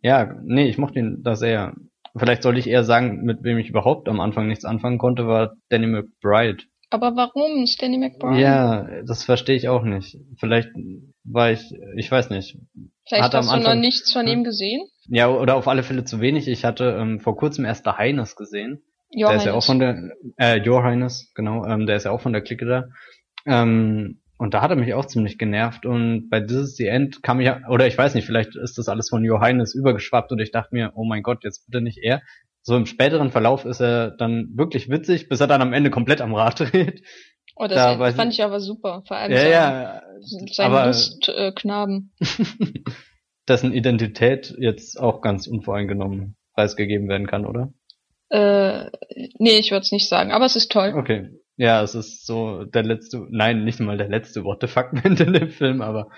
ja, 0.01 0.33
nee, 0.43 0.67
ich 0.67 0.77
mochte 0.77 0.99
ihn 0.99 1.21
da 1.23 1.35
sehr. 1.35 1.73
Vielleicht 2.15 2.43
sollte 2.43 2.59
ich 2.59 2.67
eher 2.67 2.83
sagen, 2.83 3.23
mit 3.23 3.43
wem 3.43 3.57
ich 3.57 3.69
überhaupt 3.69 4.09
am 4.09 4.19
Anfang 4.19 4.47
nichts 4.47 4.65
anfangen 4.65 4.97
konnte, 4.97 5.27
war 5.27 5.55
Danny 5.69 5.87
McBride. 5.87 6.63
Aber 6.91 7.15
warum 7.15 7.65
Stanley 7.67 7.97
McBride? 7.97 8.39
Ja, 8.39 9.01
das 9.03 9.23
verstehe 9.23 9.55
ich 9.55 9.69
auch 9.69 9.83
nicht. 9.83 10.17
Vielleicht 10.37 10.69
war 11.23 11.51
ich, 11.51 11.73
ich 11.95 12.11
weiß 12.11 12.29
nicht. 12.29 12.57
Vielleicht 13.07 13.23
hatte 13.23 13.37
hast 13.37 13.47
am 13.47 13.55
Anfang, 13.55 13.71
du 13.71 13.77
noch 13.77 13.81
nichts 13.81 14.11
von 14.11 14.27
ihm 14.27 14.43
gesehen? 14.43 14.81
Ja, 15.07 15.29
oder 15.29 15.55
auf 15.55 15.69
alle 15.69 15.83
Fälle 15.83 16.03
zu 16.03 16.19
wenig. 16.19 16.49
Ich 16.49 16.65
hatte 16.65 16.97
ähm, 16.99 17.21
vor 17.21 17.37
kurzem 17.37 17.63
erst 17.63 17.85
der 17.85 17.97
Heines 17.97 18.35
gesehen. 18.35 18.83
Johannes. 19.09 19.43
Der 19.43 19.51
ist 19.51 19.53
ja 19.53 19.57
auch 19.57 19.65
von 19.65 19.79
der, 19.79 20.11
äh, 20.37 20.57
Johannes, 20.57 21.31
genau, 21.33 21.65
ähm, 21.65 21.85
der 21.85 21.95
ist 21.95 22.03
ja 22.03 22.11
auch 22.11 22.21
von 22.21 22.33
der 22.33 22.41
Clique 22.41 22.65
da. 22.65 22.85
Ähm, 23.45 24.19
und 24.37 24.53
da 24.53 24.61
hat 24.61 24.71
er 24.71 24.75
mich 24.75 24.93
auch 24.93 25.05
ziemlich 25.05 25.37
genervt. 25.37 25.85
Und 25.85 26.29
bei 26.29 26.41
This 26.41 26.57
is 26.57 26.75
the 26.75 26.87
End 26.87 27.23
kam 27.23 27.39
ich, 27.39 27.49
oder 27.69 27.87
ich 27.87 27.97
weiß 27.97 28.15
nicht, 28.15 28.25
vielleicht 28.25 28.55
ist 28.55 28.77
das 28.77 28.89
alles 28.89 29.09
von 29.09 29.23
Johannes 29.23 29.75
übergeschwappt 29.75 30.31
und 30.31 30.39
ich 30.39 30.51
dachte 30.51 30.75
mir, 30.75 30.91
oh 30.95 31.05
mein 31.05 31.23
Gott, 31.23 31.43
jetzt 31.43 31.67
bitte 31.67 31.81
nicht 31.81 31.99
er 31.99 32.21
so 32.63 32.75
im 32.75 32.85
späteren 32.85 33.31
Verlauf 33.31 33.65
ist 33.65 33.81
er 33.81 34.11
dann 34.11 34.49
wirklich 34.55 34.89
witzig, 34.89 35.29
bis 35.29 35.39
er 35.39 35.47
dann 35.47 35.61
am 35.61 35.73
Ende 35.73 35.89
komplett 35.89 36.21
am 36.21 36.33
Rad 36.33 36.59
dreht. 36.71 37.03
Oh, 37.55 37.67
das 37.67 37.75
da 37.75 38.11
fand 38.13 38.33
ich 38.33 38.43
aber 38.43 38.59
super. 38.59 39.03
Vor 39.07 39.17
allem 39.17 39.31
ja, 39.31 39.39
sein, 39.39 39.51
ja, 39.51 40.01
sein 40.51 40.87
Lustknaben. 40.87 42.13
Äh, 42.19 42.79
dessen 43.47 43.73
Identität 43.73 44.55
jetzt 44.57 44.99
auch 44.99 45.21
ganz 45.21 45.47
unvoreingenommen 45.47 46.37
preisgegeben 46.53 47.09
werden 47.09 47.27
kann, 47.27 47.45
oder? 47.45 47.73
Äh, 48.29 48.89
nee, 49.39 49.57
ich 49.57 49.71
würde 49.71 49.81
es 49.81 49.91
nicht 49.91 50.07
sagen, 50.07 50.31
aber 50.31 50.45
es 50.45 50.55
ist 50.55 50.71
toll. 50.71 50.93
Okay. 50.95 51.29
Ja, 51.57 51.83
es 51.83 51.95
ist 51.95 52.25
so 52.25 52.63
der 52.63 52.83
letzte, 52.83 53.27
nein, 53.29 53.65
nicht 53.65 53.79
mal 53.79 53.97
der 53.97 54.07
letzte 54.07 54.43
What 54.43 54.61
the 54.61 54.67
fuck 54.67 54.93
Moment 54.93 55.19
in 55.19 55.33
dem 55.33 55.49
Film, 55.49 55.81
aber 55.81 56.09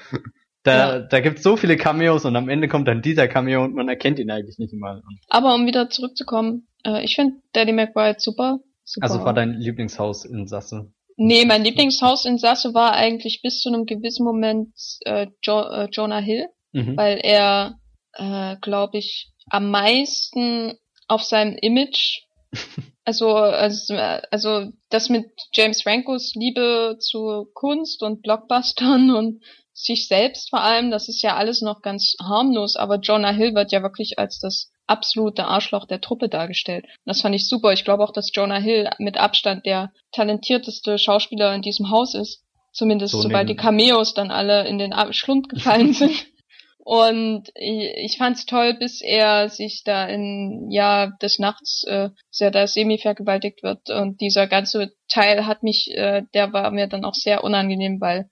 da, 0.63 0.97
ja. 0.97 0.99
da 0.99 1.19
gibt's 1.19 1.43
so 1.43 1.57
viele 1.57 1.77
Cameos 1.77 2.25
und 2.25 2.35
am 2.35 2.49
Ende 2.49 2.67
kommt 2.67 2.87
dann 2.87 3.01
dieser 3.01 3.27
Cameo 3.27 3.63
und 3.63 3.75
man 3.75 3.89
erkennt 3.89 4.19
ihn 4.19 4.31
eigentlich 4.31 4.57
nicht 4.57 4.73
mal. 4.73 5.01
Aber 5.29 5.53
um 5.53 5.65
wieder 5.65 5.89
zurückzukommen, 5.89 6.67
äh, 6.85 7.03
ich 7.03 7.15
finde 7.15 7.35
Daddy 7.51 7.73
McBride 7.73 8.19
super, 8.19 8.59
super. 8.85 9.05
Also 9.05 9.25
war 9.25 9.33
dein 9.33 9.53
Lieblingshaus 9.53 10.25
in 10.25 10.47
Sasse? 10.47 10.93
Nee, 11.17 11.45
mein 11.45 11.63
Lieblingshaus 11.63 12.25
in 12.25 12.37
Sasse 12.37 12.73
war 12.73 12.93
eigentlich 12.93 13.41
bis 13.43 13.59
zu 13.59 13.69
einem 13.69 13.85
gewissen 13.85 14.23
Moment 14.23 14.69
äh, 15.01 15.27
jo 15.43 15.61
äh, 15.61 15.87
Jonah 15.91 16.19
Hill, 16.19 16.47
mhm. 16.71 16.97
weil 16.97 17.19
er, 17.21 17.77
äh, 18.13 18.55
glaube 18.61 18.97
ich, 18.97 19.31
am 19.49 19.69
meisten 19.69 20.73
auf 21.07 21.23
seinem 21.23 21.57
Image, 21.57 22.21
also, 23.05 23.35
also, 23.35 23.95
also 24.31 24.71
das 24.89 25.09
mit 25.09 25.25
James 25.51 25.83
Francos 25.83 26.33
Liebe 26.35 26.97
zu 26.99 27.47
Kunst 27.53 28.01
und 28.01 28.21
Blockbustern 28.21 29.11
und 29.11 29.43
sich 29.73 30.07
selbst 30.07 30.49
vor 30.49 30.61
allem, 30.61 30.91
das 30.91 31.09
ist 31.09 31.21
ja 31.23 31.35
alles 31.35 31.61
noch 31.61 31.81
ganz 31.81 32.15
harmlos, 32.21 32.75
aber 32.75 32.99
Jonah 32.99 33.31
Hill 33.31 33.55
wird 33.55 33.71
ja 33.71 33.81
wirklich 33.81 34.19
als 34.19 34.39
das 34.39 34.71
absolute 34.85 35.45
Arschloch 35.45 35.85
der 35.85 36.01
Truppe 36.01 36.29
dargestellt. 36.29 36.85
Und 36.85 37.05
das 37.05 37.21
fand 37.21 37.35
ich 37.35 37.47
super. 37.47 37.73
Ich 37.73 37.83
glaube 37.83 38.03
auch, 38.03 38.11
dass 38.11 38.31
Jonah 38.33 38.59
Hill 38.59 38.89
mit 38.99 39.17
Abstand 39.17 39.65
der 39.65 39.91
talentierteste 40.11 40.99
Schauspieler 40.99 41.53
in 41.55 41.61
diesem 41.61 41.89
Haus 41.89 42.13
ist. 42.13 42.43
Zumindest 42.71 43.13
so 43.13 43.21
sobald 43.21 43.49
die 43.49 43.55
Cameos 43.55 44.13
dann 44.13 44.31
alle 44.31 44.67
in 44.67 44.77
den 44.77 44.93
Schlund 45.11 45.49
gefallen 45.49 45.93
sind. 45.93 46.25
Und 46.85 47.49
ich, 47.55 48.17
fand's 48.17 48.45
toll, 48.45 48.73
bis 48.73 49.01
er 49.01 49.47
sich 49.47 49.83
da 49.85 50.05
in 50.05 50.69
ja 50.69 51.07
des 51.21 51.39
Nachts, 51.39 51.85
äh, 51.87 52.09
sehr 52.29 52.51
da 52.51 52.67
semi 52.67 52.97
vergewaltigt 52.97 53.63
wird. 53.63 53.89
Und 53.89 54.19
dieser 54.19 54.47
ganze 54.47 54.91
Teil 55.07 55.45
hat 55.45 55.63
mich, 55.63 55.89
äh, 55.91 56.23
der 56.33 56.51
war 56.51 56.71
mir 56.71 56.87
dann 56.87 57.05
auch 57.05 57.13
sehr 57.13 57.45
unangenehm, 57.45 58.01
weil 58.01 58.29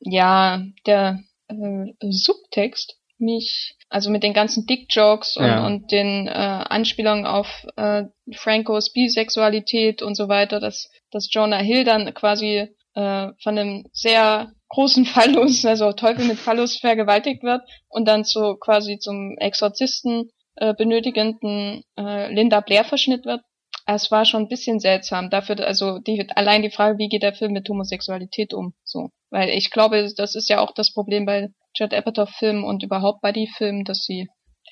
ja 0.00 0.62
der 0.86 1.20
äh, 1.48 1.92
Subtext 2.00 2.96
mich, 3.18 3.76
also 3.88 4.10
mit 4.10 4.22
den 4.22 4.32
ganzen 4.32 4.66
Dick-Jokes 4.66 5.36
und, 5.36 5.46
ja. 5.46 5.66
und 5.66 5.92
den 5.92 6.26
äh, 6.26 6.30
Anspielungen 6.30 7.26
auf 7.26 7.66
äh, 7.76 8.04
Francos 8.34 8.92
Bisexualität 8.92 10.02
und 10.02 10.16
so 10.16 10.28
weiter, 10.28 10.60
dass, 10.60 10.90
dass 11.10 11.32
Jonah 11.32 11.58
Hill 11.58 11.84
dann 11.84 12.12
quasi 12.14 12.68
äh, 12.94 13.28
von 13.42 13.58
einem 13.58 13.84
sehr 13.92 14.52
großen 14.68 15.04
Phallus, 15.06 15.64
also 15.64 15.92
Teufel 15.92 16.24
mit 16.26 16.38
Phallus 16.38 16.78
vergewaltigt 16.78 17.42
wird 17.42 17.62
und 17.88 18.06
dann 18.06 18.24
so 18.24 18.56
quasi 18.56 18.98
zum 18.98 19.36
Exorzisten 19.38 20.30
äh, 20.56 20.74
benötigenden 20.74 21.82
äh, 21.96 22.32
Linda 22.32 22.60
Blair 22.60 22.84
verschnitt 22.84 23.24
wird. 23.24 23.42
Es 23.86 24.10
war 24.10 24.24
schon 24.24 24.42
ein 24.42 24.48
bisschen 24.48 24.80
seltsam. 24.80 25.30
Dafür, 25.30 25.60
also 25.66 25.98
die, 25.98 26.26
allein 26.34 26.62
die 26.62 26.70
Frage, 26.70 26.98
wie 26.98 27.08
geht 27.08 27.22
der 27.22 27.34
Film 27.34 27.52
mit 27.52 27.68
Homosexualität 27.68 28.54
um? 28.54 28.74
So, 28.82 29.10
weil 29.30 29.50
ich 29.50 29.70
glaube, 29.70 30.10
das 30.16 30.34
ist 30.34 30.48
ja 30.48 30.60
auch 30.60 30.72
das 30.72 30.92
Problem 30.92 31.26
bei 31.26 31.50
Judd 31.76 31.92
Apatow-Filmen 31.92 32.64
und 32.64 32.82
überhaupt 32.82 33.20
Buddy-Filmen, 33.20 33.84
dass 33.84 34.04
sie 34.04 34.28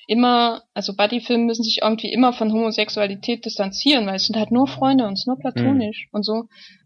immer, 0.07 0.63
also 0.73 0.95
Buddy-Filme 0.95 1.45
müssen 1.45 1.63
sich 1.63 1.79
irgendwie 1.81 2.11
immer 2.11 2.33
von 2.33 2.51
Homosexualität 2.51 3.45
distanzieren, 3.45 4.05
weil 4.07 4.15
es 4.15 4.25
sind 4.25 4.35
halt 4.35 4.51
nur 4.51 4.67
Freunde 4.67 5.05
und 5.05 5.13
es 5.13 5.21
ist 5.21 5.27
nur 5.27 5.39
platonisch 5.39 6.07
mhm. 6.11 6.17
und 6.17 6.23
so. 6.23 6.43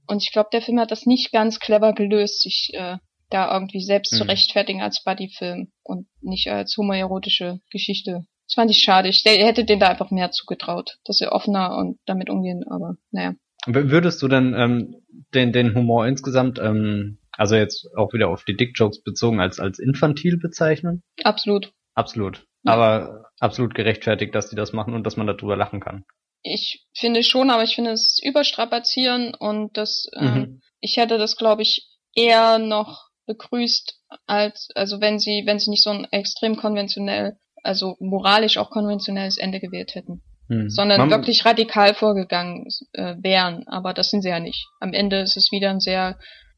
Und 0.08 0.24
ich 0.24 0.32
glaube, 0.32 0.50
der 0.52 0.62
Film 0.62 0.80
hat 0.80 0.92
das 0.92 1.06
nicht 1.06 1.32
ganz 1.32 1.60
clever 1.60 1.94
gelöst, 1.94 2.42
sich 2.42 2.72
äh, 2.74 2.98
da 3.30 3.54
irgendwie 3.54 3.82
selbst 3.82 4.14
mhm. 4.14 4.18
zu 4.18 4.24
rechtfertigen 4.24 4.82
als 4.82 5.04
Buddy-Film 5.04 5.72
und 5.84 6.08
nicht 6.22 6.50
als 6.50 6.76
homoerotische 6.78 7.60
Geschichte. 7.72 8.26
Das 8.48 8.56
fand 8.56 8.72
ich 8.72 8.80
schade. 8.80 9.10
Ich 9.10 9.24
hätte 9.26 9.66
den 9.66 9.80
da 9.80 9.90
einfach 9.90 10.10
mehr 10.10 10.32
zugetraut, 10.32 10.98
dass 11.06 11.18
sie 11.18 11.28
offener 11.28 11.78
und 11.78 12.00
damit 12.06 12.30
umgehen, 12.30 12.64
aber 12.70 12.96
naja. 13.12 13.36
Würdest 13.66 14.22
du 14.22 14.30
denn 14.30 14.54
ähm, 14.54 14.96
den, 15.34 15.52
den 15.52 15.76
Humor 15.76 16.08
insgesamt 16.08 16.58
ähm, 16.58 17.18
also 17.38 17.56
jetzt 17.56 17.88
auch 17.96 18.14
wieder 18.14 18.30
auf 18.30 18.44
die 18.44 18.58
Dick-Jokes 18.58 19.04
bezogen 19.04 19.40
als, 19.40 19.60
als 19.60 19.80
infantil 19.80 20.38
bezeichnen? 20.38 21.04
Absolut. 21.24 21.72
Absolut. 21.94 22.46
Ja. 22.64 22.74
Aber 22.74 23.26
absolut 23.40 23.76
gerechtfertigt, 23.76 24.34
dass 24.34 24.50
die 24.50 24.56
das 24.56 24.74
machen 24.74 24.94
und 24.94 25.04
dass 25.06 25.18
man 25.18 25.28
darüber 25.28 25.56
lachen 25.56 25.80
kann. 25.80 26.04
Ich 26.42 26.88
finde 26.96 27.24
schon, 27.24 27.50
aber 27.50 27.64
ich 27.64 27.76
finde 27.76 27.92
es 27.92 28.20
überstrapazieren 28.24 29.36
und 29.36 29.78
das, 29.78 30.08
ähm, 30.16 30.26
mhm. 30.26 30.38
ähm, 30.38 30.62
ich 30.80 30.98
hätte 30.98 31.18
das, 31.18 31.38
glaube 31.38 31.62
ich, 31.62 31.88
eher 32.16 32.58
noch 32.58 33.08
begrüßt, 33.28 34.00
als, 34.26 34.70
also 34.74 35.00
wenn 35.02 35.20
sie, 35.20 35.44
wenn 35.46 35.60
sie 35.60 35.70
nicht 35.70 35.84
so 35.84 35.92
ein 35.92 36.06
extrem 36.06 36.56
konventionell, 36.56 37.38
also 37.64 37.96
moralisch 38.00 38.58
auch 38.58 38.70
konventionelles 38.70 39.38
Ende 39.38 39.60
gewählt 39.60 39.96
hätten. 39.96 40.22
Mhm. 40.50 40.70
Sondern 40.70 41.02
Man 41.02 41.10
wirklich 41.10 41.46
radikal 41.46 41.94
vorgegangen 41.94 42.68
äh, 42.94 43.16
wären, 43.22 43.68
aber 43.68 43.94
das 43.94 44.10
sind 44.10 44.22
sie 44.22 44.30
ja 44.30 44.40
nicht. 44.40 44.68
Am 44.80 44.94
Ende 44.94 45.20
ist 45.20 45.38
es 45.38 45.52
wieder 45.52 45.70
ein 45.70 45.80
sehr 45.80 46.18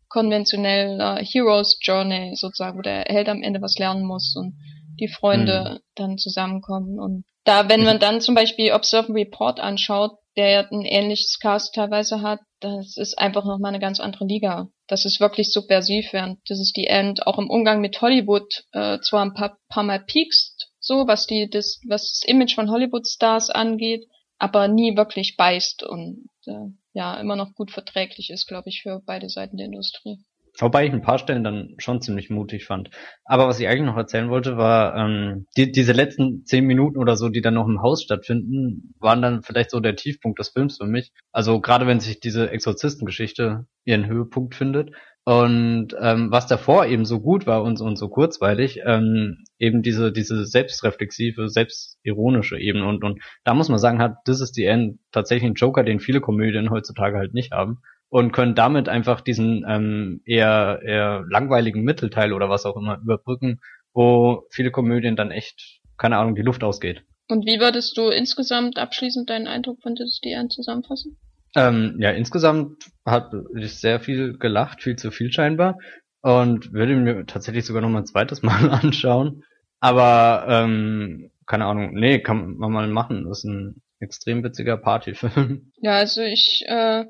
konventioneller 0.09 1.17
Heroes 1.17 1.79
Journey 1.81 2.35
sozusagen, 2.35 2.77
wo 2.77 2.81
der 2.81 3.05
Held 3.07 3.29
am 3.29 3.41
Ende 3.41 3.61
was 3.61 3.77
lernen 3.77 4.05
muss 4.05 4.35
und 4.35 4.55
die 4.99 5.07
Freunde 5.07 5.75
mhm. 5.75 5.79
dann 5.95 6.17
zusammenkommen. 6.17 6.99
Und 6.99 7.25
da, 7.45 7.69
wenn 7.69 7.83
man 7.83 7.99
dann 7.99 8.21
zum 8.21 8.35
Beispiel 8.35 8.73
Observe 8.73 9.13
Report 9.13 9.59
anschaut, 9.59 10.11
der 10.35 10.49
ja 10.49 10.67
ein 10.71 10.83
ähnliches 10.83 11.39
Cast 11.39 11.75
teilweise 11.75 12.21
hat, 12.21 12.39
das 12.59 12.97
ist 12.97 13.17
einfach 13.17 13.45
nochmal 13.45 13.69
eine 13.69 13.79
ganz 13.79 13.99
andere 13.99 14.25
Liga. 14.25 14.67
Das 14.87 15.05
ist 15.05 15.19
wirklich 15.19 15.51
subversiv, 15.51 16.11
während 16.11 16.39
das 16.47 16.59
ist 16.59 16.75
die 16.75 16.87
End 16.87 17.25
auch 17.25 17.37
im 17.37 17.49
Umgang 17.49 17.81
mit 17.81 18.01
Hollywood 18.01 18.63
äh, 18.73 18.99
zwar 18.99 19.23
ein 19.23 19.33
paar, 19.33 19.57
paar 19.69 19.83
Mal 19.83 19.99
piekst, 19.99 20.68
so 20.89 21.07
was 21.07 21.27
die 21.27 21.47
das 21.47 21.79
was 21.87 22.11
das 22.13 22.23
Image 22.27 22.55
von 22.55 22.71
Hollywood 22.71 23.07
Stars 23.07 23.51
angeht, 23.51 24.07
aber 24.39 24.67
nie 24.67 24.97
wirklich 24.97 25.37
beißt 25.37 25.83
und 25.83 26.27
äh, 26.47 26.71
ja 26.93 27.19
immer 27.19 27.35
noch 27.35 27.53
gut 27.53 27.69
verträglich 27.69 28.31
ist, 28.31 28.47
glaube 28.47 28.69
ich, 28.69 28.81
für 28.81 28.99
beide 29.05 29.29
Seiten 29.29 29.57
der 29.57 29.67
Industrie. 29.67 30.17
Wobei 30.57 30.87
ich 30.87 30.91
ein 30.91 31.03
paar 31.03 31.19
Stellen 31.19 31.43
dann 31.43 31.75
schon 31.77 32.01
ziemlich 32.01 32.31
mutig 32.31 32.65
fand. 32.65 32.89
Aber 33.23 33.47
was 33.47 33.59
ich 33.59 33.67
eigentlich 33.67 33.85
noch 33.85 33.95
erzählen 33.95 34.29
wollte, 34.29 34.57
war, 34.57 34.95
ähm, 34.95 35.45
die, 35.55 35.71
diese 35.71 35.93
letzten 35.93 36.43
zehn 36.43 36.65
Minuten 36.65 36.97
oder 36.97 37.15
so, 37.15 37.29
die 37.29 37.41
dann 37.41 37.53
noch 37.53 37.67
im 37.67 37.81
Haus 37.83 38.03
stattfinden, 38.03 38.93
waren 38.99 39.21
dann 39.21 39.43
vielleicht 39.43 39.69
so 39.69 39.79
der 39.79 39.95
Tiefpunkt 39.95 40.39
des 40.39 40.49
Films 40.49 40.77
für 40.77 40.87
mich. 40.87 41.13
Also 41.31 41.61
gerade 41.61 41.85
wenn 41.85 41.99
sich 41.99 42.19
diese 42.19 42.49
Exorzistengeschichte 42.49 43.67
ihren 43.85 44.07
Höhepunkt 44.07 44.55
findet. 44.55 44.91
Und 45.29 45.89
ähm, 46.01 46.31
was 46.31 46.47
davor 46.47 46.87
eben 46.87 47.05
so 47.05 47.19
gut 47.19 47.45
war 47.45 47.61
und, 47.61 47.79
und 47.81 47.97
so 47.97 48.09
kurzweilig, 48.09 48.79
ähm, 48.83 49.43
eben 49.59 49.83
diese, 49.83 50.11
diese 50.11 50.43
selbstreflexive, 50.43 51.49
selbstironische 51.49 52.57
Ebene. 52.57 52.87
Und, 52.87 53.03
und 53.03 53.21
da 53.43 53.53
muss 53.53 53.69
man 53.69 53.77
sagen, 53.77 54.01
hat 54.01 54.25
This 54.25 54.41
is 54.41 54.53
the 54.55 54.65
End 54.65 54.97
tatsächlich 55.11 55.45
einen 55.45 55.53
Joker, 55.53 55.83
den 55.83 55.99
viele 55.99 56.19
Komödien 56.19 56.71
heutzutage 56.71 57.19
halt 57.19 57.35
nicht 57.35 57.51
haben. 57.51 57.77
Und 58.09 58.31
können 58.31 58.55
damit 58.55 58.89
einfach 58.89 59.21
diesen 59.21 59.63
ähm, 59.69 60.21
eher, 60.25 60.79
eher 60.83 61.23
langweiligen 61.29 61.83
Mittelteil 61.83 62.33
oder 62.33 62.49
was 62.49 62.65
auch 62.65 62.75
immer 62.75 62.97
überbrücken, 62.97 63.59
wo 63.93 64.47
viele 64.49 64.71
Komödien 64.71 65.15
dann 65.15 65.29
echt, 65.29 65.79
keine 65.99 66.17
Ahnung, 66.17 66.33
die 66.33 66.41
Luft 66.41 66.63
ausgeht. 66.63 67.03
Und 67.27 67.45
wie 67.45 67.59
würdest 67.59 67.95
du 67.99 68.09
insgesamt 68.09 68.79
abschließend 68.79 69.29
deinen 69.29 69.45
Eindruck 69.45 69.79
von 69.83 69.93
This 69.93 70.07
is 70.07 70.19
the 70.23 70.31
End 70.31 70.51
zusammenfassen? 70.51 71.19
Ähm, 71.55 71.97
ja, 71.99 72.11
insgesamt 72.11 72.91
hat 73.05 73.31
ich 73.55 73.79
sehr 73.79 73.99
viel 73.99 74.37
gelacht, 74.37 74.83
viel 74.83 74.95
zu 74.95 75.11
viel 75.11 75.31
scheinbar. 75.31 75.77
Und 76.21 76.73
würde 76.73 76.95
mir 76.95 77.25
tatsächlich 77.25 77.65
sogar 77.65 77.81
noch 77.81 77.89
mal 77.89 77.99
ein 77.99 78.05
zweites 78.05 78.41
Mal 78.43 78.69
anschauen. 78.69 79.43
Aber, 79.79 80.45
ähm, 80.49 81.31
keine 81.45 81.65
Ahnung, 81.65 81.93
nee, 81.93 82.19
kann 82.19 82.57
man 82.57 82.71
mal 82.71 82.87
machen. 82.87 83.25
Das 83.27 83.39
ist 83.39 83.45
ein 83.45 83.81
extrem 83.99 84.43
witziger 84.43 84.77
Partyfilm. 84.77 85.71
Ja, 85.81 85.93
also 85.93 86.21
ich 86.21 86.63
äh, 86.67 87.05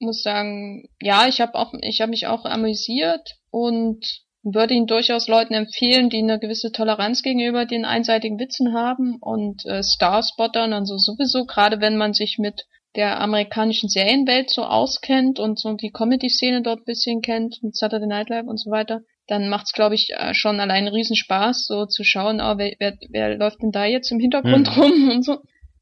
muss 0.00 0.22
sagen, 0.22 0.88
ja, 1.00 1.26
ich 1.28 1.40
habe 1.40 1.54
auch, 1.54 1.72
ich 1.80 2.00
habe 2.00 2.10
mich 2.10 2.26
auch 2.26 2.44
amüsiert 2.44 3.36
und 3.50 4.04
würde 4.42 4.74
ihn 4.74 4.86
durchaus 4.86 5.28
Leuten 5.28 5.54
empfehlen, 5.54 6.08
die 6.08 6.18
eine 6.18 6.38
gewisse 6.38 6.70
Toleranz 6.70 7.22
gegenüber 7.22 7.66
den 7.66 7.84
einseitigen 7.84 8.38
Witzen 8.38 8.74
haben 8.74 9.16
und 9.20 9.64
äh, 9.66 9.82
Starspottern, 9.82 10.72
also 10.72 10.98
sowieso, 10.98 11.46
gerade 11.46 11.80
wenn 11.80 11.96
man 11.96 12.12
sich 12.12 12.38
mit 12.38 12.64
der 12.96 13.20
amerikanischen 13.20 13.88
Serienwelt 13.88 14.50
so 14.50 14.64
auskennt 14.64 15.38
und 15.38 15.58
so 15.58 15.74
die 15.74 15.90
Comedy-Szene 15.90 16.62
dort 16.62 16.84
bisschen 16.84 17.20
kennt, 17.20 17.62
mit 17.62 17.76
Saturday 17.76 18.06
Night 18.06 18.30
Live 18.30 18.46
und 18.46 18.58
so 18.58 18.70
weiter, 18.70 19.02
dann 19.26 19.48
macht's, 19.48 19.72
glaube 19.72 19.94
ich, 19.94 20.10
äh, 20.14 20.34
schon 20.34 20.60
allein 20.60 20.88
riesen 20.88 21.16
Spaß, 21.16 21.66
so 21.66 21.86
zu 21.86 22.04
schauen, 22.04 22.40
oh, 22.40 22.58
wer, 22.58 22.74
wer, 22.78 22.96
wer 23.10 23.36
läuft 23.36 23.62
denn 23.62 23.72
da 23.72 23.84
jetzt 23.84 24.10
im 24.10 24.20
Hintergrund 24.20 24.74
mhm. 24.76 24.82
rum 24.82 25.08
und 25.10 25.24
so. 25.24 25.38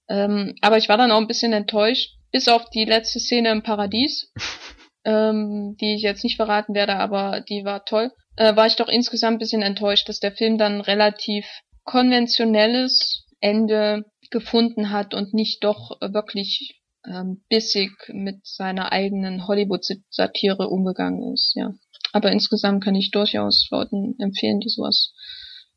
Ähm, 0.09 0.55
aber 0.61 0.79
ich 0.79 0.89
war 0.89 0.99
dann 0.99 1.11
auch 1.11 1.21
ein 1.21 1.29
bisschen 1.29 1.53
enttäuscht, 1.53 2.17
bis 2.33 2.49
auf 2.49 2.69
die 2.71 2.85
letzte 2.85 3.21
Szene 3.21 3.51
im 3.51 3.63
Paradies, 3.63 4.33
ähm, 5.05 5.77
die 5.81 5.95
ich 5.95 6.03
jetzt 6.03 6.25
nicht 6.25 6.37
verraten 6.37 6.75
werde, 6.75 6.97
aber 6.97 7.43
die 7.49 7.65
war 7.65 7.85
toll, 7.85 8.11
äh, 8.37 8.57
war 8.57 8.67
ich 8.67 8.77
doch 8.77 8.89
insgesamt 8.89 9.37
ein 9.37 9.39
bisschen 9.39 9.63
enttäuscht, 9.63 10.09
dass 10.09 10.21
der 10.21 10.33
Film 10.33 10.59
dann 10.59 10.81
relativ 10.81 11.47
konventionelles 11.85 13.27
Ende 13.41 14.05
gefunden 14.31 14.91
hat 14.91 15.15
und 15.15 15.35
nicht 15.35 15.63
doch 15.63 16.01
wirklich 16.01 16.81
ähm, 17.07 17.43
bissig 17.49 17.93
mit 18.09 18.47
seiner 18.47 18.93
eigenen 18.93 19.47
Hollywood-Satire 19.47 20.69
umgegangen 20.69 21.33
ist, 21.33 21.55
ja. 21.55 21.75
Aber 22.13 22.31
insgesamt 22.31 22.85
kann 22.85 22.95
ich 22.95 23.11
durchaus 23.11 23.69
Leuten 23.71 24.15
empfehlen, 24.19 24.61
die 24.61 24.69
sowas 24.69 25.13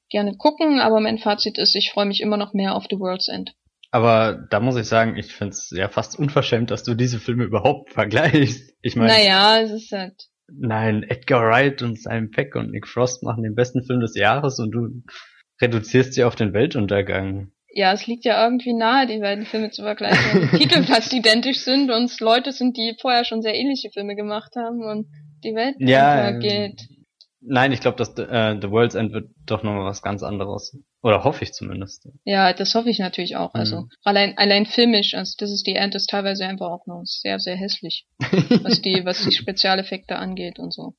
gerne 0.09 0.35
gucken, 0.37 0.79
aber 0.79 0.99
mein 0.99 1.17
Fazit 1.17 1.57
ist, 1.57 1.75
ich 1.75 1.91
freue 1.91 2.05
mich 2.05 2.21
immer 2.21 2.37
noch 2.37 2.53
mehr 2.53 2.75
auf 2.75 2.85
The 2.89 2.99
World's 2.99 3.27
End. 3.27 3.53
Aber 3.91 4.45
da 4.49 4.59
muss 4.59 4.75
ich 4.75 4.87
sagen, 4.87 5.17
ich 5.17 5.33
finde 5.33 5.51
es 5.51 5.71
ja 5.75 5.87
fast 5.87 6.19
unverschämt, 6.19 6.71
dass 6.71 6.83
du 6.83 6.93
diese 6.93 7.19
Filme 7.19 7.45
überhaupt 7.45 7.89
vergleichst. 7.93 8.73
Ich 8.81 8.95
meine. 8.95 9.13
Naja, 9.13 9.61
es 9.61 9.71
ist 9.71 9.91
halt. 9.91 10.27
Nein, 10.49 11.03
Edgar 11.03 11.41
Wright 11.41 11.81
und 11.81 11.99
Simon 11.99 12.31
Peck 12.31 12.55
und 12.55 12.71
Nick 12.71 12.87
Frost 12.87 13.21
machen 13.23 13.43
den 13.43 13.55
besten 13.55 13.83
Film 13.83 13.99
des 13.99 14.15
Jahres 14.15 14.59
und 14.59 14.71
du 14.71 15.03
reduzierst 15.61 16.13
sie 16.13 16.23
auf 16.23 16.35
den 16.35 16.53
Weltuntergang. 16.53 17.51
Ja, 17.77 17.93
es 17.93 18.07
liegt 18.07 18.25
ja 18.25 18.43
irgendwie 18.43 18.73
nahe, 18.73 19.05
die 19.05 19.19
beiden 19.19 19.45
Filme 19.45 19.69
zu 19.69 19.83
vergleichen, 19.83 20.17
weil 20.33 20.47
die 20.47 20.57
Titel 20.67 20.81
fast 20.83 21.13
identisch 21.13 21.59
sind 21.59 21.91
und 21.91 22.05
es 22.05 22.19
Leute 22.19 22.51
sind, 22.51 22.75
die 22.75 22.95
vorher 22.99 23.23
schon 23.23 23.43
sehr 23.43 23.53
ähnliche 23.53 23.91
Filme 23.91 24.15
gemacht 24.15 24.55
haben 24.55 24.81
und 24.83 25.05
die 25.43 25.53
Welt 25.53 25.75
Ja, 25.77 26.27
untergeht. 26.27 26.87
Nein, 27.39 27.71
ich 27.71 27.79
glaube, 27.79 27.97
dass 27.97 28.09
äh, 28.17 28.57
The 28.59 28.71
World's 28.71 28.95
End 28.95 29.13
wird 29.13 29.29
doch 29.45 29.61
nochmal 29.61 29.85
was 29.85 30.01
ganz 30.01 30.23
anderes. 30.23 30.75
Oder 31.03 31.23
hoffe 31.23 31.43
ich 31.43 31.53
zumindest. 31.53 32.09
Ja, 32.25 32.51
das 32.51 32.73
hoffe 32.73 32.89
ich 32.89 32.97
natürlich 32.97 33.35
auch. 33.37 33.53
Mhm. 33.53 33.59
Also 33.59 33.85
allein 34.03 34.35
allein 34.39 34.65
filmisch, 34.65 35.13
also 35.13 35.35
das 35.37 35.51
ist 35.51 35.67
die 35.67 35.75
End 35.75 35.93
ist 35.93 36.09
teilweise 36.09 36.45
einfach 36.47 36.71
auch 36.71 36.87
noch 36.87 37.03
sehr 37.05 37.39
sehr 37.39 37.55
hässlich, 37.55 38.07
was 38.63 38.81
die 38.81 39.05
was 39.05 39.23
die 39.23 39.31
Spezialeffekte 39.41 40.15
angeht 40.17 40.57
und 40.57 40.73
so. 40.73 40.95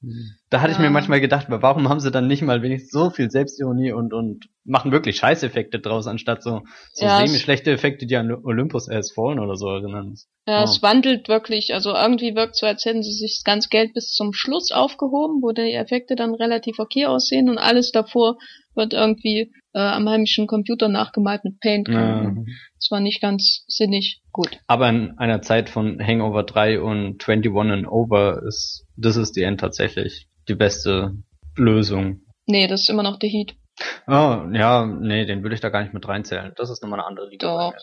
Da 0.49 0.61
hatte 0.61 0.71
ich 0.71 0.79
Ja. 0.79 0.85
mir 0.85 0.91
manchmal 0.91 1.21
gedacht, 1.21 1.47
warum 1.49 1.89
haben 1.89 1.99
sie 2.01 2.13
dann 2.13 2.29
nicht 2.29 2.43
mal 2.43 2.63
wenigstens 2.63 2.93
so 2.93 3.11
viel 3.11 3.31
Selbstironie 3.31 3.91
und, 3.91 4.15
und 4.15 4.47
machen 4.69 4.93
wirklich 4.93 5.17
Scheißeffekte 5.17 5.81
draus, 5.81 6.07
anstatt 6.07 6.43
so, 6.43 6.63
so 6.93 7.05
Ja, 7.07 7.27
semi-schlechte 7.27 7.71
Effekte, 7.73 8.07
die 8.07 8.17
an 8.17 8.31
Olympus 8.31 8.89
Has 8.89 9.11
Fallen 9.13 9.39
oder 9.41 9.57
so 9.57 9.69
erinnern. 9.69 10.15
Ja, 10.47 10.61
Oh. 10.61 10.65
es 10.65 10.83
wandelt 10.83 11.29
wirklich, 11.29 11.75
also 11.75 11.95
irgendwie 11.95 12.35
wirkt 12.35 12.57
so, 12.57 12.67
als 12.67 12.85
hätten 12.85 13.03
sie 13.03 13.13
sich 13.13 13.39
das 13.39 13.45
ganze 13.45 13.69
Geld 13.71 13.95
bis 13.95 14.13
zum 14.13 14.33
Schluss 14.33 14.71
aufgehoben, 14.71 15.43
wo 15.43 15.53
die 15.53 15.73
Effekte 15.73 16.15
dann 16.17 16.35
relativ 16.35 16.79
okay 16.79 17.07
aussehen 17.07 17.49
und 17.51 17.59
alles 17.59 17.93
davor 17.93 18.37
wird 18.75 18.93
irgendwie 18.93 19.51
äh, 19.75 19.81
am 19.81 20.09
heimischen 20.09 20.47
Computer 20.47 20.89
nachgemalt 20.89 21.45
mit 21.45 21.59
Paint. 21.61 21.89
Ja. 21.89 22.33
Das 22.77 22.89
war 22.91 23.01
nicht 23.01 23.21
ganz 23.21 23.65
sinnig 23.67 24.21
gut. 24.33 24.59
Aber 24.67 24.89
in 24.89 25.19
einer 25.19 25.43
Zeit 25.43 25.69
von 25.69 25.99
Hangover 26.01 26.45
3 26.45 26.81
und 26.81 27.27
21 27.29 27.73
and 27.73 27.87
Over 27.89 28.43
ist 28.47 28.87
This 29.01 29.17
is 29.17 29.33
the 29.35 29.43
End 29.43 29.61
tatsächlich 29.61 30.29
die 30.49 30.55
beste 30.55 31.15
Lösung. 31.57 32.21
Nee, 32.47 32.67
das 32.67 32.83
ist 32.83 32.91
immer 32.91 33.03
noch 33.03 33.19
der 33.19 33.29
Heat. 33.29 33.55
Oh, 34.07 34.47
ja, 34.53 34.87
nee, 34.87 35.25
den 35.27 35.43
würde 35.43 35.55
ich 35.55 35.61
da 35.61 35.69
gar 35.69 35.83
nicht 35.83 35.95
mit 35.95 36.07
reinzählen. 36.09 36.53
Das 36.57 36.71
ist 36.71 36.83
nochmal 36.83 37.01
eine 37.01 37.09
andere 37.09 37.29
Liga. 37.29 37.47
Doch. 37.47 37.75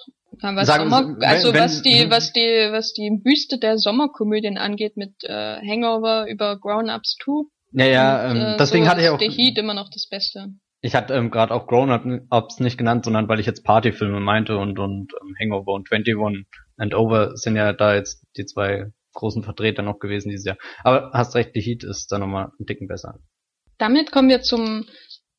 Ja, 0.42 0.56
was 0.56 0.68
Sagen 0.68 0.90
Sommer, 0.90 1.16
also 1.22 1.54
wenn- 1.54 1.62
was 1.62 1.82
die, 1.82 2.10
was 2.10 2.34
die, 2.34 2.68
was 2.72 2.94
die 2.94 3.22
Wüste 3.24 3.58
der 3.58 3.78
Sommerkomödien 3.78 4.58
angeht 4.58 4.98
mit 4.98 5.14
äh, 5.24 5.58
Hangover 5.62 6.28
über 6.28 6.58
Grown 6.60 6.90
Ups 6.90 7.16
2. 7.24 7.44
Ja, 7.72 7.86
ja, 7.86 8.30
und, 8.30 8.36
ähm, 8.38 8.42
äh, 8.42 8.58
deswegen 8.58 8.86
so 8.86 8.92
hatte 8.92 9.02
ich 9.02 9.10
auch, 9.10 9.20
The 9.20 9.30
Heat 9.30 9.58
immer 9.58 9.74
noch 9.74 9.90
das 9.90 10.08
Beste. 10.10 10.48
ich 10.82 10.96
hatte 10.96 11.14
ähm, 11.14 11.32
gerade 11.32 11.54
auch 11.54 11.68
Grown-Ups 11.68 12.60
nicht 12.60 12.78
genannt, 12.78 13.06
sondern 13.06 13.28
weil 13.30 13.40
ich 13.40 13.46
jetzt 13.46 13.64
Partyfilme 13.64 14.20
meinte 14.20 14.58
und, 14.58 14.78
und 14.80 15.12
ähm, 15.22 15.36
Hangover 15.42 15.72
und 15.74 15.92
21 15.92 16.46
and 16.78 16.94
Over 16.96 17.36
sind 17.38 17.56
ja 17.56 17.72
da 17.74 17.96
jetzt 17.96 18.26
die 18.38 18.46
zwei 18.46 18.92
großen 19.14 19.44
Vertreter 19.44 19.82
noch 19.82 20.00
gewesen 20.00 20.30
dieses 20.30 20.46
Jahr. 20.46 20.58
Aber 20.84 21.12
hast 21.14 21.36
recht, 21.36 21.52
The 21.54 21.62
Heat 21.62 21.84
ist 21.86 22.12
da 22.12 22.20
nochmal 22.20 22.50
einen 22.60 22.66
Ticken 22.68 22.88
besser. 22.88 23.20
Damit 23.78 24.12
kommen 24.12 24.30
wir 24.30 24.42
zum 24.42 24.86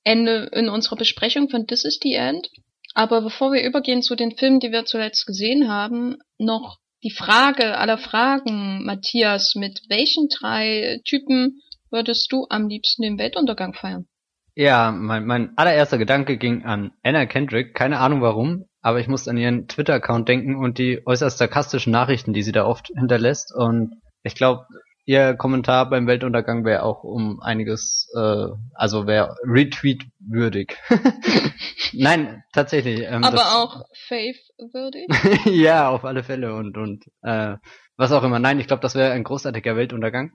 Ende 0.06 0.48
in 0.52 0.68
unserer 0.68 0.96
Besprechung 0.96 1.48
von 1.48 1.66
This 1.66 1.84
is 1.84 1.98
the 2.00 2.14
End. 2.14 2.48
Aber 2.94 3.22
bevor 3.22 3.52
wir 3.52 3.64
übergehen 3.64 4.02
zu 4.02 4.14
den 4.14 4.36
Filmen, 4.36 4.60
die 4.60 4.70
wir 4.70 4.84
zuletzt 4.84 5.26
gesehen 5.26 5.68
haben, 5.68 6.16
noch 6.38 6.78
die 7.02 7.10
Frage 7.10 7.76
aller 7.76 7.98
Fragen, 7.98 8.84
Matthias, 8.84 9.54
mit 9.56 9.82
welchen 9.88 10.28
drei 10.28 11.00
Typen 11.04 11.60
würdest 11.90 12.30
du 12.30 12.46
am 12.48 12.68
liebsten 12.68 13.02
den 13.02 13.18
Weltuntergang 13.18 13.74
feiern? 13.74 14.06
Ja, 14.54 14.90
mein, 14.92 15.26
mein 15.26 15.58
allererster 15.58 15.98
Gedanke 15.98 16.38
ging 16.38 16.64
an 16.64 16.92
Anna 17.02 17.26
Kendrick, 17.26 17.74
keine 17.74 17.98
Ahnung 17.98 18.22
warum, 18.22 18.64
aber 18.80 19.00
ich 19.00 19.08
musste 19.08 19.30
an 19.30 19.36
ihren 19.36 19.66
Twitter-Account 19.66 20.28
denken 20.28 20.56
und 20.56 20.78
die 20.78 21.02
äußerst 21.04 21.36
sarkastischen 21.36 21.92
Nachrichten, 21.92 22.32
die 22.32 22.42
sie 22.42 22.52
da 22.52 22.64
oft 22.64 22.88
hinterlässt. 22.96 23.52
Und 23.54 24.00
ich 24.22 24.36
glaube, 24.36 24.66
ihr 25.06 25.34
Kommentar 25.34 25.88
beim 25.88 26.06
Weltuntergang 26.06 26.64
wäre 26.64 26.82
auch 26.82 27.04
um 27.04 27.40
einiges, 27.40 28.12
äh, 28.14 28.46
also 28.74 29.06
wäre 29.06 29.36
Retweet 29.44 30.04
würdig. 30.18 30.76
Nein, 31.92 32.42
tatsächlich. 32.52 33.00
Ähm, 33.02 33.24
Aber 33.24 33.36
das, 33.36 33.54
auch 33.54 33.84
Faith 34.08 34.40
würdig? 34.58 35.06
ja, 35.46 35.88
auf 35.88 36.04
alle 36.04 36.24
Fälle 36.24 36.54
und 36.54 36.76
und 36.76 37.06
äh, 37.22 37.56
was 37.96 38.12
auch 38.12 38.24
immer. 38.24 38.40
Nein, 38.40 38.60
ich 38.60 38.66
glaube, 38.66 38.82
das 38.82 38.94
wäre 38.94 39.12
ein 39.12 39.24
großartiger 39.24 39.76
Weltuntergang. 39.76 40.32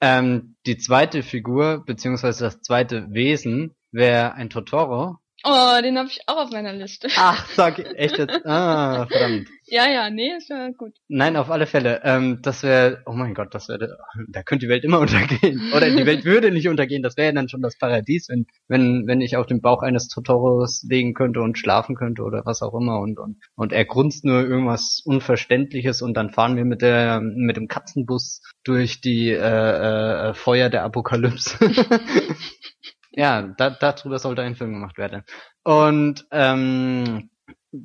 Ähm, 0.00 0.56
die 0.66 0.78
zweite 0.78 1.22
Figur 1.22 1.84
beziehungsweise 1.84 2.44
das 2.44 2.62
zweite 2.62 3.10
Wesen 3.10 3.74
wäre 3.90 4.34
ein 4.34 4.50
Totoro. 4.50 5.18
Oh, 5.44 5.80
den 5.82 5.98
habe 5.98 6.08
ich 6.08 6.20
auch 6.26 6.36
auf 6.44 6.50
meiner 6.50 6.72
Liste. 6.72 7.08
Ach, 7.16 7.46
sag 7.50 7.78
echt 7.96 8.18
jetzt. 8.18 8.46
Ah, 8.46 9.06
verdammt. 9.06 9.48
Ja, 9.66 9.90
ja, 9.90 10.10
nee, 10.10 10.36
ist 10.36 10.50
ja 10.50 10.68
gut. 10.68 10.92
Nein, 11.08 11.36
auf 11.36 11.50
alle 11.50 11.66
Fälle. 11.66 12.00
Ähm, 12.04 12.40
das 12.42 12.62
wäre, 12.62 13.02
oh 13.06 13.12
mein 13.12 13.34
Gott, 13.34 13.54
das 13.54 13.68
wäre, 13.68 13.98
da 14.28 14.42
könnte 14.42 14.66
die 14.66 14.70
Welt 14.70 14.84
immer 14.84 14.98
untergehen. 15.00 15.72
Oder 15.74 15.90
die 15.90 16.06
Welt 16.06 16.24
würde 16.24 16.52
nicht 16.52 16.68
untergehen. 16.68 17.02
Das 17.02 17.16
wäre 17.16 17.28
ja 17.28 17.32
dann 17.32 17.48
schon 17.48 17.62
das 17.62 17.76
Paradies, 17.76 18.28
wenn, 18.28 18.46
wenn, 18.68 19.06
wenn 19.06 19.20
ich 19.20 19.36
auf 19.36 19.46
dem 19.46 19.60
Bauch 19.60 19.82
eines 19.82 20.08
Totoros 20.08 20.84
liegen 20.88 21.14
könnte 21.14 21.40
und 21.40 21.58
schlafen 21.58 21.96
könnte 21.96 22.22
oder 22.22 22.42
was 22.44 22.62
auch 22.62 22.74
immer 22.74 23.00
und 23.00 23.18
und 23.18 23.38
und 23.56 23.72
er 23.72 23.84
grunzt 23.84 24.24
nur 24.24 24.42
irgendwas 24.42 25.02
Unverständliches 25.04 26.02
und 26.02 26.14
dann 26.14 26.30
fahren 26.30 26.56
wir 26.56 26.64
mit 26.64 26.82
der 26.82 27.20
mit 27.20 27.56
dem 27.56 27.66
Katzenbus 27.66 28.42
durch 28.64 29.00
die 29.00 29.30
äh, 29.30 30.30
äh, 30.30 30.34
Feuer 30.34 30.68
der 30.68 30.84
Apokalypse. 30.84 31.58
ja, 33.12 33.42
da, 33.56 33.70
darüber 33.70 34.18
sollte 34.18 34.42
ein 34.42 34.56
Film 34.56 34.72
gemacht 34.72 34.98
werden. 34.98 35.22
Und 35.64 36.26
ähm, 36.30 37.30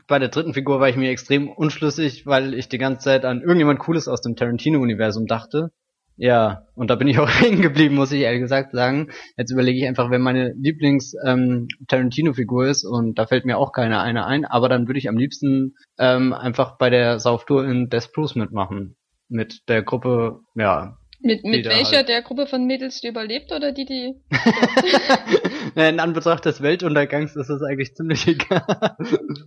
bei 0.07 0.19
der 0.19 0.29
dritten 0.29 0.53
Figur 0.53 0.79
war 0.79 0.89
ich 0.89 0.97
mir 0.97 1.11
extrem 1.11 1.49
unschlüssig, 1.49 2.25
weil 2.25 2.53
ich 2.53 2.69
die 2.69 2.77
ganze 2.77 3.05
Zeit 3.05 3.25
an 3.25 3.41
irgendjemand 3.41 3.79
Cooles 3.79 4.07
aus 4.07 4.21
dem 4.21 4.35
Tarantino-Universum 4.35 5.27
dachte. 5.27 5.71
Ja, 6.19 6.63
und 6.73 6.89
da 6.89 6.95
bin 6.95 7.07
ich 7.07 7.19
auch 7.19 7.29
hängen 7.29 7.61
geblieben, 7.61 7.95
muss 7.95 8.11
ich 8.11 8.21
ehrlich 8.21 8.41
gesagt 8.41 8.73
sagen. 8.73 9.09
Jetzt 9.37 9.51
überlege 9.51 9.79
ich 9.79 9.87
einfach, 9.87 10.09
wer 10.09 10.19
meine 10.19 10.51
Lieblings-Tarantino-Figur 10.53 12.67
ist 12.67 12.83
und 12.83 13.19
da 13.19 13.27
fällt 13.27 13.45
mir 13.45 13.57
auch 13.57 13.71
keine 13.71 14.01
eine 14.01 14.25
ein, 14.25 14.43
aber 14.43 14.67
dann 14.67 14.87
würde 14.87 14.99
ich 14.99 15.09
am 15.09 15.17
liebsten 15.17 15.75
ähm, 15.99 16.33
einfach 16.33 16.77
bei 16.77 16.89
der 16.89 17.19
Sauftour 17.19 17.65
in 17.65 17.89
Death 17.89 18.11
Bruce 18.13 18.35
mitmachen. 18.35 18.95
Mit 19.29 19.67
der 19.67 19.83
Gruppe, 19.83 20.39
ja. 20.55 20.97
Mit, 21.19 21.43
mit 21.43 21.65
welcher 21.65 21.97
halt. 21.97 22.09
der 22.09 22.21
Gruppe 22.21 22.45
von 22.47 22.65
Mädels, 22.65 23.01
die 23.01 23.07
überlebt 23.07 23.51
oder 23.51 23.71
die, 23.71 23.85
die 23.85 24.13
in 25.75 25.99
Anbetracht 25.99 26.45
des 26.45 26.61
Weltuntergangs 26.61 27.35
ist 27.35 27.49
das 27.49 27.61
eigentlich 27.63 27.95
ziemlich 27.95 28.27
egal. 28.27 28.95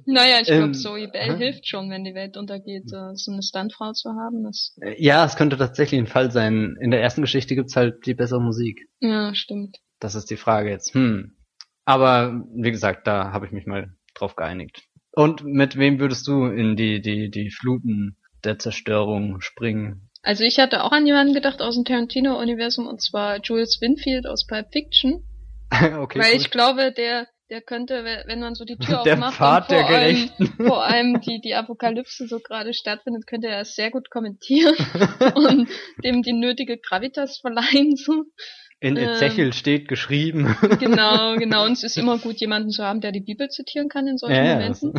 Naja, 0.07 0.41
ich 0.43 0.49
Ähm, 0.49 0.59
glaube, 0.59 0.73
Zoe 0.73 1.09
Bell 1.09 1.31
aha. 1.31 1.37
hilft 1.37 1.67
schon, 1.69 1.89
wenn 1.91 2.05
die 2.05 2.15
Welt 2.15 2.37
untergeht, 2.37 2.93
äh, 2.93 3.15
so 3.15 3.33
eine 3.33 3.43
Stuntfrau 3.43 3.93
zu 3.93 4.11
haben. 4.11 4.45
Das, 4.45 4.77
Ja, 4.99 5.25
es 5.25 5.37
könnte 5.37 5.57
tatsächlich 5.57 6.01
ein 6.01 6.07
Fall 6.07 6.31
sein. 6.31 6.77
In 6.81 6.91
der 6.91 7.01
ersten 7.03 7.21
Geschichte 7.23 7.55
gibt's 7.55 7.77
halt 7.77 8.05
die 8.07 8.15
bessere 8.15 8.41
Musik. 8.41 8.89
ja, 9.01 9.35
stimmt. 9.35 9.79
Das 10.01 10.15
ist 10.15 10.31
die 10.31 10.37
Frage 10.39 10.71
jetzt. 10.71 10.95
Hm. 10.95 11.37
Aber 11.85 12.45
wie 12.55 12.71
gesagt, 12.71 13.07
da 13.07 13.33
habe 13.33 13.47
ich 13.47 13.53
mich 13.53 13.67
mal 13.67 13.95
drauf 14.15 14.35
geeinigt. 14.35 14.83
Und 15.13 15.45
mit 15.45 15.77
wem 15.77 15.99
würdest 16.01 16.27
du 16.27 16.47
in 16.47 16.75
die 16.77 17.01
die 17.01 17.31
die 17.31 17.51
Fluten 17.51 18.17
der 18.45 18.59
Zerstörung 18.59 19.41
springen? 19.41 20.10
Also 20.23 20.45
ich 20.45 20.59
hatte 20.59 20.85
auch 20.85 20.93
an 20.93 21.07
jemanden 21.07 21.33
gedacht 21.35 21.63
aus 21.63 21.75
dem 21.77 21.85
Tarantino-Universum 21.85 22.87
und 22.87 23.01
zwar 23.01 23.41
Jules 23.43 23.81
Winfield 23.81 24.27
aus 24.27 24.47
Pulp 24.47 24.67
Fiction, 24.73 25.23
okay. 25.99 26.19
weil 26.19 26.33
gut. 26.33 26.41
ich 26.43 26.51
glaube, 26.51 26.93
der 26.93 27.27
der 27.49 27.63
könnte, 27.63 28.05
we- 28.05 28.23
wenn 28.27 28.39
man 28.39 28.55
so 28.55 28.65
die 28.65 28.77
Tür 28.77 29.03
Der 29.05 29.15
aufmacht 29.15 29.35
Pfad 29.35 29.63
und 29.65 29.71
der 29.73 29.87
vor 29.87 29.91
allem, 29.97 30.15
Gerechten. 30.39 30.47
vor 30.67 30.85
allem 30.85 31.21
die 31.21 31.41
die 31.41 31.55
Apokalypse 31.55 32.29
so 32.29 32.39
gerade 32.39 32.73
stattfindet, 32.75 33.27
könnte 33.27 33.49
er 33.49 33.63
es 33.63 33.75
sehr 33.75 33.91
gut 33.91 34.09
kommentieren 34.11 34.77
und 35.35 35.69
dem 36.05 36.23
die 36.23 36.33
nötige 36.33 36.79
Gravitas 36.79 37.39
verleihen. 37.39 37.97
So. 37.97 38.25
In 38.83 38.97
ähm, 38.97 39.09
Ezechiel 39.11 39.53
steht 39.53 39.89
geschrieben. 39.89 40.57
Genau, 40.79 41.35
genau. 41.37 41.65
Und 41.67 41.73
es 41.73 41.83
ist 41.83 41.99
immer 41.99 42.19
gut, 42.19 42.37
jemanden 42.41 42.71
zu 42.71 42.85
haben, 42.85 43.01
der 43.01 43.11
die 43.13 43.21
Bibel 43.21 43.49
zitieren 43.49 43.89
kann 43.89 44.07
in 44.07 44.17
solchen 44.17 44.37
ja, 44.37 44.45
ja, 44.45 44.55
Momenten. 44.55 44.93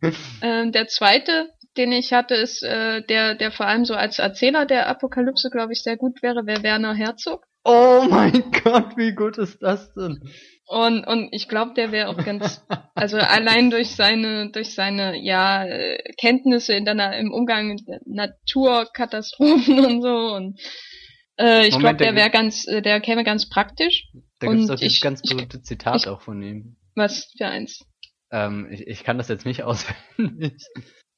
das- 0.00 0.14
Ähm, 0.42 0.70
der 0.72 0.86
zweite, 0.88 1.48
den 1.76 1.92
ich 1.92 2.12
hatte, 2.12 2.34
ist 2.34 2.62
äh, 2.62 3.02
der, 3.06 3.34
der 3.34 3.50
vor 3.50 3.66
allem 3.66 3.84
so 3.84 3.94
als 3.94 4.18
Erzähler 4.18 4.66
der 4.66 4.88
Apokalypse, 4.88 5.50
glaube 5.50 5.72
ich, 5.72 5.82
sehr 5.82 5.96
gut 5.96 6.22
wäre, 6.22 6.46
wäre 6.46 6.62
Werner 6.62 6.94
Herzog. 6.94 7.44
oh 7.64 8.04
mein 8.08 8.44
Gott, 8.64 8.96
wie 8.96 9.12
gut 9.14 9.38
ist 9.38 9.62
das 9.62 9.92
denn? 9.94 10.20
Und, 10.66 11.06
und 11.06 11.28
ich 11.32 11.48
glaube, 11.48 11.74
der 11.74 11.92
wäre 11.92 12.08
auch 12.08 12.24
ganz, 12.24 12.64
also 12.94 13.18
allein 13.18 13.70
durch 13.70 13.90
seine, 13.96 14.50
durch 14.50 14.74
seine, 14.74 15.16
ja, 15.22 15.64
äh, 15.66 15.98
Kenntnisse 16.18 16.72
in 16.74 16.84
der, 16.86 17.18
im 17.18 17.32
Umgang 17.32 17.68
mit 17.68 17.82
Naturkatastrophen 18.06 19.78
und 19.84 20.02
so 20.02 20.34
und 20.34 20.60
äh, 21.38 21.66
ich 21.66 21.78
glaube, 21.78 21.96
der 21.96 22.14
wäre 22.14 22.30
ganz, 22.30 22.66
äh, 22.68 22.80
der 22.80 23.00
käme 23.00 23.24
ganz 23.24 23.48
praktisch. 23.48 24.06
Da 24.38 24.46
gibt's 24.46 24.62
Und 24.62 24.68
doch 24.68 24.76
dieses 24.76 24.94
ich- 24.94 25.00
ganz 25.00 25.20
berühmte 25.20 25.60
Zitat 25.62 25.96
ich- 25.96 26.08
auch 26.08 26.20
von 26.20 26.40
ihm. 26.42 26.76
Was 26.94 27.32
für 27.36 27.46
eins. 27.46 27.84
Ähm, 28.30 28.68
ich, 28.70 28.86
ich 28.86 29.02
kann 29.04 29.18
das 29.18 29.28
jetzt 29.28 29.44
nicht 29.44 29.64
auswendig. 29.64 30.54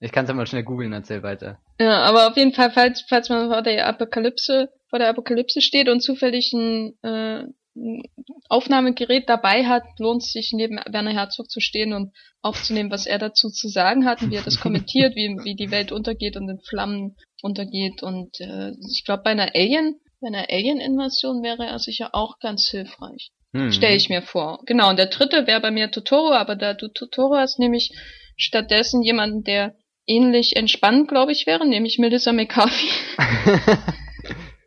Ich 0.00 0.12
kann 0.12 0.24
es 0.24 0.28
ja 0.28 0.34
mal 0.34 0.46
schnell 0.46 0.62
googeln, 0.62 0.92
erzähl 0.92 1.22
weiter. 1.22 1.58
Ja, 1.80 2.02
aber 2.02 2.28
auf 2.28 2.36
jeden 2.36 2.52
Fall, 2.52 2.70
falls, 2.70 3.04
falls 3.08 3.28
man 3.28 3.48
vor 3.48 3.62
der 3.62 3.86
Apokalypse, 3.86 4.68
vor 4.88 4.98
der 4.98 5.08
Apokalypse 5.08 5.60
steht 5.62 5.88
und 5.88 6.00
zufällig 6.00 6.52
ein, 6.52 6.92
äh, 7.02 7.44
ein 7.76 8.02
Aufnahmegerät 8.48 9.28
dabei 9.28 9.64
hat, 9.64 9.84
lohnt 9.98 10.22
es 10.22 10.32
sich 10.32 10.52
neben 10.52 10.78
Werner 10.86 11.12
Herzog 11.12 11.50
zu 11.50 11.60
stehen 11.60 11.92
und 11.92 12.14
aufzunehmen, 12.42 12.90
was 12.90 13.06
er 13.06 13.18
dazu 13.18 13.50
zu 13.50 13.68
sagen 13.68 14.06
hat 14.06 14.22
und 14.22 14.30
wie 14.30 14.36
er 14.36 14.42
das 14.42 14.60
kommentiert, 14.60 15.14
wie, 15.14 15.36
wie 15.44 15.54
die 15.54 15.70
Welt 15.70 15.92
untergeht 15.92 16.36
und 16.36 16.48
in 16.48 16.60
Flammen 16.60 17.16
untergeht. 17.42 18.02
Und 18.02 18.38
äh, 18.40 18.72
ich 18.90 19.02
glaube, 19.04 19.22
bei 19.24 19.30
einer 19.30 19.54
Alien, 19.54 19.98
bei 20.20 20.28
einer 20.28 20.46
Alien-Invasion 20.50 21.42
wäre 21.42 21.66
er 21.66 21.78
sicher 21.78 22.10
auch 22.14 22.38
ganz 22.38 22.68
hilfreich. 22.70 23.30
Hm. 23.54 23.72
Stelle 23.72 23.96
ich 23.96 24.08
mir 24.08 24.22
vor. 24.22 24.60
Genau, 24.66 24.90
und 24.90 24.98
der 24.98 25.06
dritte 25.06 25.46
wäre 25.46 25.60
bei 25.60 25.70
mir 25.70 25.90
Totoro, 25.90 26.32
aber 26.32 26.56
da 26.56 26.74
du 26.74 26.88
Totoro 26.88 27.36
hast, 27.36 27.58
nämlich 27.58 27.92
stattdessen 28.36 29.02
jemanden, 29.02 29.42
der 29.42 29.74
ähnlich 30.06 30.56
entspannt, 30.56 31.08
glaube 31.08 31.32
ich, 31.32 31.46
wäre, 31.46 31.66
nämlich 31.66 31.98
Melissa 31.98 32.32
McCarthy. 32.32 32.88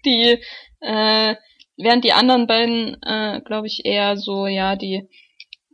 die, 0.06 0.38
äh, 0.82 1.36
während 1.78 2.03
die 2.03 2.14
anderen 2.14 2.48
beiden, 2.48 3.02
äh, 3.03 3.41
glaube 3.45 3.68
ich, 3.68 3.82
eher 3.86 4.18
so, 4.18 4.48
ja, 4.48 4.76
die, 4.76 5.07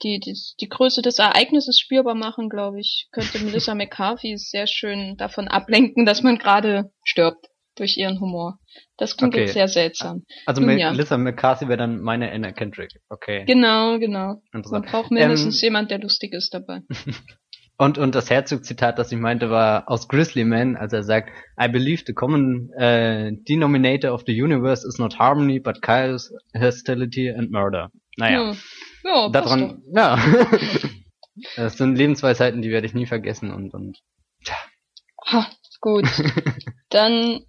die, 0.04 0.20
die, 0.20 0.38
die 0.60 0.70
Größe 0.70 1.02
des 1.02 1.20
Ereignisses 1.20 1.80
spürbar 1.80 2.16
machen, 2.16 2.50
glaube 2.50 2.80
ich, 2.80 3.08
könnte 3.12 3.40
Melissa 3.40 3.76
McCarthy 3.76 4.38
sehr 4.38 4.68
schön 4.68 5.18
davon 5.18 5.48
ablenken, 5.48 6.06
dass 6.06 6.22
man 6.22 6.38
gerade 6.38 6.92
stirbt 7.04 7.48
durch 7.76 7.98
ihren 7.98 8.20
Humor. 8.20 8.60
Das 8.98 9.18
klingt 9.18 9.34
okay. 9.34 9.44
jetzt 9.44 9.54
sehr 9.54 9.68
seltsam. 9.68 10.26
Also 10.46 10.62
Nun, 10.62 10.76
Melissa 10.76 11.16
ja. 11.16 11.20
McCarthy 11.20 11.68
wäre 11.68 11.78
dann 11.78 12.02
meine 12.02 12.32
Anna 12.32 12.52
Kendrick. 12.52 12.92
Okay. 13.10 13.44
Genau, 13.46 14.00
genau. 14.00 14.42
Man 14.52 14.84
braucht 14.84 15.12
mindestens 15.12 15.62
ähm, 15.62 15.68
jemand, 15.68 15.92
der 15.92 16.00
lustig 16.00 16.34
ist 16.34 16.54
dabei. 16.54 16.82
Und, 17.78 17.98
und 17.98 18.16
das 18.16 18.30
Herzog-Zitat, 18.30 18.98
das 18.98 19.12
ich 19.12 19.18
meinte, 19.18 19.50
war 19.50 19.90
aus 19.90 20.08
Grizzly 20.08 20.46
Man, 20.46 20.78
als 20.78 20.94
er 20.94 21.04
sagt, 21.04 21.30
I 21.62 21.68
believe 21.68 22.04
the 22.08 22.14
common 22.14 22.72
uh, 22.76 23.32
denominator 23.48 24.14
of 24.14 24.24
the 24.26 24.42
universe 24.42 24.88
is 24.88 24.98
not 24.98 25.20
harmony, 25.20 25.60
but 25.60 25.82
chaos, 25.82 26.32
hostility 26.58 27.30
and 27.30 27.52
murder. 27.52 27.92
Naja. 28.18 28.54
Ja, 29.04 29.26
ja 29.26 29.30
daran, 29.30 29.84
ja. 29.94 30.18
das 31.58 31.78
sind 31.78 31.98
Lebensweisheiten, 31.98 32.62
die 32.62 32.70
werde 32.70 32.88
ich 32.88 32.94
nie 32.94 33.08
vergessen 33.08 33.52
und, 33.52 33.74
und, 33.74 34.00
tja. 34.46 34.56
Ha, 35.28 35.48
gut. 35.82 36.06
Dann 36.90 37.42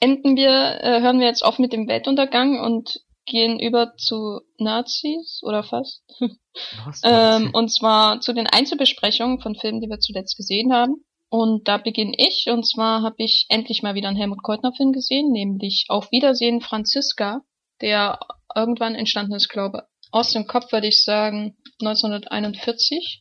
enden 0.00 0.36
wir, 0.36 0.80
äh, 0.82 1.00
hören 1.00 1.20
wir 1.20 1.28
jetzt 1.28 1.44
auf 1.44 1.60
mit 1.60 1.72
dem 1.72 1.86
Weltuntergang 1.86 2.58
und 2.58 3.03
gehen 3.26 3.58
über 3.58 3.96
zu 3.96 4.40
Nazis 4.58 5.40
oder 5.42 5.62
fast. 5.62 6.02
ähm, 7.04 7.50
und 7.52 7.68
zwar 7.70 8.20
zu 8.20 8.32
den 8.32 8.46
Einzelbesprechungen 8.46 9.40
von 9.40 9.54
Filmen, 9.54 9.80
die 9.80 9.88
wir 9.88 10.00
zuletzt 10.00 10.36
gesehen 10.36 10.72
haben. 10.72 11.04
Und 11.30 11.66
da 11.66 11.78
beginne 11.78 12.14
ich. 12.16 12.46
Und 12.48 12.64
zwar 12.64 13.02
habe 13.02 13.16
ich 13.18 13.46
endlich 13.48 13.82
mal 13.82 13.94
wieder 13.94 14.08
einen 14.08 14.16
Helmut 14.16 14.42
Keutner-Film 14.42 14.92
gesehen, 14.92 15.32
nämlich 15.32 15.86
Auf 15.88 16.12
Wiedersehen 16.12 16.60
Franziska, 16.60 17.40
der 17.80 18.20
irgendwann 18.54 18.94
entstanden 18.94 19.34
ist, 19.34 19.48
glaube 19.48 19.84
aus 20.14 20.30
dem 20.32 20.46
Kopf 20.46 20.70
würde 20.70 20.86
ich 20.86 21.02
sagen 21.02 21.56
1941. 21.80 23.18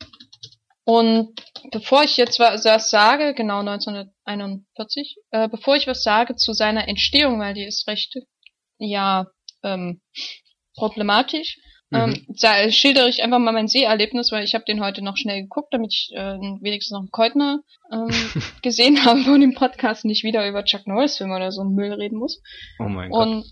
Und 0.85 1.33
bevor 1.71 2.03
ich 2.03 2.17
jetzt 2.17 2.39
was 2.39 2.89
sage, 2.91 3.33
genau 3.33 3.59
1941, 3.61 5.17
äh, 5.31 5.49
bevor 5.49 5.75
ich 5.75 5.87
was 5.87 6.03
sage 6.03 6.35
zu 6.35 6.53
seiner 6.53 6.87
Entstehung, 6.87 7.39
weil 7.39 7.55
die 7.55 7.65
ist 7.65 7.87
recht, 7.87 8.15
ja, 8.77 9.25
ähm, 9.63 10.01
problematisch, 10.75 11.59
mhm. 11.89 12.15
ähm, 12.37 12.71
schildere 12.71 13.09
ich 13.09 13.23
einfach 13.23 13.39
mal 13.39 13.51
mein 13.51 13.67
Seherlebnis, 13.67 14.31
weil 14.31 14.43
ich 14.43 14.55
habe 14.55 14.65
den 14.65 14.83
heute 14.83 15.03
noch 15.03 15.17
schnell 15.17 15.41
geguckt, 15.41 15.73
damit 15.73 15.93
ich 15.93 16.11
äh, 16.13 16.37
wenigstens 16.61 16.91
noch 16.91 16.99
einen 16.99 17.11
Keutner 17.11 17.61
ähm, 17.91 18.09
gesehen 18.61 19.05
habe 19.05 19.31
und 19.31 19.41
im 19.41 19.53
Podcast 19.53 20.05
nicht 20.05 20.23
wieder 20.23 20.47
über 20.47 20.65
Chuck 20.65 20.87
Norris 20.87 21.17
Filme 21.17 21.35
oder 21.35 21.51
so 21.51 21.61
einen 21.61 21.75
Müll 21.75 21.93
reden 21.93 22.17
muss. 22.17 22.41
Oh 22.79 22.83
mein 22.83 23.11
Gott. 23.11 23.27
Und 23.27 23.45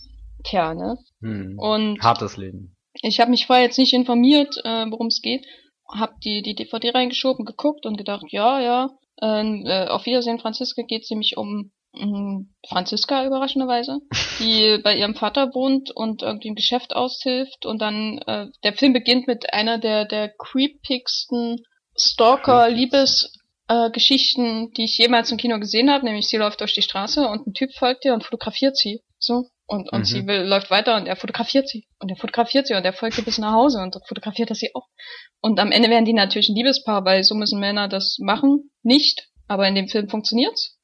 tja, 0.43 0.73
ne? 0.73 0.97
Mhm. 1.19 1.59
Und 1.59 2.01
hartes 2.01 2.37
Leben. 2.37 2.75
Ich 3.01 3.19
habe 3.19 3.31
mich 3.31 3.45
vorher 3.45 3.65
jetzt 3.65 3.77
nicht 3.77 3.93
informiert, 3.93 4.57
äh, 4.65 4.85
worum 4.89 5.07
es 5.07 5.21
geht, 5.21 5.45
habe 5.93 6.15
die 6.23 6.41
die 6.41 6.55
DVD 6.55 6.91
reingeschoben, 6.91 7.45
geguckt 7.45 7.85
und 7.85 7.97
gedacht, 7.97 8.25
ja, 8.29 8.59
ja, 8.59 8.89
ähm, 9.21 9.65
äh, 9.65 9.87
auf 9.87 10.05
Wiedersehen 10.05 10.39
Franziska 10.39 10.83
geht 10.83 11.03
es 11.03 11.09
nämlich 11.09 11.37
um. 11.37 11.71
Franziska 12.67 13.25
überraschenderweise, 13.25 13.99
die 14.39 14.79
bei 14.83 14.95
ihrem 14.95 15.15
Vater 15.15 15.53
wohnt 15.53 15.91
und 15.91 16.21
irgendwie 16.21 16.51
ein 16.51 16.55
Geschäft 16.55 16.95
aushilft 16.95 17.65
und 17.65 17.81
dann 17.81 18.19
äh, 18.19 18.47
der 18.63 18.71
Film 18.73 18.93
beginnt 18.93 19.27
mit 19.27 19.53
einer 19.53 19.77
der 19.77 20.05
der 20.05 20.29
creepigsten 20.29 21.65
Stalker-Liebesgeschichten, 21.97 24.63
äh, 24.63 24.67
die 24.75 24.85
ich 24.85 24.97
jemals 24.97 25.29
im 25.31 25.37
Kino 25.37 25.59
gesehen 25.59 25.91
habe, 25.91 26.05
nämlich 26.05 26.27
sie 26.27 26.37
läuft 26.37 26.61
durch 26.61 26.73
die 26.73 26.81
Straße 26.81 27.27
und 27.27 27.47
ein 27.47 27.53
Typ 27.53 27.73
folgt 27.73 28.05
ihr 28.05 28.13
und 28.13 28.23
fotografiert 28.23 28.77
sie. 28.77 29.01
So. 29.19 29.49
Und, 29.67 29.91
und 29.93 29.99
mhm. 29.99 30.05
sie 30.05 30.25
will, 30.27 30.41
läuft 30.41 30.69
weiter 30.69 30.97
und 30.97 31.07
er 31.07 31.15
fotografiert 31.15 31.69
sie. 31.69 31.87
Und 31.99 32.09
er 32.09 32.17
fotografiert 32.17 32.67
sie 32.67 32.73
und 32.73 32.83
er 32.83 32.91
folgt 32.91 33.17
ihr 33.17 33.23
bis 33.23 33.37
nach 33.37 33.53
Hause 33.53 33.79
und 33.79 33.95
fotografiert 34.05 34.49
er 34.49 34.55
sie 34.55 34.71
auch. 34.73 34.89
Und 35.39 35.59
am 35.59 35.71
Ende 35.71 35.89
werden 35.89 36.03
die 36.03 36.11
natürlich 36.13 36.49
ein 36.49 36.55
Liebespaar, 36.55 37.05
weil 37.05 37.23
so 37.23 37.35
müssen 37.35 37.57
Männer 37.59 37.87
das 37.87 38.17
machen. 38.19 38.69
Nicht. 38.83 39.29
Aber 39.47 39.65
in 39.67 39.75
dem 39.75 39.87
Film 39.87 40.09
funktioniert's 40.09 40.77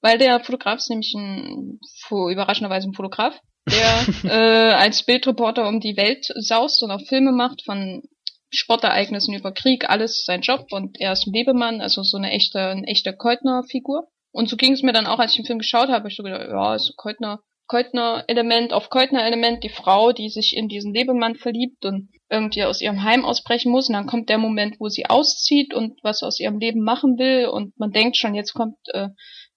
weil 0.00 0.18
der 0.18 0.40
Fotograf 0.40 0.78
ist 0.78 0.90
nämlich 0.90 1.14
ein, 1.14 1.80
überraschenderweise 2.10 2.88
ein 2.88 2.94
Fotograf, 2.94 3.34
der 3.68 4.06
äh, 4.24 4.72
als 4.74 5.04
Bildreporter 5.04 5.68
um 5.68 5.80
die 5.80 5.96
Welt 5.96 6.26
saust 6.36 6.82
und 6.82 6.90
auch 6.90 7.00
Filme 7.06 7.32
macht 7.32 7.62
von 7.64 8.02
Sportereignissen 8.50 9.34
über 9.34 9.52
Krieg, 9.52 9.88
alles 9.90 10.24
sein 10.24 10.40
Job 10.40 10.66
und 10.70 10.98
er 11.00 11.12
ist 11.12 11.26
ein 11.26 11.32
Lebemann, 11.32 11.80
also 11.80 12.02
so 12.02 12.16
eine 12.16 12.30
echte, 12.30 12.60
eine 12.60 12.86
echte 12.86 13.14
Keutner-Figur. 13.14 14.08
Und 14.32 14.48
so 14.48 14.56
ging 14.56 14.72
es 14.72 14.82
mir 14.82 14.92
dann 14.92 15.06
auch, 15.06 15.18
als 15.18 15.32
ich 15.32 15.38
den 15.38 15.46
Film 15.46 15.58
geschaut 15.58 15.88
habe, 15.88 16.08
ich 16.08 16.16
so 16.16 16.22
gedacht, 16.22 16.48
ja, 16.48 16.74
ist 16.74 16.94
Keutner, 16.96 17.40
Keutner-Element 17.66 18.72
auf 18.72 18.88
Keutner-Element, 18.88 19.62
die 19.62 19.68
Frau, 19.68 20.12
die 20.12 20.30
sich 20.30 20.56
in 20.56 20.68
diesen 20.68 20.94
Lebemann 20.94 21.36
verliebt 21.36 21.84
und 21.84 22.08
irgendwie 22.30 22.64
aus 22.64 22.80
ihrem 22.80 23.02
Heim 23.02 23.24
ausbrechen 23.24 23.70
muss. 23.70 23.88
Und 23.88 23.94
dann 23.94 24.06
kommt 24.06 24.30
der 24.30 24.38
Moment, 24.38 24.76
wo 24.80 24.88
sie 24.88 25.06
auszieht 25.06 25.74
und 25.74 25.98
was 26.02 26.22
aus 26.22 26.40
ihrem 26.40 26.58
Leben 26.58 26.82
machen 26.82 27.18
will. 27.18 27.46
Und 27.48 27.78
man 27.78 27.92
denkt 27.92 28.16
schon, 28.16 28.34
jetzt 28.34 28.54
kommt 28.54 28.76
äh, 28.92 29.08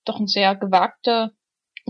doch 0.06 0.20
ein 0.20 0.28
sehr 0.28 0.56
gewagter, 0.56 1.32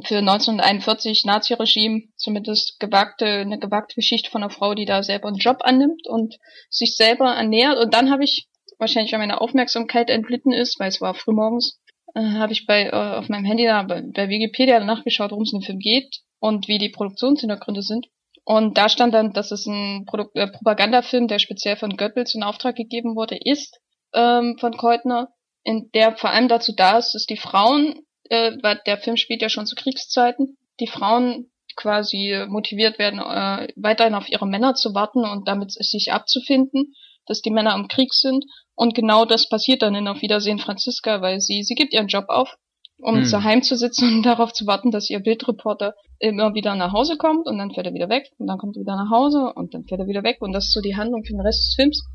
für 0.03 0.17
1941 0.17 1.25
Nazi-Regime 1.25 2.03
zumindest 2.15 2.79
gewagte, 2.79 3.25
eine 3.25 3.59
gewagte 3.59 3.95
Geschichte 3.95 4.31
von 4.31 4.41
einer 4.41 4.51
Frau, 4.51 4.73
die 4.73 4.85
da 4.85 5.03
selber 5.03 5.27
einen 5.27 5.37
Job 5.37 5.57
annimmt 5.61 6.07
und 6.07 6.37
sich 6.69 6.95
selber 6.95 7.33
ernährt. 7.33 7.77
Und 7.77 7.93
dann 7.93 8.09
habe 8.09 8.23
ich, 8.23 8.47
wahrscheinlich 8.79 9.11
weil 9.11 9.19
meine 9.19 9.41
Aufmerksamkeit 9.41 10.09
entglitten 10.09 10.53
ist, 10.53 10.79
weil 10.79 10.89
es 10.89 11.01
war 11.01 11.13
frühmorgens, 11.13 11.79
äh, 12.15 12.21
habe 12.21 12.53
ich 12.53 12.65
bei 12.65 12.87
äh, 12.87 12.91
auf 12.91 13.29
meinem 13.29 13.45
Handy 13.45 13.65
da 13.65 13.83
bei, 13.83 14.01
bei 14.01 14.29
Wikipedia 14.29 14.79
nachgeschaut, 14.79 15.31
worum 15.31 15.43
es 15.43 15.53
in 15.53 15.59
dem 15.59 15.65
Film 15.65 15.79
geht 15.79 16.21
und 16.39 16.67
wie 16.67 16.77
die 16.77 16.89
Produktionshintergründe 16.89 17.81
sind. 17.81 18.07
Und 18.43 18.77
da 18.77 18.89
stand 18.89 19.13
dann, 19.13 19.33
dass 19.33 19.51
es 19.51 19.65
ein 19.67 20.05
Produ 20.05 20.29
äh, 20.33 20.47
Propagandafilm, 20.47 21.27
der 21.27 21.39
speziell 21.39 21.77
von 21.77 21.95
Goebbels 21.95 22.33
in 22.33 22.43
Auftrag 22.43 22.75
gegeben 22.75 23.15
wurde, 23.15 23.37
ist, 23.37 23.79
ähm, 24.13 24.57
von 24.59 24.75
Keutner 24.77 25.29
in 25.63 25.89
der 25.93 26.15
vor 26.15 26.31
allem 26.31 26.47
dazu 26.47 26.73
da 26.75 26.97
ist, 26.97 27.13
dass 27.13 27.25
die 27.25 27.37
Frauen, 27.37 28.05
äh, 28.29 28.53
weil 28.61 28.81
der 28.85 28.97
Film 28.97 29.17
spielt 29.17 29.41
ja 29.41 29.49
schon 29.49 29.65
zu 29.65 29.75
Kriegszeiten, 29.75 30.57
die 30.79 30.87
Frauen 30.87 31.51
quasi 31.75 32.45
motiviert 32.47 32.99
werden, 32.99 33.19
äh, 33.19 33.67
weiterhin 33.75 34.15
auf 34.15 34.29
ihre 34.29 34.47
Männer 34.47 34.73
zu 34.73 34.93
warten 34.93 35.23
und 35.23 35.47
damit 35.47 35.71
sich 35.71 36.11
abzufinden, 36.11 36.93
dass 37.25 37.41
die 37.41 37.51
Männer 37.51 37.75
im 37.75 37.87
Krieg 37.87 38.13
sind. 38.13 38.45
Und 38.75 38.95
genau 38.95 39.25
das 39.25 39.47
passiert 39.47 39.81
dann 39.81 39.95
in 39.95 40.07
Auf 40.07 40.21
Wiedersehen 40.21 40.59
Franziska, 40.59 41.21
weil 41.21 41.39
sie, 41.39 41.63
sie 41.63 41.75
gibt 41.75 41.93
ihren 41.93 42.07
Job 42.07 42.25
auf, 42.27 42.55
um 42.97 43.17
hm. 43.17 43.25
zu 43.25 43.43
Heim 43.43 43.63
zu 43.63 43.75
sitzen 43.75 44.17
und 44.17 44.23
darauf 44.25 44.53
zu 44.53 44.65
warten, 44.65 44.91
dass 44.91 45.09
ihr 45.09 45.19
Bildreporter 45.19 45.93
immer 46.19 46.53
wieder 46.53 46.75
nach 46.75 46.93
Hause 46.93 47.17
kommt 47.17 47.47
und 47.47 47.57
dann 47.57 47.71
fährt 47.71 47.87
er 47.87 47.93
wieder 47.93 48.09
weg 48.09 48.31
und 48.37 48.47
dann 48.47 48.57
kommt 48.57 48.75
er 48.77 48.81
wieder 48.81 48.95
nach 48.95 49.11
Hause 49.11 49.53
und 49.55 49.73
dann 49.73 49.83
fährt 49.85 50.01
er 50.01 50.07
wieder 50.07 50.23
weg 50.23 50.37
und 50.41 50.53
das 50.53 50.65
ist 50.65 50.73
so 50.73 50.81
die 50.81 50.95
Handlung 50.95 51.23
für 51.23 51.33
den 51.33 51.41
Rest 51.41 51.59
des 51.59 51.75
Films. 51.75 52.05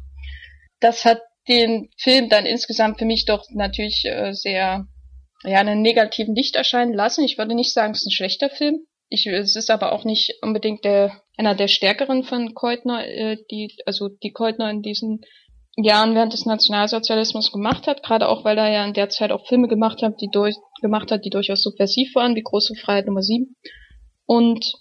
Das 0.80 1.04
hat 1.04 1.20
den 1.48 1.90
Film 1.98 2.28
dann 2.28 2.46
insgesamt 2.46 2.98
für 2.98 3.04
mich 3.04 3.24
doch 3.24 3.44
natürlich 3.50 4.04
äh, 4.04 4.32
sehr 4.32 4.86
ja 5.44 5.60
einen 5.60 5.82
negativen 5.82 6.34
Licht 6.34 6.56
erscheinen 6.56 6.94
lassen. 6.94 7.24
Ich 7.24 7.38
würde 7.38 7.54
nicht 7.54 7.72
sagen, 7.72 7.92
es 7.92 8.00
ist 8.00 8.08
ein 8.08 8.12
schlechter 8.12 8.50
Film. 8.50 8.86
Ich, 9.08 9.26
es 9.26 9.54
ist 9.54 9.70
aber 9.70 9.92
auch 9.92 10.04
nicht 10.04 10.34
unbedingt 10.42 10.84
der 10.84 11.22
einer 11.36 11.54
der 11.54 11.68
stärkeren 11.68 12.24
von 12.24 12.54
Keutner, 12.54 13.06
äh, 13.06 13.36
die 13.50 13.76
also 13.86 14.08
die 14.08 14.32
Keutner 14.32 14.70
in 14.70 14.82
diesen 14.82 15.20
Jahren 15.76 16.14
während 16.14 16.32
des 16.32 16.46
Nationalsozialismus 16.46 17.52
gemacht 17.52 17.86
hat, 17.86 18.02
gerade 18.02 18.28
auch 18.28 18.44
weil 18.44 18.56
er 18.56 18.70
ja 18.70 18.84
in 18.84 18.94
der 18.94 19.10
Zeit 19.10 19.30
auch 19.30 19.46
Filme 19.46 19.68
gemacht 19.68 20.02
hat, 20.02 20.20
die 20.20 20.30
durch 20.32 20.56
gemacht 20.80 21.12
hat, 21.12 21.24
die 21.24 21.30
durchaus 21.30 21.62
subversiv 21.62 22.14
waren, 22.14 22.34
wie 22.34 22.42
Große 22.42 22.74
Freiheit 22.76 23.06
Nummer 23.06 23.22
7. 23.22 23.54
Und 24.24 24.72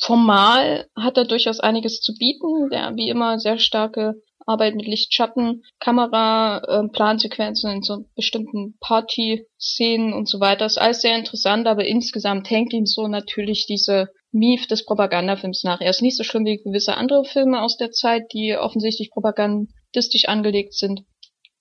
formal 0.00 0.86
hat 0.96 1.18
er 1.18 1.26
durchaus 1.26 1.60
einiges 1.60 2.00
zu 2.00 2.14
bieten, 2.14 2.70
der 2.70 2.96
wie 2.96 3.10
immer 3.10 3.38
sehr 3.38 3.58
starke 3.58 4.14
Arbeit 4.50 4.74
mit 4.74 4.86
Licht, 4.86 5.14
Schatten, 5.14 5.62
Kamera, 5.78 6.58
äh, 6.58 6.88
Plansequenzen 6.88 7.70
in 7.70 7.82
so 7.82 8.04
bestimmten 8.16 8.76
Party-Szenen 8.80 10.12
und 10.12 10.28
so 10.28 10.40
weiter. 10.40 10.66
ist 10.66 10.80
alles 10.80 11.00
sehr 11.00 11.16
interessant, 11.16 11.66
aber 11.66 11.84
insgesamt 11.84 12.50
hängt 12.50 12.72
ihm 12.72 12.86
so 12.86 13.06
natürlich 13.06 13.66
diese 13.66 14.08
Mief 14.32 14.66
des 14.66 14.84
Propagandafilms 14.84 15.64
nach. 15.64 15.80
Er 15.80 15.90
ist 15.90 16.02
nicht 16.02 16.16
so 16.16 16.24
schlimm 16.24 16.44
wie 16.44 16.58
gewisse 16.58 16.96
andere 16.96 17.24
Filme 17.24 17.62
aus 17.62 17.76
der 17.76 17.90
Zeit, 17.90 18.32
die 18.32 18.56
offensichtlich 18.56 19.10
propagandistisch 19.10 20.26
angelegt 20.26 20.74
sind. 20.74 21.02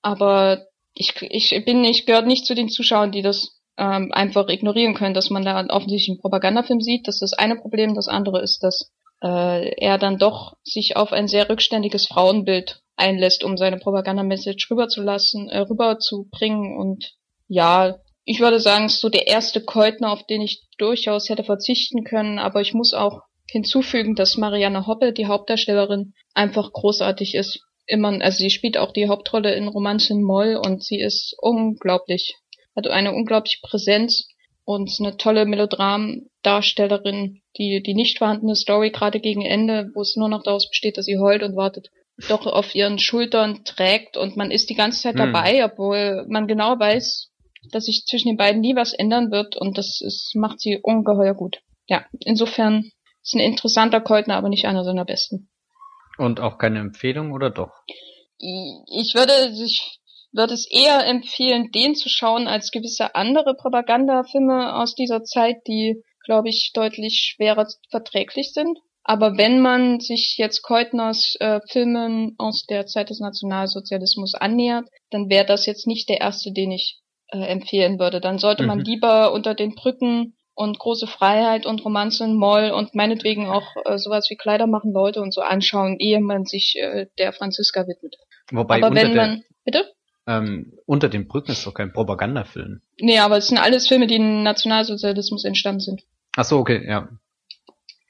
Aber 0.02 0.66
ich, 0.94 1.14
ich 1.22 1.64
bin 1.66 1.82
nicht, 1.82 2.06
gehört 2.06 2.28
nicht 2.28 2.45
zu 2.45 2.56
den 2.56 2.70
Zuschauern, 2.70 3.11
die 3.11 3.22
das 3.22 3.60
ähm, 3.78 4.11
einfach 4.11 4.49
ignorieren 4.49 4.94
können, 4.94 5.14
dass 5.14 5.30
man 5.30 5.44
da 5.44 5.66
offensichtlich 5.70 6.10
einen 6.10 6.22
Propagandafilm 6.22 6.82
sieht. 6.82 7.07
Das 7.07 7.16
ist 7.16 7.22
das 7.22 7.34
eine 7.34 7.56
Problem. 7.56 7.95
Das 7.95 8.07
andere 8.07 8.41
ist, 8.41 8.61
dass 8.61 8.91
äh, 9.22 9.70
er 9.76 9.98
dann 9.98 10.18
doch 10.18 10.56
sich 10.64 10.96
auf 10.96 11.12
ein 11.12 11.28
sehr 11.28 11.50
rückständiges 11.50 12.08
Frauenbild 12.08 12.82
einlässt, 12.96 13.44
um 13.44 13.58
seine 13.58 13.78
Propagandamessage 13.78 14.68
rüberzulassen, 14.70 15.50
äh, 15.50 15.60
rüberzubringen. 15.60 16.78
Und 16.78 17.14
ja, 17.48 17.98
ich 18.26 18.40
würde 18.40 18.60
sagen, 18.60 18.86
es 18.86 18.96
ist 18.96 19.02
so 19.02 19.10
der 19.10 19.28
erste 19.28 19.62
Keutner, 19.62 20.12
auf 20.12 20.26
den 20.26 20.41
ich 20.41 20.68
durchaus 20.78 21.30
hätte 21.30 21.44
verzichten 21.44 22.04
können, 22.04 22.40
aber 22.40 22.62
ich 22.62 22.74
muss 22.74 22.94
auch 22.94 23.22
hinzufügen, 23.50 24.16
dass 24.16 24.38
Marianne 24.38 24.86
Hoppe, 24.86 25.14
die 25.14 25.26
Hauptdarstellerin, 25.26 26.14
einfach 26.34 26.72
großartig 26.72 27.36
ist. 27.36 27.62
Immer, 27.88 28.22
also 28.22 28.38
sie 28.38 28.52
spielt 28.52 28.78
auch 28.78 28.94
die 28.94 29.08
Hauptrolle 29.08 29.56
in 29.56 29.68
Romanzen 29.68 30.22
Moll 30.22 30.56
und 30.64 30.84
sie 30.84 31.00
ist 31.00 31.36
unglaublich, 31.40 32.36
hat 32.76 32.88
eine 32.88 33.14
unglaubliche 33.14 33.58
Präsenz 33.64 34.28
und 34.70 34.96
eine 35.00 35.18
tolle 35.18 35.48
Melodramdarstellerin, 35.48 37.41
die 37.58 37.82
die 37.82 37.96
nicht 37.96 38.20
vorhandene 38.20 38.56
Story 38.56 38.91
gerade 38.91 39.20
gegen 39.20 39.44
Ende, 39.44 39.90
wo 39.96 40.02
es 40.02 40.16
nur 40.16 40.30
noch 40.30 40.44
daraus 40.44 40.70
besteht, 40.70 41.00
dass 41.00 41.06
sie 41.06 41.18
heult 41.18 41.41
und 41.41 41.56
wartet, 41.56 41.90
doch 42.28 42.46
auf 42.46 42.76
ihren 42.76 43.00
Schultern 43.00 43.64
trägt 43.66 44.16
und 44.16 44.38
man 44.38 44.52
ist 44.52 44.70
die 44.70 44.76
ganze 44.76 45.02
Zeit 45.02 45.16
hm. 45.18 45.34
dabei, 45.34 45.66
obwohl 45.66 46.24
man 46.30 46.46
genau 46.46 46.80
weiß, 46.80 47.32
dass 47.72 47.86
sich 47.86 48.06
zwischen 48.06 48.28
den 48.28 48.38
beiden 48.38 48.62
nie 48.62 48.76
was 48.76 48.94
ändern 48.94 49.32
wird 49.32 49.58
und 49.58 49.80
das 49.80 50.02
ist, 50.02 50.36
macht 50.36 50.60
sie 50.60 50.78
ungeheuer 50.84 51.34
gut. 51.34 51.62
Ja, 51.88 52.06
insofern 52.20 52.91
ist 53.24 53.34
ein 53.34 53.40
interessanter 53.40 54.02
Keutner, 54.02 54.36
aber 54.36 54.50
nicht 54.50 54.66
einer 54.66 54.84
seiner 54.84 55.04
besten. 55.04 55.50
Und 56.20 56.40
auch 56.40 56.60
keine 56.60 56.78
Empfehlung 56.78 57.32
oder 57.32 57.50
doch? 57.50 57.72
Ich 58.38 59.16
würde, 59.16 59.34
ich 59.66 59.99
würde 60.32 60.54
es 60.54 60.70
eher 60.70 61.06
empfehlen, 61.06 61.72
den 61.72 61.96
zu 61.96 62.10
schauen, 62.10 62.48
als 62.48 62.72
gewisse 62.72 63.16
andere 63.16 63.56
Propagandafilme 63.56 64.76
aus 64.76 64.96
dieser 64.96 65.24
Zeit, 65.24 65.58
die, 65.68 66.04
glaube 66.26 66.50
ich, 66.50 66.72
deutlich 66.74 67.34
schwerer 67.34 67.68
verträglich 67.90 68.54
sind. 68.54 68.78
Aber 69.04 69.38
wenn 69.38 69.60
man 69.60 70.00
sich 70.00 70.36
jetzt 70.38 70.62
Keutners 70.62 71.36
äh, 71.40 71.62
Filmen 71.68 72.36
aus 72.38 72.66
der 72.70 72.86
Zeit 72.86 73.10
des 73.10 73.20
Nationalsozialismus 73.20 74.36
annähert, 74.36 74.88
dann 75.10 75.30
wäre 75.30 75.46
das 75.46 75.66
jetzt 75.66 75.88
nicht 75.88 76.10
der 76.10 76.22
erste, 76.22 76.52
den 76.52 76.72
ich 76.72 77.00
äh, 77.32 77.40
empfehlen 77.40 78.00
würde. 78.00 78.22
Dann 78.22 78.38
sollte 78.38 78.64
mhm. 78.64 78.68
man 78.68 78.80
lieber 78.80 79.34
unter 79.34 79.56
den 79.56 79.74
Brücken 79.74 80.36
und 80.54 80.78
große 80.78 81.08
Freiheit 81.08 81.66
und 81.66 81.84
Romanze 81.86 82.26
in 82.26 82.36
Moll 82.36 82.72
und 82.72 82.94
meinetwegen 82.94 83.48
auch 83.48 83.66
äh, 83.86 83.98
sowas 83.98 84.30
wie 84.30 84.36
Kleider 84.36 84.68
machen 84.68 84.92
Leute 84.92 85.22
und 85.22 85.34
so 85.34 85.42
anschauen, 85.42 85.96
ehe 86.00 86.20
man 86.20 86.46
sich 86.46 86.76
äh, 86.78 87.08
der 87.18 87.34
Franziska 87.34 87.88
widmet. 87.88 88.18
Wobei 88.52 88.84
Aber 88.84 88.94
wenn 88.94 89.16
man, 89.16 89.44
bitte? 89.64 89.86
Ähm, 90.30 90.74
unter 90.86 91.10
den 91.10 91.28
Brücken 91.28 91.54
ist 91.54 91.66
doch 91.66 91.74
kein 91.74 91.92
Propagandafilm. 91.92 92.82
Nee, 93.00 93.18
aber 93.18 93.38
es 93.38 93.48
sind 93.48 93.58
alles 93.58 93.88
Filme, 93.88 94.06
die 94.06 94.18
im 94.18 94.44
Nationalsozialismus 94.44 95.44
entstanden 95.44 95.80
sind. 95.80 96.04
Ach 96.36 96.46
so, 96.46 96.60
okay, 96.60 96.86
ja. 96.88 97.10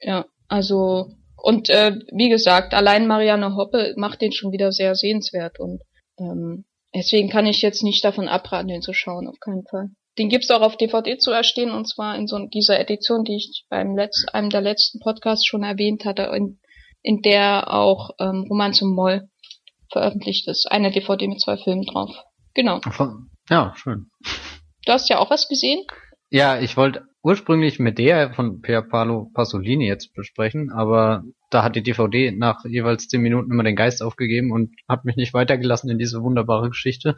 Ja, 0.01 0.25
also 0.49 1.13
und 1.41 1.69
äh, 1.69 1.95
wie 2.11 2.27
gesagt, 2.27 2.73
allein 2.73 3.07
Marianne 3.07 3.55
Hoppe 3.55 3.93
macht 3.95 4.21
den 4.21 4.33
schon 4.33 4.51
wieder 4.51 4.73
sehr 4.73 4.95
sehenswert 4.95 5.61
und 5.61 5.81
ähm, 6.19 6.65
deswegen 6.93 7.29
kann 7.29 7.45
ich 7.45 7.61
jetzt 7.61 7.83
nicht 7.83 8.03
davon 8.03 8.27
abraten, 8.27 8.67
den 8.67 8.81
zu 8.81 8.93
schauen, 8.93 9.29
auf 9.29 9.39
keinen 9.39 9.63
Fall. 9.63 9.91
Den 10.17 10.27
gibt's 10.27 10.51
auch 10.51 10.61
auf 10.61 10.75
DVD 10.75 11.17
zu 11.17 11.31
erstehen 11.31 11.71
und 11.71 11.87
zwar 11.87 12.17
in 12.17 12.27
so 12.27 12.37
dieser 12.47 12.79
Edition, 12.79 13.23
die 13.23 13.37
ich 13.37 13.65
beim 13.69 13.95
Letz 13.95 14.25
einem 14.33 14.49
der 14.49 14.59
letzten 14.59 14.99
Podcasts 14.99 15.45
schon 15.45 15.63
erwähnt 15.63 16.03
hatte, 16.03 16.23
in, 16.35 16.59
in 17.01 17.21
der 17.21 17.73
auch 17.73 18.09
ähm, 18.19 18.45
Roman 18.49 18.73
zum 18.73 18.93
Moll 18.93 19.29
veröffentlicht 19.91 20.47
ist. 20.47 20.67
Eine 20.69 20.91
DVD 20.91 21.27
mit 21.27 21.41
zwei 21.41 21.57
Filmen 21.57 21.83
drauf. 21.83 22.11
Genau. 22.53 22.79
Ja, 23.49 23.73
schön. 23.75 24.11
Du 24.85 24.91
hast 24.91 25.09
ja 25.09 25.17
auch 25.17 25.31
was 25.31 25.47
gesehen? 25.47 25.83
Ja, 26.29 26.59
ich 26.59 26.77
wollte 26.77 27.05
ursprünglich 27.23 27.79
mit 27.79 27.97
der 27.97 28.33
von 28.33 28.61
Pier 28.61 28.83
Paolo 28.83 29.31
Pasolini 29.33 29.87
jetzt 29.87 30.13
besprechen, 30.13 30.71
aber 30.71 31.23
da 31.49 31.63
hat 31.63 31.75
die 31.75 31.83
DVD 31.83 32.31
nach 32.31 32.63
jeweils 32.65 33.07
zehn 33.07 33.21
Minuten 33.21 33.51
immer 33.51 33.63
den 33.63 33.75
Geist 33.75 34.03
aufgegeben 34.03 34.51
und 34.51 34.75
hat 34.87 35.05
mich 35.05 35.15
nicht 35.15 35.33
weitergelassen 35.33 35.89
in 35.89 35.97
diese 35.97 36.21
wunderbare 36.21 36.69
Geschichte. 36.69 37.15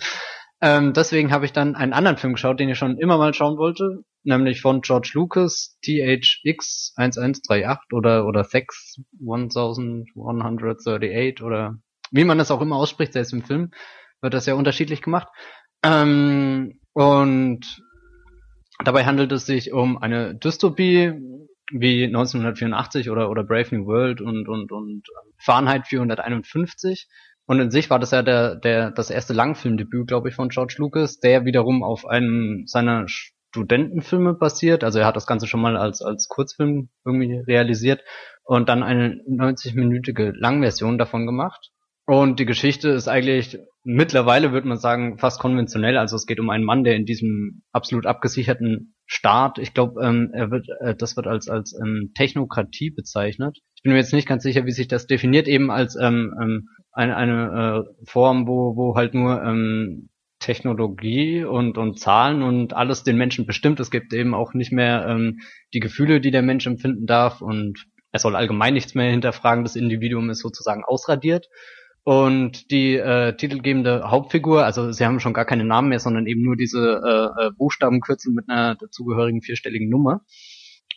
Ähm, 0.61 0.93
deswegen 0.93 1.31
habe 1.31 1.45
ich 1.45 1.53
dann 1.53 1.75
einen 1.75 1.91
anderen 1.91 2.17
Film 2.17 2.33
geschaut, 2.33 2.59
den 2.59 2.69
ich 2.69 2.77
schon 2.77 2.97
immer 2.97 3.17
mal 3.17 3.33
schauen 3.33 3.57
wollte, 3.57 4.03
nämlich 4.23 4.61
von 4.61 4.81
George 4.81 5.09
Lucas, 5.13 5.77
THX 5.83 6.93
1138 6.95 7.91
oder, 7.93 8.27
oder 8.27 8.43
Sex 8.43 9.01
1138 9.19 11.43
oder 11.43 11.79
wie 12.11 12.23
man 12.23 12.37
das 12.37 12.51
auch 12.51 12.61
immer 12.61 12.75
ausspricht, 12.75 13.13
selbst 13.13 13.33
im 13.33 13.43
Film 13.43 13.71
wird 14.21 14.33
das 14.33 14.45
ja 14.45 14.53
unterschiedlich 14.53 15.01
gemacht. 15.01 15.27
Ähm, 15.83 16.79
und 16.93 17.81
dabei 18.83 19.05
handelt 19.05 19.31
es 19.31 19.45
sich 19.45 19.71
um 19.73 19.97
eine 19.97 20.35
Dystopie, 20.35 21.13
wie 21.73 22.05
1984 22.05 23.09
oder, 23.09 23.29
oder 23.29 23.43
Brave 23.43 23.75
New 23.75 23.85
World 23.85 24.21
und, 24.21 24.47
und, 24.47 24.71
und 24.71 25.03
Fahrenheit 25.37 25.87
451. 25.87 27.07
Und 27.45 27.59
in 27.59 27.71
sich 27.71 27.89
war 27.89 27.99
das 27.99 28.11
ja 28.11 28.21
der, 28.21 28.55
der, 28.55 28.91
das 28.91 29.09
erste 29.09 29.33
Langfilmdebüt, 29.33 30.07
glaube 30.07 30.29
ich, 30.29 30.35
von 30.35 30.49
George 30.49 30.75
Lucas, 30.77 31.19
der 31.19 31.45
wiederum 31.45 31.83
auf 31.83 32.05
einem 32.05 32.63
seiner 32.67 33.07
Studentenfilme 33.07 34.33
basiert. 34.33 34.83
Also 34.83 34.99
er 34.99 35.05
hat 35.05 35.15
das 35.15 35.27
Ganze 35.27 35.47
schon 35.47 35.61
mal 35.61 35.75
als, 35.75 36.01
als 36.01 36.27
Kurzfilm 36.27 36.89
irgendwie 37.05 37.39
realisiert 37.39 38.01
und 38.43 38.69
dann 38.69 38.83
eine 38.83 39.21
90-minütige 39.27 40.31
Langversion 40.33 40.97
davon 40.97 41.25
gemacht. 41.25 41.71
Und 42.11 42.41
die 42.41 42.45
Geschichte 42.45 42.89
ist 42.89 43.07
eigentlich 43.07 43.57
mittlerweile, 43.85 44.51
würde 44.51 44.67
man 44.67 44.77
sagen, 44.77 45.17
fast 45.17 45.39
konventionell. 45.39 45.97
Also 45.97 46.17
es 46.17 46.25
geht 46.25 46.41
um 46.41 46.49
einen 46.49 46.65
Mann, 46.65 46.83
der 46.83 46.97
in 46.97 47.05
diesem 47.05 47.61
absolut 47.71 48.05
abgesicherten 48.05 48.95
Staat, 49.05 49.59
ich 49.59 49.73
glaube, 49.73 50.03
ähm, 50.03 50.29
er 50.33 50.51
wird, 50.51 50.67
äh, 50.81 50.93
das 50.93 51.15
wird 51.15 51.25
als 51.27 51.47
als 51.47 51.73
ähm, 51.81 52.11
Technokratie 52.13 52.89
bezeichnet. 52.89 53.59
Ich 53.75 53.83
bin 53.83 53.93
mir 53.93 53.97
jetzt 53.97 54.11
nicht 54.11 54.27
ganz 54.27 54.43
sicher, 54.43 54.65
wie 54.65 54.73
sich 54.73 54.89
das 54.89 55.07
definiert, 55.07 55.47
eben 55.47 55.71
als 55.71 55.95
ähm, 55.95 56.33
ähm, 56.41 56.67
eine, 56.91 57.15
eine 57.15 57.85
äh, 57.85 58.05
Form, 58.05 58.45
wo, 58.45 58.75
wo 58.75 58.97
halt 58.97 59.13
nur 59.13 59.41
ähm, 59.41 60.09
Technologie 60.39 61.45
und, 61.45 61.77
und 61.77 61.97
Zahlen 61.97 62.43
und 62.43 62.73
alles 62.73 63.03
den 63.03 63.15
Menschen 63.15 63.45
bestimmt. 63.45 63.79
Es 63.79 63.89
gibt 63.89 64.11
eben 64.11 64.33
auch 64.33 64.53
nicht 64.53 64.73
mehr 64.73 65.05
ähm, 65.07 65.39
die 65.73 65.79
Gefühle, 65.79 66.19
die 66.19 66.31
der 66.31 66.41
Mensch 66.41 66.67
empfinden 66.67 67.05
darf 67.05 67.41
und 67.41 67.85
er 68.11 68.19
soll 68.19 68.35
allgemein 68.35 68.73
nichts 68.73 68.95
mehr 68.95 69.09
hinterfragen. 69.09 69.63
Das 69.63 69.77
Individuum 69.77 70.29
ist 70.29 70.39
sozusagen 70.39 70.83
ausradiert. 70.83 71.47
Und 72.03 72.71
die 72.71 72.95
äh, 72.95 73.35
titelgebende 73.35 74.09
Hauptfigur, 74.09 74.65
also 74.65 74.91
sie 74.91 75.05
haben 75.05 75.19
schon 75.19 75.33
gar 75.33 75.45
keine 75.45 75.63
Namen 75.65 75.89
mehr, 75.89 75.99
sondern 75.99 76.25
eben 76.25 76.41
nur 76.41 76.55
diese 76.55 77.01
äh, 77.05 77.47
äh 77.47 77.51
Buchstabenkürzel 77.51 78.33
mit 78.33 78.49
einer 78.49 78.75
dazugehörigen 78.75 79.41
vierstelligen 79.41 79.87
Nummer. 79.89 80.21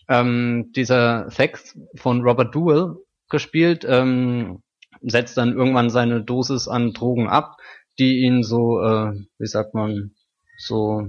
Ähm, 0.08 0.72
dieser 0.74 1.30
Sex 1.30 1.78
von 1.96 2.22
Robert 2.22 2.54
Duell 2.54 2.96
gespielt, 3.28 3.84
ähm, 3.86 4.62
setzt 5.02 5.36
dann 5.36 5.52
irgendwann 5.52 5.90
seine 5.90 6.22
Dosis 6.22 6.68
an 6.68 6.92
Drogen 6.92 7.28
ab, 7.28 7.56
die 7.98 8.20
ihn 8.20 8.42
so, 8.42 8.80
äh, 8.80 9.12
wie 9.38 9.46
sagt 9.46 9.74
man, 9.74 10.12
so 10.56 11.06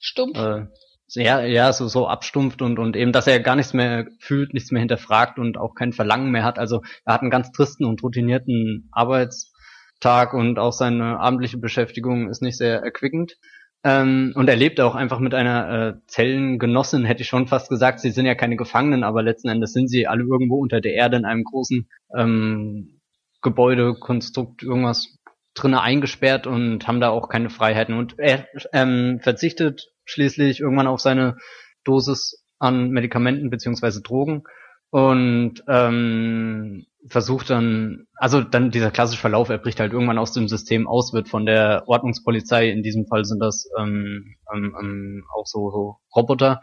stumpf. 0.00 0.38
Äh, 0.38 0.66
ja, 1.14 1.42
ja, 1.42 1.72
so, 1.72 1.88
so 1.88 2.08
abstumpft 2.08 2.62
und, 2.62 2.78
und 2.78 2.96
eben, 2.96 3.12
dass 3.12 3.26
er 3.26 3.40
gar 3.40 3.56
nichts 3.56 3.74
mehr 3.74 4.06
fühlt, 4.18 4.54
nichts 4.54 4.70
mehr 4.70 4.80
hinterfragt 4.80 5.38
und 5.38 5.58
auch 5.58 5.74
kein 5.74 5.92
Verlangen 5.92 6.30
mehr 6.30 6.44
hat. 6.44 6.58
Also 6.58 6.82
er 7.04 7.14
hat 7.14 7.22
einen 7.22 7.30
ganz 7.30 7.52
tristen 7.52 7.84
und 7.84 8.02
routinierten 8.02 8.88
Arbeitstag 8.92 10.34
und 10.34 10.58
auch 10.58 10.72
seine 10.72 11.20
abendliche 11.20 11.58
Beschäftigung 11.58 12.28
ist 12.28 12.42
nicht 12.42 12.56
sehr 12.56 12.82
erquickend. 12.82 13.36
Ähm, 13.84 14.32
und 14.36 14.48
er 14.48 14.56
lebt 14.56 14.80
auch 14.80 14.94
einfach 14.94 15.18
mit 15.18 15.34
einer 15.34 15.88
äh, 15.88 15.94
Zellengenossin, 16.06 17.04
hätte 17.04 17.22
ich 17.22 17.28
schon 17.28 17.48
fast 17.48 17.68
gesagt. 17.68 18.00
Sie 18.00 18.10
sind 18.10 18.26
ja 18.26 18.34
keine 18.34 18.56
Gefangenen, 18.56 19.02
aber 19.02 19.22
letzten 19.22 19.48
Endes 19.48 19.72
sind 19.72 19.88
sie 19.88 20.06
alle 20.06 20.22
irgendwo 20.22 20.58
unter 20.58 20.80
der 20.80 20.94
Erde 20.94 21.16
in 21.16 21.24
einem 21.24 21.42
großen 21.42 21.88
ähm, 22.16 23.00
Gebäudekonstrukt 23.42 24.62
irgendwas 24.62 25.18
drinne 25.54 25.82
eingesperrt 25.82 26.46
und 26.46 26.86
haben 26.86 27.00
da 27.00 27.10
auch 27.10 27.28
keine 27.28 27.50
Freiheiten. 27.50 27.96
Und 27.96 28.18
er 28.18 28.46
ähm, 28.72 29.18
verzichtet 29.20 29.91
schließlich 30.04 30.60
irgendwann 30.60 30.86
auf 30.86 31.00
seine 31.00 31.36
Dosis 31.84 32.44
an 32.58 32.90
Medikamenten 32.90 33.50
beziehungsweise 33.50 34.02
Drogen 34.02 34.44
und 34.90 35.62
ähm, 35.68 36.86
versucht 37.08 37.50
dann, 37.50 38.06
also 38.14 38.42
dann 38.42 38.70
dieser 38.70 38.90
klassische 38.90 39.20
Verlauf, 39.20 39.48
er 39.48 39.58
bricht 39.58 39.80
halt 39.80 39.92
irgendwann 39.92 40.18
aus 40.18 40.32
dem 40.32 40.48
System 40.48 40.86
aus, 40.86 41.12
wird 41.12 41.28
von 41.28 41.46
der 41.46 41.84
Ordnungspolizei, 41.86 42.68
in 42.68 42.82
diesem 42.82 43.06
Fall 43.06 43.24
sind 43.24 43.40
das 43.40 43.68
ähm, 43.78 44.36
ähm, 44.54 44.76
ähm 44.78 45.24
auch 45.34 45.46
so, 45.46 45.70
so 45.70 45.96
Roboter, 46.14 46.60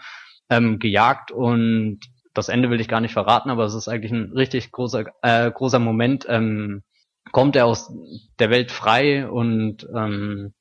ähm, 0.49 0.79
gejagt 0.79 1.31
und 1.31 1.99
das 2.33 2.49
Ende 2.49 2.69
will 2.69 2.79
ich 2.79 2.87
gar 2.87 3.01
nicht 3.01 3.13
verraten, 3.13 3.49
aber 3.49 3.65
es 3.65 3.73
ist 3.73 3.87
eigentlich 3.87 4.11
ein 4.11 4.31
richtig 4.33 4.71
großer, 4.71 5.05
äh, 5.23 5.51
großer 5.51 5.79
Moment. 5.79 6.25
Ähm, 6.29 6.83
kommt 7.31 7.55
er 7.55 7.65
aus 7.65 7.91
der 8.39 8.49
Welt 8.49 8.71
frei 8.71 9.27
und 9.29 9.87
ähm, 9.95 10.53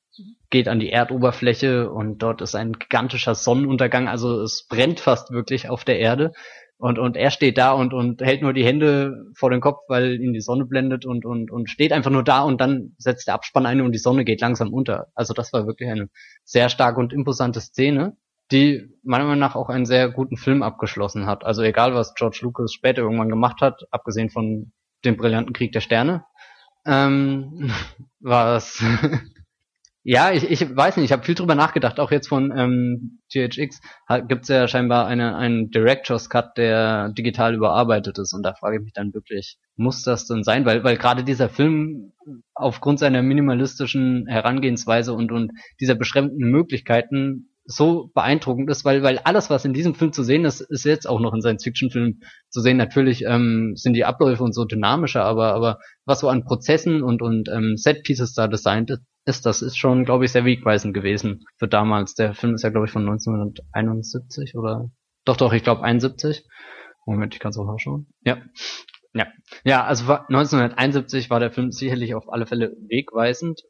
geht 0.49 0.67
an 0.67 0.79
die 0.79 0.91
Erdoberfläche 0.91 1.91
und 1.91 2.19
dort 2.19 2.41
ist 2.41 2.55
ein 2.55 2.73
gigantischer 2.73 3.35
Sonnenuntergang, 3.35 4.07
also 4.07 4.41
es 4.41 4.65
brennt 4.67 4.99
fast 4.99 5.31
wirklich 5.31 5.69
auf 5.69 5.83
der 5.83 5.99
Erde. 5.99 6.31
Und, 6.77 6.97
und 6.97 7.17
er 7.17 7.29
steht 7.29 7.57
da 7.57 7.73
und, 7.73 7.93
und 7.93 8.21
hält 8.21 8.41
nur 8.41 8.53
die 8.53 8.63
Hände 8.65 9.25
vor 9.35 9.49
den 9.49 9.59
Kopf, 9.59 9.79
weil 9.89 10.21
ihn 10.21 10.31
die 10.31 10.39
Sonne 10.39 10.65
blendet 10.65 11.05
und, 11.05 11.25
und, 11.25 11.51
und 11.51 11.69
steht 11.69 11.91
einfach 11.91 12.09
nur 12.09 12.23
da 12.23 12.41
und 12.41 12.61
dann 12.61 12.95
setzt 12.97 13.27
der 13.27 13.33
Abspann 13.33 13.65
ein 13.65 13.81
und 13.81 13.91
die 13.91 13.97
Sonne 13.97 14.23
geht 14.23 14.39
langsam 14.39 14.73
unter. 14.73 15.07
Also 15.13 15.33
das 15.33 15.51
war 15.51 15.67
wirklich 15.67 15.89
eine 15.89 16.07
sehr 16.45 16.69
starke 16.69 17.01
und 17.01 17.11
imposante 17.11 17.59
Szene. 17.59 18.15
die 18.51 18.89
meiner 19.03 19.25
Meinung 19.25 19.39
nach 19.39 19.55
auch 19.55 19.67
einen 19.67 19.85
sehr 19.85 20.09
guten 20.09 20.37
Film 20.37 20.63
abgeschlossen 20.63 21.25
hat. 21.25 21.43
Also 21.43 21.63
egal, 21.63 21.93
was 21.95 22.15
George 22.15 22.39
Lucas 22.43 22.71
später 22.73 23.01
irgendwann 23.01 23.29
gemacht 23.29 23.59
hat, 23.61 23.83
abgesehen 23.91 24.29
von 24.29 24.71
dem 25.03 25.17
brillanten 25.17 25.53
Krieg 25.53 25.73
der 25.73 25.81
Sterne, 25.81 26.23
ähm, 26.85 27.71
war 28.21 28.55
es 28.55 28.81
Ja, 30.11 30.31
ich, 30.31 30.49
ich 30.49 30.75
weiß 30.75 30.97
nicht, 30.97 31.05
ich 31.05 31.11
habe 31.11 31.21
viel 31.21 31.35
drüber 31.35 31.53
nachgedacht. 31.53 31.99
Auch 31.99 32.09
jetzt 32.09 32.29
von 32.29 32.51
ähm, 32.57 33.19
GHX 33.31 33.79
gibt 34.27 34.41
es 34.41 34.47
ja 34.47 34.67
scheinbar 34.67 35.05
eine, 35.05 35.35
einen 35.35 35.69
Director's 35.69 36.31
Cut, 36.31 36.57
der 36.57 37.09
digital 37.09 37.53
überarbeitet 37.53 38.17
ist. 38.17 38.33
Und 38.33 38.41
da 38.41 38.55
frage 38.55 38.77
ich 38.77 38.83
mich 38.83 38.93
dann 38.93 39.13
wirklich, 39.13 39.59
muss 39.75 40.01
das 40.01 40.25
denn 40.25 40.41
sein? 40.41 40.65
Weil, 40.65 40.83
weil 40.83 40.97
gerade 40.97 41.23
dieser 41.23 41.47
Film 41.47 42.13
aufgrund 42.55 42.97
seiner 42.97 43.21
minimalistischen 43.21 44.25
Herangehensweise 44.25 45.13
und, 45.13 45.31
und 45.31 45.51
dieser 45.79 45.93
beschränkten 45.93 46.49
Möglichkeiten 46.49 47.51
so 47.71 48.09
beeindruckend 48.15 48.67
ist, 48.71 48.83
weil, 48.83 49.03
weil 49.03 49.19
alles, 49.19 49.51
was 49.51 49.63
in 49.63 49.73
diesem 49.73 49.93
Film 49.93 50.11
zu 50.11 50.23
sehen 50.23 50.43
ist, 50.43 50.59
ist 50.59 50.85
jetzt 50.85 51.07
auch 51.07 51.19
noch 51.19 51.35
in 51.35 51.41
Science-Fiction-Filmen 51.41 52.21
zu 52.49 52.61
sehen. 52.61 52.77
Natürlich 52.77 53.23
ähm, 53.25 53.73
sind 53.75 53.93
die 53.93 54.05
Abläufe 54.05 54.43
und 54.43 54.53
so 54.53 54.65
dynamischer, 54.65 55.23
aber, 55.23 55.53
aber 55.53 55.77
was 56.03 56.21
so 56.21 56.29
an 56.29 56.45
Prozessen 56.45 57.03
und, 57.03 57.21
und 57.21 57.47
ähm, 57.47 57.77
Set-Pieces 57.77 58.33
da 58.33 58.47
designt 58.47 58.97
ist, 59.25 59.45
das 59.45 59.61
ist 59.61 59.77
schon, 59.77 60.03
glaube 60.03 60.25
ich, 60.25 60.31
sehr 60.31 60.45
wegweisend 60.45 60.95
gewesen 60.95 61.45
für 61.57 61.67
damals. 61.67 62.15
Der 62.15 62.33
Film 62.33 62.55
ist 62.55 62.63
ja, 62.63 62.71
glaube 62.71 62.87
ich, 62.87 62.91
von 62.91 63.03
1971 63.07 64.55
oder 64.55 64.89
doch, 65.25 65.37
doch, 65.37 65.53
ich 65.53 65.63
glaube 65.63 65.83
71. 65.83 66.47
Moment, 67.05 67.35
ich 67.35 67.39
kann 67.39 67.51
es 67.51 67.57
auch 67.59 67.65
nachschauen. 67.65 68.07
Ja. 68.25 68.39
Ja. 69.13 69.27
Ja, 69.63 69.83
also 69.85 70.05
1971 70.11 71.29
war 71.29 71.39
der 71.39 71.51
Film 71.51 71.71
sicherlich 71.71 72.15
auf 72.15 72.33
alle 72.33 72.47
Fälle 72.47 72.75
wegweisend 72.87 73.61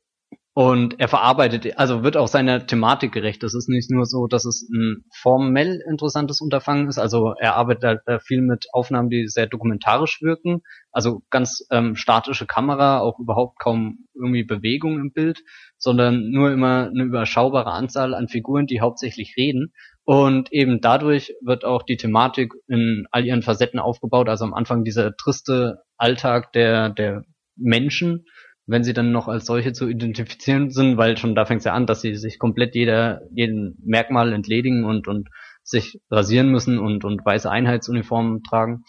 und 0.55 0.99
er 0.99 1.07
verarbeitet, 1.07 1.77
also 1.77 2.03
wird 2.03 2.17
auch 2.17 2.27
seiner 2.27 2.65
Thematik 2.65 3.11
gerecht. 3.11 3.43
Das 3.43 3.53
ist 3.53 3.69
nicht 3.69 3.91
nur 3.91 4.05
so, 4.05 4.25
dass 4.27 4.45
es 4.45 4.67
ein 4.69 5.05
formell 5.15 5.79
interessantes 5.89 6.41
Unterfangen 6.41 6.87
ist. 6.87 6.97
Also 6.97 7.33
er 7.39 7.55
arbeitet 7.55 8.01
da 8.05 8.19
viel 8.19 8.41
mit 8.41 8.65
Aufnahmen, 8.73 9.09
die 9.09 9.27
sehr 9.27 9.45
dokumentarisch 9.45 10.21
wirken. 10.21 10.61
Also 10.91 11.21
ganz 11.29 11.65
ähm, 11.69 11.95
statische 11.95 12.47
Kamera, 12.47 12.99
auch 12.99 13.19
überhaupt 13.19 13.59
kaum 13.59 14.07
irgendwie 14.15 14.43
Bewegung 14.43 14.99
im 14.99 15.13
Bild, 15.13 15.43
sondern 15.77 16.31
nur 16.31 16.51
immer 16.51 16.89
eine 16.89 17.03
überschaubare 17.03 17.71
Anzahl 17.71 18.15
an 18.15 18.27
Figuren, 18.27 18.65
die 18.65 18.81
hauptsächlich 18.81 19.35
reden. 19.37 19.71
Und 20.03 20.51
eben 20.51 20.81
dadurch 20.81 21.35
wird 21.41 21.63
auch 21.63 21.83
die 21.83 21.97
Thematik 21.97 22.53
in 22.67 23.05
all 23.11 23.23
ihren 23.23 23.43
Facetten 23.43 23.79
aufgebaut. 23.79 24.27
Also 24.27 24.45
am 24.45 24.55
Anfang 24.55 24.83
dieser 24.83 25.15
triste 25.15 25.83
Alltag 25.95 26.51
der, 26.53 26.89
der 26.89 27.23
Menschen 27.55 28.25
wenn 28.69 28.83
sie 28.83 28.93
dann 28.93 29.11
noch 29.11 29.27
als 29.27 29.45
solche 29.45 29.73
zu 29.73 29.87
identifizieren 29.87 30.69
sind, 30.69 30.97
weil 30.97 31.17
schon 31.17 31.33
da 31.33 31.45
fängt 31.45 31.59
es 31.59 31.65
ja 31.65 31.73
an, 31.73 31.87
dass 31.87 32.01
sie 32.01 32.15
sich 32.15 32.37
komplett 32.37 32.75
jeder, 32.75 33.21
jeden 33.31 33.77
Merkmal 33.83 34.31
entledigen 34.31 34.83
und, 34.83 35.07
und 35.07 35.29
sich 35.63 35.99
rasieren 36.11 36.49
müssen 36.49 36.77
und, 36.77 37.03
und 37.03 37.25
weiße 37.25 37.49
Einheitsuniformen 37.49 38.43
tragen, 38.43 38.83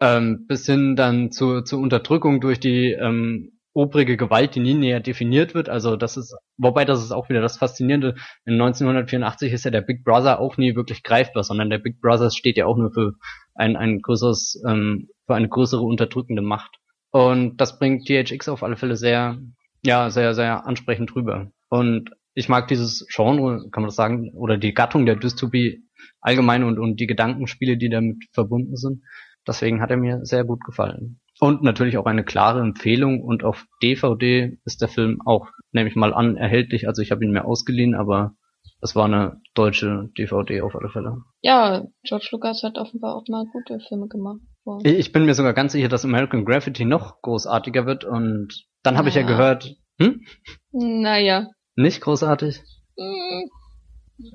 ähm, 0.00 0.46
bis 0.46 0.66
hin 0.66 0.94
dann 0.94 1.32
zu, 1.32 1.62
zur 1.62 1.80
Unterdrückung 1.80 2.40
durch 2.40 2.60
die 2.60 2.92
ähm, 2.92 3.52
obrige 3.72 4.16
Gewalt, 4.16 4.54
die 4.54 4.60
nie 4.60 4.74
näher 4.74 5.00
definiert 5.00 5.54
wird. 5.54 5.68
Also 5.68 5.96
das 5.96 6.16
ist, 6.16 6.34
wobei 6.56 6.84
das 6.84 7.02
ist 7.02 7.12
auch 7.12 7.28
wieder 7.28 7.42
das 7.42 7.58
Faszinierende. 7.58 8.14
In 8.44 8.54
1984 8.54 9.52
ist 9.52 9.64
ja 9.64 9.72
der 9.72 9.82
Big 9.82 10.04
Brother 10.04 10.40
auch 10.40 10.56
nie 10.56 10.76
wirklich 10.76 11.02
greifbar, 11.02 11.42
sondern 11.42 11.68
der 11.68 11.78
Big 11.78 12.00
Brother 12.00 12.30
steht 12.30 12.56
ja 12.56 12.66
auch 12.66 12.76
nur 12.76 12.92
für 12.92 13.14
ein, 13.54 13.76
ein 13.76 14.00
größeres, 14.00 14.62
ähm, 14.68 15.08
für 15.26 15.34
eine 15.34 15.48
größere 15.48 15.82
unterdrückende 15.82 16.42
Macht. 16.42 16.78
Und 17.10 17.58
das 17.58 17.78
bringt 17.78 18.06
THX 18.06 18.48
auf 18.48 18.62
alle 18.62 18.76
Fälle 18.76 18.96
sehr, 18.96 19.38
ja, 19.84 20.10
sehr, 20.10 20.34
sehr 20.34 20.66
ansprechend 20.66 21.14
rüber. 21.14 21.50
Und 21.68 22.10
ich 22.34 22.48
mag 22.48 22.68
dieses 22.68 23.06
Genre, 23.08 23.68
kann 23.70 23.82
man 23.82 23.88
das 23.88 23.96
sagen, 23.96 24.30
oder 24.34 24.58
die 24.58 24.74
Gattung 24.74 25.06
der 25.06 25.16
Dystopie 25.16 25.84
allgemein 26.20 26.64
und, 26.64 26.78
und 26.78 27.00
die 27.00 27.06
Gedankenspiele, 27.06 27.76
die 27.76 27.88
damit 27.88 28.24
verbunden 28.32 28.76
sind. 28.76 29.02
Deswegen 29.46 29.80
hat 29.80 29.90
er 29.90 29.96
mir 29.96 30.24
sehr 30.24 30.44
gut 30.44 30.64
gefallen. 30.64 31.20
Und 31.38 31.62
natürlich 31.62 31.98
auch 31.98 32.06
eine 32.06 32.24
klare 32.24 32.60
Empfehlung 32.60 33.22
und 33.22 33.44
auf 33.44 33.66
DVD 33.82 34.58
ist 34.64 34.80
der 34.80 34.88
Film 34.88 35.20
auch, 35.24 35.48
nehme 35.72 35.88
ich 35.88 35.96
mal 35.96 36.14
an, 36.14 36.36
erhältlich. 36.36 36.88
Also 36.88 37.02
ich 37.02 37.10
habe 37.10 37.24
ihn 37.24 37.32
mir 37.32 37.44
ausgeliehen, 37.44 37.94
aber 37.94 38.34
es 38.80 38.96
war 38.96 39.04
eine 39.04 39.40
deutsche 39.54 40.10
DVD 40.18 40.62
auf 40.62 40.74
alle 40.74 40.88
Fälle. 40.88 41.22
Ja, 41.42 41.86
George 42.04 42.28
Lucas 42.32 42.62
hat 42.62 42.78
offenbar 42.78 43.14
auch 43.14 43.28
mal 43.28 43.44
gute 43.52 43.80
Filme 43.80 44.08
gemacht. 44.08 44.40
Wow. 44.66 44.82
Ich 44.84 45.12
bin 45.12 45.26
mir 45.26 45.34
sogar 45.34 45.54
ganz 45.54 45.72
sicher, 45.72 45.88
dass 45.88 46.04
American 46.04 46.44
Graffiti 46.44 46.84
noch 46.84 47.22
großartiger 47.22 47.86
wird 47.86 48.04
und 48.04 48.66
dann 48.82 48.96
habe 48.98 49.06
ja. 49.06 49.10
ich 49.10 49.14
ja 49.14 49.22
gehört, 49.22 49.76
hm? 50.00 50.26
Naja. 50.72 51.46
Nicht 51.76 52.00
großartig? 52.00 52.60
Mhm. 52.96 53.48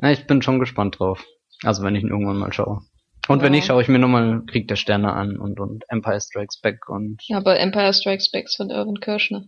Ja, 0.01 0.11
ich 0.11 0.27
bin 0.27 0.41
schon 0.41 0.59
gespannt 0.59 0.99
drauf. 0.99 1.25
Also 1.63 1.83
wenn 1.83 1.95
ich 1.95 2.03
ihn 2.03 2.09
irgendwann 2.09 2.37
mal 2.37 2.53
schaue. 2.53 2.79
Und 3.27 3.39
ja. 3.39 3.43
wenn 3.43 3.51
nicht, 3.51 3.65
schaue 3.65 3.81
ich 3.81 3.89
mir 3.89 3.99
nochmal 3.99 4.43
Krieg 4.45 4.69
der 4.69 4.77
Sterne 4.77 5.11
an 5.11 5.37
und, 5.37 5.59
und 5.59 5.83
Empire 5.89 6.21
Strikes 6.21 6.61
Back 6.61 6.87
und. 6.87 7.21
Ja, 7.25 7.37
aber 7.37 7.59
Empire 7.59 7.93
Strikes 7.93 8.31
Back 8.31 8.49
von 8.55 8.69
Irvin 8.69 9.01
Kirschner. 9.01 9.43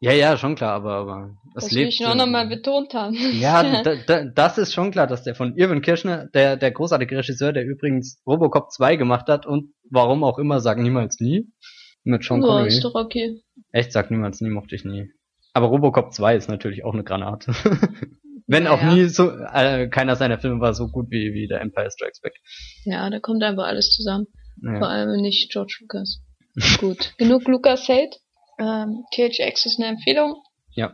Ja, 0.00 0.12
ja, 0.12 0.36
schon 0.36 0.54
klar, 0.54 0.74
aber, 0.74 0.92
aber 0.92 1.36
es 1.56 1.64
das 1.64 1.72
lebt. 1.72 1.92
Das 1.92 1.98
will 2.00 2.06
ich 2.06 2.08
noch 2.08 2.14
nochmal 2.14 2.46
betont 2.46 2.94
haben. 2.94 3.16
Ja, 3.32 3.82
da, 3.82 3.96
da, 4.06 4.24
das 4.24 4.58
ist 4.58 4.72
schon 4.72 4.92
klar, 4.92 5.06
dass 5.06 5.24
der 5.24 5.34
von 5.34 5.56
Irvin 5.56 5.82
Kirschner, 5.82 6.26
der, 6.26 6.56
der 6.56 6.70
großartige 6.70 7.16
Regisseur, 7.16 7.52
der 7.52 7.64
übrigens 7.64 8.22
Robocop 8.26 8.70
2 8.70 8.96
gemacht 8.96 9.26
hat 9.28 9.44
und 9.44 9.72
warum 9.90 10.22
auch 10.22 10.38
immer, 10.38 10.60
sag 10.60 10.78
niemals 10.78 11.18
nie. 11.18 11.48
Mit 12.04 12.24
Sean 12.24 12.40
Connery. 12.40 12.62
Ja, 12.62 12.66
ist 12.68 12.84
doch 12.84 12.94
okay. 12.94 13.42
Echt, 13.72 13.92
sag 13.92 14.10
niemals 14.10 14.40
nie, 14.40 14.50
mochte 14.50 14.74
ich 14.74 14.84
nie. 14.84 15.10
Aber 15.52 15.66
Robocop 15.66 16.12
2 16.12 16.36
ist 16.36 16.48
natürlich 16.48 16.84
auch 16.84 16.94
eine 16.94 17.02
Granate. 17.04 17.52
Wenn 18.46 18.64
ja, 18.64 18.70
auch 18.70 18.80
ja. 18.80 18.94
nie 18.94 19.08
so, 19.08 19.30
äh, 19.30 19.88
keiner 19.88 20.16
seiner 20.16 20.38
Filme 20.38 20.60
war 20.60 20.72
so 20.72 20.88
gut 20.88 21.10
wie, 21.10 21.34
wie 21.34 21.48
der 21.48 21.60
Empire 21.60 21.90
Strikes 21.90 22.20
Back. 22.20 22.34
Ja, 22.84 23.10
da 23.10 23.18
kommt 23.20 23.42
einfach 23.42 23.66
alles 23.66 23.90
zusammen. 23.90 24.26
Ja. 24.62 24.78
Vor 24.78 24.88
allem 24.88 25.20
nicht 25.20 25.52
George 25.52 25.78
Lucas. 25.80 26.22
gut. 26.80 27.14
Genug 27.18 27.46
Lucas 27.46 27.88
Hate. 27.88 28.16
Ähm, 28.58 29.04
THX 29.12 29.66
ist 29.66 29.78
eine 29.78 29.88
Empfehlung. 29.88 30.42
Ja. 30.74 30.92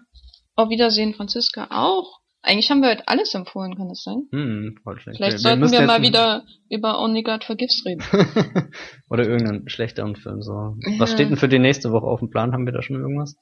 Auf 0.56 0.68
Wiedersehen, 0.68 1.14
Franziska 1.14 1.68
auch. 1.70 2.20
Eigentlich 2.42 2.70
haben 2.70 2.82
wir 2.82 2.90
heute 2.90 3.08
alles 3.08 3.34
empfohlen, 3.34 3.74
kann 3.74 3.88
das 3.88 4.02
sein? 4.02 4.28
Hm, 4.30 4.76
voll 4.82 5.00
schlecht. 5.00 5.16
Vielleicht 5.16 5.36
wir, 5.36 5.38
sollten 5.38 5.62
wir, 5.62 5.80
wir 5.80 5.86
mal 5.86 6.02
wieder 6.02 6.44
über 6.68 7.00
Only 7.00 7.22
God 7.22 7.42
Forgives 7.42 7.82
reden. 7.86 8.02
Oder 9.10 9.26
irgendeinen 9.26 9.66
schlechteren 9.70 10.14
Film. 10.14 10.42
So. 10.42 10.52
Ja. 10.52 10.98
Was 10.98 11.12
steht 11.12 11.30
denn 11.30 11.38
für 11.38 11.48
die 11.48 11.58
nächste 11.58 11.90
Woche 11.90 12.06
auf 12.06 12.20
dem 12.20 12.28
Plan? 12.28 12.52
Haben 12.52 12.66
wir 12.66 12.74
da 12.74 12.82
schon 12.82 12.96
irgendwas? 12.96 13.34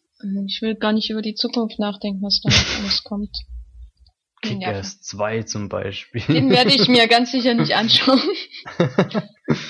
Ich 0.46 0.62
will 0.62 0.76
gar 0.76 0.92
nicht 0.92 1.10
über 1.10 1.20
die 1.20 1.34
Zukunft 1.34 1.80
nachdenken, 1.80 2.22
was 2.22 2.40
da 2.42 2.48
alles 2.80 3.02
kommt. 3.02 3.36
Kick-Ass 4.42 5.00
2 5.00 5.44
zum 5.44 5.68
Beispiel. 5.68 6.22
Den 6.28 6.50
werde 6.50 6.74
ich 6.74 6.88
mir 6.88 7.08
ganz 7.08 7.32
sicher 7.32 7.54
nicht 7.54 7.72
anschauen. 7.76 8.20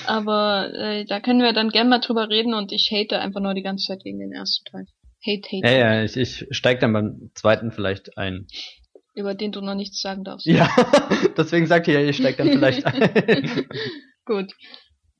Aber 0.05 0.73
äh, 0.73 1.05
da 1.05 1.19
können 1.19 1.41
wir 1.41 1.53
dann 1.53 1.69
gerne 1.69 1.89
mal 1.89 1.99
drüber 1.99 2.29
reden 2.29 2.53
und 2.53 2.71
ich 2.71 2.91
hate 2.91 3.19
einfach 3.19 3.39
nur 3.39 3.53
die 3.53 3.61
ganze 3.63 3.85
Zeit 3.85 4.03
gegen 4.03 4.19
den 4.19 4.31
ersten 4.31 4.65
Teil. 4.65 4.85
Hate, 5.25 5.47
hate. 5.47 5.67
Ja, 5.67 5.71
ja, 5.71 6.03
ich, 6.03 6.17
ich 6.17 6.47
steig 6.51 6.79
dann 6.81 6.93
beim 6.93 7.31
zweiten 7.33 7.71
vielleicht 7.71 8.17
ein. 8.17 8.47
Über 9.15 9.35
den 9.35 9.51
du 9.51 9.61
noch 9.61 9.75
nichts 9.75 10.01
sagen 10.01 10.23
darfst. 10.23 10.45
Ja, 10.45 10.69
deswegen 11.37 11.67
sagt 11.67 11.87
ihr 11.87 12.01
ja, 12.01 12.09
ich 12.09 12.17
steig 12.17 12.37
dann 12.37 12.49
vielleicht 12.49 12.85
ein. 12.85 13.67
Gut. 14.25 14.51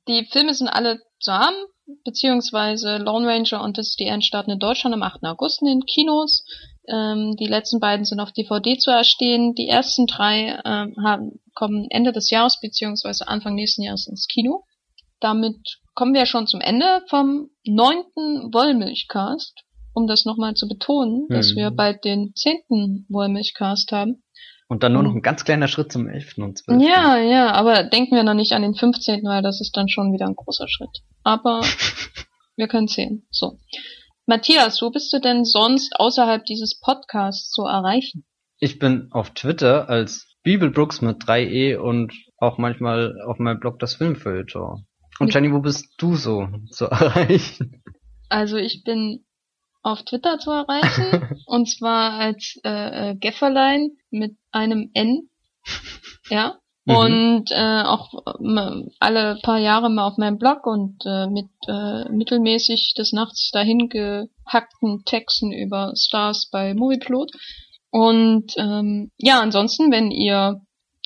Die 0.07 0.27
Filme 0.31 0.53
sind 0.53 0.67
alle 0.67 0.99
zusammen, 1.19 1.55
beziehungsweise 2.03 2.97
Lone 2.97 3.27
Ranger 3.27 3.61
und 3.63 3.77
das 3.77 3.89
ist 3.89 3.99
die 3.99 4.07
Endstarten 4.07 4.53
in 4.53 4.59
Deutschland 4.59 4.93
am 4.93 5.03
8. 5.03 5.23
August 5.23 5.61
in 5.61 5.67
den 5.67 5.85
Kinos. 5.85 6.45
Ähm, 6.87 7.35
die 7.39 7.47
letzten 7.47 7.79
beiden 7.79 8.05
sind 8.05 8.19
auf 8.19 8.31
DVD 8.31 8.77
zu 8.77 8.91
erstehen. 8.91 9.55
Die 9.55 9.67
ersten 9.67 10.05
drei 10.05 10.59
ähm, 10.65 10.95
haben, 11.03 11.39
kommen 11.53 11.87
Ende 11.89 12.11
des 12.11 12.29
Jahres 12.29 12.59
beziehungsweise 12.59 13.27
Anfang 13.27 13.55
nächsten 13.55 13.83
Jahres 13.83 14.07
ins 14.07 14.27
Kino. 14.27 14.65
Damit 15.19 15.79
kommen 15.95 16.13
wir 16.13 16.25
schon 16.25 16.47
zum 16.47 16.59
Ende 16.59 17.01
vom 17.07 17.49
neunten 17.65 18.53
Wollmilchcast, 18.53 19.63
um 19.93 20.07
das 20.07 20.25
nochmal 20.25 20.55
zu 20.55 20.67
betonen, 20.67 21.27
mhm. 21.29 21.33
dass 21.33 21.55
wir 21.55 21.71
bald 21.71 22.03
den 22.03 22.33
zehnten 22.35 23.05
Wollmilchcast 23.09 23.91
haben. 23.91 24.23
Und 24.73 24.81
dann 24.81 24.93
nur 24.93 25.03
noch 25.03 25.13
ein 25.13 25.21
ganz 25.21 25.45
kleiner 25.45 25.67
Schritt 25.67 25.91
zum 25.91 26.07
11. 26.07 26.39
und 26.39 26.57
12. 26.57 26.81
Ja, 26.81 27.17
ja, 27.17 27.51
aber 27.51 27.83
denken 27.83 28.15
wir 28.15 28.23
noch 28.23 28.33
nicht 28.33 28.53
an 28.53 28.63
den 28.63 28.73
15., 28.73 29.23
weil 29.23 29.43
das 29.43 29.61
ist 29.61 29.77
dann 29.77 29.87
schon 29.87 30.11
wieder 30.13 30.25
ein 30.25 30.33
großer 30.33 30.67
Schritt. 30.67 31.03
Aber 31.23 31.61
wir 32.55 32.67
können 32.67 32.87
sehen. 32.87 33.27
So. 33.29 33.59
Matthias, 34.25 34.81
wo 34.81 34.89
bist 34.89 35.13
du 35.13 35.19
denn 35.19 35.45
sonst 35.45 35.93
außerhalb 35.99 36.43
dieses 36.45 36.79
Podcasts 36.79 37.51
zu 37.51 37.65
erreichen? 37.65 38.25
Ich 38.57 38.79
bin 38.79 39.09
auf 39.11 39.29
Twitter 39.35 39.89
als 39.89 40.25
Bibelbrooks 40.41 41.01
mit 41.01 41.21
3e 41.21 41.77
und 41.77 42.11
auch 42.37 42.57
manchmal 42.57 43.21
auf 43.27 43.37
meinem 43.37 43.59
Blog 43.59 43.77
das 43.77 43.93
Filmfeuilleton. 43.93 44.87
Und 45.19 45.33
Jenny, 45.35 45.53
wo 45.53 45.59
bist 45.59 45.93
du 45.99 46.15
so 46.15 46.47
zu 46.71 46.85
erreichen? 46.89 47.83
Also 48.27 48.57
ich 48.57 48.83
bin 48.83 49.23
auf 49.83 50.03
Twitter 50.03 50.39
zu 50.39 50.51
erreichen 50.51 51.37
und 51.45 51.69
zwar 51.69 52.13
als 52.13 52.59
äh, 52.63 53.11
äh, 53.11 53.15
Gefferlein 53.15 53.91
mit 54.09 54.35
einem 54.51 54.89
N. 54.93 55.29
Ja. 56.29 56.57
Mhm. 56.85 56.95
Und 56.95 57.51
äh, 57.51 57.83
auch 57.83 58.13
äh, 58.25 58.89
alle 58.99 59.39
paar 59.41 59.59
Jahre 59.59 59.89
mal 59.89 60.05
auf 60.05 60.17
meinem 60.17 60.37
Blog 60.37 60.65
und 60.65 61.05
äh, 61.05 61.27
mit 61.27 61.47
äh, 61.67 62.09
mittelmäßig 62.09 62.93
des 62.97 63.13
Nachts 63.13 63.51
dahin 63.51 63.87
gehackten 63.87 65.03
Texten 65.05 65.51
über 65.53 65.93
Stars 65.95 66.49
bei 66.51 66.73
Movieplot. 66.73 67.31
Und 67.89 68.53
ähm, 68.57 69.11
ja, 69.17 69.39
ansonsten, 69.39 69.91
wenn 69.91 70.11
ihr 70.11 70.61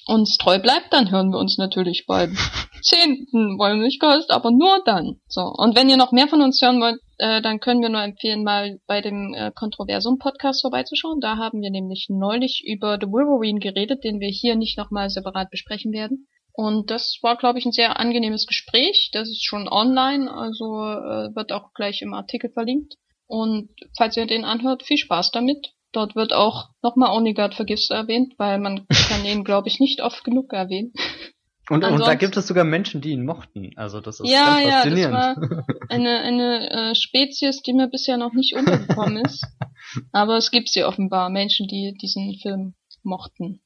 uns 0.07 0.37
treu 0.37 0.59
bleibt, 0.59 0.91
dann 0.91 1.11
hören 1.11 1.31
wir 1.31 1.39
uns 1.39 1.57
natürlich 1.57 2.05
beim 2.07 2.35
zehnten 2.81 3.57
wollen 3.57 3.81
nicht 3.81 3.99
Ghost, 3.99 4.31
aber 4.31 4.51
nur 4.51 4.81
dann. 4.85 5.19
So. 5.27 5.41
Und 5.41 5.75
wenn 5.75 5.89
ihr 5.89 5.97
noch 5.97 6.11
mehr 6.11 6.27
von 6.27 6.41
uns 6.41 6.61
hören 6.61 6.79
wollt, 6.79 6.99
äh, 7.17 7.41
dann 7.41 7.59
können 7.59 7.81
wir 7.81 7.89
nur 7.89 8.01
empfehlen, 8.01 8.43
mal 8.43 8.79
bei 8.87 9.01
dem 9.01 9.33
äh, 9.33 9.51
Kontroversum-Podcast 9.53 10.61
vorbeizuschauen. 10.61 11.19
Da 11.19 11.37
haben 11.37 11.61
wir 11.61 11.71
nämlich 11.71 12.07
neulich 12.09 12.63
über 12.65 12.97
The 13.01 13.07
Wolverine 13.07 13.59
geredet, 13.59 14.03
den 14.03 14.19
wir 14.19 14.29
hier 14.29 14.55
nicht 14.55 14.77
nochmal 14.77 15.09
separat 15.09 15.49
besprechen 15.49 15.91
werden. 15.91 16.27
Und 16.53 16.89
das 16.89 17.19
war, 17.21 17.37
glaube 17.37 17.59
ich, 17.59 17.65
ein 17.65 17.71
sehr 17.71 17.99
angenehmes 17.99 18.47
Gespräch. 18.47 19.09
Das 19.13 19.29
ist 19.29 19.45
schon 19.45 19.67
online, 19.67 20.31
also 20.31 20.65
äh, 20.65 21.35
wird 21.35 21.51
auch 21.51 21.73
gleich 21.73 22.01
im 22.01 22.13
Artikel 22.13 22.49
verlinkt. 22.51 22.95
Und 23.27 23.69
falls 23.95 24.17
ihr 24.17 24.25
den 24.25 24.45
anhört, 24.45 24.83
viel 24.83 24.97
Spaß 24.97 25.31
damit. 25.31 25.73
Dort 25.91 26.15
wird 26.15 26.33
auch 26.33 26.69
nochmal 26.81 27.15
Onigard 27.15 27.55
Vergifts 27.55 27.89
erwähnt, 27.89 28.33
weil 28.37 28.59
man 28.59 28.85
kann 28.87 29.25
ihn, 29.25 29.43
glaube 29.43 29.67
ich, 29.67 29.79
nicht 29.79 30.01
oft 30.01 30.23
genug 30.23 30.53
erwähnen. 30.53 30.93
Und, 31.69 31.83
und 31.83 31.99
da 31.99 32.15
gibt 32.15 32.37
es 32.37 32.47
sogar 32.47 32.63
Menschen, 32.63 33.01
die 33.01 33.09
ihn 33.09 33.25
mochten. 33.25 33.71
Also 33.75 33.99
das 33.99 34.21
ist 34.21 34.29
ja, 34.29 34.61
ganz 34.61 34.73
faszinierend. 34.73 35.13
Ja, 35.13 35.35
das 35.35 35.49
war 35.49 35.65
eine, 35.89 36.19
eine 36.21 36.69
äh, 36.69 36.95
Spezies, 36.95 37.61
die 37.61 37.73
mir 37.73 37.89
bisher 37.89 38.15
noch 38.15 38.31
nicht 38.31 38.55
untergekommen 38.55 39.25
ist. 39.25 39.45
Aber 40.13 40.37
es 40.37 40.49
gibt 40.51 40.69
sie 40.69 40.85
offenbar, 40.85 41.29
Menschen, 41.29 41.67
die 41.67 41.93
diesen 42.01 42.37
Film 42.41 42.75
mochten. 43.03 43.59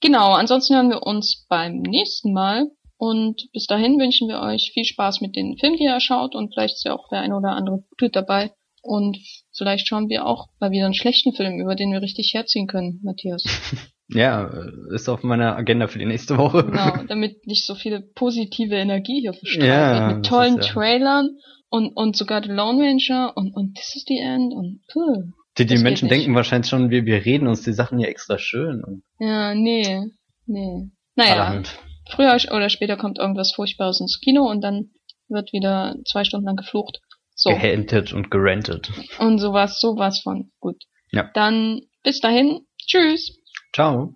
Genau, 0.00 0.32
ansonsten 0.32 0.74
hören 0.74 0.88
wir 0.88 1.02
uns 1.02 1.44
beim 1.48 1.82
nächsten 1.82 2.32
Mal. 2.32 2.70
Und 2.96 3.50
bis 3.52 3.66
dahin 3.66 3.98
wünschen 3.98 4.28
wir 4.28 4.40
euch 4.40 4.70
viel 4.72 4.84
Spaß 4.84 5.20
mit 5.20 5.36
den 5.36 5.58
Filmen, 5.58 5.76
die 5.76 5.84
ihr 5.84 6.00
schaut. 6.00 6.34
Und 6.34 6.54
vielleicht 6.54 6.76
ist 6.76 6.84
ja 6.84 6.94
auch 6.94 7.08
der 7.08 7.20
eine 7.20 7.36
oder 7.36 7.50
andere 7.50 7.84
Gute 7.90 8.08
dabei. 8.08 8.54
Und 8.80 9.18
vielleicht 9.56 9.88
schauen 9.88 10.08
wir 10.08 10.26
auch 10.26 10.48
mal 10.60 10.70
wieder 10.70 10.84
einen 10.84 10.94
schlechten 10.94 11.32
Film, 11.32 11.60
über 11.60 11.74
den 11.74 11.92
wir 11.92 12.02
richtig 12.02 12.32
herziehen 12.34 12.66
können, 12.66 13.00
Matthias. 13.02 13.44
Ja, 14.14 14.50
ist 14.90 15.08
auf 15.08 15.22
meiner 15.22 15.56
Agenda 15.56 15.86
für 15.86 15.98
die 15.98 16.04
nächste 16.04 16.36
Woche. 16.36 16.64
Genau, 16.64 16.96
damit 17.08 17.46
nicht 17.46 17.64
so 17.64 17.74
viele 17.74 18.00
positive 18.00 18.74
Energie 18.74 19.20
hier 19.20 19.32
verstrahlt 19.32 19.68
ja, 19.68 20.08
wird. 20.08 20.16
Mit 20.16 20.26
tollen 20.26 20.56
ja. 20.56 20.60
Trailern 20.60 21.30
und, 21.70 21.96
und 21.96 22.16
sogar 22.16 22.42
The 22.42 22.50
Lone 22.50 22.84
Ranger 22.84 23.32
und, 23.36 23.54
und 23.54 23.74
This 23.76 23.96
is 23.96 24.04
the 24.06 24.18
End 24.18 24.52
und 24.52 24.80
puh. 24.92 25.32
Die, 25.58 25.66
die 25.66 25.78
Menschen 25.78 26.08
denken 26.08 26.34
wahrscheinlich 26.34 26.68
schon, 26.68 26.90
wir, 26.90 27.04
wir 27.04 27.24
reden 27.24 27.46
uns 27.46 27.62
die 27.62 27.72
Sachen 27.72 27.98
ja 27.98 28.08
extra 28.08 28.38
schön. 28.38 28.82
Und 28.84 29.02
ja, 29.18 29.54
nee, 29.54 30.00
nee. 30.46 30.90
Naja, 31.14 31.32
Allerhand. 31.34 31.78
früher 32.10 32.36
oder 32.52 32.70
später 32.70 32.96
kommt 32.96 33.18
irgendwas 33.18 33.52
Furchtbares 33.54 34.00
ins 34.00 34.18
Kino 34.20 34.48
und 34.50 34.62
dann 34.62 34.90
wird 35.28 35.52
wieder 35.52 35.96
zwei 36.06 36.24
Stunden 36.24 36.46
lang 36.46 36.56
geflucht. 36.56 37.00
So. 37.34 37.50
Gehentet 37.50 38.12
und 38.12 38.30
gerentet. 38.30 38.90
Und 39.18 39.38
sowas, 39.38 39.80
sowas 39.80 40.20
von. 40.20 40.52
Gut. 40.60 40.84
Ja. 41.10 41.30
Dann 41.34 41.80
bis 42.02 42.20
dahin. 42.20 42.66
Tschüss. 42.78 43.40
Ciao. 43.72 44.14